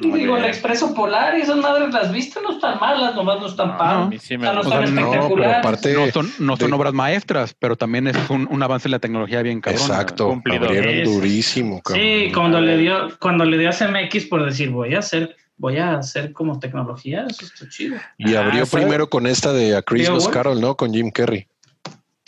Muy 0.00 0.20
digo, 0.20 0.36
el. 0.36 0.44
Expreso 0.46 0.94
Polar 0.94 1.38
y 1.38 1.42
esas 1.42 1.56
madres 1.58 1.92
las 1.92 2.12
viste, 2.12 2.40
no 2.42 2.52
están 2.52 2.78
malas, 2.80 3.14
nomás 3.14 3.40
no 3.40 3.46
están 3.46 3.68
No, 3.68 3.74
a 3.74 3.78
padres. 3.78 4.08
mí 4.08 4.18
sí 4.18 4.36
me 4.38 4.48
O 4.48 4.50
sea, 4.50 4.54
no 4.54 4.60
están 4.62 4.82
O 4.82 4.86
sea, 4.86 4.90
no, 4.94 4.94
pero 4.96 5.12
espectaculares. 5.12 5.56
aparte- 5.58 5.92
No 5.94 6.10
son, 6.12 6.32
no 6.38 6.56
son 6.56 6.70
de- 6.70 6.76
obras 6.76 6.92
maestras, 6.92 7.54
pero 7.58 7.76
también 7.76 8.06
es 8.08 8.16
un, 8.30 8.48
un 8.50 8.62
avance 8.62 8.88
en 8.88 8.92
la 8.92 8.98
tecnología 8.98 9.42
bien 9.42 9.60
cabrón. 9.60 9.82
Exacto. 9.82 10.42
Abrieron 10.44 10.94
Es- 10.94 11.04
durísimo, 11.08 11.80
cabrón. 11.82 12.02
Sí, 12.04 12.30
cuando 12.32 12.60
le 12.60 12.76
dio, 12.78 13.08
cuando 13.20 13.44
le 13.44 13.58
dio 13.58 13.68
a 13.68 13.72
CMX 13.72 14.26
por 14.26 14.44
decir 14.44 14.70
voy 14.70 14.94
a 14.94 14.98
hacer, 15.00 15.36
voy 15.56 15.78
a 15.78 15.96
hacer 15.98 16.32
como 16.32 16.58
tecnología, 16.58 17.24
eso 17.28 17.44
está 17.46 17.68
chido. 17.68 17.96
Y 18.18 18.34
Ah, 18.34 18.40
abrió 18.40 18.66
¿sabes? 18.66 18.84
primero 18.84 19.08
con 19.08 19.26
esta 19.26 19.52
de 19.52 19.76
A 19.76 19.82
Christmas. 19.82 20.28
Carol, 20.28 20.60
¿no? 20.60 20.76
Con 20.76 20.92
Jim 20.92 21.10
Carrey. 21.10 21.46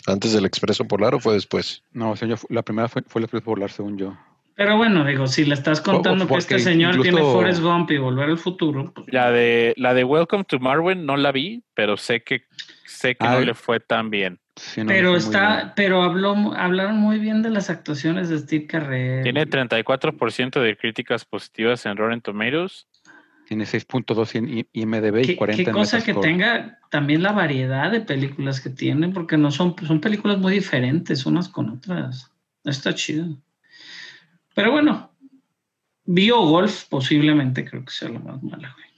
Antes 0.07 0.33
del 0.33 0.45
Expreso 0.45 0.85
Polar 0.85 1.13
o 1.13 1.19
fue 1.19 1.33
después. 1.33 1.83
No, 1.93 2.15
fu- 2.15 2.47
la 2.49 2.63
primera 2.63 2.87
fue, 2.87 3.03
fue 3.05 3.19
el 3.19 3.25
Expreso 3.25 3.45
Polar, 3.45 3.69
según 3.69 3.97
yo. 3.97 4.17
Pero 4.59 4.75
bueno, 4.75 5.05
digo, 5.05 5.25
si 5.25 5.45
le 5.45 5.53
estás 5.53 5.79
contando 5.79 6.27
que 6.27 6.35
este 6.35 6.59
señor 6.59 7.01
tiene 7.01 7.21
Forrest 7.21 7.61
Gump 7.61 7.91
y 7.91 7.97
Volver 7.97 8.29
al 8.29 8.37
Futuro, 8.37 8.91
pues, 8.93 9.07
La 9.09 9.31
de, 9.31 9.73
la 9.77 9.93
de 9.93 10.03
Welcome 10.03 10.43
to 10.43 10.59
Marwen 10.59 11.05
no 11.05 11.15
la 11.15 11.31
vi, 11.31 11.63
pero 11.73 11.95
sé 11.95 12.23
que 12.23 12.43
sé 12.85 13.15
que 13.15 13.25
no 13.25 13.39
le 13.39 13.53
fue 13.53 13.79
tan 13.79 14.09
bien. 14.09 14.37
Sí, 14.57 14.81
no, 14.81 14.87
pero 14.87 15.15
está, 15.15 15.55
bien. 15.55 15.71
pero 15.77 16.03
habló, 16.03 16.35
hablaron 16.57 16.97
muy 16.97 17.19
bien 17.19 17.41
de 17.41 17.51
las 17.51 17.69
actuaciones 17.69 18.27
de 18.27 18.37
Steve 18.37 18.67
Carell. 18.67 19.23
Tiene 19.23 19.47
34% 19.47 20.61
de 20.61 20.75
críticas 20.75 21.23
positivas 21.23 21.85
en 21.85 21.95
Rotten 21.95 22.19
Tomatoes. 22.19 22.85
Tiene 23.47 23.63
6.2 23.63 24.35
en 24.35 24.67
IMDB 24.73 25.19
y 25.19 25.25
¿Qué, 25.25 25.35
40 25.37 25.63
qué 25.63 25.69
en 25.69 25.73
cosa 25.73 26.03
que 26.03 26.13
tenga 26.15 26.79
también 26.89 27.23
la 27.23 27.31
variedad 27.31 27.89
de 27.89 28.01
películas 28.01 28.59
que 28.59 28.71
tiene, 28.71 29.07
porque 29.07 29.37
no 29.37 29.51
son, 29.51 29.73
son 29.87 30.01
películas 30.01 30.37
muy 30.37 30.51
diferentes 30.51 31.25
unas 31.25 31.47
con 31.47 31.69
otras. 31.69 32.29
Está 32.65 32.93
chido. 32.93 33.37
Pero 34.59 34.73
bueno, 34.73 35.09
Bio 36.03 36.41
Golf 36.41 36.83
posiblemente 36.89 37.63
creo 37.63 37.85
que 37.85 37.91
sea 37.93 38.09
la 38.09 38.19
más 38.19 38.43
mala, 38.43 38.75
güey. 38.75 38.89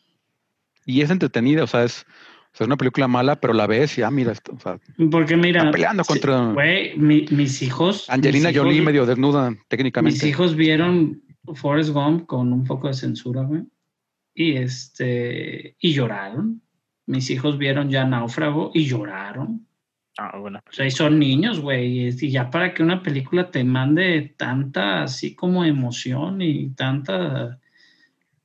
Y 0.88 1.02
es 1.02 1.12
entretenida, 1.12 1.64
o 1.64 1.68
sea, 1.68 1.84
es, 1.84 2.02
o 2.02 2.58
sea, 2.58 2.66
es 2.66 2.68
una 2.68 2.78
película 2.78 3.08
mala, 3.08 3.40
pero 3.40 3.54
la 3.54 3.68
ves 3.68 3.96
y, 4.00 4.02
ah, 4.02 4.10
mira, 4.10 4.32
esto, 4.32 4.54
o 4.56 4.60
sea, 4.60 4.80
Porque 5.12 5.38
mira, 5.38 5.70
peleando 5.70 6.04
contra- 6.04 6.52
güey, 6.54 6.98
mi- 6.98 7.28
mis 7.30 7.62
hijos. 7.62 8.10
Angelina 8.10 8.48
mis 8.50 8.56
hijos- 8.58 8.66
Jolie 8.66 8.82
medio 8.82 9.06
desnuda 9.06 9.54
técnicamente. 9.68 10.16
Mis 10.16 10.24
hijos 10.24 10.56
vieron 10.56 11.22
Forrest 11.54 11.92
Gump 11.92 12.26
con 12.26 12.52
un 12.52 12.64
poco 12.64 12.88
de 12.88 12.96
censura, 12.96 13.44
güey. 13.44 13.62
Y 14.34 14.54
este, 14.54 15.76
y 15.80 15.94
lloraron. 15.94 16.64
Mis 17.06 17.30
hijos 17.30 17.60
vieron 17.60 17.92
ya 17.92 18.04
Náufrago 18.04 18.72
y 18.74 18.86
lloraron. 18.88 19.68
Ah, 20.18 20.38
bueno. 20.38 20.60
O 20.68 20.72
sea, 20.72 20.86
y 20.86 20.92
son 20.92 21.20
niños, 21.20 21.60
güey. 21.60 22.10
Y 22.10 22.32
ya 22.32 22.50
para 22.50 22.74
que 22.74 22.84
una 22.84 23.02
película 23.02 23.50
te 23.50 23.64
mande 23.64 24.34
tanta 24.38 25.04
así 25.04 25.36
como 25.36 25.64
emoción 25.64 26.42
y 26.42 26.70
tanta. 26.72 27.60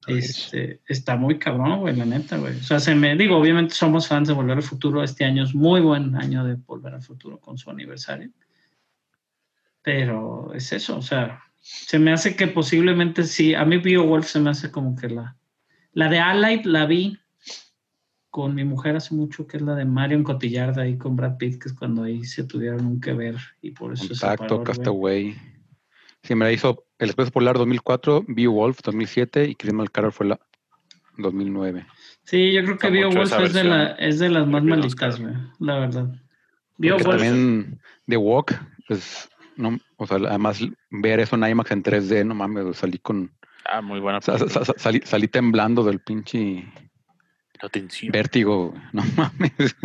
Este, 0.06 0.80
está 0.86 1.16
muy 1.16 1.38
cabrón, 1.38 1.80
güey, 1.80 1.96
la 1.96 2.04
neta, 2.04 2.36
güey. 2.36 2.56
O 2.56 2.62
sea, 2.62 2.78
se 2.78 2.94
me 2.94 3.16
digo, 3.16 3.36
obviamente 3.36 3.74
somos 3.74 4.06
fans 4.06 4.28
de 4.28 4.34
Volver 4.34 4.58
al 4.58 4.62
Futuro. 4.62 5.02
Este 5.02 5.24
año 5.24 5.42
es 5.42 5.54
muy 5.54 5.80
buen 5.80 6.14
año 6.14 6.44
de 6.44 6.54
Volver 6.54 6.94
al 6.94 7.02
Futuro 7.02 7.40
con 7.40 7.58
su 7.58 7.70
aniversario. 7.70 8.30
Pero 9.82 10.52
es 10.54 10.72
eso, 10.72 10.96
o 10.96 11.02
sea, 11.02 11.42
se 11.60 11.98
me 11.98 12.12
hace 12.12 12.36
que 12.36 12.46
posiblemente 12.46 13.24
sí. 13.24 13.54
A 13.54 13.64
mí 13.64 13.78
Beowulf 13.78 14.26
se 14.26 14.40
me 14.40 14.50
hace 14.50 14.70
como 14.70 14.94
que 14.94 15.08
la. 15.08 15.36
La 15.92 16.08
de 16.08 16.18
Allied 16.18 16.66
la 16.66 16.86
vi 16.86 17.18
con 18.36 18.54
mi 18.54 18.64
mujer 18.64 18.94
hace 18.96 19.14
mucho, 19.14 19.46
que 19.46 19.56
es 19.56 19.62
la 19.62 19.74
de 19.74 19.86
Marion 19.86 20.22
Cotillard 20.22 20.78
ahí 20.78 20.98
con 20.98 21.16
Brad 21.16 21.38
Pitt, 21.38 21.58
que 21.62 21.70
es 21.70 21.72
cuando 21.74 22.02
ahí 22.02 22.22
se 22.22 22.44
tuvieron 22.44 22.84
un 22.84 23.00
que 23.00 23.14
ver 23.14 23.34
y 23.62 23.70
por 23.70 23.94
eso 23.94 24.14
se 24.14 24.26
Contacto. 24.26 24.62
Castaway. 24.62 25.34
Sí, 26.22 26.34
me 26.34 26.44
la 26.44 26.52
hizo 26.52 26.84
El 26.98 27.08
Expreso 27.08 27.30
Polar 27.30 27.56
2004, 27.56 28.26
Beowulf 28.28 28.80
2007 28.84 29.48
y 29.48 29.54
Criminal 29.54 29.90
Carol 29.90 30.12
fue 30.12 30.26
la 30.26 30.40
2009. 31.16 31.86
Sí, 32.24 32.52
yo 32.52 32.62
creo 32.64 32.76
que 32.76 32.90
Beowulf 32.90 33.32
es 33.40 33.54
de, 33.54 33.64
la, 33.64 33.86
es 33.92 34.18
de 34.18 34.28
las 34.28 34.46
más 34.46 34.62
malitas, 34.62 35.18
la 35.58 35.78
verdad. 35.78 36.14
Beowulf, 36.76 37.06
también 37.06 37.80
The 38.06 38.18
Walk, 38.18 38.52
pues, 38.86 39.30
no, 39.56 39.78
o 39.96 40.06
sea, 40.06 40.18
además 40.18 40.60
ver 40.90 41.20
eso 41.20 41.36
en 41.36 41.44
IMAX 41.48 41.70
en 41.70 41.82
3D, 41.82 42.26
no 42.26 42.34
mames, 42.34 42.76
salí 42.76 42.98
con, 42.98 43.32
Ah, 43.64 43.80
muy 43.80 43.98
buena. 43.98 44.20
sa- 44.20 44.38
sa- 44.38 44.62
sa- 44.62 44.74
salí, 44.76 45.00
salí 45.04 45.26
temblando 45.26 45.82
del 45.84 46.00
pinche 46.00 46.66
Atención. 47.62 48.12
vértigo, 48.12 48.68
güey, 48.68 48.82
no 48.92 49.02
mames. 49.16 49.76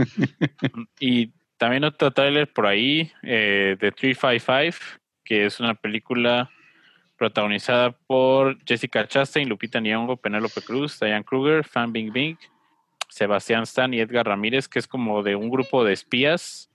Y 1.00 1.32
también 1.58 1.84
otro 1.84 2.12
tráiler 2.12 2.52
por 2.52 2.66
ahí 2.66 3.12
eh, 3.24 3.78
de 3.80 3.92
355, 3.92 4.78
que 5.24 5.46
es 5.46 5.60
una 5.60 5.76
película 5.76 6.50
protagonizada 7.18 7.92
por 7.92 8.58
Jessica 8.66 9.08
Chastain, 9.08 9.48
Lupita 9.48 9.80
Nyong'o, 9.80 10.18
Penélope 10.18 10.62
Cruz, 10.62 11.00
Diane 11.00 11.24
Kruger, 11.24 11.64
Fan 11.64 11.94
Bingbing, 11.94 12.36
Sebastián 13.10 13.62
Stan 13.64 13.94
y 13.94 14.00
Edgar 14.00 14.26
Ramírez, 14.26 14.68
que 14.68 14.80
es 14.80 14.88
como 14.88 15.22
de 15.22 15.36
un 15.36 15.52
grupo 15.52 15.84
de 15.84 15.94
espías 15.94 16.72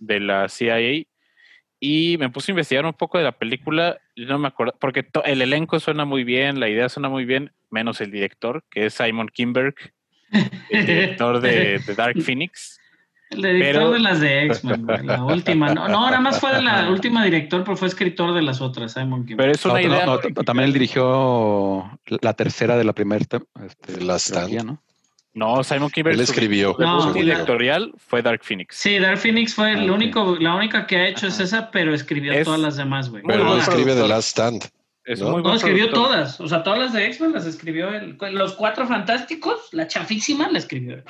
de 0.00 0.18
la 0.18 0.48
CIA. 0.48 1.06
Y 1.78 2.16
me 2.18 2.30
puse 2.30 2.50
a 2.50 2.54
investigar 2.54 2.84
un 2.84 2.94
poco 2.94 3.18
de 3.18 3.24
la 3.24 3.38
película, 3.38 3.98
no 4.16 4.38
me 4.40 4.48
acuerdo, 4.48 4.74
porque 4.80 5.06
el 5.24 5.40
elenco 5.40 5.78
suena 5.78 6.04
muy 6.04 6.24
bien, 6.24 6.58
la 6.58 6.68
idea 6.68 6.88
suena 6.88 7.08
muy 7.08 7.24
bien, 7.24 7.52
menos 7.70 8.00
el 8.00 8.10
director, 8.10 8.64
que 8.70 8.86
es 8.86 8.94
Simon 8.94 9.28
Kinberg, 9.28 9.76
el 10.70 10.86
director 10.86 11.40
de, 11.40 11.78
de 11.78 11.94
Dark 11.94 12.20
Phoenix. 12.22 12.78
el 13.30 13.42
director 13.42 13.72
pero- 13.82 13.90
de 13.92 13.98
las 14.00 14.20
de 14.20 14.46
X-Men, 14.46 14.86
güey, 14.86 15.04
la 15.04 15.22
última. 15.24 15.74
No, 15.74 15.88
no, 15.88 16.06
nada 16.06 16.20
más 16.20 16.40
fue 16.40 16.54
de 16.54 16.62
la 16.62 16.88
última 16.90 17.24
director, 17.24 17.64
pero 17.64 17.76
fue 17.76 17.88
escritor 17.88 18.34
de 18.34 18.42
las 18.42 18.60
otras, 18.60 18.92
Simon 18.92 19.24
Kim. 19.26 19.36
Pero 19.36 19.52
es 19.52 19.64
una 19.64 19.74
No, 19.74 19.80
idea. 19.80 20.06
también 20.44 20.66
él 20.68 20.72
dirigió 20.72 21.98
la 22.06 22.32
tercera 22.34 22.76
de 22.76 22.84
la 22.84 22.92
primera 22.92 23.20
este, 23.22 23.38
Stand. 23.38 24.46
trilogía, 24.46 24.62
¿no? 24.62 24.82
No, 25.34 25.62
Simon 25.62 25.90
Kinberg. 25.90 26.14
Él 26.14 26.20
escribió. 26.22 26.74
su 27.02 27.12
directorial 27.12 27.92
fue 27.98 28.22
Dark 28.22 28.40
Phoenix. 28.42 28.74
Sí, 28.74 28.98
Dark 28.98 29.18
Phoenix 29.18 29.54
fue 29.54 29.72
el 29.72 29.90
Ah, 29.90 29.92
único, 29.92 30.36
la 30.40 30.54
única 30.54 30.86
que 30.86 30.96
ha 30.96 31.08
hecho 31.08 31.26
es 31.26 31.38
esa, 31.40 31.70
pero 31.70 31.92
escribió 31.94 32.32
Es- 32.32 32.44
todas 32.46 32.58
las 32.60 32.76
demás, 32.76 33.10
güey. 33.10 33.22
Pero 33.26 33.44
no 33.44 33.58
escribe 33.58 33.94
The. 33.94 34.08
Last 34.08 34.30
Stand. 34.30 34.64
Es 35.06 35.20
¿no? 35.20 35.30
muy 35.30 35.42
No, 35.42 35.54
escribió 35.54 35.88
productor. 35.88 36.10
todas. 36.12 36.40
O 36.40 36.48
sea, 36.48 36.62
todas 36.62 36.78
las 36.80 36.92
de 36.92 37.06
X-Men 37.06 37.32
las 37.32 37.46
escribió 37.46 37.88
él. 37.90 38.18
Los 38.32 38.54
cuatro 38.54 38.86
fantásticos, 38.86 39.68
la 39.72 39.86
chafísima 39.86 40.48
la 40.50 40.58
escribió 40.58 40.94
él. 40.96 41.04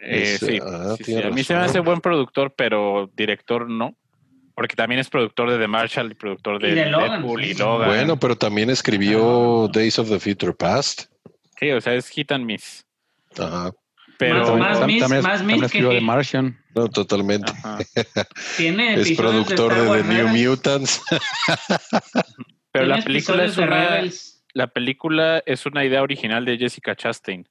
Eh, 0.00 0.22
Es- 0.34 0.40
sí, 0.40 0.58
ah, 0.62 0.94
sí, 0.96 1.04
sí. 1.04 1.12
tiene 1.12 1.28
A 1.28 1.30
mí 1.30 1.44
se 1.44 1.54
me 1.54 1.60
hace 1.60 1.80
buen 1.80 2.00
productor, 2.00 2.54
pero 2.56 3.10
director 3.14 3.68
no. 3.68 3.96
Porque 4.54 4.74
también 4.76 5.00
es 5.00 5.08
productor 5.08 5.50
de 5.50 5.58
The 5.58 5.68
Marshall 5.68 6.10
y 6.12 6.14
productor 6.14 6.60
de, 6.60 6.70
Y 6.70 6.74
de 6.74 6.86
Logan, 6.86 7.22
Deadpool 7.22 7.44
y 7.44 7.54
sí. 7.54 7.60
Logan. 7.62 7.88
Bueno, 7.88 8.18
pero 8.18 8.36
también 8.36 8.68
escribió 8.70 9.68
Days 9.72 9.98
of 9.98 10.08
the 10.08 10.18
Future 10.20 10.52
Past. 10.52 11.04
Sí, 11.58 11.70
o 11.70 11.80
sea, 11.80 11.94
es 11.94 12.08
hit 12.08 12.32
and 12.32 12.44
miss. 12.44 12.84
Ajá. 13.38 13.70
Pero 14.18 14.56
Más- 14.56 14.78
También, 14.78 15.00
más 15.00 15.10
también, 15.38 15.60
más 15.60 15.72
que 15.72 15.80
The 15.82 15.90
hit. 15.94 16.02
Martian. 16.02 16.58
No, 16.74 16.88
totalmente. 16.88 17.50
Ajá. 17.52 17.78
Tiene 18.56 18.94
Es 18.94 19.12
productor 19.12 19.74
de, 19.74 20.02
The 20.02 20.24
New. 20.24 20.28
Mutants. 20.50 21.02
Pero 22.72 22.86
la 22.86 23.02
película 23.02 23.44
es 23.44 23.56
de 23.56 23.62
una, 23.64 24.00
la 24.54 24.66
película 24.68 25.42
es 25.44 25.66
una 25.66 25.84
idea 25.84 26.02
original 26.02 26.44
de 26.44 26.56
Jessica 26.56 26.96
Chastain, 26.96 27.46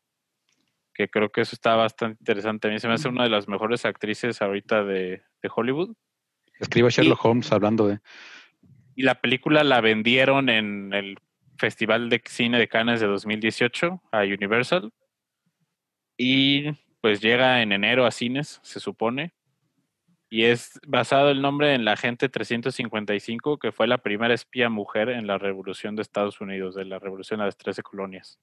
que 0.93 1.09
creo 1.09 1.29
que 1.31 1.41
eso 1.41 1.55
está 1.55 1.75
bastante 1.75 2.17
interesante. 2.21 2.67
A 2.67 2.71
mí 2.71 2.79
se 2.79 2.87
me 2.87 2.95
hace 2.95 3.07
una 3.07 3.23
de 3.23 3.29
las 3.29 3.47
mejores 3.47 3.85
actrices 3.85 4.41
ahorita 4.41 4.83
de, 4.83 5.21
de 5.41 5.49
Hollywood. 5.53 5.95
Escribe 6.59 6.89
Sherlock 6.89 7.23
Holmes 7.23 7.51
hablando 7.51 7.87
de. 7.87 7.99
Y 8.95 9.03
la 9.03 9.21
película 9.21 9.63
la 9.63 9.79
vendieron 9.81 10.49
en 10.49 10.93
el 10.93 11.17
Festival 11.57 12.09
de 12.09 12.21
Cine 12.25 12.57
de 12.57 12.67
Cannes 12.67 12.99
de 12.99 13.07
2018 13.07 14.01
a 14.11 14.19
Universal. 14.21 14.91
Y 16.17 16.71
pues 17.01 17.21
llega 17.21 17.61
en 17.61 17.71
enero 17.71 18.05
a 18.05 18.11
cines, 18.11 18.59
se 18.63 18.79
supone. 18.79 19.33
Y 20.29 20.45
es 20.45 20.79
basado 20.87 21.29
el 21.29 21.41
nombre 21.41 21.73
en 21.73 21.83
la 21.83 21.93
agente 21.93 22.29
355, 22.29 23.57
que 23.57 23.71
fue 23.71 23.87
la 23.87 23.97
primera 23.97 24.33
espía 24.33 24.69
mujer 24.69 25.09
en 25.09 25.27
la 25.27 25.37
revolución 25.37 25.95
de 25.95 26.03
Estados 26.03 26.39
Unidos, 26.39 26.75
de 26.75 26.85
la 26.85 26.99
revolución 26.99 27.39
de 27.39 27.47
las 27.47 27.57
13 27.57 27.83
colonias. 27.83 28.39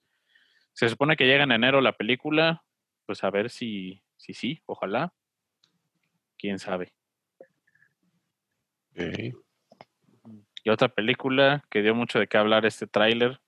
Se 0.74 0.88
supone 0.88 1.16
que 1.16 1.26
llega 1.26 1.44
en 1.44 1.52
enero 1.52 1.80
la 1.80 1.96
película, 1.96 2.62
pues 3.06 3.24
a 3.24 3.30
ver 3.30 3.48
si, 3.48 4.02
si 4.16 4.34
sí, 4.34 4.62
ojalá. 4.66 5.14
Quién 6.36 6.58
sabe. 6.58 6.92
Y 10.64 10.70
otra 10.70 10.88
película 10.88 11.64
que 11.70 11.82
dio 11.82 11.94
mucho 11.94 12.18
de 12.18 12.26
qué 12.26 12.36
hablar 12.36 12.66
este 12.66 12.86
tráiler, 12.86 13.40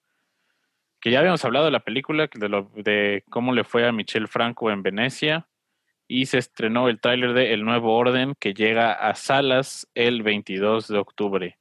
que 1.00 1.10
ya 1.10 1.20
habíamos 1.20 1.44
hablado 1.44 1.64
de 1.64 1.70
la 1.70 1.80
película, 1.80 2.28
de, 2.32 2.48
lo, 2.48 2.70
de 2.74 3.24
cómo 3.30 3.52
le 3.52 3.64
fue 3.64 3.86
a 3.86 3.92
Michel 3.92 4.28
Franco 4.28 4.70
en 4.70 4.82
Venecia, 4.82 5.46
y 6.06 6.26
se 6.26 6.38
estrenó 6.38 6.88
el 6.88 7.00
tráiler 7.00 7.32
de 7.34 7.54
El 7.54 7.64
Nuevo 7.64 7.96
Orden, 7.96 8.34
que 8.38 8.52
llega 8.52 8.92
a 8.92 9.14
salas 9.14 9.88
el 9.94 10.22
22 10.22 10.88
de 10.88 10.98
octubre. 10.98 11.58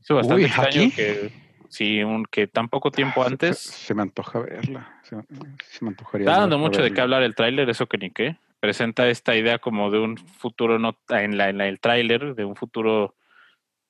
Es 0.00 0.08
bastante 0.08 0.42
Uy, 0.42 0.44
extraño 0.44 0.82
¿aquí? 0.82 0.90
que, 0.90 1.32
sí, 1.68 2.02
un, 2.02 2.24
que 2.26 2.46
tan 2.46 2.68
poco 2.68 2.90
tiempo 2.90 3.22
Se, 3.24 3.30
antes... 3.30 3.58
se 3.58 3.94
me 3.94 4.02
antoja 4.02 4.40
verla. 4.40 5.00
Se, 5.02 5.16
se 5.70 5.84
me 5.84 5.90
antojaría. 5.90 6.26
Está 6.26 6.40
dando 6.40 6.56
verla, 6.56 6.68
mucho 6.68 6.82
de 6.82 6.92
qué 6.92 7.00
hablar 7.00 7.22
el 7.22 7.34
tráiler, 7.34 7.70
eso 7.70 7.86
que 7.86 7.98
ni 7.98 8.10
qué. 8.10 8.36
Presenta 8.60 9.08
esta 9.08 9.34
idea 9.34 9.58
como 9.58 9.90
de 9.90 9.98
un 9.98 10.16
futuro, 10.18 10.78
no 10.78 10.98
en, 11.08 11.36
la, 11.38 11.48
en 11.48 11.58
la- 11.58 11.68
el 11.68 11.80
tráiler, 11.80 12.34
de 12.34 12.44
un 12.44 12.54
futuro, 12.54 13.14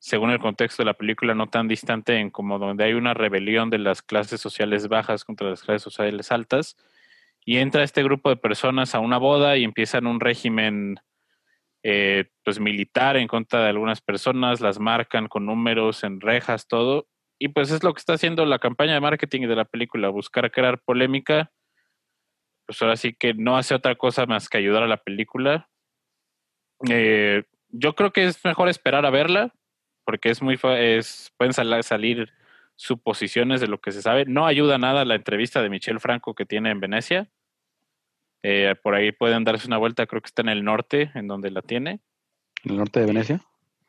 según 0.03 0.31
el 0.31 0.41
contexto 0.41 0.83
de 0.83 0.87
la 0.87 0.95
película, 0.95 1.35
no 1.35 1.49
tan 1.49 1.69
distante 1.69 2.19
en 2.19 2.31
como 2.31 2.59
donde 2.59 2.83
hay 2.83 2.95
una 2.95 3.15
rebelión 3.15 3.71
de 3.71 3.79
las 3.79 4.03
clases 4.03 4.41
sociales 4.41 4.89
bajas 4.89 5.25
contra 5.25 5.49
las 5.49 5.63
clases 5.63 5.83
sociales 5.83 6.33
altas. 6.33 6.77
Y 7.45 7.59
entra 7.59 7.85
este 7.85 8.03
grupo 8.03 8.29
de 8.29 8.37
personas 8.37 8.97
a 8.97 8.99
una 8.99 9.19
boda 9.19 9.57
y 9.57 9.65
empiezan 9.65 10.07
un 10.07 10.19
régimen 10.19 10.97
eh, 11.85 12.25
pues 12.45 12.59
militar 12.59 13.17
en 13.17 13.29
contra 13.29 13.63
de 13.63 13.69
algunas 13.69 14.01
personas, 14.01 14.61
las 14.61 14.81
marcan 14.81 15.29
con 15.29 15.47
números 15.47 16.03
en 16.03 16.21
rejas, 16.21 16.67
todo. 16.67 17.07
Y 17.39 17.49
pues 17.49 17.71
es 17.71 17.85
lo 17.85 17.95
que 17.95 18.01
está 18.01 18.15
haciendo 18.15 18.45
la 18.45 18.59
campaña 18.59 18.95
de 18.95 19.01
marketing 19.01 19.47
de 19.47 19.57
la 19.57 19.65
película, 19.65 20.09
buscar 20.09 20.51
crear 20.51 20.81
polémica 20.81 21.53
pues 22.67 22.81
ahora 22.83 22.97
sí 22.97 23.15
que 23.15 23.35
no 23.35 23.57
hace 23.57 23.75
otra 23.75 23.97
cosa 23.97 24.27
más 24.27 24.49
que 24.49 24.59
ayudar 24.59 24.83
a 24.83 24.89
la 24.89 24.97
película. 24.97 25.69
Eh, 26.89 27.45
yo 27.69 27.95
creo 27.95 28.13
que 28.13 28.25
es 28.25 28.45
mejor 28.45 28.69
esperar 28.69 29.07
a 29.07 29.11
verla, 29.11 29.55
porque 30.05 30.31
es 30.31 30.43
muy 30.43 30.59
es, 30.65 31.33
pueden 31.37 31.53
sal- 31.53 31.83
salir 31.83 32.33
suposiciones 32.77 33.61
de 33.61 33.69
lo 33.69 33.81
que 33.81 33.93
se 33.93 34.03
sabe. 34.03 34.25
No 34.25 34.47
ayuda 34.47 34.79
nada 34.79 35.05
la 35.05 35.15
entrevista 35.15 35.63
de 35.63 35.71
Michel 35.71 36.01
Franco 36.01 36.35
que 36.35 36.47
tiene 36.47 36.71
en 36.71 36.81
Venecia. 36.81 37.29
Eh, 38.43 38.75
por 38.83 38.95
ahí 38.95 39.13
pueden 39.13 39.45
darse 39.45 39.69
una 39.69 39.79
vuelta, 39.79 40.07
creo 40.07 40.21
que 40.21 40.27
está 40.27 40.43
en 40.43 40.49
el 40.49 40.65
norte, 40.65 41.13
en 41.15 41.29
donde 41.29 41.51
la 41.51 41.63
tiene. 41.63 42.01
¿En 42.65 42.73
el 42.73 42.77
norte 42.79 43.01
de 43.01 43.07
Venecia? 43.07 43.41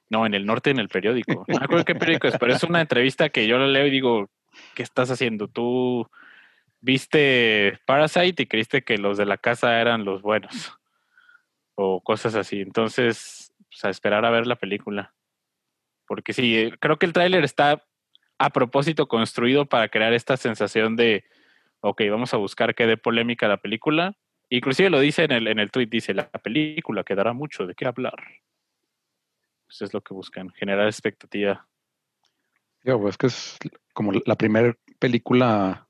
No, 0.10 0.26
en 0.28 0.36
el 0.36 0.46
norte, 0.46 0.70
en 0.70 0.80
el 0.80 0.90
periódico. 0.90 1.44
No 1.48 1.58
me 1.58 1.66
acuerdo 1.66 1.86
qué 1.86 1.96
periódico 1.96 2.28
es, 2.28 2.38
pero 2.38 2.54
es 2.54 2.64
una 2.64 2.82
entrevista 2.82 3.30
que 3.30 3.48
yo 3.48 3.58
la 3.58 3.68
leo 3.68 3.88
y 3.88 3.90
digo, 3.90 4.30
¿qué 4.76 4.84
estás 4.84 5.10
haciendo? 5.10 5.48
Tú 5.48 6.08
viste 6.82 7.80
Parasite 7.88 8.44
y 8.44 8.46
creíste 8.46 8.84
que 8.84 9.00
los 9.00 9.18
de 9.18 9.26
la 9.26 9.38
casa 9.38 9.82
eran 9.82 10.06
los 10.06 10.22
buenos. 10.22 10.78
O 11.76 12.02
cosas 12.02 12.36
así. 12.36 12.62
Entonces, 12.62 13.52
pues, 13.70 13.86
a 13.86 13.90
esperar 13.90 14.26
a 14.26 14.30
ver 14.30 14.46
la 14.46 14.58
película. 14.58 15.16
Porque 16.08 16.34
sí, 16.34 16.58
eh, 16.58 16.74
creo 16.80 16.98
que 16.98 17.06
el 17.06 17.14
tráiler 17.14 17.44
está 17.44 17.84
a 18.38 18.50
propósito 18.50 19.08
construido 19.08 19.66
para 19.66 19.90
crear 19.90 20.14
esta 20.14 20.38
sensación 20.38 20.96
de, 20.96 21.24
ok, 21.82 22.02
vamos 22.10 22.34
a 22.34 22.38
buscar 22.38 22.76
que 22.76 22.88
dé 22.88 22.98
polémica 22.98 23.48
la 23.48 23.58
película. 23.58 24.18
Inclusive 24.50 24.90
lo 24.90 25.00
dice 25.00 25.24
en 25.24 25.32
el, 25.32 25.48
en 25.48 25.60
el 25.60 25.72
tweet, 25.72 25.88
dice, 25.88 26.14
la 26.14 26.30
película 26.30 27.04
que 27.04 27.16
dará 27.16 27.34
mucho 27.34 27.66
de 27.66 27.76
qué 27.76 27.86
hablar. 27.86 28.16
Pues 29.66 29.82
es 29.82 29.94
lo 29.94 30.02
que 30.02 30.14
buscan, 30.14 30.50
generar 30.52 30.88
expectativa. 30.88 31.68
Digo, 32.84 33.02
pues 33.02 33.18
que 33.18 33.28
es 33.28 33.58
como 33.94 34.12
la 34.26 34.36
primera 34.36 34.76
película 35.00 35.88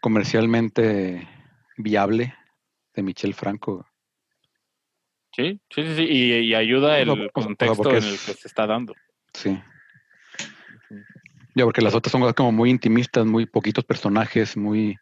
comercialmente 0.00 1.26
viable 1.76 2.34
de 2.94 3.02
Michel 3.02 3.34
Franco. 3.34 3.86
Sí, 5.38 5.60
sí, 5.70 5.82
sí, 5.84 5.94
sí, 5.94 6.02
Y, 6.10 6.32
y 6.40 6.54
ayuda 6.56 6.98
el 6.98 7.14
sea, 7.14 7.28
contexto 7.28 7.90
en 7.90 7.96
el 7.96 8.02
que 8.02 8.34
se 8.34 8.48
está 8.48 8.66
dando. 8.66 8.92
Sí. 9.32 9.56
Ya, 11.54 11.64
porque 11.64 11.80
las 11.80 11.94
otras 11.94 12.10
son 12.10 12.32
como 12.32 12.50
muy 12.50 12.70
intimistas, 12.70 13.24
muy 13.24 13.46
poquitos 13.46 13.84
personajes, 13.84 14.56
muy, 14.56 14.96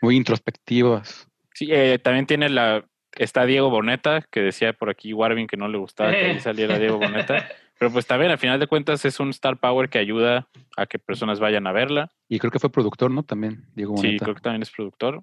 muy 0.00 0.16
introspectivas. 0.16 1.28
Sí, 1.54 1.68
eh, 1.70 2.00
también 2.00 2.26
tiene 2.26 2.48
la. 2.48 2.84
Está 3.16 3.46
Diego 3.46 3.70
Boneta, 3.70 4.22
que 4.30 4.40
decía 4.40 4.72
por 4.72 4.90
aquí 4.90 5.12
Warvin 5.12 5.46
que 5.46 5.56
no 5.56 5.68
le 5.68 5.78
gustaba 5.78 6.10
que 6.10 6.26
ahí 6.26 6.40
saliera 6.40 6.78
Diego 6.78 6.98
Boneta. 6.98 7.48
Pero 7.78 7.92
pues 7.92 8.06
también, 8.06 8.32
al 8.32 8.38
final 8.38 8.58
de 8.58 8.66
cuentas, 8.66 9.04
es 9.04 9.20
un 9.20 9.30
Star 9.30 9.58
Power 9.58 9.88
que 9.88 9.98
ayuda 10.00 10.48
a 10.76 10.86
que 10.86 10.98
personas 10.98 11.38
vayan 11.38 11.68
a 11.68 11.72
verla. 11.72 12.10
Y 12.28 12.40
creo 12.40 12.50
que 12.50 12.58
fue 12.58 12.70
productor, 12.70 13.12
¿no? 13.12 13.22
También, 13.22 13.64
Diego 13.76 13.96
Sí, 13.96 14.06
Boneta. 14.08 14.24
creo 14.24 14.34
que 14.34 14.40
también 14.40 14.62
es 14.62 14.70
productor. 14.72 15.22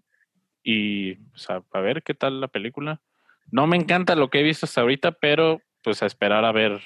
Y 0.64 1.16
pues, 1.16 1.50
a, 1.50 1.62
a 1.74 1.80
ver 1.82 2.04
qué 2.04 2.14
tal 2.14 2.40
la 2.40 2.48
película. 2.48 3.02
No 3.52 3.68
me 3.68 3.78
encanta 3.78 4.16
lo 4.16 4.30
que 4.30 4.40
he 4.40 4.44
visto 4.44 4.66
hasta 4.66 4.82
ahorita, 4.82 5.12
pero 5.14 5.62
pues 5.84 6.02
a 6.02 6.06
esperar 6.06 6.46
a 6.46 6.52
ver 6.52 6.82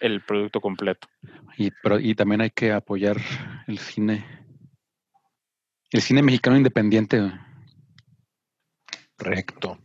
el 0.00 0.20
producto 0.20 0.60
completo. 0.60 1.08
Y, 1.56 1.70
pero, 1.82 1.98
y 1.98 2.14
también 2.14 2.40
hay 2.40 2.50
que 2.50 2.72
apoyar 2.72 3.16
el 3.66 3.78
cine. 3.78 4.24
El 5.90 6.02
cine 6.02 6.22
mexicano 6.22 6.56
independiente. 6.56 7.22
Correcto. 9.16 9.78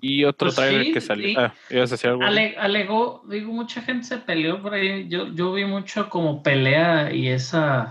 Y 0.00 0.24
otro 0.24 0.46
Pues 0.46 0.56
trailer 0.56 0.84
sí, 0.84 0.92
que 0.92 1.00
salió. 1.00 1.40
Ah, 1.40 1.54
ibas 1.70 1.90
a 1.90 1.94
decir 1.94 2.10
algo. 2.10 2.22
Ale- 2.22 2.56
alegó, 2.56 3.24
digo, 3.28 3.52
mucha 3.52 3.82
gente 3.82 4.04
se 4.06 4.18
peleó 4.18 4.62
por 4.62 4.74
ahí. 4.74 5.08
Yo, 5.08 5.34
yo 5.34 5.52
vi 5.52 5.64
mucho 5.64 6.08
como 6.08 6.42
pelea 6.42 7.12
y 7.12 7.28
esa 7.28 7.90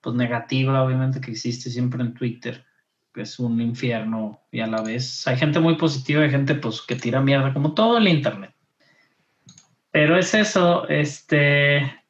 pues 0.00 0.16
negativa, 0.16 0.82
obviamente, 0.82 1.20
que 1.20 1.30
existe 1.30 1.70
siempre 1.70 2.02
en 2.02 2.14
Twitter, 2.14 2.64
es 3.14 3.38
un 3.38 3.60
infierno 3.60 4.40
y 4.50 4.60
a 4.60 4.66
la 4.66 4.82
vez 4.82 5.26
hay 5.26 5.36
gente 5.36 5.60
muy 5.60 5.76
positiva 5.76 6.24
y 6.24 6.30
gente 6.30 6.54
pues 6.54 6.82
que 6.82 6.96
tira 6.96 7.20
mierda, 7.20 7.52
como 7.52 7.74
todo 7.74 7.98
el 7.98 8.08
internet. 8.08 8.54
Pero 9.90 10.16
es 10.16 10.34
eso, 10.34 10.88
este 10.88 12.00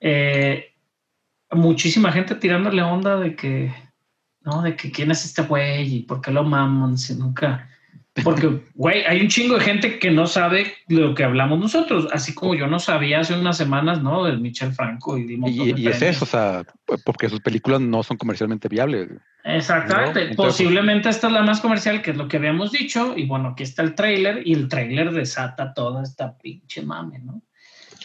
eh, 0.00 0.74
muchísima 1.50 2.12
gente 2.12 2.34
tirándole 2.34 2.82
onda 2.82 3.18
de 3.18 3.36
que 3.36 3.72
no, 4.42 4.62
de 4.62 4.76
que 4.76 4.90
quién 4.90 5.10
es 5.10 5.24
este 5.24 5.42
güey 5.42 5.96
y 5.96 6.02
por 6.02 6.20
qué 6.20 6.30
lo 6.30 6.44
maman 6.44 6.96
si 6.98 7.14
nunca. 7.14 7.68
Porque, 8.24 8.62
güey, 8.74 9.02
hay 9.04 9.20
un 9.20 9.28
chingo 9.28 9.56
de 9.56 9.64
gente 9.64 9.98
que 9.98 10.10
no 10.10 10.26
sabe 10.26 10.74
lo 10.88 11.14
que 11.14 11.24
hablamos 11.24 11.58
nosotros, 11.58 12.08
así 12.12 12.34
como 12.34 12.54
yo 12.54 12.66
no 12.66 12.78
sabía 12.78 13.20
hace 13.20 13.34
unas 13.34 13.56
semanas, 13.56 14.02
¿no? 14.02 14.24
Del 14.24 14.40
Michel 14.40 14.72
Franco 14.72 15.18
y, 15.18 15.24
de 15.24 15.34
Y, 15.48 15.72
de 15.72 15.80
y 15.80 15.88
es 15.88 16.02
eso, 16.02 16.24
o 16.24 16.28
sea, 16.28 16.64
porque 17.04 17.28
sus 17.28 17.40
películas 17.40 17.80
no 17.80 18.02
son 18.02 18.16
comercialmente 18.16 18.68
viables. 18.68 19.08
Exactamente. 19.44 20.24
¿no? 20.24 20.30
Entonces, 20.30 20.54
Posiblemente 20.58 21.08
esta 21.08 21.28
es 21.28 21.32
la 21.32 21.42
más 21.42 21.60
comercial, 21.60 22.02
que 22.02 22.10
es 22.10 22.16
lo 22.16 22.28
que 22.28 22.36
habíamos 22.36 22.72
dicho. 22.72 23.14
Y 23.16 23.26
bueno, 23.26 23.50
aquí 23.50 23.62
está 23.62 23.82
el 23.82 23.94
tráiler 23.94 24.46
y 24.46 24.52
el 24.52 24.68
tráiler 24.68 25.12
desata 25.12 25.72
toda 25.72 26.02
esta 26.02 26.36
pinche 26.36 26.82
mame, 26.82 27.20
¿no? 27.20 27.42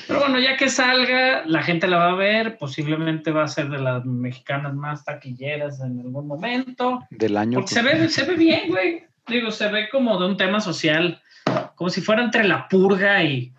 Pero 0.07 0.19
bueno, 0.19 0.39
ya 0.39 0.57
que 0.57 0.69
salga, 0.69 1.45
la 1.45 1.61
gente 1.61 1.87
la 1.87 1.97
va 1.97 2.11
a 2.11 2.15
ver. 2.15 2.57
Posiblemente 2.57 3.31
va 3.31 3.43
a 3.43 3.47
ser 3.47 3.69
de 3.69 3.77
las 3.77 4.03
mexicanas 4.05 4.73
más 4.73 5.05
taquilleras 5.05 5.81
en 5.81 5.99
algún 5.99 6.27
momento. 6.27 7.03
Del 7.09 7.37
año. 7.37 7.59
Porque 7.59 7.73
se 7.73 7.81
pues, 7.81 7.99
ve, 7.99 8.09
se 8.09 8.23
ve 8.23 8.35
bien, 8.35 8.69
güey. 8.69 9.03
Digo, 9.27 9.51
se 9.51 9.67
ve 9.69 9.89
como 9.89 10.19
de 10.19 10.25
un 10.27 10.37
tema 10.37 10.59
social, 10.59 11.21
como 11.75 11.89
si 11.89 12.01
fuera 12.01 12.23
entre 12.23 12.43
la 12.43 12.67
purga 12.67 13.23
y, 13.23 13.53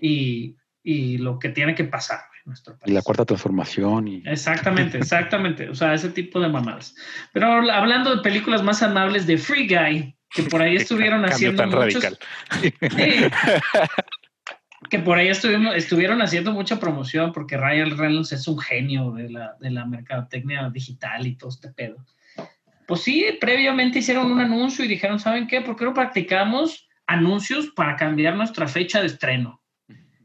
y, 0.00 0.56
y 0.82 1.18
lo 1.18 1.38
que 1.38 1.48
tiene 1.48 1.74
que 1.74 1.84
pasar, 1.84 2.20
en 2.44 2.50
nuestro 2.50 2.78
país. 2.78 2.90
Y 2.90 2.94
la 2.94 3.02
cuarta 3.02 3.24
transformación. 3.24 4.08
Y... 4.08 4.22
Exactamente, 4.26 4.98
exactamente. 4.98 5.68
O 5.68 5.74
sea, 5.74 5.94
ese 5.94 6.10
tipo 6.10 6.40
de 6.40 6.48
mamadas. 6.48 6.94
Pero 7.32 7.46
hablando 7.70 8.14
de 8.14 8.22
películas 8.22 8.62
más 8.62 8.82
amables 8.82 9.26
de 9.26 9.36
Free 9.36 9.66
Guy, 9.66 10.16
que 10.30 10.44
por 10.44 10.62
ahí 10.62 10.76
estuvieron 10.76 11.24
haciendo 11.24 11.62
tan 11.62 11.70
muchos- 11.70 12.02
radical. 12.02 12.18
Que 14.88 14.98
por 14.98 15.18
ahí 15.18 15.28
estuvimos, 15.28 15.76
estuvieron 15.76 16.22
haciendo 16.22 16.52
mucha 16.52 16.80
promoción 16.80 17.32
porque 17.32 17.56
Ryan 17.58 17.98
Reynolds 17.98 18.32
es 18.32 18.48
un 18.48 18.58
genio 18.58 19.12
de 19.12 19.28
la, 19.28 19.54
de 19.60 19.70
la 19.70 19.84
mercadotecnia 19.84 20.70
digital 20.70 21.26
y 21.26 21.36
todo 21.36 21.50
este 21.50 21.68
pedo. 21.68 21.96
Pues 22.90 23.02
sí, 23.02 23.24
previamente 23.40 24.00
hicieron 24.00 24.32
un 24.32 24.40
anuncio 24.40 24.84
y 24.84 24.88
dijeron, 24.88 25.20
¿saben 25.20 25.46
qué? 25.46 25.60
¿Por 25.60 25.76
qué 25.76 25.84
no 25.84 25.94
practicamos 25.94 26.88
anuncios 27.06 27.68
para 27.68 27.94
cambiar 27.94 28.34
nuestra 28.34 28.66
fecha 28.66 28.98
de 29.00 29.06
estreno? 29.06 29.62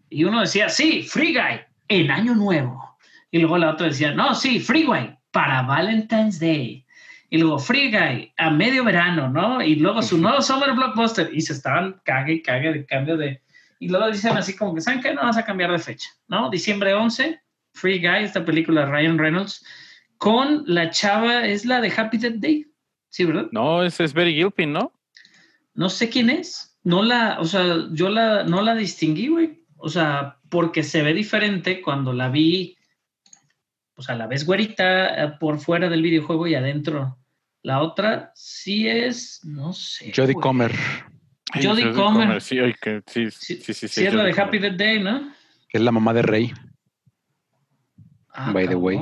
Y 0.09 0.23
uno 0.23 0.41
decía, 0.41 0.67
sí, 0.69 1.03
Free 1.03 1.31
Guy, 1.31 1.59
en 1.89 2.09
Año 2.09 2.33
Nuevo. 2.33 2.97
Y 3.29 3.37
luego 3.37 3.59
la 3.59 3.69
otra 3.69 3.85
decía, 3.85 4.13
no, 4.13 4.33
sí, 4.33 4.59
Free 4.59 4.83
Guy, 4.83 5.15
para 5.29 5.61
Valentine's 5.61 6.39
Day. 6.39 6.83
Y 7.29 7.37
luego 7.37 7.59
Free 7.59 7.91
Guy, 7.91 8.33
a 8.35 8.49
medio 8.49 8.83
verano, 8.83 9.29
¿no? 9.29 9.61
Y 9.61 9.75
luego 9.75 10.01
su 10.01 10.17
nuevo 10.17 10.41
Summer 10.41 10.73
Blockbuster. 10.73 11.29
Y 11.31 11.41
se 11.41 11.53
estaban 11.53 12.01
cague 12.03 12.33
y 12.33 12.41
cague 12.41 12.73
de 12.73 12.85
cambio 12.87 13.15
de... 13.15 13.43
Y 13.77 13.89
luego 13.89 14.09
dicen 14.09 14.35
así 14.35 14.55
como 14.55 14.73
que, 14.73 14.81
¿saben 14.81 15.01
qué? 15.01 15.13
No 15.13 15.21
vas 15.21 15.37
a 15.37 15.45
cambiar 15.45 15.71
de 15.71 15.77
fecha, 15.77 16.09
¿no? 16.27 16.49
Diciembre 16.49 16.95
11, 16.95 17.39
Free 17.73 17.99
Guy, 17.99 18.23
esta 18.23 18.43
película 18.43 18.87
de 18.87 18.91
Ryan 18.91 19.19
Reynolds, 19.19 19.63
con 20.17 20.63
la 20.67 20.89
chava, 20.89 21.45
es 21.45 21.65
la 21.65 21.81
de 21.81 21.93
Happy 21.95 22.17
Death 22.17 22.35
Day. 22.35 22.65
Sí, 23.09 23.25
¿verdad? 23.25 23.47
No, 23.51 23.83
ese 23.83 24.03
es 24.03 24.13
Very 24.13 24.33
Gilpin, 24.33 24.73
¿no? 24.73 24.91
No 25.73 25.89
sé 25.89 26.09
quién 26.09 26.29
es. 26.29 26.77
No 26.83 27.01
la, 27.03 27.39
o 27.39 27.45
sea, 27.45 27.87
yo 27.91 28.09
la, 28.09 28.43
no 28.43 28.61
la 28.61 28.75
distinguí, 28.75 29.27
güey. 29.27 29.65
O 29.77 29.89
sea, 29.89 30.39
porque 30.49 30.83
se 30.83 31.01
ve 31.01 31.13
diferente 31.13 31.81
cuando 31.81 32.13
la 32.13 32.29
vi, 32.29 32.77
o 33.95 34.01
sea, 34.01 34.15
la 34.15 34.27
ves 34.27 34.45
güerita 34.45 35.23
eh, 35.23 35.33
por 35.39 35.59
fuera 35.59 35.89
del 35.89 36.01
videojuego 36.01 36.47
y 36.47 36.55
adentro. 36.55 37.17
La 37.61 37.81
otra 37.81 38.31
sí 38.35 38.87
es, 38.87 39.41
no 39.43 39.73
sé. 39.73 40.11
Jodie. 40.15 40.35
Comer, 40.35 40.71
Jodie 41.53 41.93
Comer. 41.93 42.41
Sí, 42.41 42.57
sí, 42.57 42.91
Sí, 43.07 43.31
sí, 43.31 43.55
sí, 43.55 43.73
sí. 43.73 43.87
sí 43.87 44.05
es 44.05 44.13
la 44.13 44.23
de 44.23 44.31
Happy 44.31 44.57
Comer. 44.57 44.61
Death 44.61 44.77
Day, 44.77 44.99
¿no? 44.99 45.33
que 45.67 45.79
es 45.79 45.83
la 45.83 45.91
mamá 45.91 46.13
de 46.13 46.21
Rey. 46.21 46.53
Ah, 48.29 48.51
By 48.53 48.67
the 48.67 48.75
way. 48.75 48.97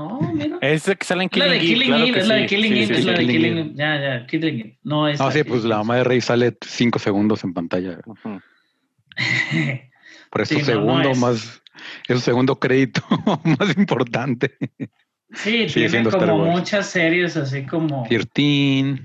Oh, 0.00 0.20
mira. 0.32 0.58
Es 0.60 0.84
que 0.84 0.92
Es 1.00 1.10
la 1.10 1.46
de 1.46 1.58
Killing 1.58 1.92
Eve, 1.92 2.12
claro 2.12 2.16
es 2.20 2.28
la 2.28 2.34
de 2.36 2.48
sí. 2.48 2.54
Killing 2.54 2.72
Eve, 2.72 2.86
sí, 2.86 2.92
es 2.92 2.98
sí. 3.00 3.04
la 3.04 3.12
de 3.14 3.26
Killing 3.26 3.58
Eve. 3.58 3.70
Ya, 3.74 4.00
ya, 4.00 4.26
Killing 4.26 4.60
Eve. 4.60 4.78
No 4.84 5.08
es. 5.08 5.18
No, 5.18 5.30
sí, 5.32 5.42
pues 5.44 5.64
la 5.64 5.78
mamá 5.78 5.96
de 5.96 6.04
Rey 6.04 6.20
sale 6.20 6.56
cinco 6.60 6.98
segundos 7.00 7.42
en 7.42 7.52
pantalla. 7.54 7.98
Por 10.30 10.42
eso 10.42 10.54
Sí, 10.54 10.60
no, 10.60 10.60
no 10.60 10.64
segundo 10.66 11.10
es. 11.10 11.18
más, 11.18 11.62
es 12.06 12.16
su 12.16 12.20
segundo 12.20 12.58
crédito 12.60 13.02
más 13.58 13.76
importante. 13.76 14.56
Sí, 15.32 15.66
tiene 15.72 16.04
como 16.04 16.44
muchas 16.46 16.86
series 16.88 17.36
así 17.36 17.66
como. 17.66 18.04
13. 18.08 18.98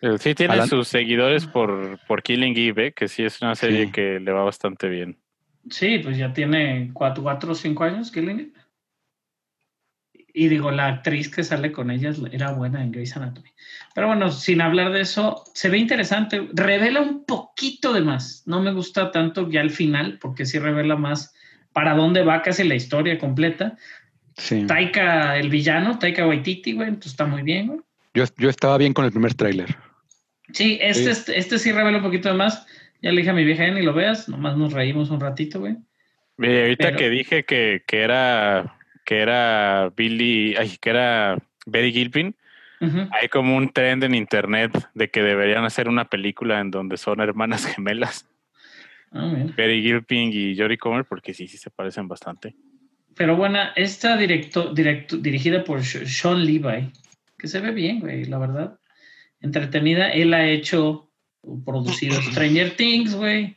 Pero 0.00 0.18
sí 0.18 0.34
tiene 0.34 0.52
Alan- 0.54 0.68
sus 0.68 0.86
seguidores 0.88 1.46
por, 1.46 1.98
por 2.06 2.22
Killing 2.22 2.56
Eve, 2.56 2.86
¿eh? 2.88 2.92
que 2.92 3.08
sí 3.08 3.24
es 3.24 3.40
una 3.42 3.54
serie 3.54 3.86
Sí. 3.86 3.92
que 3.92 4.20
le 4.20 4.30
va 4.30 4.44
bastante 4.44 4.88
bien. 4.88 5.18
Sí, 5.70 5.98
pues 5.98 6.16
ya 6.16 6.32
tiene 6.32 6.90
cuatro, 6.92 7.22
cuatro 7.24 7.52
o 7.52 7.54
cinco 7.54 7.82
años, 7.84 8.12
Killing 8.12 8.38
Eve. 8.40 8.50
Y 10.38 10.48
digo, 10.48 10.70
la 10.70 10.86
actriz 10.88 11.30
que 11.30 11.42
sale 11.42 11.72
con 11.72 11.90
ella 11.90 12.10
es- 12.10 12.20
era 12.30 12.52
buena 12.52 12.82
en 12.82 12.92
Grey's 12.92 13.16
Anatomy. 13.16 13.48
Pero 13.94 14.08
bueno, 14.08 14.30
sin 14.30 14.60
hablar 14.60 14.92
de 14.92 15.00
eso, 15.00 15.42
se 15.54 15.70
ve 15.70 15.78
interesante. 15.78 16.46
Revela 16.52 17.00
un 17.00 17.24
poquito 17.24 17.94
de 17.94 18.02
más. 18.02 18.42
No 18.44 18.60
me 18.60 18.70
gusta 18.72 19.10
tanto 19.10 19.48
ya 19.50 19.62
al 19.62 19.70
final, 19.70 20.18
porque 20.20 20.44
sí 20.44 20.58
revela 20.58 20.94
más 20.96 21.34
para 21.72 21.94
dónde 21.94 22.22
va 22.22 22.42
casi 22.42 22.64
la 22.64 22.74
historia 22.74 23.18
completa. 23.18 23.76
Sí. 24.36 24.66
Taika, 24.66 25.38
el 25.38 25.48
villano, 25.48 25.98
Taika 25.98 26.26
Waititi, 26.26 26.74
güey, 26.74 26.88
entonces 26.88 27.12
está 27.12 27.24
muy 27.24 27.40
bien, 27.42 27.68
güey. 27.68 27.80
Yo, 28.12 28.24
yo 28.36 28.50
estaba 28.50 28.76
bien 28.76 28.92
con 28.92 29.06
el 29.06 29.12
primer 29.12 29.32
tráiler. 29.32 29.74
Sí, 30.52 30.78
este, 30.82 31.10
este, 31.10 31.38
este 31.38 31.58
sí 31.58 31.72
revela 31.72 31.96
un 31.96 32.02
poquito 32.04 32.28
de 32.28 32.34
más. 32.34 32.66
Ya 33.00 33.10
le 33.10 33.18
dije 33.22 33.30
a 33.30 33.32
mi 33.34 33.44
vieja, 33.44 33.66
"Ya 33.66 33.72
ni 33.72 33.80
lo 33.80 33.94
veas, 33.94 34.28
nomás 34.28 34.58
nos 34.58 34.74
reímos 34.74 35.08
un 35.08 35.20
ratito, 35.20 35.60
güey. 35.60 35.76
Ahorita 36.38 36.88
Pero- 36.88 36.98
que 36.98 37.08
dije 37.10 37.44
que, 37.46 37.82
que 37.86 38.02
era 38.02 38.76
que 39.06 39.20
era 39.20 39.90
Billy, 39.96 40.54
ay, 40.56 40.76
que 40.78 40.90
era 40.90 41.38
Betty 41.64 41.92
Gilpin, 41.92 42.36
hay 42.78 43.28
como 43.30 43.56
un 43.56 43.70
trend 43.70 44.04
en 44.04 44.14
internet 44.14 44.70
de 44.92 45.08
que 45.08 45.22
deberían 45.22 45.64
hacer 45.64 45.88
una 45.88 46.04
película 46.04 46.60
en 46.60 46.70
donde 46.70 46.98
son 46.98 47.20
hermanas 47.20 47.64
gemelas, 47.74 48.28
mira. 49.12 49.54
Betty 49.56 49.80
Gilpin 49.80 50.30
y 50.30 50.58
Jodie 50.58 50.76
Comer, 50.76 51.06
porque 51.06 51.32
sí, 51.32 51.46
sí 51.48 51.56
se 51.56 51.70
parecen 51.70 52.06
bastante. 52.06 52.54
Pero 53.16 53.34
bueno, 53.34 53.58
esta 53.76 54.16
directo, 54.16 54.74
directo, 54.74 55.16
dirigida 55.16 55.64
por 55.64 55.82
Sean 55.82 56.44
Levi, 56.44 56.92
que 57.38 57.48
se 57.48 57.60
ve 57.60 57.70
bien, 57.70 58.00
güey, 58.00 58.26
la 58.26 58.38
verdad. 58.38 58.78
Entretenida. 59.40 60.10
Él 60.10 60.34
ha 60.34 60.46
hecho, 60.46 61.10
producido 61.64 62.20
Stranger 62.30 62.76
Things, 62.76 63.14
güey. 63.14 63.56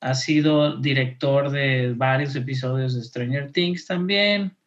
Ha 0.00 0.14
sido 0.14 0.80
director 0.80 1.50
de 1.50 1.92
varios 1.94 2.34
episodios 2.34 2.94
de 2.94 3.02
Stranger 3.02 3.52
Things 3.52 3.86
también. 3.86 4.57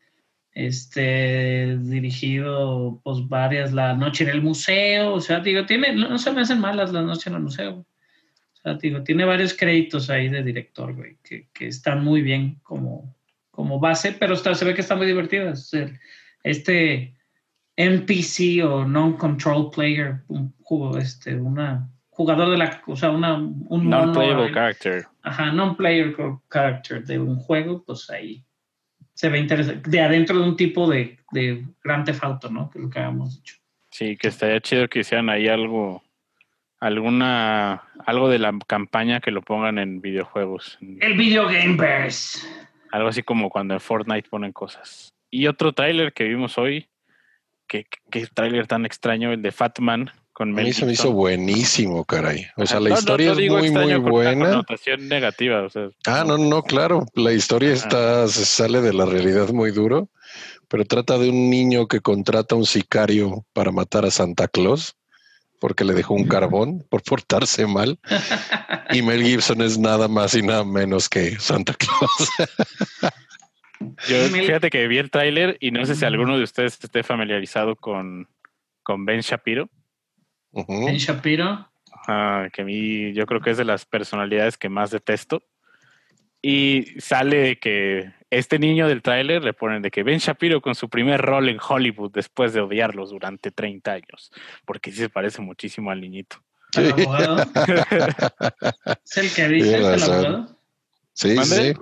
Este, 0.53 1.77
dirigido, 1.79 2.99
pues, 3.03 3.27
varias, 3.27 3.71
La 3.71 3.95
Noche 3.95 4.23
en 4.25 4.29
el 4.31 4.41
Museo. 4.41 5.13
O 5.13 5.21
sea, 5.21 5.39
digo, 5.39 5.65
tiene, 5.65 5.93
no, 5.95 6.09
no 6.09 6.17
se 6.17 6.31
me 6.31 6.41
hacen 6.41 6.59
malas 6.59 6.91
La 6.91 7.01
Noche 7.01 7.29
en 7.29 7.35
el 7.37 7.41
Museo. 7.43 7.75
O 7.79 8.57
sea, 8.61 8.73
digo, 8.75 9.01
tiene 9.03 9.25
varios 9.25 9.53
créditos 9.53 10.09
ahí 10.09 10.29
de 10.29 10.43
director, 10.43 10.93
güey, 10.93 11.17
que, 11.23 11.47
que 11.53 11.67
están 11.67 12.03
muy 12.03 12.21
bien 12.21 12.59
como, 12.63 13.15
como 13.49 13.79
base, 13.79 14.11
pero 14.19 14.33
está, 14.35 14.53
se 14.53 14.65
ve 14.65 14.73
que 14.75 14.81
está 14.81 14.95
muy 14.95 15.07
divertida. 15.07 15.51
Es 15.51 15.73
el- 15.73 15.97
Este 16.43 17.15
NPC 17.77 18.63
o 18.63 18.85
Non-Control 18.85 19.71
Player, 19.71 20.21
un 20.27 20.53
jugo, 20.61 20.97
este, 20.97 21.35
una 21.35 21.87
jugador 22.09 22.51
de 22.51 22.57
la, 22.57 22.81
o 22.85 22.95
sea, 22.95 23.09
una, 23.09 23.35
un 23.35 23.89
Non-playable 23.89 24.47
ahí. 24.47 24.53
character. 24.53 25.05
Ajá, 25.23 25.51
non-player 25.51 26.13
character 26.51 27.03
de 27.05 27.17
un 27.19 27.37
juego, 27.37 27.83
pues 27.83 28.09
ahí 28.09 28.43
se 29.21 29.29
ve 29.29 29.37
interesante. 29.37 29.87
De 29.87 30.01
adentro 30.01 30.39
de 30.39 30.49
un 30.49 30.55
tipo 30.55 30.89
de, 30.89 31.19
de 31.31 31.63
Grand 31.83 32.03
Theft 32.05 32.23
Auto, 32.23 32.49
¿no? 32.49 32.71
Que 32.71 32.79
es 32.79 32.83
lo 32.85 32.89
que 32.89 32.97
habíamos 32.97 33.35
dicho. 33.35 33.55
Sí, 33.91 34.17
que 34.17 34.29
estaría 34.29 34.59
chido 34.61 34.87
que 34.87 35.01
hicieran 35.01 35.29
ahí 35.29 35.47
algo, 35.47 36.01
alguna, 36.79 37.83
algo 38.03 38.29
de 38.29 38.39
la 38.39 38.57
campaña 38.65 39.19
que 39.19 39.29
lo 39.29 39.43
pongan 39.43 39.77
en 39.77 40.01
videojuegos. 40.01 40.79
El 40.81 41.13
Video 41.13 41.45
Game. 41.45 41.77
Algo 42.91 43.09
así 43.09 43.21
como 43.21 43.51
cuando 43.51 43.75
en 43.75 43.79
Fortnite 43.79 44.27
ponen 44.27 44.53
cosas. 44.53 45.13
Y 45.29 45.45
otro 45.45 45.71
tráiler 45.73 46.13
que 46.13 46.23
vimos 46.23 46.57
hoy, 46.57 46.89
que, 47.67 47.85
que 48.09 48.25
tráiler 48.25 48.65
tan 48.65 48.87
extraño, 48.87 49.33
el 49.33 49.43
de 49.43 49.51
Fatman 49.51 50.09
con 50.33 50.49
A 50.51 50.53
Mel 50.53 50.73
se 50.73 50.85
me 50.85 50.91
Gibson. 50.91 51.07
hizo 51.09 51.11
buenísimo, 51.13 52.05
caray. 52.05 52.45
O 52.57 52.65
sea, 52.65 52.77
Ajá, 52.77 52.83
la 52.83 52.89
no, 52.89 52.95
no, 52.95 52.99
historia 52.99 53.25
no 53.27 53.31
es 53.33 53.37
digo 53.37 53.57
muy, 53.57 53.71
muy 53.71 53.93
buena. 53.95 54.45
connotación 54.49 55.07
negativa, 55.07 55.63
o 55.63 55.69
sea, 55.69 55.89
Ah, 56.05 56.23
no, 56.25 56.37
no, 56.37 56.63
claro. 56.63 57.05
La 57.15 57.31
historia 57.33 57.73
está, 57.73 58.27
se 58.27 58.45
sale 58.45 58.81
de 58.81 58.93
la 58.93 59.05
realidad 59.05 59.49
muy 59.49 59.71
duro, 59.71 60.09
pero 60.67 60.85
trata 60.85 61.17
de 61.17 61.29
un 61.29 61.49
niño 61.49 61.87
que 61.87 61.99
contrata 62.01 62.55
a 62.55 62.57
un 62.57 62.65
sicario 62.65 63.45
para 63.53 63.71
matar 63.71 64.05
a 64.05 64.11
Santa 64.11 64.47
Claus 64.47 64.95
porque 65.59 65.83
le 65.85 65.93
dejó 65.93 66.15
un 66.15 66.27
carbón 66.27 66.83
por 66.89 67.03
portarse 67.03 67.67
mal. 67.67 67.99
Y 68.89 69.03
Mel 69.03 69.21
Gibson 69.23 69.61
es 69.61 69.77
nada 69.77 70.07
más 70.07 70.33
y 70.33 70.41
nada 70.41 70.63
menos 70.63 71.07
que 71.07 71.37
Santa 71.39 71.75
Claus. 71.75 72.29
Yo, 74.07 74.17
fíjate 74.29 74.69
que 74.69 74.87
vi 74.87 74.97
el 74.97 75.11
tráiler 75.11 75.57
y 75.59 75.71
no 75.71 75.85
sé 75.85 75.95
si 75.95 76.05
alguno 76.05 76.37
de 76.37 76.43
ustedes 76.43 76.79
esté 76.83 77.03
familiarizado 77.03 77.75
con, 77.75 78.27
con 78.83 79.05
Ben 79.05 79.21
Shapiro. 79.21 79.69
Ujú. 80.51 80.87
En 80.89 80.97
Shapiro. 80.97 81.67
Ah, 82.07 82.47
que 82.51 82.61
a 82.63 82.65
mí 82.65 83.13
yo 83.13 83.25
creo 83.25 83.41
que 83.41 83.51
es 83.51 83.57
de 83.57 83.65
las 83.65 83.85
personalidades 83.85 84.57
que 84.57 84.69
más 84.69 84.91
detesto. 84.91 85.43
Y 86.41 86.87
sale 86.99 87.59
que 87.59 88.11
este 88.31 88.57
niño 88.57 88.87
del 88.87 89.03
tráiler 89.03 89.43
le 89.43 89.53
ponen 89.53 89.83
de 89.83 89.91
que 89.91 90.01
Ben 90.01 90.17
Shapiro 90.17 90.59
con 90.61 90.73
su 90.73 90.89
primer 90.89 91.21
rol 91.21 91.49
en 91.49 91.59
Hollywood 91.61 92.11
después 92.11 92.53
de 92.53 92.61
odiarlos 92.61 93.11
durante 93.11 93.51
30 93.51 93.91
años, 93.91 94.31
porque 94.65 94.91
sí 94.91 94.97
se 94.97 95.09
parece 95.09 95.41
muchísimo 95.41 95.91
al 95.91 96.01
niñito. 96.01 96.37
¿El 96.75 96.85
Sí. 96.95 97.01
abogado? 97.03 97.43
¿Es 99.05 99.17
el 99.17 99.33
que 99.33 99.47
dice? 99.49 99.69
Tiene 99.77 99.95
¿Es 99.95 100.03
el 100.03 100.11
abogado? 100.11 100.57
Sí, 101.13 101.29
sí. 101.29 101.35
¿Mande? 101.35 101.75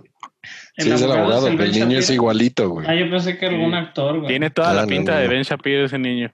Sí, 0.78 0.90
es 0.92 1.02
el 1.02 1.12
abogado. 1.12 1.48
el 1.48 1.54
El, 1.54 1.58
Ben 1.60 1.72
niño 1.72 2.00
es 2.00 2.10
igualito, 2.10 2.70
güey. 2.70 2.88
Ah, 2.90 2.96
yo 2.96 3.10
pensé 3.10 3.38
que 3.38 3.46
algún 3.46 3.74
actor, 3.76 4.18
güey. 4.18 4.28
Tiene 4.28 4.50
toda 4.50 4.72
Ah, 4.72 4.74
la 4.74 4.82
no, 4.82 4.88
pinta 4.88 5.14
no, 5.14 5.20
de. 5.20 5.28
Ben 5.30 5.44
Shapiro 5.44 5.86
ese 5.86 5.98
niño. 6.00 6.34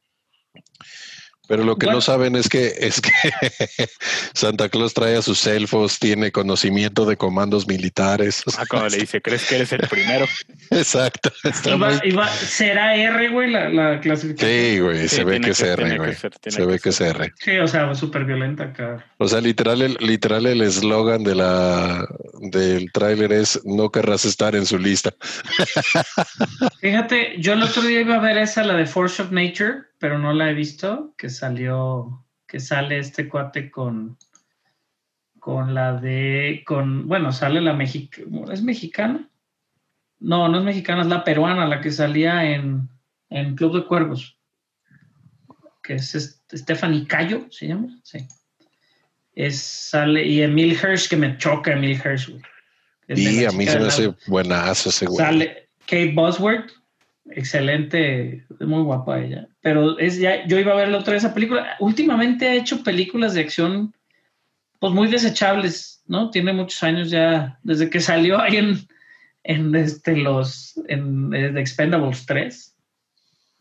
Pero 1.48 1.64
lo 1.64 1.76
que 1.78 1.86
Bueno. 1.86 1.98
no 1.98 2.02
saben 2.02 2.36
es 2.36 2.50
que 2.50 2.74
es 2.80 3.02
que 3.02 3.12
Santa 4.34 4.70
Claus 4.70 4.94
trae 4.94 5.16
a 5.18 5.22
sus 5.22 5.46
elfos, 5.48 6.00
tiene 6.00 6.32
conocimiento 6.32 7.06
de 7.06 7.18
comandos 7.18 7.68
militares. 7.68 8.42
O 8.46 8.52
sea, 8.52 8.64
Ah, 8.64 8.66
como 8.68 8.88
le 8.88 8.98
dice, 8.98 9.22
¿crees 9.22 9.46
que 9.46 9.56
eres 9.56 9.72
el 9.74 9.88
primero? 9.88 10.26
Exacto. 10.72 11.32
Iba, 11.66 11.90
muy- 11.90 12.00
iba- 12.04 12.28
¿Será 12.30 12.96
R, 12.96 13.30
güey, 13.30 13.52
la, 13.52 13.70
la 13.70 14.00
clasificación? 14.00 14.50
Sí, 14.52 14.80
güey, 14.80 15.08
Sí, 15.08 15.16
se 15.18 15.24
ve 15.24 15.40
que 15.42 15.52
es 15.52 15.62
R, 15.62 15.98
güey. 15.98 16.16
Se 16.16 16.30
que 16.30 16.66
ve 16.66 16.80
que 16.80 16.90
es. 16.90 17.02
R. 17.02 17.34
Sí, 17.40 17.58
o 17.58 17.68
sea, 17.68 17.94
súper 17.96 18.26
violenta 18.26 18.64
acá. 18.66 19.06
O 19.18 19.28
sea, 19.28 19.42
literal, 19.42 19.82
el, 19.82 19.98
literal 20.00 20.46
el 20.46 20.62
eslogan 20.62 21.24
de 21.24 21.36
la 21.36 22.08
del 22.42 22.92
tráiler 22.92 23.32
es 23.34 23.60
no 23.66 23.92
querrás 23.92 24.26
estar 24.26 24.56
en 24.56 24.66
su 24.66 24.78
lista. 24.80 25.14
Fíjate, 26.82 27.36
yo 27.40 27.54
el 27.54 27.64
otro 27.64 27.82
día 27.84 28.02
iba 28.02 28.16
a 28.16 28.20
ver 28.20 28.38
esa, 28.38 28.64
la 28.64 28.76
de 28.76 28.86
Force 28.86 29.22
of 29.22 29.32
Nature, 29.32 29.84
pero 30.00 30.20
no 30.20 30.34
la 30.34 30.50
he 30.50 30.54
visto, 30.54 31.14
que 31.18 31.30
salió, 31.30 32.26
que 32.48 32.60
sale 32.60 33.00
este 33.00 33.28
cuate 33.28 33.72
con, 33.72 34.18
con 35.40 35.74
la 35.74 35.94
de, 35.94 36.64
con, 36.66 37.08
bueno, 37.08 37.32
sale 37.32 37.62
la 37.62 37.74
mexicana, 37.74 38.54
¿es 38.54 38.62
mexicana? 38.62 39.30
No, 40.20 40.48
no 40.48 40.60
es 40.60 40.64
mexicana, 40.64 41.02
es 41.02 41.08
la 41.08 41.24
peruana, 41.24 41.68
la 41.68 41.82
que 41.82 41.92
salía 41.92 42.46
en, 42.52 42.90
en 43.30 43.56
Club 43.56 43.76
de 43.76 43.86
Cuervos, 43.86 44.38
que 45.84 45.96
es 45.96 46.42
Stephanie 46.52 47.08
Cayo, 47.08 47.46
¿se 47.52 47.68
llama? 47.68 48.00
Sí. 48.04 48.28
Es, 49.34 49.62
sale, 49.62 50.26
y 50.26 50.42
Emil 50.42 50.72
Hirsch, 50.72 51.10
que 51.10 51.18
me 51.18 51.38
choca 51.38 51.74
Emil 51.74 52.00
Hirsch, 52.04 52.30
güey. 52.30 52.42
Y 53.08 53.46
a 53.46 53.52
mí 53.52 53.68
se 53.68 53.80
me 53.80 53.86
hace 53.86 54.16
buenazo 54.26 54.90
ese 54.90 55.06
güey. 55.06 55.18
Sale 55.18 55.70
Kate 55.82 56.14
Bosworth, 56.14 56.72
excelente, 57.26 58.46
muy 58.62 58.82
guapa 58.82 59.22
ella. 59.22 59.48
Pero 59.66 59.98
es 59.98 60.20
ya, 60.20 60.46
yo 60.46 60.60
iba 60.60 60.74
a 60.74 60.76
ver 60.76 60.90
la 60.90 61.00
otra 61.00 61.14
vez 61.14 61.24
esa 61.24 61.34
película. 61.34 61.76
Últimamente 61.80 62.48
ha 62.48 62.54
hecho 62.54 62.84
películas 62.84 63.34
de 63.34 63.42
acción, 63.42 63.96
pues 64.78 64.94
muy 64.94 65.08
desechables, 65.08 66.04
¿no? 66.06 66.30
Tiene 66.30 66.54
muchos 66.54 66.84
años 66.84 67.10
ya, 67.10 67.58
desde 67.64 67.90
que 67.90 68.00
salió 68.00 68.40
ahí 68.40 68.58
en, 68.58 68.88
en 69.42 69.74
este, 69.74 70.18
los, 70.18 70.80
en, 70.88 71.34
eh, 71.34 71.50
The 71.52 71.60
Expendables 71.60 72.28
3. 72.28 72.78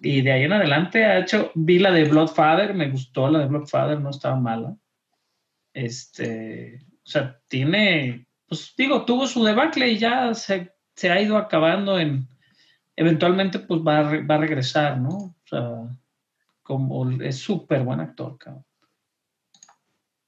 Y 0.01 0.21
de 0.21 0.33
ahí 0.33 0.43
en 0.43 0.53
adelante 0.53 1.07
ha 1.07 1.21
hecho, 1.21 1.51
vi 1.55 1.79
la 1.79 1.91
de 1.91 2.05
Bloodfather, 2.05 2.75
me 2.75 2.91
gustó 2.91 3.31
la 3.31 3.39
de 3.39 3.47
Bloodfather, 3.47 3.99
no 3.99 4.11
estaba 4.11 4.37
mala. 4.37 4.77
Este, 5.73 6.85
o 7.03 7.09
sea, 7.09 7.41
tiene, 7.49 8.27
pues 8.47 8.75
digo, 8.77 9.07
tuvo 9.07 9.27
su 9.27 9.43
debacle 9.43 9.89
y 9.89 9.97
ya 9.97 10.35
se, 10.35 10.71
se 10.95 11.11
ha 11.11 11.19
ido 11.19 11.39
acabando 11.39 11.99
en, 11.99 12.29
eventualmente 12.95 13.59
pues 13.59 13.81
va 13.81 14.01
a, 14.01 14.03
va 14.03 14.35
a 14.35 14.39
regresar, 14.39 15.01
¿no? 15.01 15.35
Sea, 15.55 15.89
como 16.63 17.11
es 17.21 17.39
súper 17.39 17.83
buen 17.83 18.01
actor, 18.01 18.39
cabrón. 18.39 18.65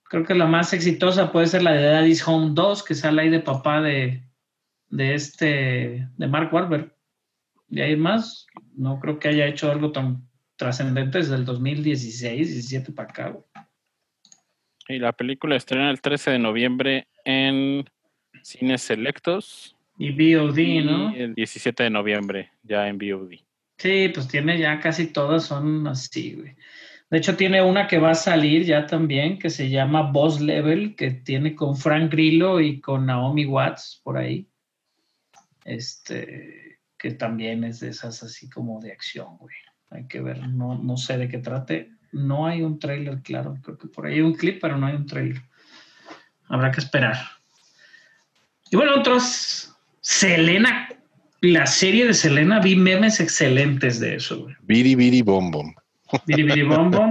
Creo 0.05 0.25
que 0.25 0.35
la 0.35 0.47
más 0.47 0.73
exitosa 0.73 1.33
puede 1.33 1.49
ser 1.49 1.63
la 1.63 1.73
de 1.73 1.83
Daddy's 1.83 2.27
Home 2.27 2.51
2, 2.53 2.85
que 2.85 2.95
sale 2.95 3.23
ahí 3.23 3.29
de 3.29 3.41
papá 3.41 3.81
de, 3.81 4.23
de 4.89 5.15
este, 5.15 6.09
de 6.17 6.27
Mark 6.29 6.53
Wahlberg. 6.55 6.95
Y 7.69 7.81
ahí 7.81 7.97
más, 7.97 8.47
no 8.77 9.01
creo 9.01 9.19
que 9.19 9.29
haya 9.29 9.47
hecho 9.47 9.71
algo 9.71 9.91
tan 9.91 10.29
trascendente 10.55 11.19
desde 11.19 11.35
el 11.35 11.45
2016, 11.45 12.53
17 12.53 12.93
para 12.93 13.11
acá. 13.11 13.29
güey. 13.31 13.45
Y 14.89 14.99
la 14.99 15.13
película 15.13 15.57
estrena 15.57 15.91
el 15.91 16.01
13 16.01 16.33
de 16.33 16.39
noviembre 16.39 17.09
en 17.25 17.85
cines 18.43 18.83
selectos. 18.83 19.77
Y 19.99 20.11
VOD, 20.13 20.85
¿no? 20.85 21.17
Y 21.17 21.21
el 21.21 21.35
17 21.35 21.83
de 21.83 21.91
noviembre 21.91 22.53
ya 22.63 22.87
en 22.87 22.99
VOD. 22.99 23.46
Sí, 23.79 24.11
pues 24.13 24.29
tiene 24.29 24.59
ya 24.59 24.81
casi 24.81 25.09
todas 25.09 25.45
son 25.45 25.87
así, 25.87 26.35
güey. 26.35 26.57
De 27.11 27.19
hecho, 27.19 27.37
tiene 27.37 27.63
una 27.63 27.87
que 27.87 27.99
va 27.99 28.11
a 28.11 28.15
salir 28.17 28.65
ya 28.65 28.87
también, 28.87 29.39
que 29.39 29.49
se 29.49 29.71
llama 29.71 30.11
Boss 30.11 30.41
Level, 30.41 30.97
que 30.97 31.13
tiene 31.13 31.55
con 31.55 31.77
Frank 31.77 32.11
Grillo 32.11 32.61
y 32.61 32.81
con 32.81 33.07
Naomi 33.07 33.47
Watts 33.47 34.01
por 34.03 34.19
ahí. 34.19 34.49
Este, 35.65 36.81
que 36.99 37.13
también 37.13 37.63
es 37.65 37.81
de 37.81 37.91
esas 37.91 38.23
así 38.23 38.51
como 38.51 38.81
de 38.81 38.93
acción, 38.93 39.37
güey. 39.39 39.55
Hay 39.91 40.09
que 40.09 40.21
ver, 40.21 40.49
no, 40.49 40.77
no 40.77 40.97
sé 40.97 41.17
de 41.17 41.29
qué 41.29 41.39
trate. 41.39 41.93
No 42.11 42.47
hay 42.47 42.63
un 42.63 42.79
tráiler 42.79 43.23
claro. 43.23 43.57
Creo 43.63 43.79
que 43.79 43.89
por 43.89 44.07
ahí 44.07 44.15
hay 44.15 44.21
un 44.23 44.35
clip, 44.35 44.59
pero 44.61 44.77
no 44.77 44.87
hay 44.87 44.95
un 44.95 45.07
tráiler. 45.07 45.43
Habrá 46.49 46.73
que 46.73 46.81
esperar. 46.81 47.17
Y 48.71 48.77
bueno, 48.77 48.97
otros. 48.97 49.73
Selena, 50.01 50.89
la 51.43 51.67
serie 51.67 52.07
de 52.07 52.15
Selena, 52.15 52.61
vi 52.61 52.77
memes 52.77 53.21
excelentes 53.21 54.01
de 54.01 54.17
eso, 54.17 54.43
güey. 54.43 54.55
Biri 54.63 54.95
Biri 54.95 55.23
Bom 55.23 55.51
Bom. 55.51 55.75
Biri 56.27 56.45
Biri 56.45 56.63
Bom 56.63 56.91
Bom. 56.91 57.11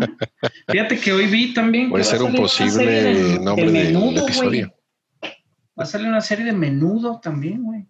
Fíjate 0.69 0.99
que 0.99 1.11
hoy 1.14 1.27
vi 1.27 1.53
también. 1.53 1.89
Puede 1.89 2.03
va 2.03 2.10
a 2.10 2.11
ser 2.11 2.22
un 2.22 2.27
salir 2.27 2.39
una 2.39 2.47
posible 2.47 3.02
serie 3.02 3.23
de- 3.23 3.39
nombre 3.39 3.72
de 3.72 3.84
del 3.84 4.18
episodio. 4.18 4.68
güey. 5.22 5.31
Va 5.77 5.84
a 5.84 5.85
salir 5.85 6.07
una 6.07 6.22
serie 6.22 6.45
de 6.45 6.53
menudo 6.53 7.19
también, 7.19 7.64
güey. 7.64 7.85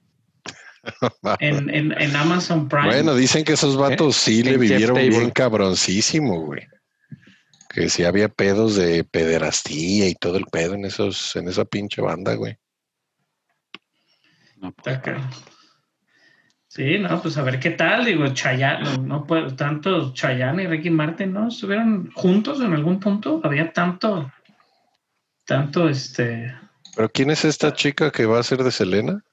En, 1.39 1.69
en, 1.73 1.99
en 1.99 2.15
Amazon 2.15 2.67
Prime. 2.69 2.85
Bueno, 2.87 3.15
dicen 3.15 3.43
que 3.43 3.53
esos 3.53 3.75
vatos 3.75 4.15
sí 4.17 4.43
le 4.43 4.57
vivieron 4.57 4.95
Table. 4.95 5.09
bien 5.09 5.31
cabroncísimo, 5.31 6.41
güey. 6.45 6.61
Que 7.73 7.89
sí 7.89 8.03
había 8.03 8.29
pedos 8.29 8.75
de 8.75 9.03
pederastía 9.03 10.07
y 10.07 10.13
todo 10.15 10.37
el 10.37 10.45
pedo 10.45 10.75
en 10.75 10.85
esos, 10.85 11.35
en 11.35 11.47
esa 11.47 11.65
pinche 11.65 12.01
banda, 12.01 12.35
güey. 12.35 12.57
No, 14.57 14.71
pues. 14.73 14.99
Sí, 16.75 16.99
no, 16.99 17.21
pues 17.21 17.37
a 17.37 17.41
ver 17.43 17.57
qué 17.61 17.71
tal. 17.71 18.03
Digo, 18.03 18.27
Chayanne, 18.33 18.83
no, 18.83 18.97
no 18.97 19.25
puedo, 19.25 19.55
tanto 19.55 20.13
Chayanne 20.13 20.63
y 20.63 20.67
Ricky 20.67 20.89
Martin, 20.89 21.31
¿no? 21.31 21.47
¿Estuvieron 21.47 22.11
juntos 22.11 22.59
en 22.59 22.73
algún 22.73 22.99
punto? 22.99 23.39
Había 23.45 23.71
tanto, 23.71 24.29
tanto, 25.45 25.87
este, 25.87 26.53
Pero 26.93 27.07
¿quién 27.09 27.29
es 27.31 27.45
esta 27.45 27.73
chica 27.73 28.11
que 28.11 28.25
va 28.25 28.39
a 28.39 28.43
ser 28.43 28.61
de 28.61 28.71
Selena? 28.71 29.23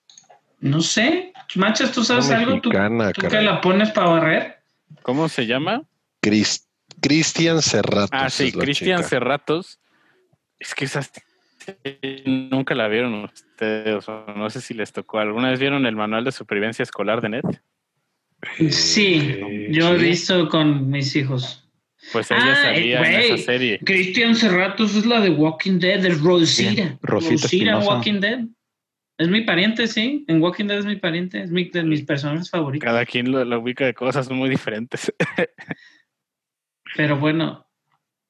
no 0.60 0.81
sé. 0.81 1.32
Manchas, 1.56 1.90
¿tú 1.90 2.05
sabes 2.05 2.28
Una 2.28 2.39
algo? 2.39 2.60
¿Tú, 2.60 2.69
mexicana, 2.70 3.12
tú 3.12 3.28
que 3.28 3.43
la 3.43 3.60
pones 3.60 3.90
para 3.90 4.09
barrer? 4.09 4.62
¿Cómo 5.02 5.28
se 5.28 5.44
llama? 5.47 5.82
Cris- 6.23 6.64
Cristian 7.01 7.60
Serratos. 7.60 8.10
Ah, 8.12 8.31
sí, 8.31 8.52
Cristian. 8.52 9.02
Cerratos. 9.02 9.81
Es 10.60 10.74
que 10.77 10.86
nunca 12.27 12.75
la 12.75 12.89
vieron 12.89 13.25
ustedes, 13.25 14.09
o 14.09 14.27
no 14.37 14.51
sé 14.51 14.61
si 14.61 14.75
les 14.75 14.93
tocó. 14.93 15.19
¿Alguna 15.19 15.51
vez 15.51 15.61
vieron 15.61 15.87
el 15.87 15.97
manual 15.97 16.25
de 16.25 16.33
supervivencia 16.33 16.83
escolar 16.83 17.21
de 17.21 17.29
Net? 17.29 17.45
Sí, 18.71 19.21
Eh, 19.39 19.69
yo 19.71 19.95
he 19.95 19.99
sí. 19.99 20.05
visto 20.07 20.49
con 20.49 20.91
mis 20.91 21.15
hijos. 21.17 21.59
Pues 22.13 22.31
ella 22.33 22.53
Ah, 22.53 22.57
salía 22.57 22.97
en 23.01 23.13
güey. 23.13 23.31
esa 23.33 23.53
serie. 23.53 23.79
Cristian 23.85 24.35
Serratos 24.35 24.97
es 24.97 25.07
la 25.07 25.21
de 25.21 25.31
Walking 25.31 25.79
Dead, 25.79 26.05
es 26.05 26.21
Rosita. 26.21 26.99
Rosita 27.03 27.49
en. 27.53 27.87
Walking 27.87 28.21
Dead. 28.21 28.41
Es 29.19 29.29
mi 29.29 29.43
pariente, 29.43 29.87
sí. 29.87 30.25
En 30.27 30.43
Walking 30.43 30.65
Dead 30.67 30.79
es 30.81 30.85
mi 30.87 30.97
pariente, 30.97 31.41
es 31.43 31.51
mi, 31.53 31.69
de 31.71 31.85
mis 31.85 32.03
personajes 32.03 32.51
favoritos. 32.51 32.85
Cada 32.85 33.07
quien 33.07 33.31
lo, 33.31 33.45
lo 33.45 33.61
ubica 33.61 33.87
de 33.87 33.95
cosas 33.95 34.29
muy 34.31 34.49
diferentes. 34.51 35.13
Pero 36.97 37.17
bueno, 37.17 37.62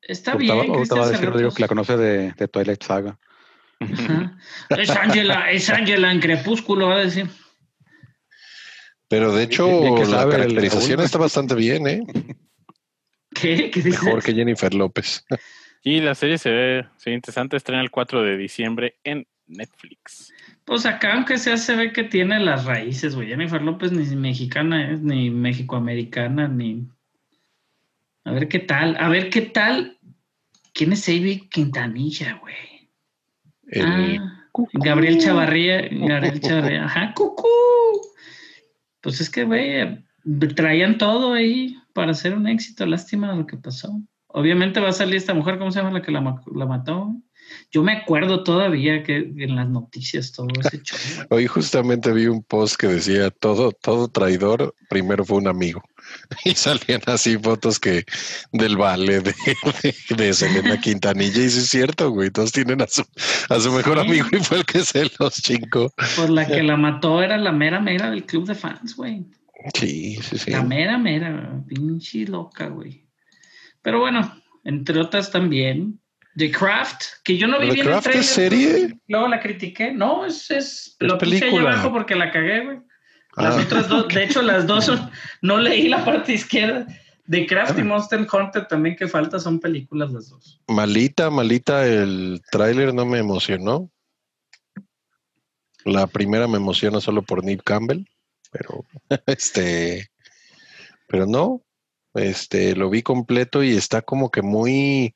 está 0.03 0.35
bien. 0.37 0.53
ahorita 0.53 0.95
va 0.95 1.07
a 1.07 1.09
Cristian 1.09 1.13
decir 1.13 1.27
Rodrigo 1.31 1.51
Serratos. 1.51 1.55
que 1.55 1.63
la 1.63 1.69
conoce 1.69 1.97
de, 1.97 2.33
de 2.33 2.49
Twilight 2.49 2.83
Saga. 2.83 3.19
Ajá. 3.81 4.39
Es 4.71 4.91
Ángela, 4.91 5.51
es 5.51 5.69
Ángela 5.71 6.13
en 6.13 6.21
Crepúsculo, 6.21 6.89
va 6.89 6.97
a 6.97 7.05
decir. 7.05 7.29
Pero 9.09 9.33
de 9.35 9.43
hecho, 9.45 9.67
que 9.97 10.07
la 10.07 10.29
caracterización 10.29 11.01
está 11.01 11.19
bastante 11.19 11.55
bien, 11.55 11.87
¿eh? 11.87 12.03
¿Qué? 13.35 13.71
¿Qué 13.71 13.83
dices? 13.83 14.03
Mejor 14.03 14.23
que 14.23 14.35
Jennifer 14.35 14.73
López. 14.73 15.25
y 15.83 16.01
la 16.01 16.15
serie 16.15 16.39
se 16.39 16.51
ve, 16.51 16.87
se 16.97 17.11
ve 17.11 17.17
interesante. 17.17 17.57
Estrena 17.57 17.83
el 17.83 17.91
4 17.91 18.23
de 18.23 18.37
diciembre 18.37 18.97
en 19.05 19.27
Netflix. 19.47 20.33
Pues 20.65 20.87
acá, 20.87 21.15
aunque 21.15 21.39
sea, 21.39 21.57
se 21.57 21.75
ve 21.77 21.93
que 21.93 22.05
tiene 22.05 22.41
las 22.41 22.65
raíces, 22.65 23.15
güey. 23.15 23.29
Jennifer 23.29 23.61
López 23.61 23.93
ni 23.93 24.05
mexicana 24.17 24.93
es, 24.93 25.01
ni 25.01 25.31
mexicoamericana, 25.31 26.49
ni. 26.49 26.87
A 28.25 28.33
ver 28.33 28.49
qué 28.49 28.59
tal. 28.59 28.97
A 28.99 29.09
ver 29.09 29.31
qué 29.31 29.43
tal. 29.43 29.99
¿Quién 30.73 30.93
es 30.93 31.09
Avi 31.09 31.49
Quintanilla, 31.51 32.39
güey? 32.41 32.91
El- 33.67 34.19
Ah, 34.21 34.49
Gabriel 34.75 35.19
Chavarría. 35.19 35.89
Gabriel 35.91 36.41
Chavarría. 36.41 36.85
Ajá, 36.85 37.13
cucú. 37.15 37.47
Pues 39.01 39.21
es 39.21 39.29
que, 39.31 39.45
güey, 39.45 40.05
traían 40.55 40.99
todo 40.99 41.33
ahí 41.35 41.77
para 41.93 42.13
hacer 42.13 42.35
un 42.35 42.47
éxito. 42.47 42.87
Lástima 42.87 43.35
lo 43.35 43.47
que 43.47 43.57
pasó. 43.57 44.01
Obviamente 44.29 44.81
va 44.81 44.91
a 44.91 44.93
salir 44.93 45.17
esta 45.17 45.35
mujer, 45.35 45.59
¿cómo 45.59 45.71
se 45.73 45.81
llama 45.81 45.91
la 45.93 46.03
que 46.03 46.13
la, 46.13 46.21
ma- 46.21 46.41
la 46.55 46.67
mató? 46.67 47.15
Yo 47.71 47.83
me 47.83 47.93
acuerdo 47.93 48.43
todavía 48.45 49.03
que 49.03 49.17
en 49.17 49.57
las 49.57 49.69
noticias 49.69 50.33
todo 50.33 50.49
ese 50.61 50.79
show. 50.83 50.99
Hoy 51.31 51.47
justamente 51.47 52.13
vi 52.13 52.27
un 52.27 52.43
post 52.43 52.77
que 52.77 52.87
decía 52.89 53.31
todo, 53.31 53.73
todo 53.73 54.09
traidor 54.09 54.75
primero 54.91 55.25
fue 55.25 55.39
un 55.39 55.49
amigo. 55.49 55.83
Y 56.45 56.55
salían 56.55 57.01
así 57.07 57.39
fotos 57.39 57.79
que 57.79 58.05
del 58.53 58.77
vale 58.77 59.21
de, 59.21 59.35
de, 59.83 60.17
de 60.17 60.35
Selena 60.35 60.79
Quintanilla. 60.81 61.43
Y 61.43 61.49
sí 61.49 61.59
es 61.61 61.69
cierto, 61.69 62.11
güey. 62.11 62.31
Todos 62.31 62.53
tienen 62.53 62.83
a 62.83 62.87
su, 62.89 63.03
a 63.49 63.61
su 63.61 63.73
mejor 63.73 64.01
Sí. 64.01 64.07
amigo 64.09 64.27
y 64.33 64.39
fue 64.43 64.59
el 64.59 64.65
que 64.67 64.81
se 64.81 65.09
los 65.19 65.41
chingó. 65.41 65.93
Pues 66.17 66.29
la 66.29 66.47
que 66.47 66.63
la 66.63 66.77
mató 66.77 67.23
era 67.23 67.39
la 67.39 67.53
mera 67.53 67.81
mera 67.81 68.11
del 68.11 68.25
club 68.27 68.47
de 68.47 68.55
fans, 68.57 68.97
güey. 68.97 69.25
Sí, 69.75 70.17
sí, 70.23 70.39
sí. 70.39 70.51
La 70.51 70.63
mera 70.65 70.99
mera, 70.99 71.63
pinche 71.69 72.27
loca, 72.27 72.67
güey. 72.67 73.07
Pero 73.81 74.01
bueno, 74.01 74.35
entre 74.65 75.01
otras 75.01 75.31
también. 75.31 76.01
The 76.37 76.51
Craft, 76.51 77.03
que 77.25 77.37
yo 77.37 77.47
no 77.47 77.59
vi 77.61 77.69
¿The 77.69 77.75
bien 77.75 77.87
el 77.87 77.93
Craft 77.93 78.07
es 78.15 78.35
trailer, 78.35 78.61
serie? 78.75 78.99
Luego 79.09 79.29
la 79.29 79.41
critiqué. 79.41 79.93
No, 79.93 80.25
es, 80.25 80.51
es, 80.51 80.97
Es 80.99 81.09
lo 81.09 81.19
puse 81.19 81.35
ahí 81.35 81.41
película. 81.41 81.73
abajo 81.73 81.93
porque 81.93 82.15
la 82.15 82.31
cagué, 82.31 82.65
güey. 82.65 82.79
Las 83.37 83.57
Ah. 83.57 83.63
otras 83.65 83.89
dos, 83.89 84.09
de 84.09 84.25
hecho, 84.25 84.43
las 84.43 84.67
dos 84.67 84.85
son, 84.87 85.11
no 85.43 85.59
leí 85.59 85.89
la 85.89 86.05
parte 86.05 86.33
izquierda. 86.35 86.87
The 87.31 87.47
Craft 87.47 87.79
y 87.79 87.83
Ah. 87.83 87.85
Monster 87.85 88.27
Hunter 88.33 88.67
también 88.67 88.97
que 88.97 89.09
falta 89.09 89.39
son 89.39 89.61
películas 89.61 90.11
las 90.13 90.29
dos. 90.31 90.61
Malita, 90.69 91.31
malita, 91.31 91.87
el 91.87 92.41
tráiler 92.51 92.93
no 92.95 93.05
me 93.07 93.19
emocionó. 93.19 93.91
La 95.85 96.07
primera 96.07 96.47
me 96.47 96.59
emociona 96.59 97.01
solo 97.01 97.23
por 97.23 97.43
Nick 97.45 97.63
Campbell, 97.65 98.05
pero 98.51 98.85
este, 99.27 100.11
pero 101.09 101.27
no, 101.27 101.63
este, 102.15 102.77
lo 102.77 102.89
vi 102.91 103.03
completo 103.03 103.63
y 103.65 103.75
está 103.77 104.03
como 104.03 104.31
que 104.31 104.43
muy, 104.43 105.15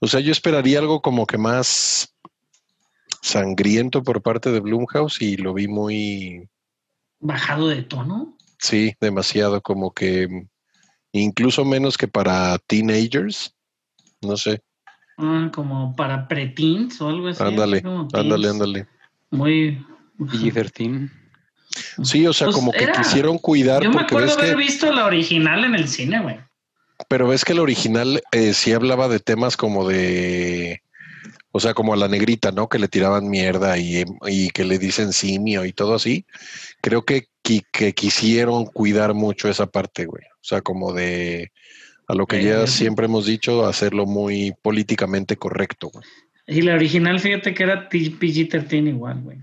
o 0.00 0.06
sea, 0.06 0.20
yo 0.20 0.32
esperaría 0.32 0.78
algo 0.78 1.00
como 1.02 1.26
que 1.26 1.38
más 1.38 2.14
sangriento 3.22 4.02
por 4.02 4.22
parte 4.22 4.50
de 4.50 4.60
Blumhouse 4.60 5.20
y 5.22 5.36
lo 5.36 5.54
vi 5.54 5.68
muy, 5.68 6.48
Bajado 7.20 7.68
de 7.68 7.82
tono. 7.82 8.36
sí, 8.58 8.94
demasiado, 9.00 9.60
como 9.60 9.92
que 9.92 10.46
incluso 11.12 11.64
menos 11.64 11.98
que 11.98 12.08
para 12.08 12.58
teenagers, 12.58 13.54
no 14.22 14.36
sé, 14.36 14.62
Ah, 15.22 15.50
como 15.52 15.94
para 15.96 16.26
preteens 16.28 16.98
o 17.02 17.08
algo 17.10 17.28
así. 17.28 17.42
ándale, 17.42 17.82
ándale, 18.14 18.48
ándale. 18.48 18.86
Muy. 19.30 19.84
PG-13. 20.18 21.10
Sí, 22.02 22.26
o 22.26 22.32
sea, 22.32 22.46
Pues 22.46 22.56
como 22.56 22.72
que 22.72 22.84
era- 22.84 22.94
quisieron 22.94 23.36
cuidar 23.38 23.82
Yo 23.82 23.90
me 23.90 23.96
porque 23.96 24.14
acuerdo 24.14 24.28
ves 24.28 24.38
haber 24.38 24.50
que, 24.56 24.62
visto 24.62 24.90
la 24.92 25.04
original 25.06 25.64
en 25.64 25.74
el 25.74 25.88
cine, 25.88 26.20
güey. 26.22 26.40
Pero 27.10 27.26
ves 27.26 27.44
que 27.44 27.52
el 27.52 27.58
original 27.58 28.22
eh, 28.30 28.54
sí 28.54 28.72
hablaba 28.72 29.08
de 29.08 29.18
temas 29.18 29.56
como 29.56 29.86
de, 29.88 30.80
o 31.50 31.58
sea, 31.58 31.74
como 31.74 31.92
a 31.92 31.96
la 31.96 32.06
negrita, 32.08 32.52
¿no? 32.52 32.68
Que 32.68 32.78
le 32.78 32.86
tiraban 32.88 33.28
mierda 33.28 33.76
y, 33.78 34.04
y 34.28 34.50
que 34.50 34.64
le 34.64 34.78
dicen 34.78 35.12
simio 35.12 35.64
y 35.64 35.72
todo 35.72 35.94
así. 35.96 36.24
Creo 36.80 37.04
que, 37.04 37.26
que 37.42 37.92
quisieron 37.94 38.64
cuidar 38.66 39.12
mucho 39.14 39.48
esa 39.48 39.66
parte, 39.66 40.06
güey. 40.06 40.22
O 40.34 40.44
sea, 40.44 40.60
como 40.62 40.92
de, 40.92 41.50
a 42.06 42.14
lo 42.14 42.26
que 42.26 42.38
Eh, 42.38 42.44
ya 42.44 42.66
sí. 42.68 42.78
siempre 42.78 43.06
hemos 43.06 43.26
dicho, 43.26 43.66
hacerlo 43.66 44.06
muy 44.06 44.54
políticamente 44.62 45.36
correcto, 45.36 45.90
güey. 45.92 46.04
Y 46.46 46.62
la 46.62 46.74
original, 46.74 47.18
fíjate 47.20 47.54
que 47.54 47.62
era 47.64 47.88
T- 47.88 47.98
PG-13 48.18 48.88
igual, 48.88 49.20
güey. 49.22 49.38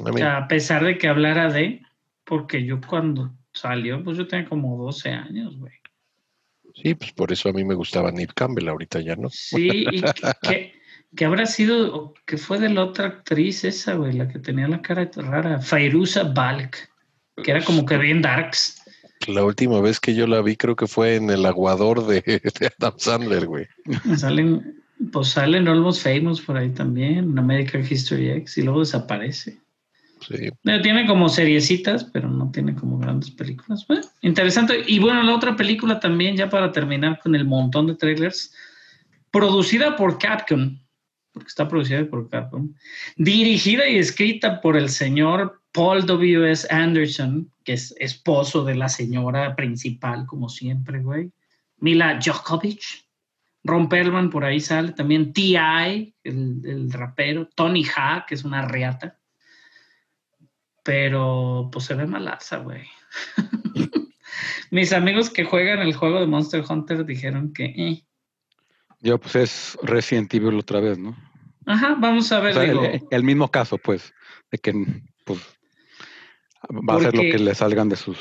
O 0.00 0.12
sea, 0.16 0.38
a 0.38 0.48
pesar 0.48 0.84
de 0.84 0.96
que 0.98 1.08
hablara 1.08 1.52
de, 1.52 1.82
porque 2.24 2.64
yo 2.64 2.80
cuando 2.80 3.30
salió, 3.52 4.02
pues 4.02 4.16
yo 4.16 4.26
tenía 4.26 4.48
como 4.48 4.76
12 4.82 5.10
años, 5.10 5.58
güey. 5.58 5.72
Sí, 6.82 6.94
pues 6.94 7.12
por 7.12 7.32
eso 7.32 7.48
a 7.48 7.52
mí 7.52 7.64
me 7.64 7.74
gustaba 7.74 8.10
Nip 8.10 8.30
Campbell, 8.34 8.68
ahorita 8.68 9.00
ya 9.00 9.16
no. 9.16 9.28
Sí, 9.30 9.68
y 9.90 10.00
que, 10.02 10.12
que- 10.42 10.80
que 11.16 11.24
habrá 11.24 11.44
sido, 11.46 12.14
que 12.24 12.36
fue 12.36 12.60
de 12.60 12.68
la 12.68 12.84
otra 12.84 13.06
actriz 13.06 13.64
esa, 13.64 13.94
güey, 13.94 14.12
la 14.12 14.28
que 14.28 14.38
tenía 14.38 14.68
la 14.68 14.80
cara 14.80 15.10
rara, 15.16 15.60
Fairuza 15.60 16.22
Balk, 16.22 16.88
que 17.42 17.50
era 17.50 17.64
como 17.64 17.84
que 17.84 17.96
bien 17.98 18.22
darks. 18.22 18.80
La 19.26 19.44
última 19.44 19.80
vez 19.80 19.98
que 19.98 20.14
yo 20.14 20.28
la 20.28 20.40
vi 20.40 20.54
creo 20.54 20.76
que 20.76 20.86
fue 20.86 21.16
en 21.16 21.28
El 21.30 21.44
Aguador 21.46 22.06
de, 22.06 22.20
de 22.22 22.70
Adam 22.78 22.94
Sandler, 22.96 23.46
güey. 23.46 23.66
Salen, 24.16 24.82
pues 25.12 25.28
salen 25.30 25.66
Almost 25.66 26.02
Famous 26.04 26.40
por 26.40 26.56
ahí 26.56 26.70
también, 26.70 27.18
en 27.30 27.38
American 27.38 27.84
History 27.88 28.30
X, 28.30 28.58
y 28.58 28.62
luego 28.62 28.78
desaparece. 28.80 29.58
Sí. 30.20 30.34
Eh, 30.34 30.80
Tiene 30.82 31.06
como 31.06 31.28
seriecitas, 31.28 32.04
pero 32.04 32.28
no 32.28 32.50
tiene 32.50 32.74
como 32.74 32.98
grandes 32.98 33.30
películas. 33.30 33.86
Bueno, 33.86 34.02
interesante. 34.20 34.82
Y 34.86 34.98
bueno, 34.98 35.22
la 35.22 35.34
otra 35.34 35.56
película 35.56 35.98
también, 35.98 36.36
ya 36.36 36.48
para 36.48 36.72
terminar 36.72 37.20
con 37.20 37.34
el 37.34 37.44
montón 37.44 37.86
de 37.86 37.96
trailers, 37.96 38.54
producida 39.30 39.96
por 39.96 40.18
Capcom, 40.18 40.78
porque 41.32 41.48
está 41.48 41.68
producida 41.68 42.04
por 42.08 42.28
Capcom, 42.28 42.74
dirigida 43.16 43.88
y 43.88 43.96
escrita 43.96 44.60
por 44.60 44.76
el 44.76 44.88
señor 44.88 45.62
Paul 45.72 46.04
W.S. 46.04 46.66
Anderson, 46.70 47.50
que 47.64 47.74
es 47.74 47.94
esposo 47.98 48.64
de 48.64 48.74
la 48.74 48.88
señora 48.88 49.54
principal, 49.56 50.26
como 50.26 50.48
siempre, 50.48 51.00
güey. 51.00 51.30
Mila 51.78 52.18
Djokovic. 52.18 52.82
Ron 53.62 53.90
Perlman 53.90 54.30
por 54.30 54.42
ahí 54.42 54.58
sale, 54.58 54.92
también 54.92 55.34
T.I., 55.34 56.14
el, 56.24 56.62
el 56.64 56.90
rapero, 56.90 57.46
Tony 57.54 57.84
Ha, 57.94 58.24
que 58.26 58.34
es 58.34 58.42
una 58.42 58.66
reata 58.66 59.19
pero 60.84 61.68
pues 61.72 61.84
se 61.86 61.94
ve 61.94 62.06
malaza, 62.06 62.58
güey. 62.58 62.82
Mis 64.70 64.92
amigos 64.92 65.30
que 65.30 65.44
juegan 65.44 65.80
el 65.80 65.94
juego 65.94 66.20
de 66.20 66.26
Monster 66.26 66.64
Hunter 66.68 67.04
dijeron 67.04 67.52
que, 67.52 67.64
eh. 67.64 68.04
Yo, 69.00 69.18
pues 69.18 69.36
es 69.36 69.78
Resident 69.82 70.32
Evil 70.34 70.58
otra 70.58 70.80
vez, 70.80 70.98
¿no? 70.98 71.16
ajá, 71.66 71.96
vamos 71.98 72.30
a 72.32 72.40
ver, 72.40 72.52
O 72.52 72.54
sea, 72.54 72.64
digo, 72.64 72.84
el, 72.84 73.02
el 73.10 73.24
mismo 73.24 73.50
caso, 73.50 73.78
pues, 73.78 74.12
de 74.50 74.58
que 74.58 74.72
pues 75.24 75.40
va 76.70 76.96
a 76.96 77.00
ser 77.00 77.14
lo 77.14 77.22
que 77.22 77.38
le 77.38 77.54
salgan 77.54 77.88
de 77.88 77.96
sus 77.96 78.18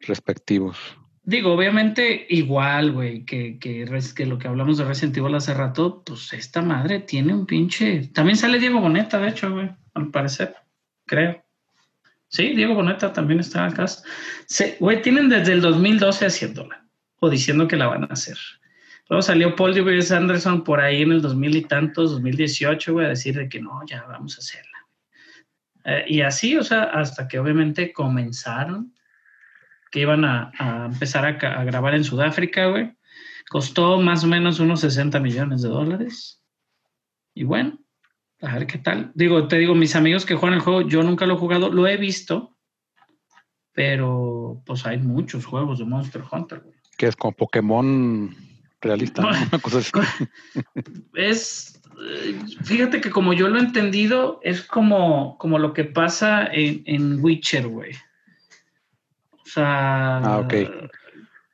respectivos. 0.00 0.78
digo, 1.22 1.52
obviamente 1.52 2.26
igual, 2.28 2.92
güey, 2.92 3.24
que, 3.24 3.58
que, 3.58 3.86
que 4.14 4.26
lo 4.26 4.38
que 4.38 4.48
hablamos 4.48 4.78
de 4.78 4.84
Resident 4.84 5.16
Evil 5.16 5.34
hace 5.34 5.54
rato, 5.54 6.02
pues 6.04 6.32
esta 6.32 6.60
madre 6.62 7.00
tiene 7.00 7.32
un 7.34 7.46
pinche, 7.46 8.08
también 8.08 8.36
sale 8.36 8.58
Diego 8.58 8.80
Boneta, 8.80 9.18
de 9.18 9.28
hecho, 9.28 9.50
güey, 9.52 9.70
al 9.94 10.10
parecer, 10.10 10.54
creo. 11.06 11.44
Sí, 12.28 12.54
Diego 12.54 12.74
Boneta 12.74 13.12
también 13.12 13.40
está 13.40 13.66
acá. 13.66 13.86
Güey, 14.80 15.02
tienen 15.02 15.28
desde 15.28 15.52
el 15.52 15.60
2012 15.60 16.26
haciéndola, 16.26 16.84
o 17.20 17.30
diciendo 17.30 17.68
que 17.68 17.76
la 17.76 17.86
van 17.86 18.04
a 18.04 18.08
hacer. 18.08 18.36
Luego 19.08 19.22
salió 19.22 19.54
Paul 19.54 19.74
W.S. 19.74 20.14
Anderson 20.14 20.64
por 20.64 20.80
ahí 20.80 21.02
en 21.02 21.12
el 21.12 21.22
2000 21.22 21.56
y 21.56 21.62
tantos, 21.62 22.12
2018, 22.12 22.92
güey, 22.92 23.06
a 23.06 23.10
decir 23.10 23.36
de 23.36 23.48
que 23.48 23.60
no, 23.60 23.80
ya 23.86 24.02
vamos 24.04 24.36
a 24.36 24.40
hacerla. 24.40 24.78
Eh, 25.84 26.04
y 26.08 26.20
así, 26.22 26.56
o 26.56 26.64
sea, 26.64 26.84
hasta 26.84 27.28
que 27.28 27.38
obviamente 27.38 27.92
comenzaron, 27.92 28.94
que 29.90 30.00
iban 30.00 30.24
a, 30.24 30.50
a 30.58 30.86
empezar 30.86 31.24
a, 31.24 31.60
a 31.60 31.64
grabar 31.64 31.94
en 31.94 32.02
Sudáfrica, 32.02 32.66
güey. 32.66 32.96
Costó 33.48 34.00
más 34.00 34.24
o 34.24 34.26
menos 34.26 34.58
unos 34.58 34.80
60 34.80 35.20
millones 35.20 35.62
de 35.62 35.68
dólares. 35.68 36.42
Y 37.34 37.44
bueno, 37.44 37.78
a 38.42 38.54
ver 38.54 38.66
qué 38.66 38.78
tal. 38.78 39.10
Digo, 39.14 39.48
te 39.48 39.56
digo, 39.58 39.74
mis 39.74 39.96
amigos 39.96 40.24
que 40.26 40.34
juegan 40.34 40.58
el 40.58 40.64
juego, 40.64 40.82
yo 40.82 41.02
nunca 41.02 41.26
lo 41.26 41.34
he 41.34 41.38
jugado, 41.38 41.70
lo 41.70 41.86
he 41.86 41.96
visto, 41.96 42.56
pero 43.72 44.62
pues 44.66 44.86
hay 44.86 44.98
muchos 44.98 45.44
juegos 45.44 45.78
de 45.78 45.84
Monster 45.84 46.22
Hunter, 46.30 46.60
güey. 46.60 46.74
Que 46.96 47.06
es 47.06 47.16
como 47.16 47.32
Pokémon 47.32 48.34
realista, 48.80 49.22
¿no? 49.22 49.28
Una 49.50 49.58
cosa 49.60 49.78
así. 49.78 49.90
es, 51.14 51.80
eh, 52.08 52.38
fíjate 52.64 53.00
que 53.00 53.10
como 53.10 53.32
yo 53.32 53.48
lo 53.48 53.56
he 53.58 53.62
entendido, 53.62 54.40
es 54.42 54.62
como, 54.62 55.36
como 55.38 55.58
lo 55.58 55.72
que 55.72 55.84
pasa 55.84 56.46
en, 56.46 56.82
en 56.86 57.22
Witcher, 57.24 57.66
güey. 57.66 57.92
O 59.32 59.46
sea, 59.46 60.18
Ah, 60.18 60.38
ok. 60.38 60.54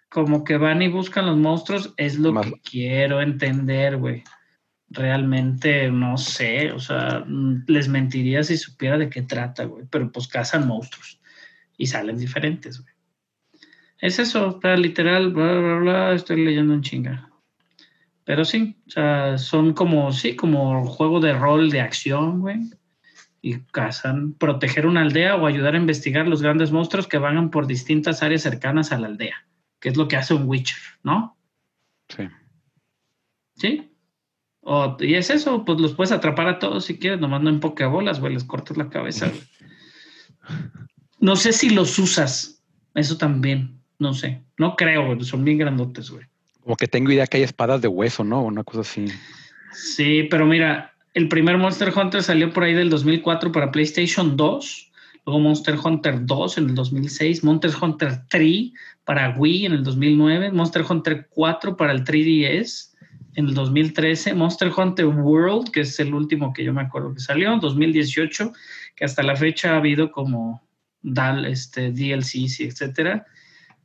como 0.09 0.44
que 0.44 0.57
van 0.59 0.82
y 0.82 0.89
buscan 0.89 1.27
los 1.27 1.36
monstruos, 1.36 1.94
es 1.97 2.19
lo 2.19 2.32
Más- 2.32 2.47
que 2.47 2.61
quiero 2.61 3.20
entender, 3.20 3.97
güey. 3.97 4.24
Realmente 4.90 5.90
no 5.90 6.18
sé, 6.18 6.72
o 6.72 6.80
sea, 6.80 7.24
mm, 7.26 7.64
les 7.68 7.88
mentiría 7.88 8.42
si 8.42 8.56
supiera 8.56 8.98
de 8.98 9.08
qué 9.08 9.22
trata, 9.22 9.64
güey, 9.64 9.86
pero 9.88 10.10
pues 10.10 10.26
cazan 10.26 10.66
monstruos 10.66 11.20
y 11.76 11.86
salen 11.86 12.18
diferentes, 12.18 12.82
güey. 12.82 12.92
Es 14.00 14.18
eso, 14.18 14.58
literal, 14.76 15.30
bla, 15.30 15.52
bla, 15.52 15.76
bla, 15.76 16.12
estoy 16.14 16.44
leyendo 16.44 16.74
en 16.74 16.82
chinga. 16.82 17.30
Pero 18.24 18.44
sí, 18.44 18.76
o 18.86 18.90
sea, 18.90 19.38
son 19.38 19.74
como, 19.74 20.12
sí, 20.12 20.36
como 20.36 20.86
juego 20.86 21.20
de 21.20 21.34
rol 21.34 21.70
de 21.70 21.80
acción, 21.80 22.40
güey. 22.40 22.60
Y 23.42 23.60
cazan, 23.60 24.34
proteger 24.34 24.86
una 24.86 25.02
aldea 25.02 25.36
o 25.36 25.46
ayudar 25.46 25.74
a 25.74 25.78
investigar 25.78 26.28
los 26.28 26.42
grandes 26.42 26.72
monstruos 26.72 27.06
que 27.06 27.18
vagan 27.18 27.50
por 27.50 27.66
distintas 27.66 28.22
áreas 28.22 28.42
cercanas 28.42 28.92
a 28.92 28.98
la 28.98 29.06
aldea, 29.06 29.46
que 29.80 29.88
es 29.88 29.96
lo 29.96 30.08
que 30.08 30.16
hace 30.16 30.34
un 30.34 30.48
Witcher, 30.48 30.78
¿no? 31.02 31.36
Sí. 32.08 32.28
¿Sí? 33.56 33.89
O, 34.62 34.96
y 35.00 35.14
es 35.14 35.30
eso, 35.30 35.64
pues 35.64 35.80
los 35.80 35.94
puedes 35.94 36.12
atrapar 36.12 36.48
a 36.48 36.58
todos 36.58 36.84
si 36.84 36.98
quieres, 36.98 37.20
nomás 37.20 37.42
no 37.42 37.50
en 37.50 37.60
pokebolas, 37.60 38.20
güey, 38.20 38.34
les 38.34 38.44
cortas 38.44 38.76
la 38.76 38.90
cabeza, 38.90 39.28
güey. 39.28 39.40
No 41.18 41.36
sé 41.36 41.52
si 41.52 41.70
los 41.70 41.98
usas, 41.98 42.62
eso 42.94 43.16
también, 43.16 43.80
no 43.98 44.14
sé. 44.14 44.42
No 44.58 44.76
creo, 44.76 45.06
güey, 45.06 45.22
son 45.24 45.44
bien 45.44 45.58
grandotes, 45.58 46.10
güey. 46.10 46.26
Como 46.62 46.76
que 46.76 46.86
tengo 46.86 47.10
idea 47.10 47.26
que 47.26 47.38
hay 47.38 47.42
espadas 47.42 47.80
de 47.80 47.88
hueso, 47.88 48.22
¿no? 48.22 48.42
Una 48.42 48.64
cosa 48.64 48.80
así. 48.80 49.06
Sí, 49.72 50.24
pero 50.30 50.46
mira, 50.46 50.94
el 51.14 51.28
primer 51.28 51.56
Monster 51.58 51.92
Hunter 51.96 52.22
salió 52.22 52.52
por 52.52 52.64
ahí 52.64 52.74
del 52.74 52.90
2004 52.90 53.52
para 53.52 53.70
PlayStation 53.70 54.36
2, 54.36 54.92
luego 55.26 55.40
Monster 55.40 55.76
Hunter 55.82 56.26
2 56.26 56.58
en 56.58 56.68
el 56.70 56.74
2006, 56.74 57.44
Monster 57.44 57.72
Hunter 57.80 58.20
3 58.28 58.72
para 59.04 59.34
Wii 59.36 59.66
en 59.66 59.72
el 59.72 59.84
2009, 59.84 60.52
Monster 60.52 60.84
Hunter 60.88 61.28
4 61.30 61.76
para 61.76 61.92
el 61.92 62.04
3DS 62.04 62.89
en 63.35 63.47
el 63.47 63.55
2013, 63.55 64.35
Monster 64.35 64.73
Hunter 64.77 65.07
World, 65.07 65.70
que 65.70 65.81
es 65.81 65.98
el 66.01 66.15
último 66.15 66.52
que 66.52 66.65
yo 66.65 66.73
me 66.73 66.82
acuerdo 66.82 67.15
que 67.15 67.20
salió, 67.20 67.52
en 67.52 67.61
2018, 67.61 68.52
que 68.97 69.05
hasta 69.05 69.23
la 69.23 69.36
fecha 69.36 69.74
ha 69.74 69.77
habido 69.77 70.11
como 70.11 70.62
DAL, 71.02 71.47
este, 71.47 71.93
DLCs 71.93 72.61
etcétera. 72.61 73.27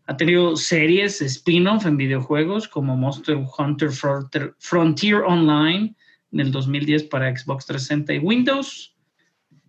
Ha 0.08 0.18
tenido 0.18 0.56
series 0.56 1.22
spin-off 1.22 1.86
en 1.86 1.98
videojuegos 1.98 2.68
como 2.68 2.96
Monster 2.96 3.38
Hunter 3.58 3.92
Frontier, 3.92 4.54
Frontier 4.60 5.22
Online 5.22 5.96
en 6.32 6.40
el 6.40 6.52
2010 6.52 7.04
para 7.06 7.36
Xbox 7.36 7.66
360 7.66 8.14
y 8.14 8.20
Windows. 8.20 8.96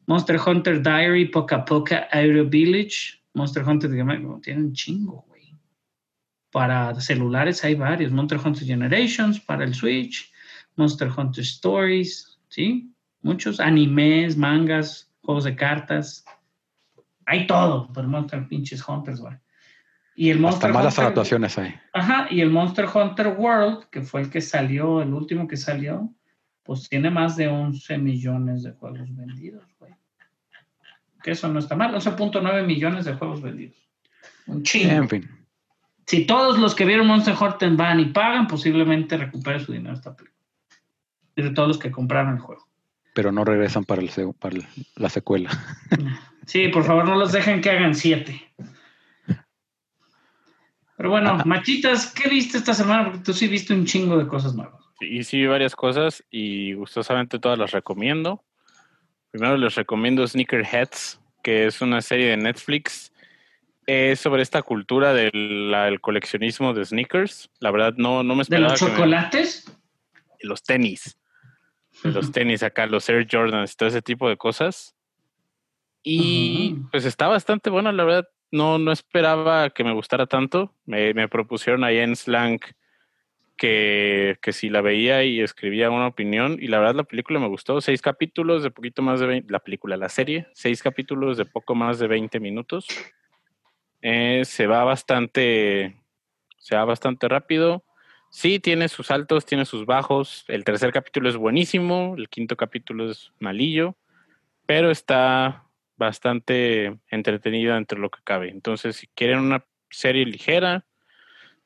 Monster 0.06 0.38
Hunter 0.44 0.82
Diary, 0.82 1.26
Poca 1.26 1.64
Poca 1.64 2.08
Aero 2.12 2.44
Village. 2.44 3.22
Monster 3.34 3.62
Hunter, 3.64 3.90
digamos, 3.90 4.40
tiene 4.42 4.60
un 4.60 4.72
chingo, 4.72 5.24
güey. 5.28 5.35
Para 6.56 6.98
celulares 7.02 7.62
hay 7.64 7.74
varios. 7.74 8.12
Monster 8.12 8.40
Hunter 8.42 8.64
Generations 8.64 9.38
para 9.38 9.62
el 9.62 9.74
Switch. 9.74 10.32
Monster 10.76 11.10
Hunter 11.14 11.44
Stories, 11.44 12.38
¿sí? 12.48 12.90
Muchos 13.20 13.60
animes, 13.60 14.38
mangas, 14.38 15.12
juegos 15.20 15.44
de 15.44 15.54
cartas. 15.54 16.24
Hay 17.26 17.46
todo, 17.46 17.90
pero 17.92 18.08
Monster 18.08 18.48
pinches 18.48 18.82
Hunters, 18.88 19.20
güey. 19.20 19.34
Y 20.14 20.30
el 20.30 20.40
Monster 20.40 20.70
Hasta 20.70 20.78
malas 20.78 20.94
Hunter- 20.94 21.04
adaptaciones 21.04 21.58
hay. 21.58 21.74
Ajá, 21.92 22.26
y 22.30 22.40
el 22.40 22.48
Monster 22.48 22.86
Hunter 22.86 23.28
World, 23.36 23.90
que 23.90 24.00
fue 24.00 24.22
el 24.22 24.30
que 24.30 24.40
salió, 24.40 25.02
el 25.02 25.12
último 25.12 25.46
que 25.46 25.58
salió, 25.58 26.10
pues 26.62 26.88
tiene 26.88 27.10
más 27.10 27.36
de 27.36 27.48
11 27.48 27.98
millones 27.98 28.62
de 28.62 28.72
juegos 28.72 29.14
vendidos, 29.14 29.66
güey. 29.78 29.92
Que 31.22 31.32
eso 31.32 31.48
no 31.48 31.58
está 31.58 31.76
mal, 31.76 31.94
11.9 31.94 32.64
millones 32.64 33.04
de 33.04 33.12
juegos 33.12 33.42
vendidos. 33.42 33.76
Un 34.46 34.62
chingo. 34.62 34.90
En 34.94 35.08
fin. 35.10 35.30
Si 36.06 36.24
todos 36.26 36.58
los 36.58 36.74
que 36.74 36.84
vieron 36.84 37.06
Monster 37.06 37.34
Hunter 37.38 37.70
van 37.72 37.98
y 38.00 38.04
pagan, 38.06 38.46
posiblemente 38.46 39.16
recupere 39.16 39.60
su 39.60 39.72
dinero 39.72 39.94
esta 39.94 40.14
película. 40.14 40.40
Y 41.34 41.42
de 41.42 41.50
todos 41.50 41.68
los 41.68 41.78
que 41.78 41.90
compraron 41.90 42.34
el 42.34 42.40
juego. 42.40 42.66
Pero 43.14 43.32
no 43.32 43.44
regresan 43.44 43.84
para, 43.84 44.02
el, 44.02 44.10
para 44.38 44.56
el- 44.56 44.66
la 44.96 45.08
secuela. 45.08 45.50
Sí, 46.46 46.68
por 46.68 46.84
favor, 46.84 47.04
no 47.08 47.16
los 47.16 47.32
dejen 47.32 47.60
que 47.60 47.70
hagan 47.70 47.92
siete. 47.96 48.52
Pero 50.96 51.10
bueno, 51.10 51.38
machitas, 51.44 52.12
¿qué 52.14 52.28
viste 52.28 52.58
esta 52.58 52.72
semana? 52.72 53.04
Porque 53.04 53.18
tú 53.18 53.32
sí 53.32 53.48
viste 53.48 53.74
un 53.74 53.84
chingo 53.84 54.16
de 54.16 54.28
cosas 54.28 54.54
nuevas. 54.54 54.80
Y 55.00 55.24
sí, 55.24 55.38
vi 55.40 55.46
varias 55.46 55.74
cosas 55.76 56.24
y 56.30 56.72
gustosamente 56.74 57.40
todas 57.40 57.58
las 57.58 57.72
recomiendo. 57.72 58.44
Primero 59.32 59.56
les 59.56 59.74
recomiendo 59.74 60.26
Sneakerheads, 60.26 61.20
que 61.42 61.66
es 61.66 61.82
una 61.82 62.00
serie 62.00 62.28
de 62.28 62.36
Netflix. 62.38 63.12
Es 63.86 64.18
sobre 64.20 64.42
esta 64.42 64.62
cultura 64.62 65.14
del 65.14 65.70
la- 65.70 65.86
el 65.88 66.00
coleccionismo 66.00 66.74
de 66.74 66.84
sneakers. 66.84 67.50
La 67.60 67.70
verdad, 67.70 67.94
no, 67.96 68.22
no 68.24 68.34
me 68.34 68.38
¿De 68.38 68.42
esperaba. 68.42 68.70
los 68.72 68.80
que 68.80 68.86
me- 68.86 68.90
chocolates? 68.92 69.72
los 70.40 70.62
tenis. 70.62 71.18
De 72.04 72.10
los 72.12 72.30
tenis 72.32 72.62
acá, 72.62 72.86
los 72.86 73.08
Air 73.08 73.26
Jordans, 73.30 73.76
todo 73.76 73.88
ese 73.88 74.02
tipo 74.02 74.28
de 74.28 74.36
cosas. 74.36 74.94
Y 76.02 76.74
Ujú. 76.74 76.88
pues 76.90 77.04
está 77.04 77.26
bastante 77.28 77.70
bueno, 77.70 77.90
la 77.92 78.04
verdad. 78.04 78.28
No, 78.52 78.78
no 78.78 78.92
esperaba 78.92 79.70
que 79.70 79.82
me 79.82 79.92
gustara 79.92 80.26
tanto. 80.26 80.72
Me, 80.84 81.14
me 81.14 81.26
propusieron 81.28 81.82
ahí 81.84 81.98
en 81.98 82.14
Slang 82.14 82.60
que, 83.56 84.36
que 84.42 84.52
si 84.52 84.68
la 84.68 84.82
veía 84.82 85.24
y 85.24 85.40
escribía 85.40 85.90
una 85.90 86.06
opinión. 86.06 86.58
Y 86.60 86.68
la 86.68 86.78
verdad 86.78 86.94
la 86.94 87.04
película 87.04 87.40
me 87.40 87.48
gustó. 87.48 87.80
Seis 87.80 88.02
capítulos 88.02 88.62
de 88.62 88.70
poquito 88.70 89.02
más 89.02 89.18
de 89.20 89.26
20, 89.26 89.50
la 89.52 89.58
película, 89.60 89.96
la 89.96 90.08
serie. 90.08 90.46
Seis 90.52 90.82
capítulos 90.82 91.36
de 91.38 91.44
poco 91.46 91.74
más 91.74 91.98
de 91.98 92.06
20 92.06 92.38
minutos. 92.40 92.86
Eh, 94.08 94.44
se 94.44 94.68
va 94.68 94.84
bastante, 94.84 95.96
se 96.58 96.76
va 96.76 96.84
bastante 96.84 97.26
rápido. 97.26 97.84
Sí, 98.30 98.60
tiene 98.60 98.86
sus 98.86 99.10
altos, 99.10 99.46
tiene 99.46 99.64
sus 99.64 99.84
bajos. 99.84 100.44
El 100.46 100.62
tercer 100.62 100.92
capítulo 100.92 101.28
es 101.28 101.36
buenísimo, 101.36 102.14
el 102.16 102.28
quinto 102.28 102.56
capítulo 102.56 103.10
es 103.10 103.32
malillo, 103.40 103.96
pero 104.64 104.92
está 104.92 105.64
bastante 105.96 107.00
entretenida 107.10 107.76
entre 107.76 107.98
lo 107.98 108.08
que 108.10 108.20
cabe. 108.22 108.50
Entonces, 108.50 108.94
si 108.94 109.08
quieren 109.08 109.40
una 109.40 109.64
serie 109.90 110.24
ligera, 110.24 110.86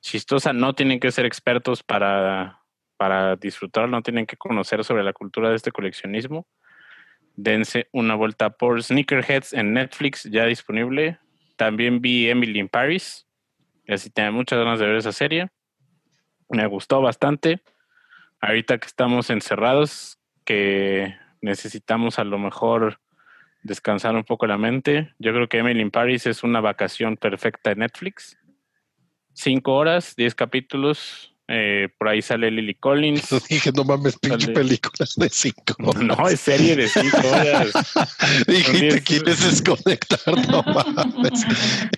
chistosa, 0.00 0.54
no 0.54 0.74
tienen 0.74 0.98
que 0.98 1.12
ser 1.12 1.26
expertos 1.26 1.82
para, 1.82 2.62
para 2.96 3.36
disfrutar, 3.36 3.86
no 3.90 4.00
tienen 4.00 4.24
que 4.24 4.38
conocer 4.38 4.82
sobre 4.82 5.04
la 5.04 5.12
cultura 5.12 5.50
de 5.50 5.56
este 5.56 5.72
coleccionismo. 5.72 6.46
Dense 7.36 7.88
una 7.92 8.14
vuelta 8.14 8.48
por 8.48 8.82
Sneakerheads 8.82 9.52
en 9.52 9.74
Netflix, 9.74 10.22
ya 10.24 10.46
disponible. 10.46 11.18
También 11.60 12.00
vi 12.00 12.30
Emily 12.30 12.58
in 12.58 12.68
Paris, 12.68 13.26
así 13.86 14.08
tenía 14.08 14.30
muchas 14.30 14.58
ganas 14.58 14.78
de 14.78 14.86
ver 14.86 14.96
esa 14.96 15.12
serie 15.12 15.50
me 16.50 16.66
gustó 16.66 17.00
bastante. 17.00 17.62
Ahorita 18.40 18.78
que 18.78 18.86
estamos 18.86 19.30
encerrados, 19.30 20.18
que 20.44 21.14
necesitamos 21.40 22.18
a 22.18 22.24
lo 22.24 22.38
mejor 22.38 23.00
descansar 23.62 24.14
un 24.14 24.24
poco 24.24 24.46
la 24.46 24.58
mente. 24.58 25.14
Yo 25.18 25.32
creo 25.32 25.48
que 25.48 25.58
Emily 25.58 25.80
in 25.80 25.90
Paris 25.90 26.26
es 26.26 26.42
una 26.42 26.60
vacación 26.60 27.16
perfecta 27.16 27.70
en 27.70 27.80
Netflix. 27.80 28.38
Cinco 29.32 29.74
horas, 29.74 30.14
diez 30.16 30.34
capítulos. 30.34 31.29
Eh, 31.52 31.88
por 31.98 32.06
ahí 32.06 32.22
sale 32.22 32.48
Lily 32.48 32.74
Collins. 32.74 33.28
Dije, 33.48 33.72
no 33.72 33.82
mames, 33.82 34.16
pinche 34.18 34.46
Dale. 34.46 34.52
películas 34.52 35.16
de 35.16 35.28
cinco 35.28 35.74
horas. 35.78 36.02
No, 36.02 36.28
es 36.28 36.38
serie 36.38 36.76
de 36.76 36.86
cinco 36.86 37.18
horas. 37.24 37.72
Dijiste, 38.46 38.78
diez. 38.78 39.02
¿quieres 39.02 39.44
desconectar? 39.44 40.20
No 40.48 40.62
mames. 40.62 41.44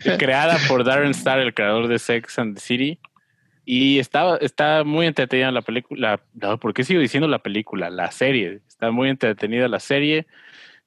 creada 0.18 0.58
por 0.68 0.84
Darren 0.84 1.10
Star, 1.10 1.38
el 1.38 1.52
creador 1.52 1.88
de 1.88 1.98
Sex 1.98 2.38
and 2.38 2.54
the 2.54 2.62
City. 2.62 2.98
Y 3.66 3.98
está, 3.98 4.38
está 4.38 4.84
muy 4.84 5.06
entretenida 5.06 5.50
la 5.50 5.60
película. 5.60 6.18
No, 6.32 6.58
¿Por 6.58 6.72
qué 6.72 6.82
sigo 6.82 7.02
diciendo 7.02 7.28
la 7.28 7.40
película? 7.40 7.90
La 7.90 8.10
serie. 8.10 8.60
Está 8.66 8.90
muy 8.90 9.10
entretenida 9.10 9.68
la 9.68 9.80
serie. 9.80 10.26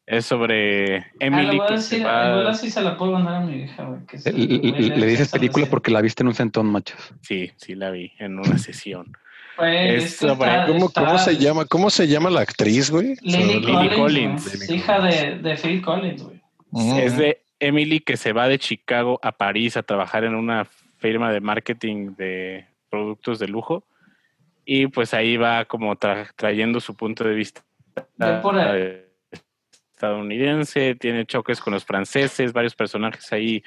Es 0.07 0.25
sobre 0.27 0.97
Ah, 0.99 1.05
Emily. 1.19 1.47
le 1.47 1.57
voy 1.57 1.65
a 1.65 1.67
que 1.69 1.73
decir, 1.75 1.97
se 1.99 2.03
va- 2.05 2.49
así 2.49 2.69
se 2.69 2.81
la 2.81 2.95
puedo 2.95 3.13
mandar 3.13 3.35
a 3.37 3.39
mi 3.39 3.63
hija, 3.63 3.83
güey. 3.85 4.05
que 4.05 4.19
se- 4.19 4.31
Le, 4.31 5.05
dices 5.07 5.31
película 5.31 5.65
porque 5.65 5.89
la 5.91 6.01
viste 6.01 6.21
en 6.21 6.27
un 6.27 6.35
centón, 6.35 6.67
machos. 6.67 7.13
Sí, 7.21 7.51
sí 7.57 7.73
la 7.75 7.89
vi 7.89 8.11
en 8.19 8.37
una 8.37 8.57
sesión. 8.59 9.11
Güey, 9.57 9.95
es 9.95 10.03
es 10.03 10.19
que 10.19 10.27
sobre- 10.27 10.49
está- 10.49 10.65
¿Cómo, 10.67 10.85
está- 10.87 11.05
cómo 11.05 11.17
se 11.17 11.37
llama? 11.37 11.65
¿Cómo 11.65 11.89
se 11.89 12.07
llama 12.07 12.29
la 12.29 12.41
actriz, 12.41 12.91
güey? 12.91 13.15
Lily 13.21 13.63
Solo- 13.63 13.73
Collins, 13.95 13.95
Collins. 14.43 14.69
hija 14.69 14.99
de, 15.01 15.39
de 15.39 15.55
Phil 15.57 15.81
Collins, 15.81 16.23
güey. 16.23 16.41
Mm. 16.71 16.97
Es 16.99 17.17
de 17.17 17.41
Emily 17.59 17.99
que 18.01 18.17
se 18.17 18.31
va 18.33 18.47
de 18.47 18.59
Chicago 18.59 19.19
a 19.23 19.31
París 19.31 19.75
a 19.77 19.81
trabajar 19.83 20.23
en 20.25 20.35
una 20.35 20.67
firma 20.97 21.31
de 21.31 21.39
marketing 21.39 22.15
de 22.17 22.65
productos 22.91 23.39
de 23.39 23.47
lujo. 23.47 23.85
Y 24.65 24.87
pues 24.87 25.13
ahí 25.13 25.37
va 25.37 25.65
como 25.65 25.95
tra- 25.95 26.29
trayendo 26.35 26.79
su 26.79 26.95
punto 26.95 27.23
de 27.23 27.33
vista 27.33 27.63
por 28.41 28.59
ahí. 28.59 29.01
Estadounidense, 29.95 30.95
tiene 30.95 31.25
choques 31.25 31.59
con 31.61 31.73
los 31.73 31.85
franceses, 31.85 32.53
varios 32.53 32.75
personajes 32.75 33.31
ahí 33.31 33.63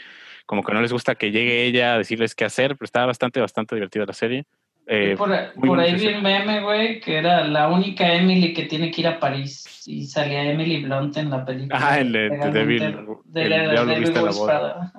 como 0.46 0.62
que 0.62 0.72
no 0.72 0.80
les 0.80 0.92
gusta 0.92 1.14
que 1.14 1.30
llegue 1.30 1.64
ella 1.64 1.94
a 1.94 1.98
decirles 1.98 2.34
qué 2.34 2.44
hacer, 2.44 2.76
pero 2.76 2.84
está 2.86 3.04
bastante, 3.06 3.40
bastante 3.40 3.74
divertida 3.74 4.06
la 4.06 4.12
serie. 4.12 4.44
Eh, 4.86 5.14
por 5.18 5.28
por 5.54 5.78
ahí 5.80 5.94
vi 5.94 6.06
un 6.06 6.22
meme, 6.22 6.62
güey, 6.62 7.00
que 7.00 7.16
era 7.18 7.44
la 7.46 7.68
única 7.68 8.10
Emily 8.14 8.54
que 8.54 8.64
tiene 8.64 8.90
que 8.90 9.02
ir 9.02 9.08
a 9.08 9.20
París. 9.20 9.82
Y 9.86 10.06
salía 10.06 10.50
Emily 10.50 10.82
Blunt 10.82 11.16
en 11.18 11.28
la 11.28 11.44
película. 11.44 11.78
Ah, 11.78 12.00
el 12.00 12.12
de- 12.12 12.30
Devil- 12.30 13.04
de 13.24 13.42
el 13.42 13.50
la-. 13.50 14.92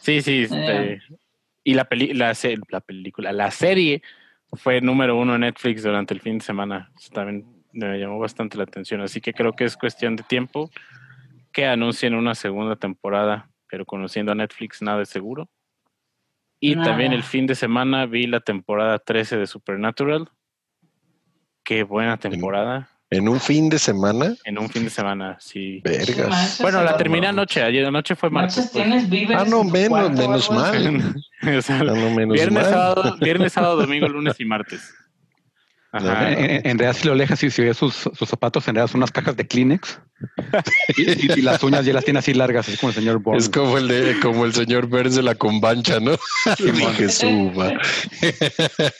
Sí, 0.00 0.20
sí. 0.20 0.46
Eh. 0.50 0.98
este, 0.98 1.02
y 1.64 1.72
la, 1.74 1.84
peli 1.84 2.12
la, 2.12 2.34
la 2.68 2.80
película, 2.80 3.32
la 3.32 3.50
serie 3.50 4.02
fue 4.52 4.80
número 4.82 5.16
uno 5.16 5.34
en 5.36 5.42
Netflix 5.42 5.82
durante 5.82 6.12
el 6.12 6.20
fin 6.20 6.36
de 6.38 6.44
semana. 6.44 6.90
También 7.14 7.46
me 7.72 7.98
llamó 7.98 8.18
bastante 8.18 8.56
la 8.56 8.64
atención. 8.64 9.00
Así 9.00 9.20
que 9.20 9.32
creo 9.32 9.52
que 9.54 9.64
es 9.64 9.76
cuestión 9.76 10.16
de 10.16 10.22
tiempo 10.22 10.70
que 11.52 11.66
anuncien 11.66 12.14
una 12.14 12.34
segunda 12.34 12.76
temporada, 12.76 13.50
pero 13.68 13.84
conociendo 13.84 14.32
a 14.32 14.34
Netflix 14.34 14.82
nada 14.82 15.02
es 15.02 15.08
seguro. 15.08 15.48
Y 16.60 16.74
Nada. 16.76 16.88
también 16.90 17.12
el 17.12 17.22
fin 17.22 17.46
de 17.46 17.54
semana 17.54 18.04
vi 18.06 18.26
la 18.26 18.40
temporada 18.40 18.98
13 18.98 19.38
de 19.38 19.46
Supernatural. 19.46 20.28
Qué 21.64 21.82
buena 21.84 22.16
temporada. 22.18 22.90
En 23.12 23.28
un 23.28 23.40
fin 23.40 23.68
de 23.68 23.78
semana, 23.78 24.34
En 24.44 24.56
un 24.58 24.68
fin 24.68 24.84
de 24.84 24.90
semana, 24.90 25.36
sí. 25.40 25.80
vergas. 25.82 26.58
Bueno, 26.62 26.84
la 26.84 26.96
terminé 26.96 27.22
no. 27.22 27.30
anoche. 27.40 27.60
Ayer 27.62 27.84
anoche 27.84 28.14
fue 28.14 28.30
martes. 28.30 28.70
Pues. 28.72 28.86
Ah, 29.34 29.44
no, 29.48 29.64
menos, 29.64 30.12
menos 30.12 30.50
mal. 30.50 31.14
O 31.58 31.62
sea, 31.62 31.80
Ah, 31.80 31.84
no, 31.84 31.94
menos 32.10 32.34
viernes, 32.34 32.62
mal. 32.62 32.70
sábado, 32.70 33.16
viernes, 33.20 33.52
sábado, 33.54 33.76
domingo, 33.80 34.06
lunes 34.08 34.38
y 34.38 34.44
martes. 34.44 34.94
Ajá. 35.92 36.30
En, 36.32 36.78
realidad, 36.78 36.92
si 36.92 37.06
lo 37.08 37.14
alejas 37.14 37.42
y 37.42 37.50
si 37.50 37.62
ves 37.62 37.76
sus, 37.76 37.94
sus 37.94 38.28
zapatos, 38.28 38.66
en 38.68 38.76
realidad 38.76 38.92
son 38.92 39.00
unas 39.00 39.10
cajas 39.10 39.36
de 39.36 39.46
Kleenex. 39.46 40.00
y, 40.96 41.02
y- 41.26 41.32
y 41.38 41.42
las 41.42 41.62
uñas 41.64 41.84
ya 41.84 41.92
las 41.92 42.04
tiene 42.04 42.20
así 42.20 42.32
largas, 42.32 42.68
así 42.68 42.76
como 42.76 42.90
el 42.90 42.94
señor 42.94 43.18
Bourne. 43.18 43.38
Es 43.38 43.48
como 43.48 43.76
el 43.76 43.88
de, 43.88 44.16
como 44.22 44.44
el 44.44 44.52
señor 44.52 44.86
Burns 44.86 45.16
de 45.16 45.22
la 45.22 45.34
combancha, 45.34 45.98
¿no? 45.98 46.12
Dije, 46.58 47.08
suba. 47.08 47.72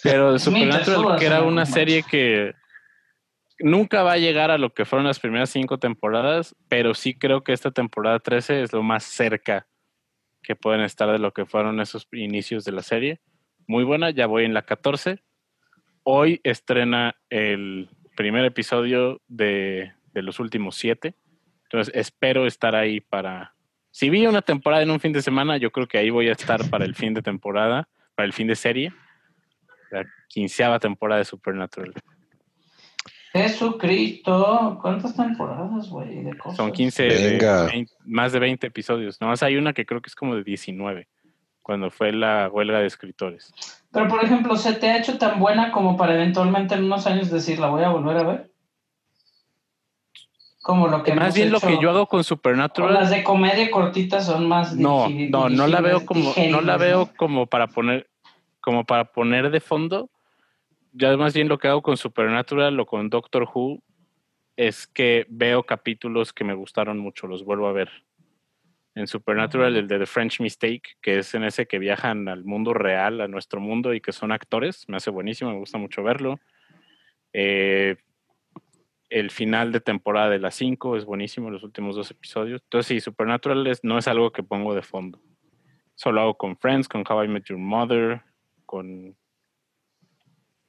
Pero 0.03 0.39
Supernatural, 0.39 1.19
que 1.19 1.27
era 1.27 1.43
una 1.43 1.65
serie 1.67 2.03
que 2.03 2.55
nunca 3.61 4.03
va 4.03 4.13
a 4.15 4.19
llegar 4.19 4.51
a 4.51 4.59
lo 4.59 4.73
que 4.75 4.85
fueron 4.85 5.07
las 5.07 5.21
primeras 5.21 5.51
cinco 5.51 5.79
temporadas, 5.79 6.57
pero 6.69 6.95
sí 6.95 7.15
creo 7.17 7.45
que 7.45 7.53
esta 7.53 7.71
temporada 7.71 8.19
13 8.19 8.63
es 8.63 8.73
lo 8.73 8.83
más 8.83 9.05
cerca 9.05 9.67
que 10.43 10.57
pueden 10.57 10.81
estar 10.81 11.11
de 11.13 11.19
lo 11.19 11.33
que 11.33 11.45
fueron 11.47 11.81
esos 11.81 12.09
inicios 12.13 12.65
de 12.65 12.73
la 12.73 12.83
serie. 12.83 13.21
Muy 13.69 13.85
buena, 13.85 14.11
ya 14.11 14.27
voy 14.27 14.45
en 14.45 14.55
la 14.55 14.63
14. 14.63 15.23
Hoy 16.13 16.41
estrena 16.43 17.15
el 17.29 17.89
primer 18.17 18.45
episodio 18.45 19.21
de, 19.29 19.93
de 20.13 20.23
los 20.23 20.41
últimos 20.41 20.75
siete. 20.75 21.15
Entonces 21.63 21.95
espero 21.95 22.49
estar 22.49 22.75
ahí 22.75 23.01
para, 23.01 23.55
Si 23.93 24.11
vi 24.11 24.27
una 24.27 24.43
temporada 24.43 24.83
en 24.83 24.91
un 24.91 24.99
fin 24.99 25.13
de 25.13 25.23
semana, 25.23 25.57
yo 25.57 25.71
creo 25.71 25.87
que 25.87 25.99
ahí 25.99 26.11
voy 26.11 26.29
a 26.29 26.33
estar 26.33 26.69
para 26.69 26.85
el 26.85 26.97
fin 26.97 27.15
de 27.15 27.23
temporada, 27.23 27.89
para 28.17 28.27
el 28.27 28.33
fin 28.33 28.49
de 28.49 28.57
serie. 28.57 28.93
La 29.93 30.05
quinceava 30.29 30.81
temporada 30.81 31.21
de 31.21 31.27
Supernatural. 31.27 31.95
Jesucristo, 33.33 34.81
¿cuántas 34.83 35.15
temporadas, 35.15 35.89
güey? 35.91 36.25
de 36.25 36.37
cosas? 36.37 36.57
Son 36.57 36.73
15, 36.73 37.03
de 37.05 37.31
Venga. 37.31 37.67
20 37.67 37.93
más 38.07 38.33
de 38.33 38.41
20 38.41 38.67
episodios. 38.67 39.21
Nomás 39.21 39.45
hay 39.45 39.55
una 39.55 39.73
que 39.73 39.87
creo 39.87 40.03
que 40.03 40.09
es 40.09 40.17
como 40.17 40.35
de 40.35 40.43
19, 40.43 41.07
cuando 41.71 41.89
fue 41.93 42.11
la 42.11 42.49
huelga 42.49 42.81
de 42.81 42.89
escritores. 42.89 43.55
Pero, 43.93 44.09
por 44.09 44.25
ejemplo, 44.25 44.57
¿se 44.57 44.73
te 44.73 44.91
ha 44.91 44.99
hecho 44.99 45.19
tan 45.19 45.39
buena 45.39 45.71
como 45.71 45.97
para 45.97 46.15
eventualmente 46.15 46.75
en 46.75 46.83
unos 46.83 47.07
años 47.07 47.31
decir, 47.31 47.61
la 47.61 47.69
voy 47.69 47.85
a 47.85 47.91
volver 47.91 48.17
a 48.17 48.23
ver? 48.25 48.51
Como 50.63 50.89
lo 50.89 51.05
que 51.05 51.15
Más 51.15 51.33
bien 51.33 51.53
lo 51.53 51.61
que 51.61 51.79
yo 51.81 51.91
hago 51.91 52.07
con 52.09 52.19
o 52.19 52.23
Supernatural. 52.25 52.93
las 52.93 53.11
de 53.11 53.23
comedia 53.23 53.71
cortitas 53.71 54.27
son 54.27 54.49
más 54.49 54.75
No, 54.75 55.09
no, 55.09 55.49
no 55.49 55.69
la 55.69 55.81
veo 55.81 56.05
como, 56.05 56.35
no 56.51 56.61
la 56.61 56.77
veo 56.77 56.99
¿no? 57.05 57.13
como 57.17 57.47
para 57.47 57.69
poner, 57.69 58.11
como 58.61 58.85
para 58.85 59.05
poner 59.13 59.53
de 59.53 59.61
fondo. 59.61 60.11
Ya 60.93 61.17
más 61.17 61.35
bien 61.35 61.49
lo 61.49 61.59
que 61.59 61.69
hago 61.69 61.83
con 61.83 61.97
Supernatural 61.97 62.81
o 62.81 62.85
con 62.85 63.11
Doctor 63.11 63.49
Who 63.55 63.79
es 64.57 64.89
que 64.89 65.25
veo 65.29 65.63
capítulos 65.63 66.33
que 66.33 66.43
me 66.43 66.55
gustaron 66.55 66.99
mucho, 66.99 67.29
los 67.29 67.45
vuelvo 67.45 67.69
a 67.69 67.73
ver. 67.73 67.91
En 69.01 69.07
Supernatural, 69.07 69.77
el 69.77 69.89
de 69.89 69.99
The 69.99 70.07
French 70.07 70.41
Mistake, 70.41 70.83
que 71.01 71.19
es 71.19 71.35
en 71.35 71.45
ese 71.45 71.67
que 71.67 71.79
viajan 71.79 72.29
al 72.29 72.45
mundo 72.45 72.75
real, 72.75 73.21
a 73.23 73.29
nuestro 73.29 73.59
mundo 73.61 73.95
y 73.95 74.01
que 74.03 74.13
son 74.13 74.31
actores, 74.31 74.85
me 74.89 74.99
hace 74.99 75.11
buenísimo, 75.11 75.51
me 75.51 75.59
gusta 75.59 75.79
mucho 75.79 76.03
verlo. 76.03 76.39
Eh, 77.33 77.97
el 79.09 79.31
final 79.31 79.73
de 79.73 79.81
temporada 79.81 80.29
de 80.29 80.39
las 80.39 80.55
5 80.55 80.97
es 80.99 81.07
buenísimo, 81.07 81.51
los 81.51 81.63
últimos 81.65 81.97
dos 81.97 82.11
episodios. 82.11 82.61
Entonces, 82.63 82.89
sí, 82.89 83.01
Supernatural 83.01 83.67
es- 83.67 83.83
no 83.83 83.97
es 83.97 84.07
algo 84.07 84.31
que 84.33 84.43
pongo 84.43 84.75
de 84.75 84.83
fondo. 84.83 85.19
Solo 85.95 86.21
hago 86.21 86.37
con 86.37 86.57
Friends, 86.59 86.87
con 86.87 87.03
How 87.09 87.25
I 87.25 87.29
Met 87.29 87.45
Your 87.47 87.59
Mother, 87.59 88.23
con, 88.67 89.17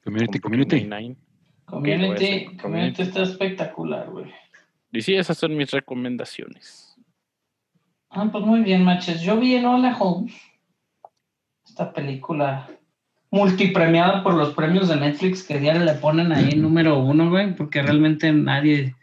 Community, 0.04 0.38
con 0.40 0.50
community. 0.50 0.88
Community 1.66 2.56
Community. 2.56 3.02
está 3.02 3.22
espectacular, 3.22 4.10
güey. 4.10 4.32
Y 4.90 5.02
sí, 5.02 5.14
esas 5.14 5.38
son 5.38 5.56
mis 5.56 5.70
recomendaciones. 5.70 6.91
Ah, 8.12 8.28
pues 8.30 8.44
muy 8.44 8.60
bien, 8.60 8.84
maches. 8.84 9.20
Yo 9.22 9.38
vi 9.38 9.54
en 9.54 9.64
Hola 9.66 9.96
Holmes 9.98 10.34
esta 11.66 11.92
película 11.92 12.68
multipremiada 13.30 14.22
por 14.22 14.34
los 14.34 14.52
premios 14.54 14.88
de 14.88 14.96
Netflix 14.96 15.42
que 15.42 15.58
diario 15.58 15.84
le 15.84 15.94
ponen 15.94 16.32
ahí 16.32 16.54
número 16.54 16.98
uno, 16.98 17.30
güey, 17.30 17.54
porque 17.56 17.80
realmente 17.80 18.30
nadie, 18.32 18.94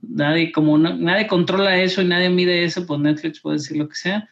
nadie, 0.00 0.50
como 0.50 0.76
no- 0.76 0.96
nadie 0.96 1.28
controla 1.28 1.76
eso 1.80 2.02
y 2.02 2.06
nadie 2.06 2.28
mide 2.30 2.64
eso, 2.64 2.84
pues 2.84 2.98
Netflix 3.00 3.40
puede 3.40 3.58
decir 3.58 3.76
lo 3.76 3.88
que 3.88 3.94
sea. 3.94 4.28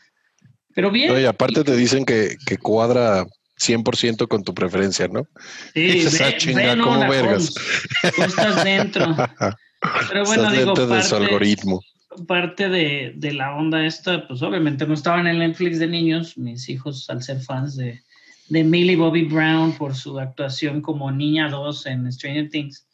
Pero 0.74 0.90
bien. 0.90 1.20
Y 1.20 1.24
aparte 1.24 1.62
te 1.62 1.76
dicen 1.76 2.04
que, 2.04 2.34
que 2.44 2.56
cuadra 2.58 3.24
100% 3.60 4.26
con 4.26 4.42
tu 4.42 4.52
preferencia, 4.52 5.06
¿no? 5.06 5.28
Sí, 5.72 6.00
Esa 6.06 6.24
ve- 6.30 6.36
chinga, 6.38 6.74
ve 6.74 6.80
¿cómo 6.82 6.94
Enola 6.96 7.08
vergas? 7.08 7.54
Holmes. 7.54 8.14
Tú 8.16 8.22
estás 8.24 8.64
dentro. 8.64 9.06
Pero 10.08 10.24
bueno, 10.24 10.42
Estás 10.44 10.52
digo, 10.52 10.64
dentro 10.74 10.86
de 10.88 11.02
su 11.02 11.14
algoritmo. 11.14 11.80
Parte 12.26 12.68
de, 12.68 13.12
de 13.16 13.32
la 13.32 13.54
onda 13.54 13.84
esta, 13.84 14.26
pues 14.26 14.42
obviamente 14.42 14.86
no 14.86 14.94
estaban 14.94 15.26
en 15.26 15.34
el 15.34 15.38
Netflix 15.38 15.78
de 15.78 15.86
niños, 15.86 16.36
mis 16.38 16.68
hijos 16.68 17.08
al 17.10 17.22
ser 17.22 17.40
fans 17.40 17.76
de, 17.76 18.02
de 18.48 18.64
Millie 18.64 18.96
Bobby 18.96 19.24
Brown 19.24 19.72
por 19.72 19.94
su 19.94 20.18
actuación 20.18 20.80
como 20.80 21.10
niña 21.10 21.48
2 21.48 21.86
en 21.86 22.12
Stranger 22.12 22.50
Things. 22.50 22.86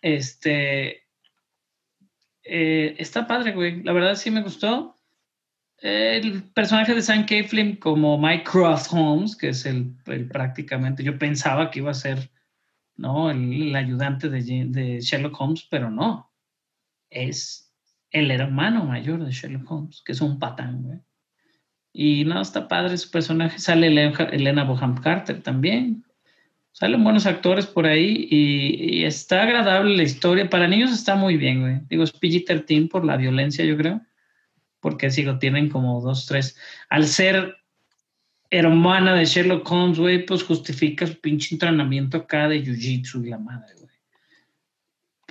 Este 0.00 1.02
eh, 2.44 2.94
está 2.98 3.26
padre, 3.26 3.52
güey. 3.52 3.82
La 3.82 3.92
verdad 3.92 4.16
sí 4.16 4.30
me 4.30 4.42
gustó. 4.42 4.96
El 5.78 6.44
personaje 6.52 6.94
de 6.94 7.02
Sam 7.02 7.26
Claflin 7.26 7.76
como 7.76 8.18
Mike 8.18 8.44
Croft 8.44 8.92
Holmes, 8.92 9.36
que 9.36 9.48
es 9.48 9.66
el, 9.66 9.96
prácticamente, 10.30 11.02
yo 11.02 11.18
pensaba 11.18 11.70
que 11.70 11.80
iba 11.80 11.90
a 11.90 11.94
ser 11.94 12.30
¿no? 12.96 13.30
el, 13.30 13.74
ayudante 13.74 14.28
de 14.28 15.00
Sherlock 15.00 15.40
Holmes, 15.40 15.66
pero 15.68 15.90
no. 15.90 16.30
Es 17.10 17.71
el 18.12 18.30
hermano 18.30 18.84
mayor 18.84 19.24
de 19.24 19.32
Sherlock 19.32 19.70
Holmes, 19.70 20.02
que 20.04 20.12
es 20.12 20.20
un 20.20 20.38
patán, 20.38 20.82
güey. 20.82 21.00
Y 21.92 22.24
no, 22.24 22.40
está 22.40 22.68
padre 22.68 22.96
su 22.96 23.10
personaje. 23.10 23.58
Sale 23.58 23.86
Elena, 23.86 24.64
Bonham 24.64 24.96
Carter 24.96 25.42
también. 25.42 26.04
Salen 26.72 27.04
buenos 27.04 27.26
actores 27.26 27.66
por 27.66 27.86
ahí 27.86 28.28
y, 28.30 29.00
y 29.00 29.04
está 29.04 29.42
agradable 29.42 29.96
la 29.96 30.02
historia. 30.02 30.48
Para 30.48 30.68
niños 30.68 30.90
está 30.90 31.16
muy 31.16 31.36
bien, 31.36 31.60
güey. 31.60 31.80
Digo, 31.88 32.04
es 32.04 32.14
PG-13 32.14 32.88
por 32.88 33.04
la 33.04 33.16
violencia, 33.16 33.64
yo 33.64 33.76
creo. 33.76 34.00
Porque 34.80 35.10
si 35.10 35.22
lo 35.22 35.38
tienen 35.38 35.68
como 35.68 36.00
dos, 36.00 36.26
tres. 36.26 36.56
Al 36.88 37.06
ser 37.06 37.56
hermana 38.50 39.14
de 39.14 39.24
Sherlock 39.26 39.70
Holmes, 39.70 39.98
güey, 39.98 40.24
pues 40.24 40.42
justifica 40.42 41.06
su 41.06 41.18
pinche 41.20 41.54
entrenamiento 41.54 42.18
acá 42.18 42.48
de 42.48 42.62
jiu-jitsu 42.62 43.24
y 43.24 43.30
la 43.30 43.38
madre, 43.38 43.74
güey. 43.78 43.91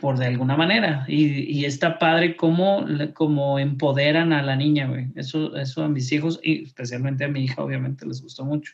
Por 0.01 0.17
de 0.17 0.25
alguna 0.25 0.57
manera. 0.57 1.05
Y, 1.07 1.43
y 1.43 1.65
está 1.65 1.99
padre 1.99 2.35
cómo, 2.35 2.85
cómo 3.13 3.59
empoderan 3.59 4.33
a 4.33 4.41
la 4.41 4.55
niña, 4.55 4.87
güey. 4.87 5.09
Eso, 5.15 5.55
eso 5.55 5.83
a 5.83 5.89
mis 5.89 6.11
hijos, 6.11 6.39
y 6.41 6.63
especialmente 6.63 7.23
a 7.23 7.27
mi 7.27 7.43
hija, 7.43 7.63
obviamente, 7.63 8.07
les 8.07 8.21
gustó 8.21 8.43
mucho. 8.43 8.73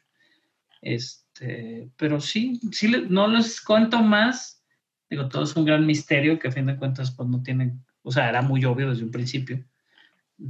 Este, 0.82 1.90
pero 1.98 2.22
sí, 2.22 2.62
sí 2.72 2.90
no 3.10 3.28
les 3.28 3.60
cuento 3.60 4.02
más. 4.02 4.64
Digo, 5.10 5.28
todo 5.28 5.44
es 5.44 5.54
un 5.58 5.66
gran 5.66 5.86
misterio 5.86 6.40
que 6.40 6.48
a 6.48 6.52
fin 6.52 6.66
de 6.66 6.78
cuentas, 6.78 7.12
pues 7.12 7.28
no 7.28 7.44
tienen, 7.44 7.84
o 8.04 8.12
sea, 8.12 8.30
era 8.30 8.42
muy 8.42 8.64
obvio 8.64 8.90
desde 8.90 9.04
un 9.04 9.12
principio. 9.12 9.64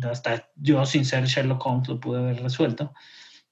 Hasta 0.04 0.48
yo, 0.56 0.86
sin 0.86 1.06
ser 1.06 1.26
Sherlock 1.26 1.66
Holmes, 1.66 1.88
lo 1.88 2.00
pude 2.00 2.20
haber 2.20 2.44
resuelto. 2.44 2.94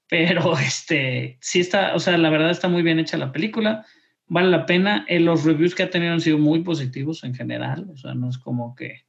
Pero 0.08 0.56
este, 0.58 1.38
sí 1.40 1.58
está, 1.58 1.96
o 1.96 1.98
sea, 1.98 2.16
la 2.18 2.30
verdad 2.30 2.50
está 2.50 2.68
muy 2.68 2.82
bien 2.82 3.00
hecha 3.00 3.16
la 3.16 3.32
película. 3.32 3.84
Vale 4.28 4.50
la 4.50 4.66
pena. 4.66 5.04
Eh, 5.08 5.20
los 5.20 5.44
reviews 5.44 5.74
que 5.74 5.84
ha 5.84 5.90
tenido 5.90 6.12
han 6.12 6.20
sido 6.20 6.38
muy 6.38 6.62
positivos 6.62 7.24
en 7.24 7.34
general. 7.34 7.88
O 7.90 7.96
sea, 7.96 8.14
no 8.14 8.28
es 8.28 8.38
como 8.38 8.74
que, 8.74 9.06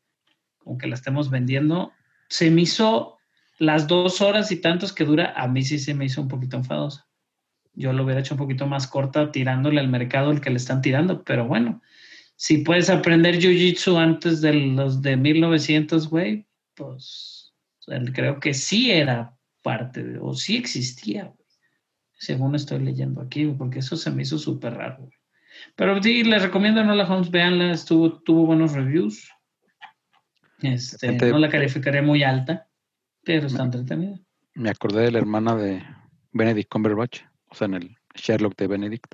como 0.58 0.78
que 0.78 0.88
la 0.88 0.96
estemos 0.96 1.30
vendiendo. 1.30 1.92
Se 2.30 2.52
me 2.52 2.62
hizo 2.62 3.18
las 3.58 3.88
dos 3.88 4.22
horas 4.22 4.52
y 4.52 4.62
tantos 4.62 4.94
que 4.94 5.04
dura, 5.04 5.34
a 5.36 5.48
mí 5.48 5.64
sí 5.64 5.80
se 5.80 5.94
me 5.94 6.06
hizo 6.06 6.22
un 6.22 6.28
poquito 6.28 6.58
enfadosa. 6.58 7.08
Yo 7.74 7.94
lo 7.94 8.04
hubiera 8.04 8.22
hecho 8.22 8.36
un 8.36 8.40
poquito 8.40 8.68
más 8.68 8.88
corta 8.88 9.32
tirándole 9.32 9.80
al 9.80 9.88
mercado 9.88 10.32
el 10.32 10.42
que 10.42 10.50
le 10.50 10.58
están 10.58 10.82
tirando, 10.82 11.24
pero 11.24 11.48
bueno, 11.48 11.82
si 12.36 12.60
puedes 12.60 12.90
aprender 12.90 13.40
Jiu-Jitsu 13.40 13.98
antes 13.98 14.42
de 14.42 14.54
los 14.54 15.02
de 15.02 15.18
1900, 15.18 16.10
güey, 16.10 16.48
pues 16.76 17.54
creo 18.14 18.40
que 18.40 18.54
sí 18.54 18.92
era 18.92 19.36
parte 19.62 20.04
de, 20.04 20.20
o 20.20 20.34
sí 20.34 20.58
existía, 20.58 21.26
güey. 21.26 21.47
Según 22.18 22.56
estoy 22.56 22.80
leyendo 22.80 23.22
aquí, 23.22 23.46
porque 23.48 23.80
eso 23.80 23.96
se 23.96 24.10
me 24.12 24.24
hizo 24.24 24.38
súper 24.38 24.74
raro, 24.74 24.98
güey. 25.00 25.12
Pero 25.76 26.02
sí, 26.02 26.24
les 26.24 26.42
recomiendo 26.42 26.84
no 26.84 26.94
la 26.96 27.06
Holmes, 27.06 27.32
véanla, 27.32 27.72
estuvo, 27.72 28.20
tuvo 28.22 28.46
buenos 28.46 28.74
reviews. 28.74 29.32
Este, 30.62 31.08
Gente- 31.10 31.32
no 31.32 31.38
la 31.40 31.50
calificaré 31.50 32.02
muy 32.02 32.24
alta, 32.24 32.68
pero 33.24 33.48
está 33.48 33.64
entretenida. 33.64 34.20
Me 34.56 34.70
acordé 34.70 35.04
de 35.04 35.12
la 35.12 35.20
hermana 35.20 35.56
de 35.56 35.84
Benedict 36.32 36.70
Cumberbatch, 36.72 37.22
o 37.50 37.56
sea, 37.56 37.66
en 37.66 37.76
el 37.76 37.98
Sherlock 38.16 38.56
de 38.58 38.68
Benedict, 38.68 39.14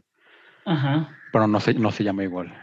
Ajá. 0.66 1.10
pero 1.34 1.48
no 1.48 1.60
se, 1.60 1.74
no 1.74 1.92
se 1.92 2.04
llama 2.06 2.24
igual. 2.24 2.54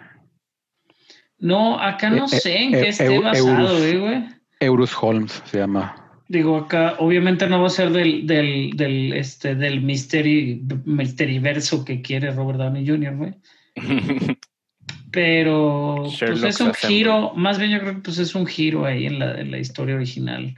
No, 1.39 1.79
acá 1.81 2.11
no 2.11 2.25
Eh, 2.25 2.29
eh, 2.33 2.41
sé 2.41 2.59
en 2.63 2.75
eh, 2.75 2.81
qué 2.83 2.89
esté 2.89 3.09
Eu- 3.09 3.23
basado, 3.23 3.49
Eurus. 3.51 3.81
eh, 3.83 3.99
güey. 3.99 4.29
Eurus 4.61 4.95
Holmes 5.03 5.43
se 5.45 5.59
llama. 5.59 6.00
Digo, 6.31 6.59
acá 6.59 6.95
obviamente 7.01 7.49
no 7.49 7.61
va 7.61 7.67
a 7.67 7.71
ser 7.71 7.91
del, 7.91 8.25
del, 8.25 8.71
del, 8.77 9.13
este, 9.15 9.57
del 9.57 9.81
mystery, 9.81 10.63
misteriverso 10.85 11.85
que 11.85 12.03
quiere 12.03 12.31
Robert 12.31 12.61
Downey 12.61 12.87
Jr., 12.87 13.17
güey. 13.17 13.35
Pero 15.11 16.05
pues 16.21 16.45
es 16.45 16.61
un 16.61 16.73
giro, 16.73 17.35
más 17.35 17.59
bien 17.59 17.73
yo 17.73 17.81
creo 17.81 17.95
que 17.95 18.03
pues 18.03 18.19
es 18.19 18.37
un 18.37 18.47
giro 18.47 18.85
ahí 18.85 19.07
en 19.07 19.19
la, 19.19 19.41
en 19.41 19.51
la 19.51 19.59
historia 19.59 19.97
original 19.97 20.55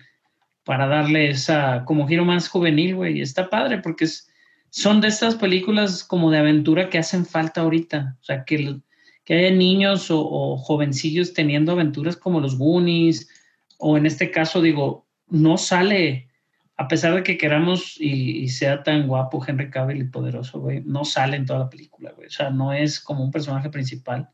para 0.62 0.86
darle 0.88 1.30
esa, 1.30 1.86
como 1.86 2.06
giro 2.06 2.26
más 2.26 2.50
juvenil, 2.50 2.94
güey. 2.96 3.16
Y 3.16 3.22
está 3.22 3.48
padre 3.48 3.78
porque 3.78 4.04
es, 4.04 4.28
son 4.68 5.00
de 5.00 5.08
estas 5.08 5.36
películas 5.36 6.04
como 6.04 6.30
de 6.30 6.36
aventura 6.36 6.90
que 6.90 6.98
hacen 6.98 7.24
falta 7.24 7.62
ahorita. 7.62 8.18
O 8.20 8.24
sea, 8.24 8.44
que, 8.44 8.76
que 9.24 9.34
haya 9.34 9.56
niños 9.56 10.10
o, 10.10 10.20
o 10.20 10.58
jovencillos 10.58 11.32
teniendo 11.32 11.72
aventuras 11.72 12.18
como 12.18 12.42
los 12.42 12.58
Goonies, 12.58 13.30
o 13.78 13.96
en 13.96 14.04
este 14.04 14.30
caso, 14.30 14.60
digo, 14.60 15.06
no 15.32 15.56
sale, 15.56 16.28
a 16.76 16.86
pesar 16.88 17.14
de 17.14 17.22
que 17.22 17.38
queramos 17.38 17.96
y, 18.00 18.38
y 18.38 18.48
sea 18.48 18.82
tan 18.82 19.06
guapo 19.08 19.42
Henry 19.46 19.70
Cavill 19.70 20.02
y 20.02 20.04
poderoso, 20.04 20.60
güey, 20.60 20.82
no 20.84 21.04
sale 21.04 21.36
en 21.36 21.46
toda 21.46 21.60
la 21.60 21.70
película, 21.70 22.12
güey. 22.12 22.28
O 22.28 22.30
sea, 22.30 22.50
no 22.50 22.72
es 22.72 23.00
como 23.00 23.24
un 23.24 23.30
personaje 23.30 23.70
principal. 23.70 24.28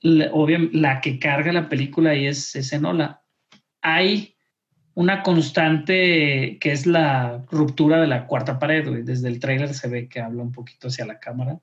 La, 0.00 0.30
obvia- 0.32 0.68
la 0.72 1.00
que 1.00 1.18
carga 1.18 1.52
la 1.52 1.68
película 1.68 2.10
ahí 2.10 2.26
es, 2.26 2.54
es 2.54 2.72
Enola. 2.72 3.22
Hay 3.80 4.34
una 4.94 5.22
constante 5.22 6.58
que 6.60 6.72
es 6.72 6.86
la 6.86 7.44
ruptura 7.50 8.00
de 8.00 8.06
la 8.06 8.26
cuarta 8.26 8.58
pared, 8.58 8.88
güey. 8.88 9.02
Desde 9.02 9.28
el 9.28 9.40
tráiler 9.40 9.72
se 9.74 9.88
ve 9.88 10.08
que 10.08 10.20
habla 10.20 10.42
un 10.42 10.52
poquito 10.52 10.88
hacia 10.88 11.06
la 11.06 11.18
cámara. 11.18 11.60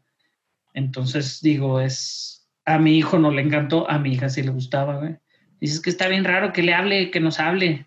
Entonces, 0.74 1.40
digo, 1.42 1.80
es... 1.80 2.50
A 2.66 2.80
mi 2.80 2.98
hijo 2.98 3.20
no 3.20 3.30
le 3.30 3.42
encantó, 3.42 3.90
a 3.90 4.00
mi 4.00 4.14
hija 4.14 4.30
sí 4.30 4.42
le 4.42 4.52
gustaba, 4.52 4.98
güey. 4.98 5.18
Dices 5.60 5.82
que 5.82 5.90
está 5.90 6.08
bien 6.08 6.24
raro 6.24 6.54
que 6.54 6.64
le 6.64 6.74
hable, 6.74 7.12
que 7.12 7.20
nos 7.20 7.40
hable. 7.40 7.86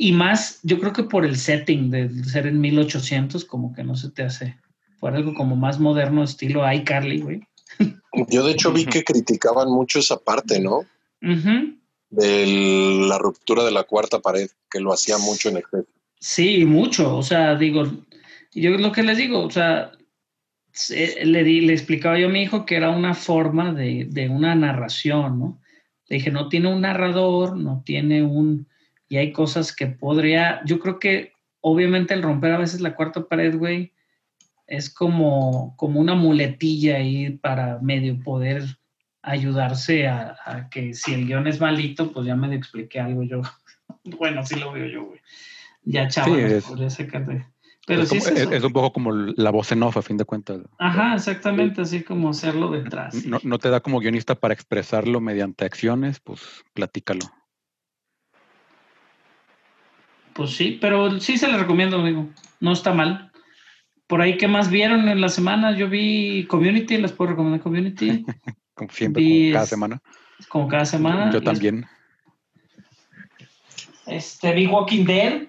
Y 0.00 0.12
más, 0.12 0.60
yo 0.62 0.78
creo 0.78 0.92
que 0.92 1.02
por 1.02 1.24
el 1.26 1.36
setting 1.36 1.90
de 1.90 2.08
ser 2.24 2.46
en 2.46 2.60
1800, 2.60 3.44
como 3.44 3.74
que 3.74 3.82
no 3.82 3.96
se 3.96 4.10
te 4.10 4.22
hace. 4.22 4.56
Fuera 4.98 5.16
algo 5.16 5.34
como 5.34 5.56
más 5.56 5.78
moderno, 5.80 6.22
estilo 6.22 6.62
iCarly, 6.72 7.20
güey. 7.20 7.40
Yo 8.30 8.44
de 8.44 8.52
hecho 8.52 8.72
vi 8.72 8.84
que 8.86 9.04
criticaban 9.04 9.68
mucho 9.70 9.98
esa 9.98 10.16
parte, 10.18 10.60
¿no? 10.60 10.80
De 12.10 12.46
la 13.08 13.18
ruptura 13.18 13.64
de 13.64 13.70
la 13.72 13.82
cuarta 13.84 14.20
pared, 14.20 14.48
que 14.70 14.80
lo 14.80 14.92
hacía 14.92 15.18
mucho 15.18 15.48
en 15.50 15.58
exceso. 15.58 15.88
Sí, 16.20 16.64
mucho. 16.64 17.16
O 17.16 17.22
sea, 17.22 17.54
digo, 17.56 17.84
yo 18.54 18.70
lo 18.70 18.92
que 18.92 19.02
les 19.02 19.18
digo, 19.18 19.40
o 19.44 19.50
sea, 19.50 19.92
se- 20.72 21.24
le, 21.24 21.44
di- 21.44 21.60
le 21.62 21.72
explicaba 21.74 22.18
yo 22.18 22.28
a 22.28 22.30
mi 22.30 22.42
hijo 22.42 22.64
que 22.64 22.76
era 22.76 22.90
una 22.90 23.14
forma 23.14 23.72
de, 23.74 24.06
de 24.08 24.28
una 24.28 24.54
narración, 24.54 25.38
¿no? 25.38 25.60
Le 26.08 26.16
dije, 26.16 26.30
no 26.30 26.48
tiene 26.48 26.72
un 26.72 26.80
narrador, 26.80 27.56
no 27.56 27.82
tiene 27.84 28.22
un... 28.22 28.68
Y 29.08 29.16
hay 29.16 29.32
cosas 29.32 29.74
que 29.74 29.86
podría... 29.86 30.60
Yo 30.64 30.78
creo 30.78 30.98
que 30.98 31.32
obviamente 31.60 32.14
el 32.14 32.22
romper 32.22 32.52
a 32.52 32.58
veces 32.58 32.80
la 32.80 32.94
cuarta 32.94 33.26
pared, 33.26 33.56
güey, 33.56 33.92
es 34.66 34.92
como, 34.92 35.74
como 35.76 35.98
una 36.00 36.14
muletilla 36.14 36.96
ahí 36.96 37.30
para 37.30 37.78
medio 37.80 38.20
poder 38.22 38.64
ayudarse 39.22 40.06
a, 40.08 40.36
a 40.44 40.68
que 40.70 40.94
si 40.94 41.14
el 41.14 41.26
guion 41.26 41.46
es 41.46 41.60
malito, 41.60 42.12
pues 42.12 42.26
ya 42.26 42.36
medio 42.36 42.56
expliqué 42.58 43.00
algo 43.00 43.22
yo. 43.22 43.42
bueno, 44.18 44.44
sí 44.44 44.56
lo 44.56 44.72
veo 44.72 44.86
yo, 44.86 45.04
güey. 45.06 45.20
Ya 45.84 46.08
chaval, 46.08 46.38
es- 46.40 46.64
podría 46.64 46.90
sacar 46.90 47.26
de... 47.26 47.44
Pero 47.86 48.02
es, 48.02 48.10
sí 48.10 48.18
como- 48.18 48.30
es 48.30 48.42
es- 48.42 48.52
es 48.52 48.64
un 48.64 48.72
poco 48.74 48.92
como 48.92 49.12
la 49.12 49.50
voz 49.50 49.72
en 49.72 49.82
off, 49.82 49.96
a 49.96 50.02
fin 50.02 50.18
de 50.18 50.26
cuentas. 50.26 50.60
Ajá, 50.78 51.14
exactamente, 51.14 51.80
así 51.80 52.02
como 52.02 52.28
hacerlo 52.28 52.70
detrás. 52.70 53.14
sí. 53.14 53.28
No, 53.28 53.38
no 53.42 53.58
te 53.58 53.70
da 53.70 53.80
como 53.80 53.98
guionista 54.00 54.34
para 54.34 54.52
expresarlo 54.52 55.20
mediante 55.22 55.64
acciones, 55.64 56.20
pues 56.20 56.42
platícalo. 56.74 57.24
Pues 60.38 60.50
sí, 60.54 60.78
pero 60.80 61.18
sí 61.18 61.36
se 61.36 61.48
le 61.48 61.58
recomiendo, 61.58 61.98
amigo. 61.98 62.28
No 62.60 62.70
está 62.72 62.94
mal. 62.94 63.32
Por 64.06 64.22
ahí, 64.22 64.36
¿qué 64.36 64.46
más 64.46 64.70
vieron 64.70 65.08
en 65.08 65.20
la 65.20 65.28
semana? 65.28 65.76
Yo 65.76 65.88
vi 65.88 66.46
Community, 66.46 66.96
les 66.96 67.10
puedo 67.10 67.32
recomendar 67.32 67.60
Community, 67.60 68.24
Como 68.74 68.88
siempre, 68.90 69.20
Vi 69.20 69.48
como 69.48 69.52
cada 69.54 69.66
semana. 69.66 70.02
como 70.48 70.68
cada 70.68 70.84
semana. 70.84 71.30
Yo 71.32 71.40
Les- 71.40 71.44
también. 71.44 71.86
Este, 74.06 74.52
vi 74.52 74.66
Walking 74.68 75.04
Dead, 75.06 75.42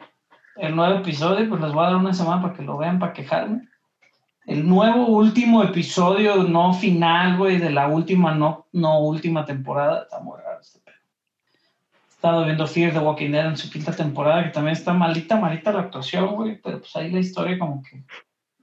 el 0.57 0.75
nuevo 0.75 0.99
episodio, 1.01 1.47
pues 1.47 1.61
les 1.61 1.71
voy 1.71 1.83
a 1.83 1.89
dar 1.89 1.95
una 1.97 2.13
semana 2.15 2.41
para 2.41 2.55
que 2.55 2.63
lo 2.63 2.75
vean, 2.79 2.97
para 2.97 3.13
quejarme. 3.13 3.67
El 4.47 4.67
nuevo 4.67 5.05
último 5.05 5.61
episodio, 5.63 6.43
no 6.43 6.73
final, 6.73 7.37
güey, 7.37 7.59
de 7.59 7.69
la 7.69 7.87
última, 7.87 8.33
no, 8.33 8.65
no 8.73 9.01
última 9.01 9.45
temporada. 9.45 10.01
Está 10.01 10.19
muy 10.19 10.39
raro 10.39 10.48
estado 12.19 12.43
viendo 12.43 12.67
Fear 12.67 12.91
the 12.91 12.99
Walking 12.99 13.31
Dead 13.31 13.47
en 13.47 13.55
su 13.55 13.69
quinta 13.69 13.95
temporada, 13.95 14.43
que 14.43 14.49
también 14.49 14.75
está 14.75 14.91
malita, 14.91 15.39
malita 15.39 15.71
la 15.71 15.79
actuación, 15.79 16.35
güey, 16.35 16.61
pero 16.61 16.79
pues 16.79 16.93
ahí 16.97 17.09
la 17.09 17.21
historia 17.21 17.57
como 17.57 17.81
que 17.81 18.03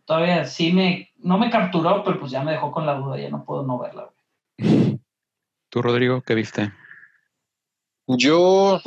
todavía 0.05 0.45
sí 0.45 0.75
me, 0.75 1.11
no 1.17 1.39
me 1.39 1.49
capturó, 1.49 2.05
pero 2.05 2.21
pues 2.21 2.31
ya 2.31 2.45
me 2.45 2.53
dejó 2.53 2.71
con 2.71 2.85
la 2.85 2.97
duda, 2.97 3.19
ya 3.19 3.31
no 3.31 3.47
puedo 3.47 3.63
no 3.63 3.79
verla, 3.79 4.11
güey. 4.59 5.01
¿Tú, 5.71 5.81
Rodrigo, 5.81 6.21
qué 6.21 6.35
viste? 6.35 6.71
Yo 8.07 8.79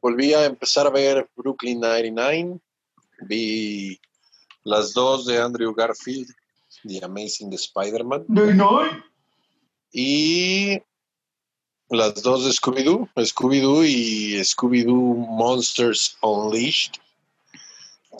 volví 0.00 0.34
a 0.34 0.46
empezar 0.46 0.88
a 0.88 0.90
ver 0.90 1.30
Brooklyn 1.36 1.78
99. 1.78 2.58
Vi 3.28 4.00
las 4.64 4.94
dos 4.94 5.26
de 5.26 5.40
Andrew 5.40 5.72
Garfield, 5.74 6.26
The 6.82 7.04
Amazing 7.04 7.52
Spider-Man, 7.52 8.26
y 9.92 10.82
las 11.92 12.22
dos 12.22 12.44
de 12.44 12.50
Scooby-Doo, 12.50 13.08
Scooby-Doo 13.16 13.84
y 13.84 14.40
Scooby-Doo 14.40 15.14
Monsters 15.28 16.16
Unleashed. 16.22 16.92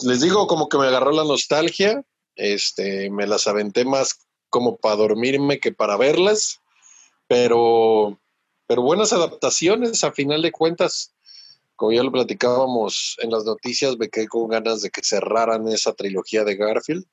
Les 0.01 0.21
digo, 0.21 0.47
como 0.47 0.69
que 0.69 0.77
me 0.77 0.87
agarró 0.87 1.11
la 1.11 1.23
nostalgia, 1.23 2.03
este, 2.35 3.09
me 3.09 3.25
las 3.25 3.47
aventé 3.47 3.83
más 3.83 4.19
como 4.49 4.77
para 4.77 4.97
dormirme 4.97 5.59
que 5.59 5.71
para 5.71 5.97
verlas, 5.97 6.61
pero, 7.27 8.19
pero 8.67 8.83
buenas 8.83 9.11
adaptaciones 9.11 10.03
a 10.03 10.11
final 10.11 10.43
de 10.43 10.51
cuentas. 10.51 11.11
Como 11.75 11.91
ya 11.93 12.03
lo 12.03 12.11
platicábamos 12.11 13.17
en 13.23 13.31
las 13.31 13.43
noticias, 13.43 13.97
me 13.97 14.09
quedé 14.09 14.27
con 14.27 14.49
ganas 14.49 14.81
de 14.81 14.91
que 14.91 15.01
cerraran 15.03 15.67
esa 15.67 15.93
trilogía 15.93 16.43
de 16.43 16.55
Garfield. 16.55 17.05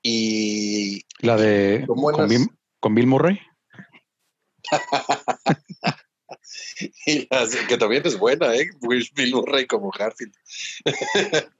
Y 0.00 1.02
La 1.18 1.36
de 1.36 1.84
con. 1.86 2.28
Bill, 2.28 2.48
con 2.78 2.94
Bill 2.94 3.06
Murray. 3.08 3.40
Y 7.06 7.26
que 7.68 7.76
también 7.78 8.02
es 8.04 8.18
buena, 8.18 8.54
¿eh? 8.54 8.70
Bill 8.80 9.34
Murray 9.34 9.66
como 9.66 9.90
Garfield. 9.90 10.34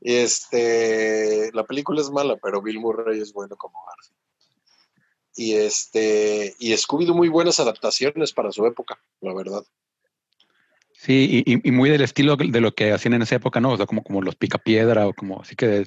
este, 0.00 1.50
la 1.52 1.64
película 1.64 2.00
es 2.00 2.10
mala, 2.10 2.36
pero 2.36 2.62
Bill 2.62 2.80
Murray 2.80 3.20
es 3.20 3.32
bueno 3.32 3.56
como 3.56 3.78
Garfield. 3.86 4.20
Y 5.36 5.54
este, 5.54 6.54
y 6.58 6.72
Scooby-Doo 6.72 7.14
muy 7.14 7.28
buenas 7.28 7.58
adaptaciones 7.58 8.32
para 8.32 8.52
su 8.52 8.66
época, 8.66 8.98
la 9.20 9.34
verdad. 9.34 9.64
Sí, 10.92 11.42
y 11.44 11.70
muy 11.70 11.90
del 11.90 12.02
estilo 12.02 12.36
de 12.36 12.60
lo 12.60 12.74
que 12.74 12.92
hacían 12.92 13.14
en 13.14 13.22
esa 13.22 13.36
época, 13.36 13.60
¿no? 13.60 13.72
O 13.72 13.76
sea, 13.76 13.86
como, 13.86 14.02
como 14.02 14.22
los 14.22 14.36
picapiedra 14.36 15.06
o 15.06 15.12
como 15.12 15.42
así 15.42 15.54
que 15.56 15.86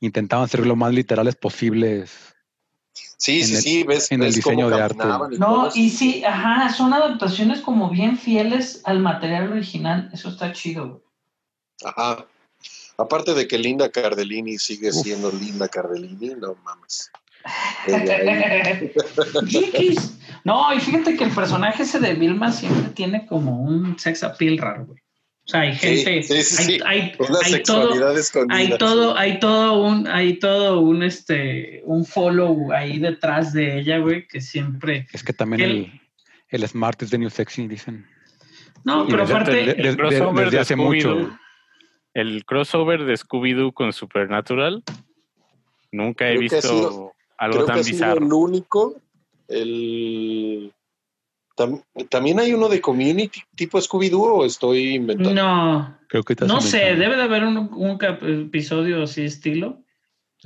intentaban 0.00 0.48
ser 0.48 0.66
lo 0.66 0.76
más 0.76 0.94
literales 0.94 1.36
posibles. 1.36 2.35
Sí, 3.18 3.42
sí, 3.44 3.54
el- 3.54 3.62
sí, 3.62 3.82
ves, 3.84 4.10
en 4.12 4.22
el 4.22 4.32
ves 4.32 4.44
cómo 4.44 4.56
diseño 4.56 4.76
de 4.76 4.82
arte. 4.82 5.34
y 5.34 5.38
No, 5.38 5.68
y 5.74 5.90
sí, 5.90 6.24
ajá, 6.24 6.72
son 6.72 6.92
adaptaciones 6.92 7.60
como 7.60 7.88
bien 7.90 8.18
fieles 8.18 8.80
al 8.84 9.00
material 9.00 9.52
original. 9.52 10.10
Eso 10.12 10.28
está 10.28 10.52
chido, 10.52 10.88
güey. 10.88 11.00
Ajá. 11.84 12.26
Aparte 12.98 13.34
de 13.34 13.46
que 13.46 13.58
Linda 13.58 13.90
Cardellini 13.90 14.58
sigue 14.58 14.88
Uf. 14.88 15.02
siendo 15.02 15.30
Linda 15.30 15.68
Cardellini, 15.68 16.34
no 16.34 16.56
mames. 16.64 17.10
No, 20.44 20.72
y 20.72 20.80
fíjate 20.80 21.16
que 21.16 21.24
el 21.24 21.32
personaje 21.32 21.82
ese 21.82 21.98
de 21.98 22.14
Vilma 22.14 22.52
siempre 22.52 22.90
tiene 22.92 23.26
como 23.26 23.60
un 23.62 23.98
sex 23.98 24.22
appeal 24.22 24.58
raro, 24.58 24.86
güey. 24.86 25.00
O 25.46 25.48
sea, 25.48 25.60
hay 25.60 25.76
gente, 25.76 26.22
sí, 26.24 26.42
sí, 26.42 26.56
hay, 26.58 26.64
sí. 26.66 26.80
hay- 26.84 27.12
Una 27.20 27.38
hay 27.44 27.62
todo, 27.62 27.92
hay 28.50 28.76
todo, 28.78 29.16
hay 29.16 29.38
todo 29.38 29.80
un, 29.86 30.06
hay 30.08 30.38
todo 30.40 30.80
un 30.80 31.02
este, 31.04 31.82
un 31.84 32.04
follow 32.04 32.72
ahí 32.72 32.98
detrás 32.98 33.52
de 33.52 33.78
ella, 33.78 33.98
güey, 33.98 34.26
que 34.26 34.40
siempre. 34.40 35.06
Es 35.12 35.22
que 35.22 35.32
también 35.32 35.60
El- 35.62 35.70
el, 36.50 36.62
el 36.62 36.68
Smart 36.68 37.00
es 37.02 37.10
de 37.10 37.18
New 37.18 37.30
Sexy, 37.30 37.68
dicen. 37.68 38.06
No, 38.84 39.04
Y 39.04 39.10
pero 39.10 39.22
desde- 39.22 39.34
aparte, 39.34 39.52
de- 39.56 39.74
de- 39.74 39.88
el 39.88 39.96
crossover 39.96 40.44
desde 40.46 40.56
de 40.56 40.60
hace 40.62 40.76
mucho. 40.76 41.14
Scooby-Doo, 41.14 41.38
el 42.14 42.44
crossover 42.44 43.04
de 43.04 43.14
Scooby-Doo 43.14 43.72
con 43.72 43.92
Supernatural, 43.92 44.82
nunca 45.92 46.26
he 46.28 46.30
Creo 46.30 46.40
visto 46.40 46.60
sido- 46.62 47.12
algo 47.38 47.56
Creo 47.56 47.66
que 47.66 47.70
tan 47.72 47.80
ha 47.80 47.84
sido 47.84 47.94
bizarro. 47.98 48.26
el 48.26 48.32
único. 48.32 49.00
El... 49.48 50.72
tam- 51.56 51.82
¿También 52.08 52.38
hay 52.38 52.52
uno 52.52 52.68
de 52.68 52.80
Community 52.80 53.40
tipo 53.54 53.78
Scooby-Doo 53.78 54.22
o 54.22 54.44
estoy 54.44 54.94
inventando? 54.94 55.34
no, 55.34 55.98
Creo 56.08 56.22
que 56.22 56.36
no 56.46 56.60
sé, 56.60 56.94
debe 56.94 57.16
de 57.16 57.22
haber 57.22 57.44
un, 57.44 57.98
episodio 58.46 59.02
así 59.02 59.24
estilo. 59.24 59.82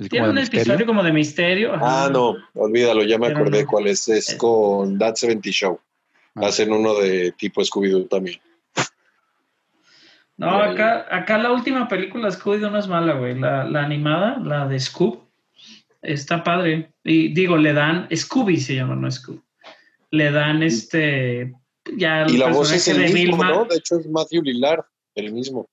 Tiene 0.09 0.29
un 0.29 0.37
episodio 0.37 0.85
como 0.85 1.03
de 1.03 1.11
misterio. 1.11 1.75
ajá. 1.75 2.05
Ah, 2.05 2.09
no, 2.09 2.35
olvídalo, 2.55 3.03
ya 3.03 3.19
me 3.19 3.27
Pero 3.27 3.39
acordé 3.39 3.63
no. 3.63 3.67
cuál 3.69 3.87
es. 3.87 4.07
Es 4.07 4.35
con 4.35 4.97
That 4.97 5.15
70 5.15 5.49
Show. 5.51 5.79
Ah. 6.35 6.47
Hacen 6.47 6.71
uno 6.71 6.95
de 6.95 7.33
tipo 7.33 7.61
Scooby-Doo 7.61 8.07
también. 8.07 8.39
No, 10.37 10.49
acá, 10.49 11.05
acá 11.11 11.37
la 11.37 11.51
última 11.51 11.87
película 11.87 12.29
de 12.29 12.35
Scooby-Doo 12.35 12.71
no 12.71 12.79
es 12.79 12.87
mala, 12.87 13.13
güey. 13.13 13.37
La, 13.37 13.63
la 13.65 13.83
animada, 13.83 14.39
la 14.39 14.67
de 14.67 14.79
Scoob, 14.79 15.19
está 16.01 16.43
padre. 16.43 16.91
Y 17.03 17.33
digo, 17.33 17.57
le 17.57 17.73
dan, 17.73 18.07
Scooby 18.15 18.57
se 18.57 18.75
llama, 18.75 18.95
no 18.95 19.11
Scoob. 19.11 19.39
Le 20.11 20.31
dan 20.31 20.61
este, 20.63 21.53
ya 21.97 22.25
Y 22.27 22.37
la 22.37 22.51
voz 22.51 22.71
es 22.71 22.87
el 22.87 22.97
de 22.97 23.03
mismo, 23.05 23.37
Vilma. 23.37 23.49
¿no? 23.51 23.65
De 23.65 23.77
hecho 23.77 23.97
es 23.99 24.07
Matthew 24.07 24.43
Lillard, 24.43 24.81
el 25.15 25.31
mismo. 25.33 25.67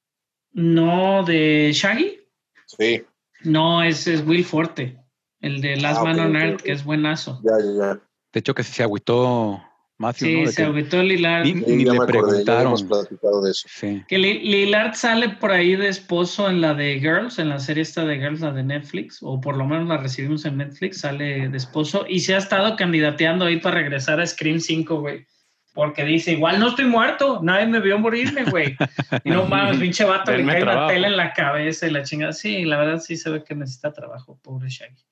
No, 0.52 1.24
de 1.24 1.70
Shaggy. 1.72 2.20
Sí, 2.66 3.02
No, 3.44 3.82
ese 3.82 4.14
es 4.14 4.26
Will 4.26 4.44
Forte, 4.44 4.98
el 5.40 5.60
de 5.60 5.76
Last 5.76 6.00
Ah, 6.00 6.04
Man 6.04 6.20
on 6.20 6.36
Earth, 6.36 6.62
que 6.62 6.72
es 6.72 6.84
buenazo. 6.84 7.40
ya, 7.44 7.58
ya, 7.58 7.72
ya. 7.94 8.00
De 8.32 8.40
hecho, 8.40 8.54
que 8.54 8.62
se 8.62 8.82
agüitó 8.82 9.62
Matthew, 10.00 10.46
Sí, 10.46 10.52
se 10.52 10.64
agüitó 10.64 11.02
Lillard. 11.02 11.44
Ni, 11.44 11.54
Sí, 11.54 11.64
ni 11.66 11.84
ya 11.84 11.92
le 11.92 11.98
me 11.98 12.04
acordé, 12.04 12.44
ya 12.44 12.62
hemos 12.62 12.82
preguntaron. 12.84 12.88
platicado 12.88 13.42
de 13.42 13.50
eso. 13.50 13.68
Sí. 13.68 14.04
Que 14.06 14.16
Li- 14.18 14.38
Lillard 14.48 14.94
sale 14.94 15.28
por 15.30 15.50
ahí 15.50 15.74
de 15.74 15.88
esposo 15.88 16.48
en 16.48 16.60
la 16.60 16.74
de 16.74 17.00
Girls, 17.00 17.38
en 17.40 17.48
la 17.48 17.58
serie 17.58 17.82
esta 17.82 18.04
de 18.04 18.16
Girls, 18.18 18.40
la 18.40 18.52
de 18.52 18.62
Netflix, 18.62 19.18
o 19.22 19.40
por 19.40 19.56
lo 19.56 19.66
menos 19.66 19.88
la 19.88 19.96
recibimos 19.96 20.44
en 20.44 20.56
Netflix, 20.58 21.00
sale 21.00 21.48
de 21.48 21.56
esposo 21.56 22.06
y 22.08 22.20
se 22.20 22.34
ha 22.36 22.38
estado 22.38 22.76
candidateando 22.76 23.44
ahí 23.44 23.58
para 23.58 23.74
regresar 23.76 24.20
a 24.20 24.26
Scream 24.26 24.60
5, 24.60 25.00
güey. 25.00 25.26
Porque 25.74 26.04
dice, 26.04 26.32
igual 26.32 26.58
no 26.60 26.68
estoy 26.68 26.86
muerto, 26.86 27.40
nadie 27.42 27.66
me 27.66 27.80
vio 27.80 27.98
morirme, 27.98 28.44
güey. 28.44 28.76
Y 29.24 29.30
no 29.30 29.46
mames, 29.46 29.78
pinche 29.80 30.04
vato, 30.04 30.30
le 30.36 30.44
cae 30.46 30.62
una 30.62 30.86
tela 30.88 31.08
en 31.08 31.16
la 31.16 31.32
cabeza 31.32 31.86
y 31.86 31.90
la 31.90 32.02
chingada. 32.04 32.32
Sí, 32.32 32.64
la 32.64 32.78
verdad 32.78 33.00
sí 33.00 33.16
se 33.16 33.30
ve 33.30 33.42
que 33.44 33.54
necesita 33.56 33.92
trabajo, 33.92 34.38
pobre 34.42 34.68
Shaggy. 34.68 35.02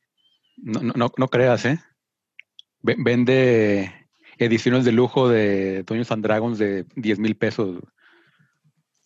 No, 0.59 0.81
no, 0.81 0.93
no, 0.97 1.13
no 1.17 1.29
creas, 1.29 1.65
¿eh? 1.67 1.79
Ve- 2.83 2.97
Vende 2.99 4.06
ediciones 4.39 4.85
de 4.85 4.93
lujo 4.93 5.29
de 5.29 5.83
Dungeons 5.85 6.11
and 6.13 6.23
Dragons 6.25 6.59
de 6.59 6.85
10 6.97 7.19
mil 7.19 7.37
pesos. 7.37 7.79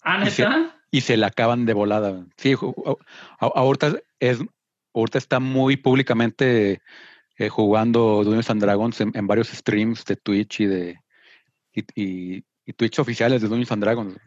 Ah, 0.03 0.23
Y, 0.27 0.31
sie- 0.31 0.45
¿neta? 0.49 0.77
y 0.91 1.01
se 1.03 1.17
la 1.17 1.29
acaban 1.29 1.67
de 1.67 1.73
volada. 1.75 2.25
Sí, 2.37 2.55
ahorita, 3.39 3.97
es, 4.19 4.41
ahorita 4.95 5.19
está 5.19 5.39
muy 5.41 5.77
públicamente 5.77 6.81
eh, 7.37 7.49
jugando 7.49 8.23
Dungeons 8.25 8.51
and 8.51 8.61
Dragons 8.63 9.01
en, 9.01 9.13
en 9.15 9.27
varios 9.27 9.49
streams 9.49 10.05
de 10.05 10.17
Twitch 10.17 10.61
y 10.61 10.67
de 10.67 10.99
y, 11.73 11.85
y- 11.95 12.45
y 12.67 12.73
Twitch 12.73 12.99
oficiales 12.99 13.41
de 13.43 13.49
Dungeons 13.49 13.73
and 13.73 13.83
Dragons. 13.85 14.17
O 14.17 14.19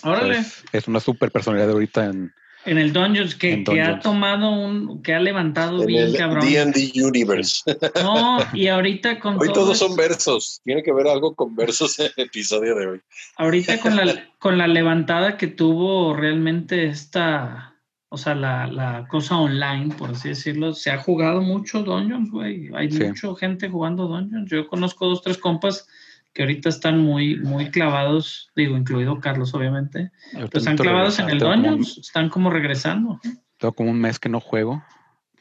sea, 0.00 0.10
Órale. 0.12 0.38
es, 0.38 0.64
es 0.72 0.88
una 0.88 1.00
super 1.00 1.30
personalidad 1.30 1.70
ahorita 1.70 2.06
en 2.06 2.32
En 2.64 2.78
el 2.78 2.92
Dungeons, 2.92 3.34
que, 3.34 3.52
En 3.54 3.64
que 3.64 3.80
ha 3.80 3.98
tomado 3.98 4.50
un, 4.50 5.02
que 5.02 5.14
ha 5.14 5.20
levantado 5.20 5.80
En 5.80 5.86
bien 5.86 6.04
el 6.08 6.16
cabrón. 6.16 6.46
D&D 6.48 6.92
Universe. 7.02 7.62
No, 8.02 8.38
y 8.52 8.68
ahorita 8.68 9.18
con 9.18 9.34
Hoy 9.40 9.48
todo 9.48 9.64
todos 9.64 9.78
son 9.78 9.96
versos. 9.96 10.60
Tiene 10.64 10.82
que 10.82 10.92
ver 10.92 11.08
algo 11.08 11.34
con 11.34 11.56
versos 11.56 11.98
en 11.98 12.10
el 12.16 12.24
episodio 12.26 12.76
de 12.76 12.86
hoy. 12.86 13.00
Ahorita 13.36 13.78
con 13.80 13.96
la, 13.96 14.04
con 14.38 14.58
la 14.58 14.68
levantada 14.68 15.36
que 15.36 15.48
tuvo 15.48 16.14
realmente 16.14 16.86
esta, 16.86 17.74
o 18.08 18.16
sea, 18.16 18.34
la, 18.36 18.66
la 18.68 19.08
cosa 19.08 19.38
online, 19.38 19.94
por 19.96 20.10
así 20.10 20.28
decirlo, 20.28 20.72
se 20.72 20.90
ha 20.90 20.98
jugado 20.98 21.40
mucho 21.42 21.82
Dungeons, 21.82 22.30
güey. 22.30 22.70
Hay 22.74 22.90
Sí. 22.92 23.02
mucha 23.04 23.34
gente 23.40 23.68
jugando 23.68 24.06
Dungeons. 24.06 24.48
Yo 24.50 24.68
conozco 24.68 25.06
dos, 25.08 25.20
tres 25.22 25.38
compas 25.38 25.88
que 26.34 26.42
ahorita 26.42 26.68
están 26.68 26.98
muy, 27.00 27.36
muy 27.36 27.70
clavados, 27.70 28.50
digo, 28.56 28.76
incluido 28.76 29.20
Carlos, 29.20 29.52
obviamente. 29.54 30.10
Ahorita 30.34 30.50
Pues 30.50 30.62
están 30.62 30.76
clavados 30.78 31.18
en 31.18 31.28
el 31.30 31.38
Tengo 31.38 31.52
como 31.52 31.56
un- 31.68 31.70
Dungeons, 31.76 31.98
están 31.98 32.28
como 32.30 32.50
regresando. 32.50 33.20
Tengo 33.58 33.74
como 33.74 33.90
un 33.90 34.00
mes 34.00 34.18
que 34.18 34.28
no 34.28 34.40
juego. 34.40 34.82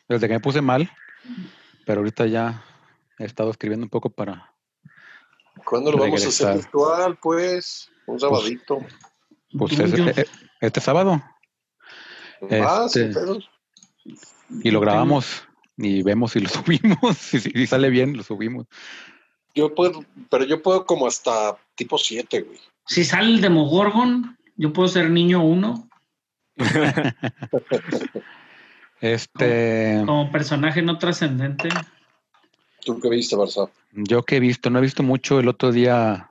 Desde 0.09 0.27
que 0.27 0.33
me 0.33 0.39
puse 0.41 0.61
mal. 0.61 0.91
Pero 1.85 2.01
ahorita 2.01 2.25
ya 2.27 2.63
he 3.17 3.25
estado 3.25 3.51
escribiendo 3.51 3.85
un 3.85 3.89
poco 3.89 4.09
para. 4.09 4.53
¿Cuándo 5.65 5.91
lo 5.91 5.97
vamos 5.99 6.25
a 6.25 6.27
hacer 6.27 6.55
virtual, 6.55 7.17
pues? 7.21 7.89
Un 8.07 8.19
sabadito. 8.19 8.79
Pues 9.57 9.73
es- 9.79 9.91
Dungeons. 9.91 10.17
e- 10.17 10.21
e- 10.21 10.27
este 10.61 10.81
sábado. 10.81 11.21
Ah, 12.51 12.85
Este-. 12.87 13.11
Y 14.63 14.71
lo 14.71 14.79
grabamos 14.79 15.43
y 15.77 16.03
vemos 16.03 16.31
si 16.33 16.39
lo 16.39 16.49
subimos. 17.09 17.17
Si- 17.17 17.39
si 17.39 17.67
sale 17.67 17.89
bien, 17.89 18.17
lo 18.17 18.23
subimos. 18.23 18.67
Yo 19.53 19.73
puedo, 19.75 20.03
pero 20.29 20.45
yo 20.45 20.61
puedo 20.61 20.85
como 20.85 21.07
hasta 21.07 21.57
tipo 21.75 21.97
7, 21.97 22.41
güey. 22.41 22.59
Si 22.85 23.03
sale 23.03 23.27
el 23.27 23.41
Demogorgon, 23.41 24.37
yo 24.55 24.71
puedo 24.73 24.87
ser 24.87 25.09
niño 25.09 25.43
uno 25.43 25.87
Este. 29.01 30.03
como 30.05 30.31
personaje 30.31 30.81
no 30.81 30.97
trascendente. 30.97 31.69
¿Tú 32.85 32.99
qué 32.99 33.09
viste, 33.09 33.35
Barça? 33.35 33.69
Yo 33.91 34.23
que 34.23 34.37
he 34.37 34.39
visto, 34.39 34.69
no 34.69 34.79
he 34.79 34.81
visto 34.81 35.01
mucho. 35.03 35.39
El 35.39 35.47
otro 35.47 35.71
día 35.71 36.29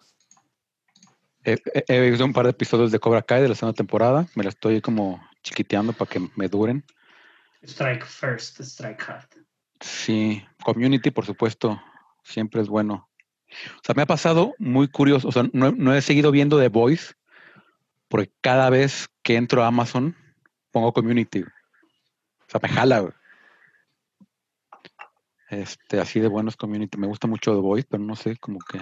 he, 1.44 1.52
he- 1.74 1.84
he 1.88 2.10
visto 2.10 2.24
un 2.24 2.32
par 2.32 2.44
de 2.44 2.50
episodios 2.50 2.90
de 2.92 2.98
Cobra 3.00 3.22
Kai 3.22 3.42
de 3.42 3.48
la 3.48 3.54
segunda 3.54 3.76
temporada. 3.76 4.26
Me 4.34 4.44
la 4.44 4.50
estoy 4.50 4.80
como 4.80 5.20
chiquiteando 5.42 5.92
para 5.92 6.08
que 6.10 6.28
me 6.36 6.48
duren. 6.48 6.84
Strike 7.62 8.04
first, 8.06 8.60
strike 8.60 9.02
hard. 9.06 9.28
Sí, 9.80 10.42
Community, 10.62 11.10
por 11.10 11.26
supuesto, 11.26 11.80
siempre 12.22 12.60
es 12.62 12.68
bueno. 12.68 13.09
O 13.76 13.80
sea, 13.84 13.94
me 13.94 14.02
ha 14.02 14.06
pasado 14.06 14.54
muy 14.58 14.88
curioso. 14.88 15.28
O 15.28 15.32
sea, 15.32 15.44
no, 15.52 15.72
no 15.72 15.94
he 15.94 16.02
seguido 16.02 16.30
viendo 16.30 16.58
The 16.58 16.68
Voice 16.68 17.14
porque 18.08 18.30
cada 18.40 18.70
vez 18.70 19.08
que 19.22 19.36
entro 19.36 19.62
a 19.62 19.68
Amazon 19.68 20.16
pongo 20.70 20.92
Community. 20.92 21.42
O 21.42 22.46
sea, 22.48 22.60
me 22.62 22.68
jala. 22.68 23.00
güey. 23.00 23.12
Este, 25.50 25.98
así 26.00 26.20
de 26.20 26.28
buenos 26.28 26.56
Community. 26.56 26.96
Me 26.98 27.06
gusta 27.08 27.26
mucho 27.26 27.52
The 27.54 27.60
Voice, 27.60 27.86
pero 27.90 28.02
no 28.02 28.14
sé, 28.14 28.36
como 28.36 28.58
que. 28.60 28.80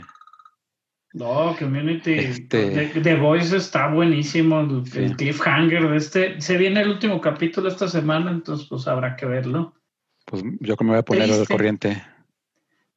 No, 1.15 1.57
Community. 1.59 2.13
Este- 2.13 2.91
The, 2.93 3.01
The 3.01 3.17
Voice 3.17 3.57
está 3.57 3.89
buenísimo. 3.89 4.61
El, 4.61 4.87
Sí. 4.87 4.99
el 4.99 5.17
cliffhanger 5.17 5.89
de 5.91 5.97
este. 5.97 6.41
Se 6.41 6.59
viene 6.59 6.83
el 6.83 6.91
último 6.91 7.21
capítulo 7.21 7.69
esta 7.69 7.89
semana, 7.89 8.31
entonces 8.31 8.67
pues 8.69 8.87
habrá 8.87 9.17
que 9.17 9.25
verlo. 9.25 9.75
Pues 10.27 10.43
yo 10.61 10.77
que 10.77 10.85
me 10.85 10.91
voy 10.91 10.99
a 10.99 11.03
poner 11.03 11.31
al 11.33 11.49
corriente. 11.49 12.03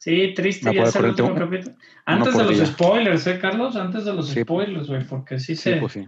Sí, 0.01 0.33
triste, 0.35 0.73
ya 0.73 0.81
es 0.81 0.95
el 0.95 1.05
último 1.05 1.35
capítulo. 1.35 1.75
Antes 2.05 2.35
de 2.35 2.43
los 2.43 2.57
día. 2.57 2.65
spoilers, 2.65 3.27
¿eh, 3.27 3.37
Carlos? 3.39 3.75
Antes 3.75 4.03
de 4.03 4.13
los 4.15 4.29
Sí. 4.29 4.41
spoilers, 4.41 4.87
güey, 4.87 5.03
porque 5.05 5.37
sí, 5.37 5.55
Sí, 5.55 5.61
se. 5.73 5.75
pues 5.75 5.93
sí. 5.93 6.07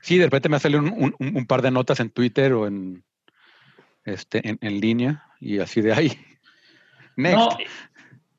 Sí, 0.00 0.16
de 0.16 0.24
repente 0.24 0.48
me 0.48 0.58
sale 0.58 0.78
un, 0.78 0.88
un- 0.88 1.14
un 1.36 1.46
par 1.46 1.60
de 1.60 1.70
notas 1.70 2.00
en 2.00 2.08
Twitter 2.08 2.54
o 2.54 2.66
en 2.66 3.04
este 4.06 4.48
en, 4.48 4.56
en 4.62 4.80
línea 4.80 5.22
y 5.38 5.58
así 5.58 5.82
de 5.82 5.92
ahí. 5.92 6.12
Next. 7.16 7.36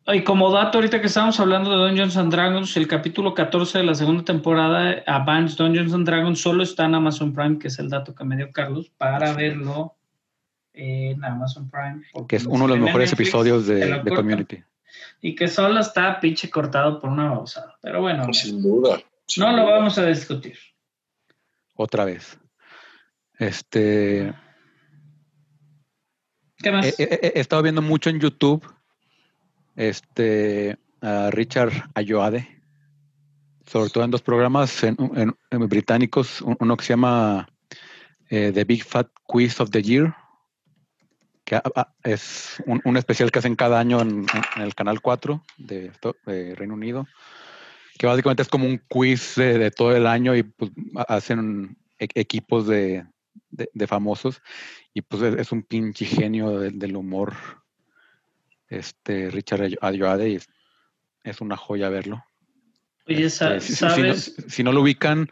No, 0.07 0.13
y 0.15 0.23
como 0.23 0.51
dato, 0.51 0.79
ahorita 0.79 0.99
que 0.99 1.05
estamos 1.07 1.39
hablando 1.39 1.69
de 1.69 1.87
Dungeons 1.87 2.17
and 2.17 2.31
Dragons, 2.33 2.75
el 2.75 2.87
capítulo 2.87 3.35
14 3.35 3.77
de 3.77 3.83
la 3.83 3.93
segunda 3.93 4.23
temporada, 4.25 5.03
Advanced 5.05 5.57
Dungeons 5.59 5.93
and 5.93 6.07
Dragons, 6.07 6.41
solo 6.41 6.63
está 6.63 6.85
en 6.85 6.95
Amazon 6.95 7.33
Prime, 7.33 7.59
que 7.59 7.67
es 7.67 7.77
el 7.77 7.87
dato 7.87 8.15
que 8.15 8.23
me 8.25 8.35
dio 8.35 8.51
Carlos, 8.51 8.89
para 8.97 9.31
verlo 9.33 9.95
en 10.73 11.23
Amazon 11.23 11.69
Prime. 11.69 12.03
porque 12.13 12.27
que 12.27 12.35
es 12.37 12.47
no 12.47 12.53
uno 12.55 12.63
de 12.65 12.69
los 12.69 12.79
mejores 12.79 13.11
Netflix, 13.11 13.27
episodios 13.29 13.67
de, 13.67 13.79
lo 13.87 13.95
de 13.97 14.01
cortan. 14.01 14.15
Community. 14.15 14.63
Y 15.21 15.35
que 15.35 15.47
solo 15.47 15.79
está 15.79 16.19
pinche 16.19 16.49
cortado 16.49 16.99
por 16.99 17.09
una 17.09 17.29
babosada. 17.29 17.75
Pero 17.81 18.01
bueno, 18.01 18.25
Pues 18.25 18.39
sin 18.39 18.61
duda. 18.61 19.01
sin 19.27 19.43
no 19.43 19.51
lo 19.55 19.65
vamos 19.65 19.97
a 19.97 20.05
discutir. 20.05 20.57
Otra 21.75 22.05
vez. 22.05 22.37
Este, 23.39 24.33
¿Qué 26.57 26.71
más? 26.71 26.99
he, 26.99 27.03
he- 27.03 27.31
he 27.35 27.39
estado 27.39 27.61
viendo 27.63 27.81
mucho 27.81 28.09
en 28.09 28.19
YouTube 28.19 28.65
este, 29.75 30.77
a 31.01 31.29
Richard 31.31 31.71
Ayoade, 31.95 32.47
sobre 33.65 33.89
todo 33.89 34.03
en 34.03 34.11
dos 34.11 34.21
programas 34.21 34.83
en- 34.83 34.95
en- 35.15 35.35
en 35.49 35.69
británicos, 35.69 36.41
un- 36.41 36.57
uno 36.59 36.77
que 36.77 36.85
se 36.85 36.93
llama 36.93 37.49
eh, 38.29 38.51
The 38.53 38.63
Big 38.63 38.83
Fat 38.83 39.09
Quiz 39.25 39.59
of 39.59 39.69
the 39.71 39.81
Year, 39.81 40.15
que 41.45 41.55
ah, 41.55 41.63
ah, 41.75 41.93
es 42.03 42.61
un, 42.65 42.81
un 42.85 42.97
especial 42.97 43.31
que 43.31 43.39
hacen 43.39 43.55
cada 43.55 43.79
año 43.79 44.01
en, 44.01 44.25
en 44.55 44.61
el 44.61 44.75
Canal 44.75 45.01
4 45.01 45.43
de, 45.57 45.91
Reino 46.55 46.73
Unido, 46.73 47.07
que 47.97 48.07
básicamente 48.07 48.43
es 48.43 48.49
como 48.49 48.65
un 48.65 48.77
quiz 48.87 49.35
de, 49.35 49.57
de 49.57 49.71
todo 49.71 49.95
el 49.95 50.07
año 50.07 50.35
y 50.35 50.43
pues, 50.43 50.71
ha- 50.95 51.15
hacen 51.15 51.77
e- 51.99 52.07
equipos 52.15 52.67
de, 52.67 53.05
de- 53.51 53.69
famosos 53.87 54.41
y 54.93 55.01
pues 55.01 55.21
es, 55.23 55.35
es 55.39 55.51
un 55.51 55.63
pinche 55.63 56.05
genio 56.05 56.59
de- 56.59 56.71
del 56.71 56.95
humor, 56.95 57.33
este 58.69 59.29
Richard 59.29 59.61
Ayo- 59.61 59.79
Ayoade, 59.81 60.29
y 60.29 60.35
es, 60.35 60.49
es 61.23 61.41
una 61.41 61.57
joya 61.57 61.89
verlo. 61.89 62.23
Oye, 63.07 63.25
Este, 63.25 63.59
si- 63.59 63.75
si- 63.75 63.89
si 63.89 64.01
no-. 64.01 64.15
Si, 64.49 64.63
no, 64.63 64.71
lo 64.71 64.81
ubican, 64.81 65.29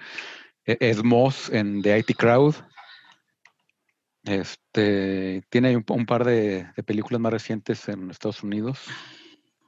e- 0.65 0.77
es 0.79 1.03
Moss 1.03 1.49
en 1.49 1.81
The 1.81 1.97
IT 1.99 2.15
Crowd. 2.17 2.55
Este 4.23 5.43
tiene 5.49 5.75
un, 5.75 5.83
un 5.87 6.05
par 6.05 6.23
de, 6.25 6.67
de 6.75 6.83
películas 6.83 7.19
más 7.19 7.33
recientes 7.33 7.87
en 7.89 8.11
Estados 8.11 8.43
Unidos. 8.43 8.79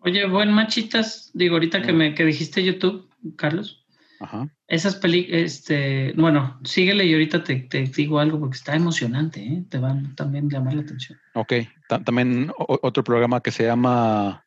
Oye, 0.02 0.28
buen 0.28 0.52
machitas, 0.52 1.32
digo, 1.34 1.56
ahorita 1.56 1.82
que 1.82 1.94
me 1.94 2.14
que 2.14 2.26
dijiste 2.26 2.64
YouTube, 2.64 3.10
Carlos, 3.38 3.86
Ajá. 4.20 4.50
esas 4.68 4.96
películas, 4.98 5.42
este, 5.44 6.12
bueno, 6.18 6.60
síguele 6.66 7.06
y 7.06 7.14
ahorita 7.14 7.44
te, 7.44 7.56
te 7.62 7.84
digo 7.86 8.20
algo 8.20 8.40
porque 8.40 8.58
está 8.58 8.76
emocionante, 8.76 9.42
¿eh? 9.42 9.64
te 9.70 9.78
van 9.78 10.14
también 10.16 10.50
llamar 10.50 10.74
la 10.74 10.82
atención. 10.82 11.18
Ok. 11.34 11.54
Ta- 11.88 12.04
también 12.04 12.52
otro 12.58 13.04
programa 13.04 13.42
que 13.42 13.52
se 13.52 13.64
llama 13.66 14.46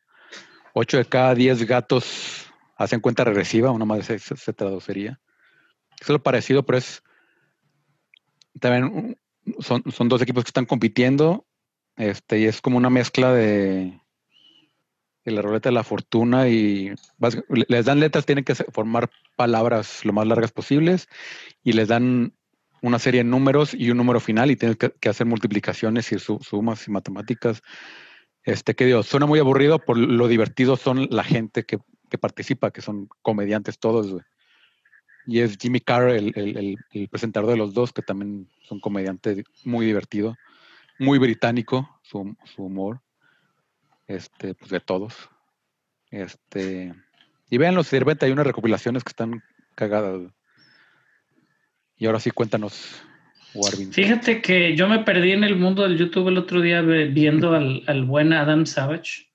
8 0.73 0.97
de 0.97 1.05
cada 1.05 1.33
10 1.33 1.63
gatos 1.65 2.45
hacen 2.75 2.99
cuenta 2.99 3.23
regresiva, 3.23 3.71
una 3.71 3.85
más 3.85 4.05
se, 4.05 4.19
se 4.19 4.53
traduciría. 4.53 5.19
Es 5.99 6.07
lo 6.07 6.21
parecido, 6.21 6.63
pero 6.63 6.77
es 6.77 7.01
también 8.59 8.83
un- 8.85 9.17
son, 9.59 9.83
son 9.91 10.09
dos 10.09 10.21
equipos 10.21 10.43
que 10.43 10.49
están 10.49 10.65
compitiendo. 10.65 11.45
Este, 11.95 12.39
y 12.39 12.45
es 12.45 12.61
como 12.61 12.77
una 12.77 12.89
mezcla 12.89 13.33
de, 13.33 13.99
de 15.25 15.31
la 15.31 15.41
ruleta 15.41 15.69
de 15.69 15.73
la 15.73 15.83
fortuna 15.83 16.47
y 16.47 16.93
les 17.67 17.85
dan 17.85 17.99
letras, 17.99 18.25
tienen 18.25 18.45
que 18.45 18.55
formar 18.55 19.09
palabras 19.35 20.05
lo 20.05 20.13
más 20.13 20.27
largas 20.27 20.51
posibles 20.51 21.07
y 21.63 21.73
les 21.73 21.87
dan 21.87 22.33
una 22.81 22.99
serie 22.99 23.23
de 23.23 23.29
números 23.29 23.73
y 23.73 23.89
un 23.89 23.97
número 23.97 24.19
final 24.19 24.51
y 24.51 24.55
tienen 24.55 24.77
que, 24.77 25.09
hacer 25.09 25.25
multiplicaciones 25.25 26.11
y 26.11 26.19
su- 26.19 26.39
sumas 26.39 26.87
y 26.87 26.91
matemáticas. 26.91 27.61
Este, 28.43 28.75
que 28.75 28.85
digo, 28.85 29.03
suena 29.03 29.25
muy 29.25 29.39
aburrido, 29.39 29.79
por 29.79 29.97
lo 29.97 30.27
divertido 30.27 30.77
son 30.77 31.07
la 31.09 31.23
gente 31.23 31.65
que, 31.65 31.79
que 32.09 32.17
participa, 32.17 32.71
que 32.71 32.81
son 32.81 33.09
comediantes 33.21 33.79
todos, 33.79 34.11
güey. 34.11 34.23
Y 35.27 35.41
es 35.41 35.57
Jimmy 35.57 35.81
Carr, 35.81 36.09
el, 36.09 36.31
el- 36.35 37.09
presentador 37.09 37.49
de 37.51 37.57
los 37.57 37.73
dos, 37.73 37.91
que 37.91 38.01
también 38.01 38.47
son 38.61 38.79
comediantes 38.79 39.43
muy 39.65 39.85
divertido, 39.85 40.35
muy 40.97 41.19
británico 41.19 41.99
su, 42.01 42.35
su 42.45 42.63
humor, 42.63 43.01
este, 44.07 44.55
pues 44.55 44.71
de 44.71 44.79
todos. 44.79 45.29
Este, 46.09 46.93
y 47.49 47.57
véanlo, 47.57 47.83
si 47.83 47.97
de 47.97 47.99
repente 47.99 48.25
hay 48.25 48.31
unas 48.31 48.47
recopilaciones 48.47 49.03
que 49.03 49.09
están 49.09 49.43
cagadas. 49.75 50.31
Y 51.97 52.05
ahora 52.05 52.21
sí, 52.21 52.31
cuéntanos, 52.31 53.01
Warvin. 53.53 53.91
Fíjate 53.91 54.41
que 54.41 54.75
yo 54.77 54.87
me 54.87 54.99
perdí 54.99 55.31
en 55.33 55.43
el 55.43 55.57
mundo 55.57 55.83
del 55.83 55.97
YouTube 55.97 56.29
el 56.29 56.37
otro 56.37 56.61
día 56.61 56.81
viendo 56.81 57.53
al, 57.53 57.83
al 57.87 58.05
buen 58.05 58.31
Adam 58.31 58.65
Savage. 58.65 59.26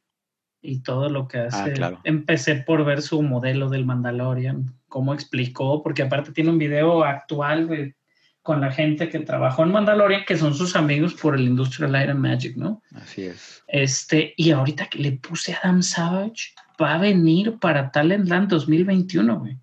Y 0.62 0.78
todo 0.80 1.10
lo 1.10 1.26
que 1.28 1.38
hace. 1.38 1.70
Ah, 1.70 1.72
claro. 1.74 2.00
Empecé 2.04 2.54
por 2.56 2.84
ver 2.84 3.02
su 3.02 3.20
modelo 3.20 3.68
del 3.68 3.84
Mandalorian, 3.84 4.72
cómo 4.88 5.12
explicó, 5.12 5.82
porque 5.82 6.02
aparte 6.02 6.32
tiene 6.32 6.50
un 6.50 6.58
video 6.58 7.04
actual 7.04 7.94
con 8.42 8.60
la 8.60 8.72
gente 8.72 9.08
que 9.08 9.20
trabajó 9.20 9.64
en 9.64 9.72
Mandalorian, 9.72 10.24
que 10.26 10.36
son 10.36 10.54
sus 10.54 10.74
amigos 10.76 11.14
por 11.14 11.34
el 11.34 11.42
Industrial 11.42 11.92
Light 11.92 12.10
and 12.10 12.20
Magic, 12.20 12.56
¿no? 12.56 12.82
Así 12.94 13.22
es. 13.22 13.62
Este, 13.68 14.34
y 14.36 14.50
ahorita 14.50 14.86
que 14.86 14.98
le 14.98 15.12
puse 15.12 15.52
a 15.52 15.58
Adam 15.62 15.82
Savage, 15.82 16.54
va 16.80 16.94
a 16.94 16.98
venir 16.98 17.58
para 17.60 17.90
Talentland 17.90 18.48
2021, 18.48 19.38
güey, 19.38 19.58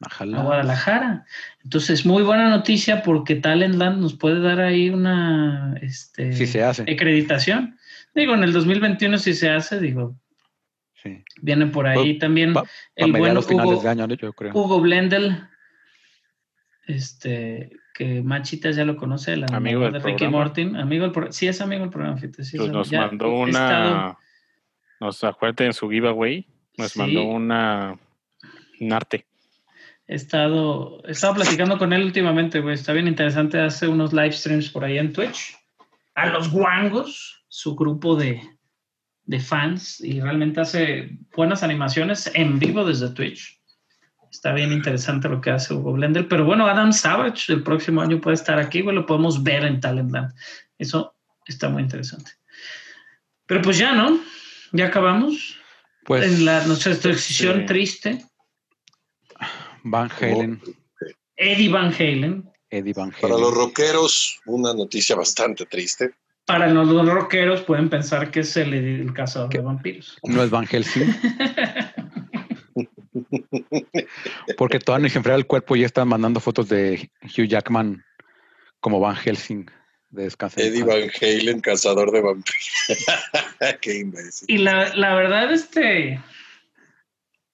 a. 0.00 0.42
Guadalajara. 0.42 1.24
Entonces, 1.62 2.04
muy 2.04 2.22
buena 2.22 2.48
noticia 2.48 3.02
porque 3.02 3.36
Talentland 3.36 4.00
nos 4.00 4.14
puede 4.14 4.40
dar 4.40 4.60
ahí 4.60 4.90
una 4.90 5.74
este, 5.80 6.32
Sí 6.32 6.46
se 6.46 6.62
hace. 6.62 6.82
acreditación. 6.82 7.76
Digo, 8.14 8.34
en 8.34 8.44
el 8.44 8.52
2021 8.52 9.18
si 9.18 9.34
se 9.34 9.50
hace, 9.50 9.80
digo, 9.80 10.16
Sí. 11.04 11.22
viene 11.42 11.66
por 11.66 11.86
ahí 11.86 12.18
también 12.18 12.54
Pa- 12.54 12.62
Pa 12.62 12.68
el 12.96 13.12
buen 13.12 13.36
Hugo, 13.36 13.80
de 13.82 13.88
año, 13.88 14.08
yo 14.08 14.32
creo. 14.32 14.52
Hugo 14.54 14.80
Blendel, 14.80 15.36
este, 16.86 17.70
que 17.94 18.22
Machitas 18.22 18.76
ya 18.76 18.84
lo 18.84 18.96
conoce, 18.96 19.34
el 19.34 19.44
Amigo 19.52 19.80
del 19.82 19.92
de 19.92 19.98
Ricky 20.00 20.18
programa. 20.24 20.38
Martin, 20.38 20.76
amigo 20.76 21.02
del 21.04 21.12
pro- 21.12 21.32
sí 21.32 21.46
es 21.46 21.60
amigo 21.60 21.82
del 21.82 21.90
programa, 21.90 22.16
fíjate, 22.16 22.44
sí, 22.44 22.56
Pues 22.56 22.68
es- 22.68 22.72
nos 22.74 22.90
ya 22.90 23.02
mandó 23.06 23.46
estado- 23.46 23.90
una. 23.92 24.18
Nos 25.00 25.22
acuérdate 25.24 25.66
en 25.66 25.72
su 25.72 25.88
giveaway. 25.90 26.46
Nos 26.78 26.92
Sí. 26.92 26.98
mandó 26.98 27.24
una. 27.24 27.98
Un 28.80 28.92
arte. 28.92 29.26
He 30.06 30.14
estado, 30.16 31.02
he 31.06 31.12
estado 31.12 31.34
platicando 31.34 31.78
con 31.78 31.92
él 31.92 32.02
últimamente, 32.02 32.60
güey. 32.60 32.74
Está 32.74 32.92
bien 32.92 33.06
interesante. 33.08 33.58
Hace 33.60 33.88
unos 33.88 34.12
live 34.12 34.32
streams 34.32 34.68
por 34.70 34.84
ahí 34.84 34.98
en 34.98 35.12
Twitch. 35.12 35.56
A 36.14 36.26
los 36.26 36.50
guangos, 36.50 37.44
su 37.48 37.74
grupo 37.76 38.16
de, 38.16 38.40
de 39.26 39.40
fans, 39.40 40.00
y 40.00 40.20
realmente 40.20 40.60
hace 40.60 41.18
buenas 41.34 41.62
animaciones 41.62 42.30
en 42.34 42.58
vivo 42.58 42.84
desde 42.84 43.10
Twitch. 43.10 43.60
Está 44.30 44.52
bien 44.52 44.72
interesante 44.72 45.28
lo 45.28 45.40
que 45.40 45.50
hace 45.50 45.72
Hugo 45.72 45.92
Blender. 45.92 46.26
Pero 46.28 46.44
bueno, 46.44 46.66
Adam 46.66 46.92
Savage 46.92 47.52
el 47.52 47.62
próximo 47.62 48.00
año 48.00 48.20
puede 48.20 48.34
estar 48.34 48.58
aquí, 48.58 48.82
güey. 48.82 48.94
Lo 48.94 49.06
podemos 49.06 49.42
ver 49.42 49.64
en 49.64 49.80
Talentland. 49.80 50.34
Eso 50.76 51.14
está 51.46 51.68
muy 51.68 51.82
interesante. 51.82 52.32
Pero 53.46 53.62
pues 53.62 53.78
ya, 53.78 53.92
¿no? 53.92 54.18
Ya 54.72 54.86
acabamos. 54.86 55.56
Pues 56.04 56.24
en 56.24 56.44
la, 56.44 56.66
nuestra 56.66 56.94
sección 56.94 57.60
sí. 57.60 57.66
triste. 57.66 58.24
Van 59.84 60.10
Halen, 60.20 60.60
Eddie 61.36 61.68
Van 61.68 61.92
Halen. 61.92 62.50
Eddie 62.70 62.92
Van 62.92 63.12
Para 63.12 63.34
Halen. 63.34 63.40
los 63.40 63.54
rockeros, 63.54 64.40
una 64.46 64.74
noticia 64.74 65.14
bastante 65.14 65.64
triste. 65.66 66.14
Para 66.46 66.68
los 66.68 67.08
rockeros 67.08 67.62
pueden 67.62 67.88
pensar 67.88 68.30
que 68.30 68.40
es 68.40 68.56
el, 68.56 68.74
el 68.74 69.12
cazador 69.14 69.50
de 69.50 69.60
vampiros. 69.60 70.18
No 70.24 70.42
es 70.42 70.50
Van 70.50 70.66
Helsing. 70.66 71.14
Porque 74.58 74.78
todavía 74.78 75.04
ni 75.04 75.10
se 75.10 75.18
enfría 75.18 75.36
el 75.36 75.46
cuerpo 75.46 75.76
y 75.76 75.80
ya 75.80 75.86
están 75.86 76.08
mandando 76.08 76.40
fotos 76.40 76.68
de 76.68 77.10
Hugh 77.22 77.46
Jackman 77.48 78.04
como 78.80 79.00
Van 79.00 79.16
Helsing 79.16 79.66
de 80.10 80.24
descanso. 80.24 80.60
Eddie. 80.60 80.84
Van 80.84 81.10
Halen, 81.20 81.60
cazador 81.60 82.12
de 82.12 82.20
vampiros. 82.20 82.88
Qué 83.80 83.98
imbécil. 83.98 84.46
Y 84.48 84.58
la, 84.58 84.94
la 84.94 85.14
verdad, 85.14 85.52
este. 85.52 86.20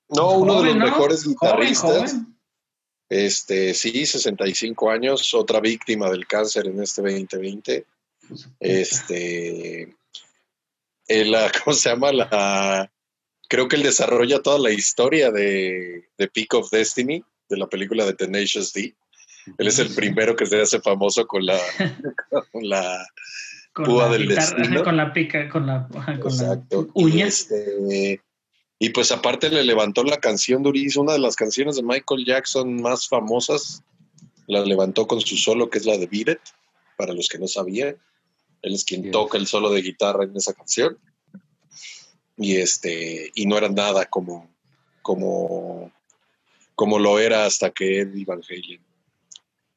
No, 0.08 0.32
uno 0.32 0.62
de 0.62 0.74
los 0.74 0.74
joven, 0.74 0.78
¿no? 0.78 0.84
mejores 0.86 1.24
Joven, 1.24 1.36
guitarristas. 1.40 2.12
joven. 2.12 2.36
Este, 3.08 3.74
sí, 3.74 4.06
65 4.06 4.90
años, 4.90 5.34
otra 5.34 5.60
víctima 5.60 6.10
del 6.10 6.26
cáncer 6.26 6.66
en 6.66 6.82
este 6.82 7.02
2020. 7.02 7.84
Este, 8.60 9.94
eh, 11.08 11.24
la, 11.24 11.50
¿cómo 11.64 11.74
se 11.74 11.88
llama? 11.88 12.12
La, 12.12 12.90
creo 13.48 13.68
que 13.68 13.76
él 13.76 13.82
desarrolla 13.82 14.42
toda 14.42 14.58
la 14.58 14.70
historia 14.70 15.30
de, 15.30 16.08
de 16.16 16.28
Peak 16.28 16.54
of 16.54 16.70
Destiny, 16.70 17.22
de 17.48 17.56
la 17.56 17.68
película 17.68 18.06
de 18.06 18.14
Tenacious 18.14 18.72
D. 18.72 18.94
Él 19.58 19.66
es 19.66 19.78
el 19.78 19.94
primero 19.94 20.36
que 20.36 20.46
se 20.46 20.60
hace 20.60 20.80
famoso 20.80 21.26
con 21.26 21.44
la, 21.46 21.58
con 22.52 22.68
la 22.68 23.06
Con 23.72 23.86
Púa 23.86 24.06
la 24.06 24.12
del 24.12 24.28
guitarra, 24.28 24.56
destino. 24.56 24.84
con 24.84 24.96
la 24.96 25.12
pica, 25.12 25.48
con 25.48 25.66
la, 25.66 25.88
con 25.88 26.04
la 26.06 26.14
Exacto. 26.14 26.88
uña. 26.94 27.16
Y, 27.16 27.22
este, 27.28 28.20
y 28.78 28.88
pues 28.90 29.10
aparte 29.12 29.50
le 29.50 29.64
levantó 29.64 30.04
la 30.04 30.18
canción 30.18 30.62
durísima, 30.62 31.04
una 31.04 31.12
de 31.14 31.18
las 31.18 31.36
canciones 31.36 31.76
de 31.76 31.82
Michael 31.82 32.24
Jackson 32.24 32.80
más 32.80 33.08
famosas, 33.08 33.82
la 34.46 34.64
levantó 34.64 35.06
con 35.06 35.20
su 35.20 35.36
solo, 35.36 35.68
que 35.70 35.78
es 35.78 35.86
la 35.86 35.98
de 35.98 36.06
Beat 36.06 36.28
It, 36.28 36.40
para 36.96 37.12
los 37.12 37.28
que 37.28 37.38
no 37.38 37.46
sabían. 37.46 37.96
Él 38.62 38.74
es 38.74 38.84
quien 38.84 39.10
toca 39.10 39.38
el 39.38 39.46
solo 39.46 39.70
de 39.70 39.82
guitarra 39.82 40.24
en 40.24 40.36
esa 40.36 40.52
canción. 40.52 40.98
Y 42.36 42.56
este, 42.56 43.30
y 43.34 43.46
no 43.46 43.58
era 43.58 43.68
nada 43.68 44.06
como, 44.06 44.50
como, 45.02 45.92
como 46.74 46.98
lo 46.98 47.18
era 47.18 47.44
hasta 47.44 47.70
que 47.70 48.00
Eddie 48.00 48.24
Van 48.24 48.40
Halen 48.48 48.80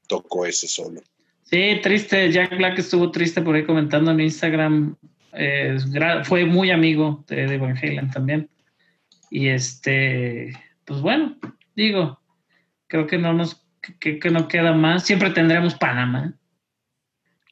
tocó 0.07 0.45
ese 0.45 0.67
solo. 0.67 1.01
Sí, 1.43 1.79
triste. 1.81 2.31
Jack 2.31 2.57
Black 2.57 2.79
estuvo 2.79 3.11
triste 3.11 3.41
por 3.41 3.55
ahí 3.55 3.65
comentando 3.65 4.11
en 4.11 4.21
Instagram. 4.21 4.95
Eh, 5.33 5.77
fue 6.23 6.45
muy 6.45 6.71
amigo 6.71 7.23
de, 7.27 7.47
de 7.47 7.57
Van 7.57 7.77
Halen 7.77 8.09
también. 8.11 8.49
Y 9.29 9.49
este, 9.49 10.53
pues 10.85 11.01
bueno, 11.01 11.37
digo, 11.75 12.19
creo 12.87 13.07
que 13.07 13.17
no 13.17 13.33
nos, 13.33 13.61
que, 13.99 14.19
que 14.19 14.29
no 14.29 14.47
queda 14.47 14.73
más. 14.73 15.05
Siempre 15.05 15.31
tendremos 15.31 15.75
Panamá. 15.75 16.33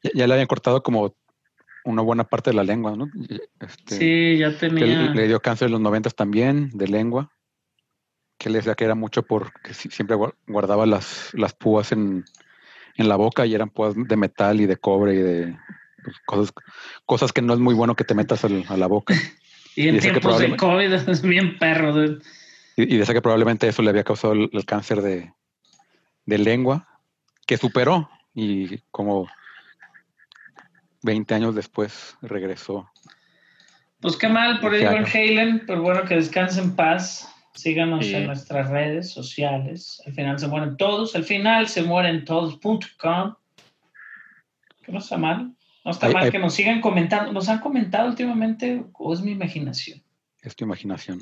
Ya, 0.03 0.12
ya 0.14 0.28
le 0.28 0.34
habían 0.36 0.48
cortado 0.48 0.82
como 0.82 1.16
una 1.84 2.02
buena 2.02 2.24
parte 2.26 2.52
de 2.52 2.56
la 2.56 2.64
lengua, 2.64 2.95
¿no? 2.95 3.10
Este, 3.60 3.95
Sí, 3.95 4.38
ya 4.38 4.56
tenía. 4.58 5.14
le 5.14 5.28
dio 5.28 5.40
cáncer 5.41 5.68
en 5.68 5.72
los 5.74 5.82
noventas 5.82 6.16
también, 6.16 6.70
de 6.74 6.88
lengua. 6.88 7.32
Que 8.38 8.49
le 8.49 8.58
decía 8.60 8.76
que 8.76 8.86
era 8.86 8.95
mucho 8.95 9.24
porque 9.24 9.74
si- 9.74 9.90
siempre 9.90 10.16
gua- 10.18 10.34
guardaba 10.48 10.86
las, 10.86 11.30
las 11.34 11.53
púas 11.53 11.91
en, 11.91 12.26
en 12.98 13.08
la 13.10 13.16
boca 13.16 13.45
y 13.45 13.53
eran 13.53 13.70
púas 13.70 13.94
de 13.95 14.16
metal 14.18 14.60
y 14.62 14.66
de 14.66 14.78
cobre 14.78 15.14
y 15.14 15.18
de 15.22 15.58
pues, 16.03 16.16
cosas, 16.26 16.53
cosas 17.06 17.32
que 17.34 17.41
no 17.44 17.53
es 17.53 17.60
muy 17.60 17.76
bueno 17.76 17.95
que 17.95 18.03
te 18.03 18.16
metas 18.16 18.44
al- 18.44 18.66
a 18.68 18.78
la 18.78 18.88
boca. 18.88 19.14
Y 19.74 19.88
en 19.88 19.99
tiempos 20.02 20.38
de 20.40 20.58
COVID 20.58 20.91
es 21.10 21.22
bien 21.22 21.58
perro. 21.58 21.94
dude. 21.94 22.20
Y, 22.76 22.94
y 22.94 22.98
decía 22.98 23.14
que 23.14 23.22
probablemente 23.22 23.68
eso 23.70 23.82
le 23.82 23.90
había 23.90 24.03
causado 24.03 24.34
el, 24.34 24.49
el 24.52 24.66
cáncer 24.66 25.02
de, 25.02 25.32
de 26.26 26.38
lengua, 26.38 26.99
que 27.48 27.56
superó 27.58 28.10
y 28.34 28.80
como 28.91 29.28
20 31.03 31.34
años 31.36 31.56
después 31.56 32.15
regresó. 32.22 32.90
Pues 33.99 34.18
qué 34.18 34.28
mal 34.28 34.60
por 34.60 34.73
Eddie 34.73 34.86
Van. 34.88 35.06
Halen, 35.06 35.64
pero 35.68 35.82
bueno, 35.82 36.03
que 36.03 36.15
descanse 36.15 36.60
en 36.60 36.76
paz. 36.76 37.28
Síganos 37.53 38.06
Sí. 38.06 38.15
en 38.15 38.28
nuestras 38.28 38.69
redes 38.69 39.11
sociales. 39.11 40.02
Al 40.06 40.14
final 40.14 40.40
se 40.40 40.48
mueren 40.48 40.78
todos. 40.78 41.15
Al 41.15 41.23
final 41.23 41.68
se 41.68 41.84
mueren 41.84 42.23
todos.com. 42.26 43.36
Que 44.86 44.91
no 44.91 44.99
está 44.99 45.18
mal. 45.18 45.53
No 45.84 45.91
está 45.91 46.07
Ay, 46.07 46.14
mal 46.14 46.23
ay. 46.26 46.32
que 46.32 46.40
nos 46.40 46.53
sigan 46.53 46.82
comentando. 46.82 47.32
¿Nos 47.34 47.49
han 47.49 47.60
comentado 47.60 48.07
últimamente 48.07 48.84
o 48.94 49.14
es 49.14 49.22
mi 49.22 49.32
imaginación? 49.32 50.02
Es 50.41 50.56
tu 50.56 50.64
imaginación. 50.64 51.19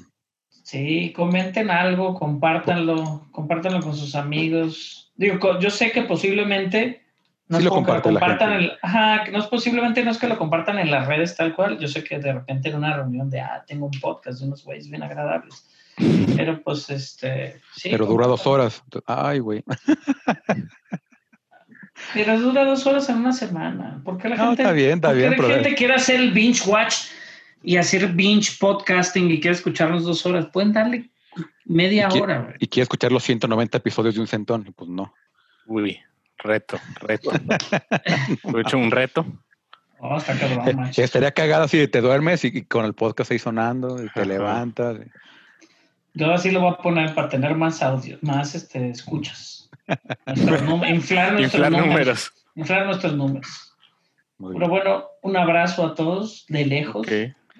Sí, 0.64 1.11
comenten 1.15 1.72
algo, 1.72 2.14
compártanlo, 2.14 3.27
compártanlo 3.31 3.81
con 3.81 3.95
sus 3.95 4.14
amigos. 4.15 5.11
Digo, 5.15 5.60
yo 5.60 5.69
sé 5.72 5.91
que 5.91 6.03
posiblemente 6.03 7.01
no 7.49 7.57
Sí 7.57 7.61
es 7.61 7.65
lo 7.65 7.71
como 7.71 7.81
que 7.81 7.88
comparte 7.88 8.11
la 8.11 8.19
compartan 8.19 8.49
gente. 8.51 8.65
el, 8.65 8.80
ajá, 8.81 9.26
no 9.31 9.39
es 9.39 9.45
posiblemente 9.47 10.03
no 10.03 10.11
es 10.11 10.19
que 10.19 10.27
lo 10.27 10.38
compartan 10.38 10.77
en 10.77 10.91
las 10.91 11.07
redes 11.07 11.35
tal 11.35 11.55
cual. 11.55 11.80
Yo 11.80 11.88
sé 11.88 12.03
que 12.03 12.19
de 12.19 12.31
repente 12.31 12.69
en 12.69 12.76
una 12.76 12.95
reunión 12.95 13.30
de 13.30 13.41
ah, 13.41 13.63
tengo 13.65 13.88
un 13.88 13.99
podcast 13.99 14.39
de 14.39 14.45
unos 14.45 14.63
güeyes 14.63 14.88
bien 14.89 15.01
agradables. 15.01 15.65
Pero 16.38 16.61
pues 16.61 16.89
este 16.91 17.59
sí, 17.76 17.89
Pero 17.89 18.05
dura 18.05 18.27
dos 18.27 18.45
horas. 18.45 18.84
Ay, 19.07 19.39
güey. 19.39 19.63
Pero 22.13 22.39
dura 22.39 22.63
dos 22.65 22.85
horas 22.85 23.09
en 23.09 23.17
una 23.17 23.34
semana. 23.34 23.99
¿Por 24.05 24.17
qué 24.19 24.30
la 24.30 24.35
No, 24.38 24.47
gente, 24.47 24.61
está 24.61 24.71
bien, 24.71 24.93
está 24.93 25.11
bien, 25.11 25.35
la 25.35 25.55
gente 25.55 25.76
quiere 25.76 25.95
hacer 25.95 26.19
el 26.21 26.31
binge 26.31 26.69
watch 26.69 27.07
y 27.63 27.77
hacer 27.77 28.07
binge 28.13 28.57
podcasting 28.59 29.30
y 29.31 29.39
quiere 29.41 29.55
escucharnos 29.55 30.03
dos 30.03 30.26
horas? 30.26 30.45
Pueden 30.53 30.71
darle 30.71 31.09
media 31.65 32.09
Y 32.13 32.19
hora. 32.19 32.53
Y 32.59 32.67
quiere 32.67 32.84
escuchar 32.84 33.11
los 33.11 33.23
190 33.23 33.77
episodios 33.77 34.15
de 34.15 34.21
un 34.21 34.27
centón. 34.27 34.71
Pues 34.76 34.89
no. 34.89 35.13
Uy, 35.65 35.99
reto, 36.39 36.79
reto. 37.01 37.31
He 38.55 38.61
hecho 38.61 38.77
un 38.77 38.91
reto. 38.91 39.25
Oh, 39.99 40.17
está 40.17 40.37
cabrón, 40.37 40.75
macho. 40.77 41.01
Estaría 41.03 41.31
cagado 41.31 41.67
si 41.67 41.87
te 41.87 42.01
duermes 42.01 42.43
y, 42.45 42.47
y 42.47 42.61
con 42.63 42.85
el 42.85 42.93
podcast 42.93 43.31
ahí 43.31 43.39
sonando 43.39 44.01
y 44.03 44.09
te 44.09 44.21
Ajá. 44.21 44.25
levantas. 44.25 44.97
Yo 46.13 46.33
así 46.33 46.51
lo 46.51 46.61
voy 46.61 46.73
a 46.73 46.77
poner 46.77 47.13
para 47.13 47.29
tener 47.29 47.55
más 47.55 47.83
audio, 47.83 48.17
más 48.21 48.55
este, 48.55 48.89
escuchas. 48.89 49.69
Nuestros 50.25 50.61
inflar 50.89 51.33
nuestros 51.33 51.53
Inflar 51.53 51.71
números. 51.71 51.87
números. 51.87 52.31
Inflar 52.55 52.85
nuestros 52.85 53.15
números. 53.15 53.75
Muy 54.37 54.53
Pero 54.53 54.69
bueno, 54.69 55.03
un 55.21 55.35
abrazo 55.37 55.85
a 55.85 55.95
todos 55.95 56.45
de 56.47 56.65
lejos. 56.65 57.05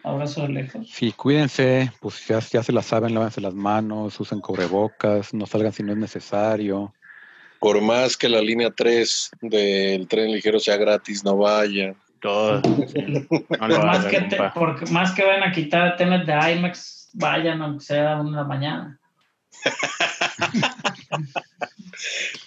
Abrazo 0.03 0.43
de 0.43 0.49
lejos. 0.49 0.89
Sí, 0.89 1.11
cuídense, 1.11 1.91
pues 1.99 2.26
ya, 2.26 2.39
ya 2.39 2.64
se 2.64 2.72
la 2.72 2.81
saben, 2.81 3.14
lávense 3.14 3.41
las 3.41 3.53
manos, 3.53 4.18
usen 4.19 4.39
cubrebocas, 4.39 5.34
no 5.34 5.45
salgan 5.45 5.73
si 5.73 5.84
no 5.84 5.91
es 5.91 5.97
necesario. 5.97 6.93
Por 7.60 7.81
más 7.81 8.15
que 8.15 8.30
la 8.30 8.41
línea 8.41 8.72
3 8.72 9.31
del 9.41 10.07
tren 10.07 10.31
ligero 10.31 10.60
sea 10.60 10.77
gratis, 10.77 11.23
no 11.23 11.38
vayan. 11.38 11.95
Todo. 12.22 12.61
sí. 12.88 13.27
No 13.60 13.68
lo 13.68 13.86
más, 13.86 14.06
que 14.06 14.22
te- 14.22 14.38
más 14.91 15.11
que 15.14 15.23
vayan 15.26 15.44
a 15.44 15.52
quitar 15.52 15.95
temas 15.98 16.26
de 16.26 16.34
IMAX, 16.53 17.10
vayan 17.14 17.61
aunque 17.61 17.84
sea 17.86 18.15
una 18.18 18.30
de 18.31 18.36
la 18.38 18.44
mañana. 18.44 18.99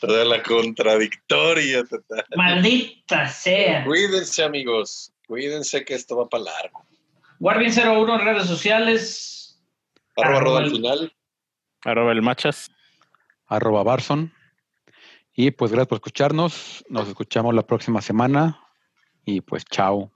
Toda 0.00 0.24
la 0.24 0.42
contradictoria. 0.42 1.84
total. 1.84 2.24
Maldita 2.36 3.28
sea. 3.28 3.84
Cuídense, 3.84 4.42
amigos. 4.42 5.12
Cuídense 5.26 5.84
que 5.84 5.94
esto 5.94 6.16
va 6.16 6.28
para 6.28 6.44
largo. 6.44 6.84
Guardian 7.38 7.72
01 7.72 8.14
en 8.14 8.24
redes 8.24 8.46
sociales. 8.46 9.60
Arroba 10.16 10.36
Arroba 10.38 10.40
roda 10.40 10.64
al 10.64 10.70
final. 10.70 11.12
Arroba 11.84 12.12
el 12.12 12.22
machas. 12.22 12.70
arroba 13.46 13.82
Barson. 13.82 14.32
Y 15.34 15.50
pues 15.50 15.70
gracias 15.70 15.88
por 15.88 15.96
escucharnos. 15.96 16.84
Nos 16.88 17.08
escuchamos 17.08 17.54
la 17.54 17.66
próxima 17.66 18.00
semana. 18.02 18.58
Y 19.24 19.40
pues 19.40 19.64
chao. 19.64 20.10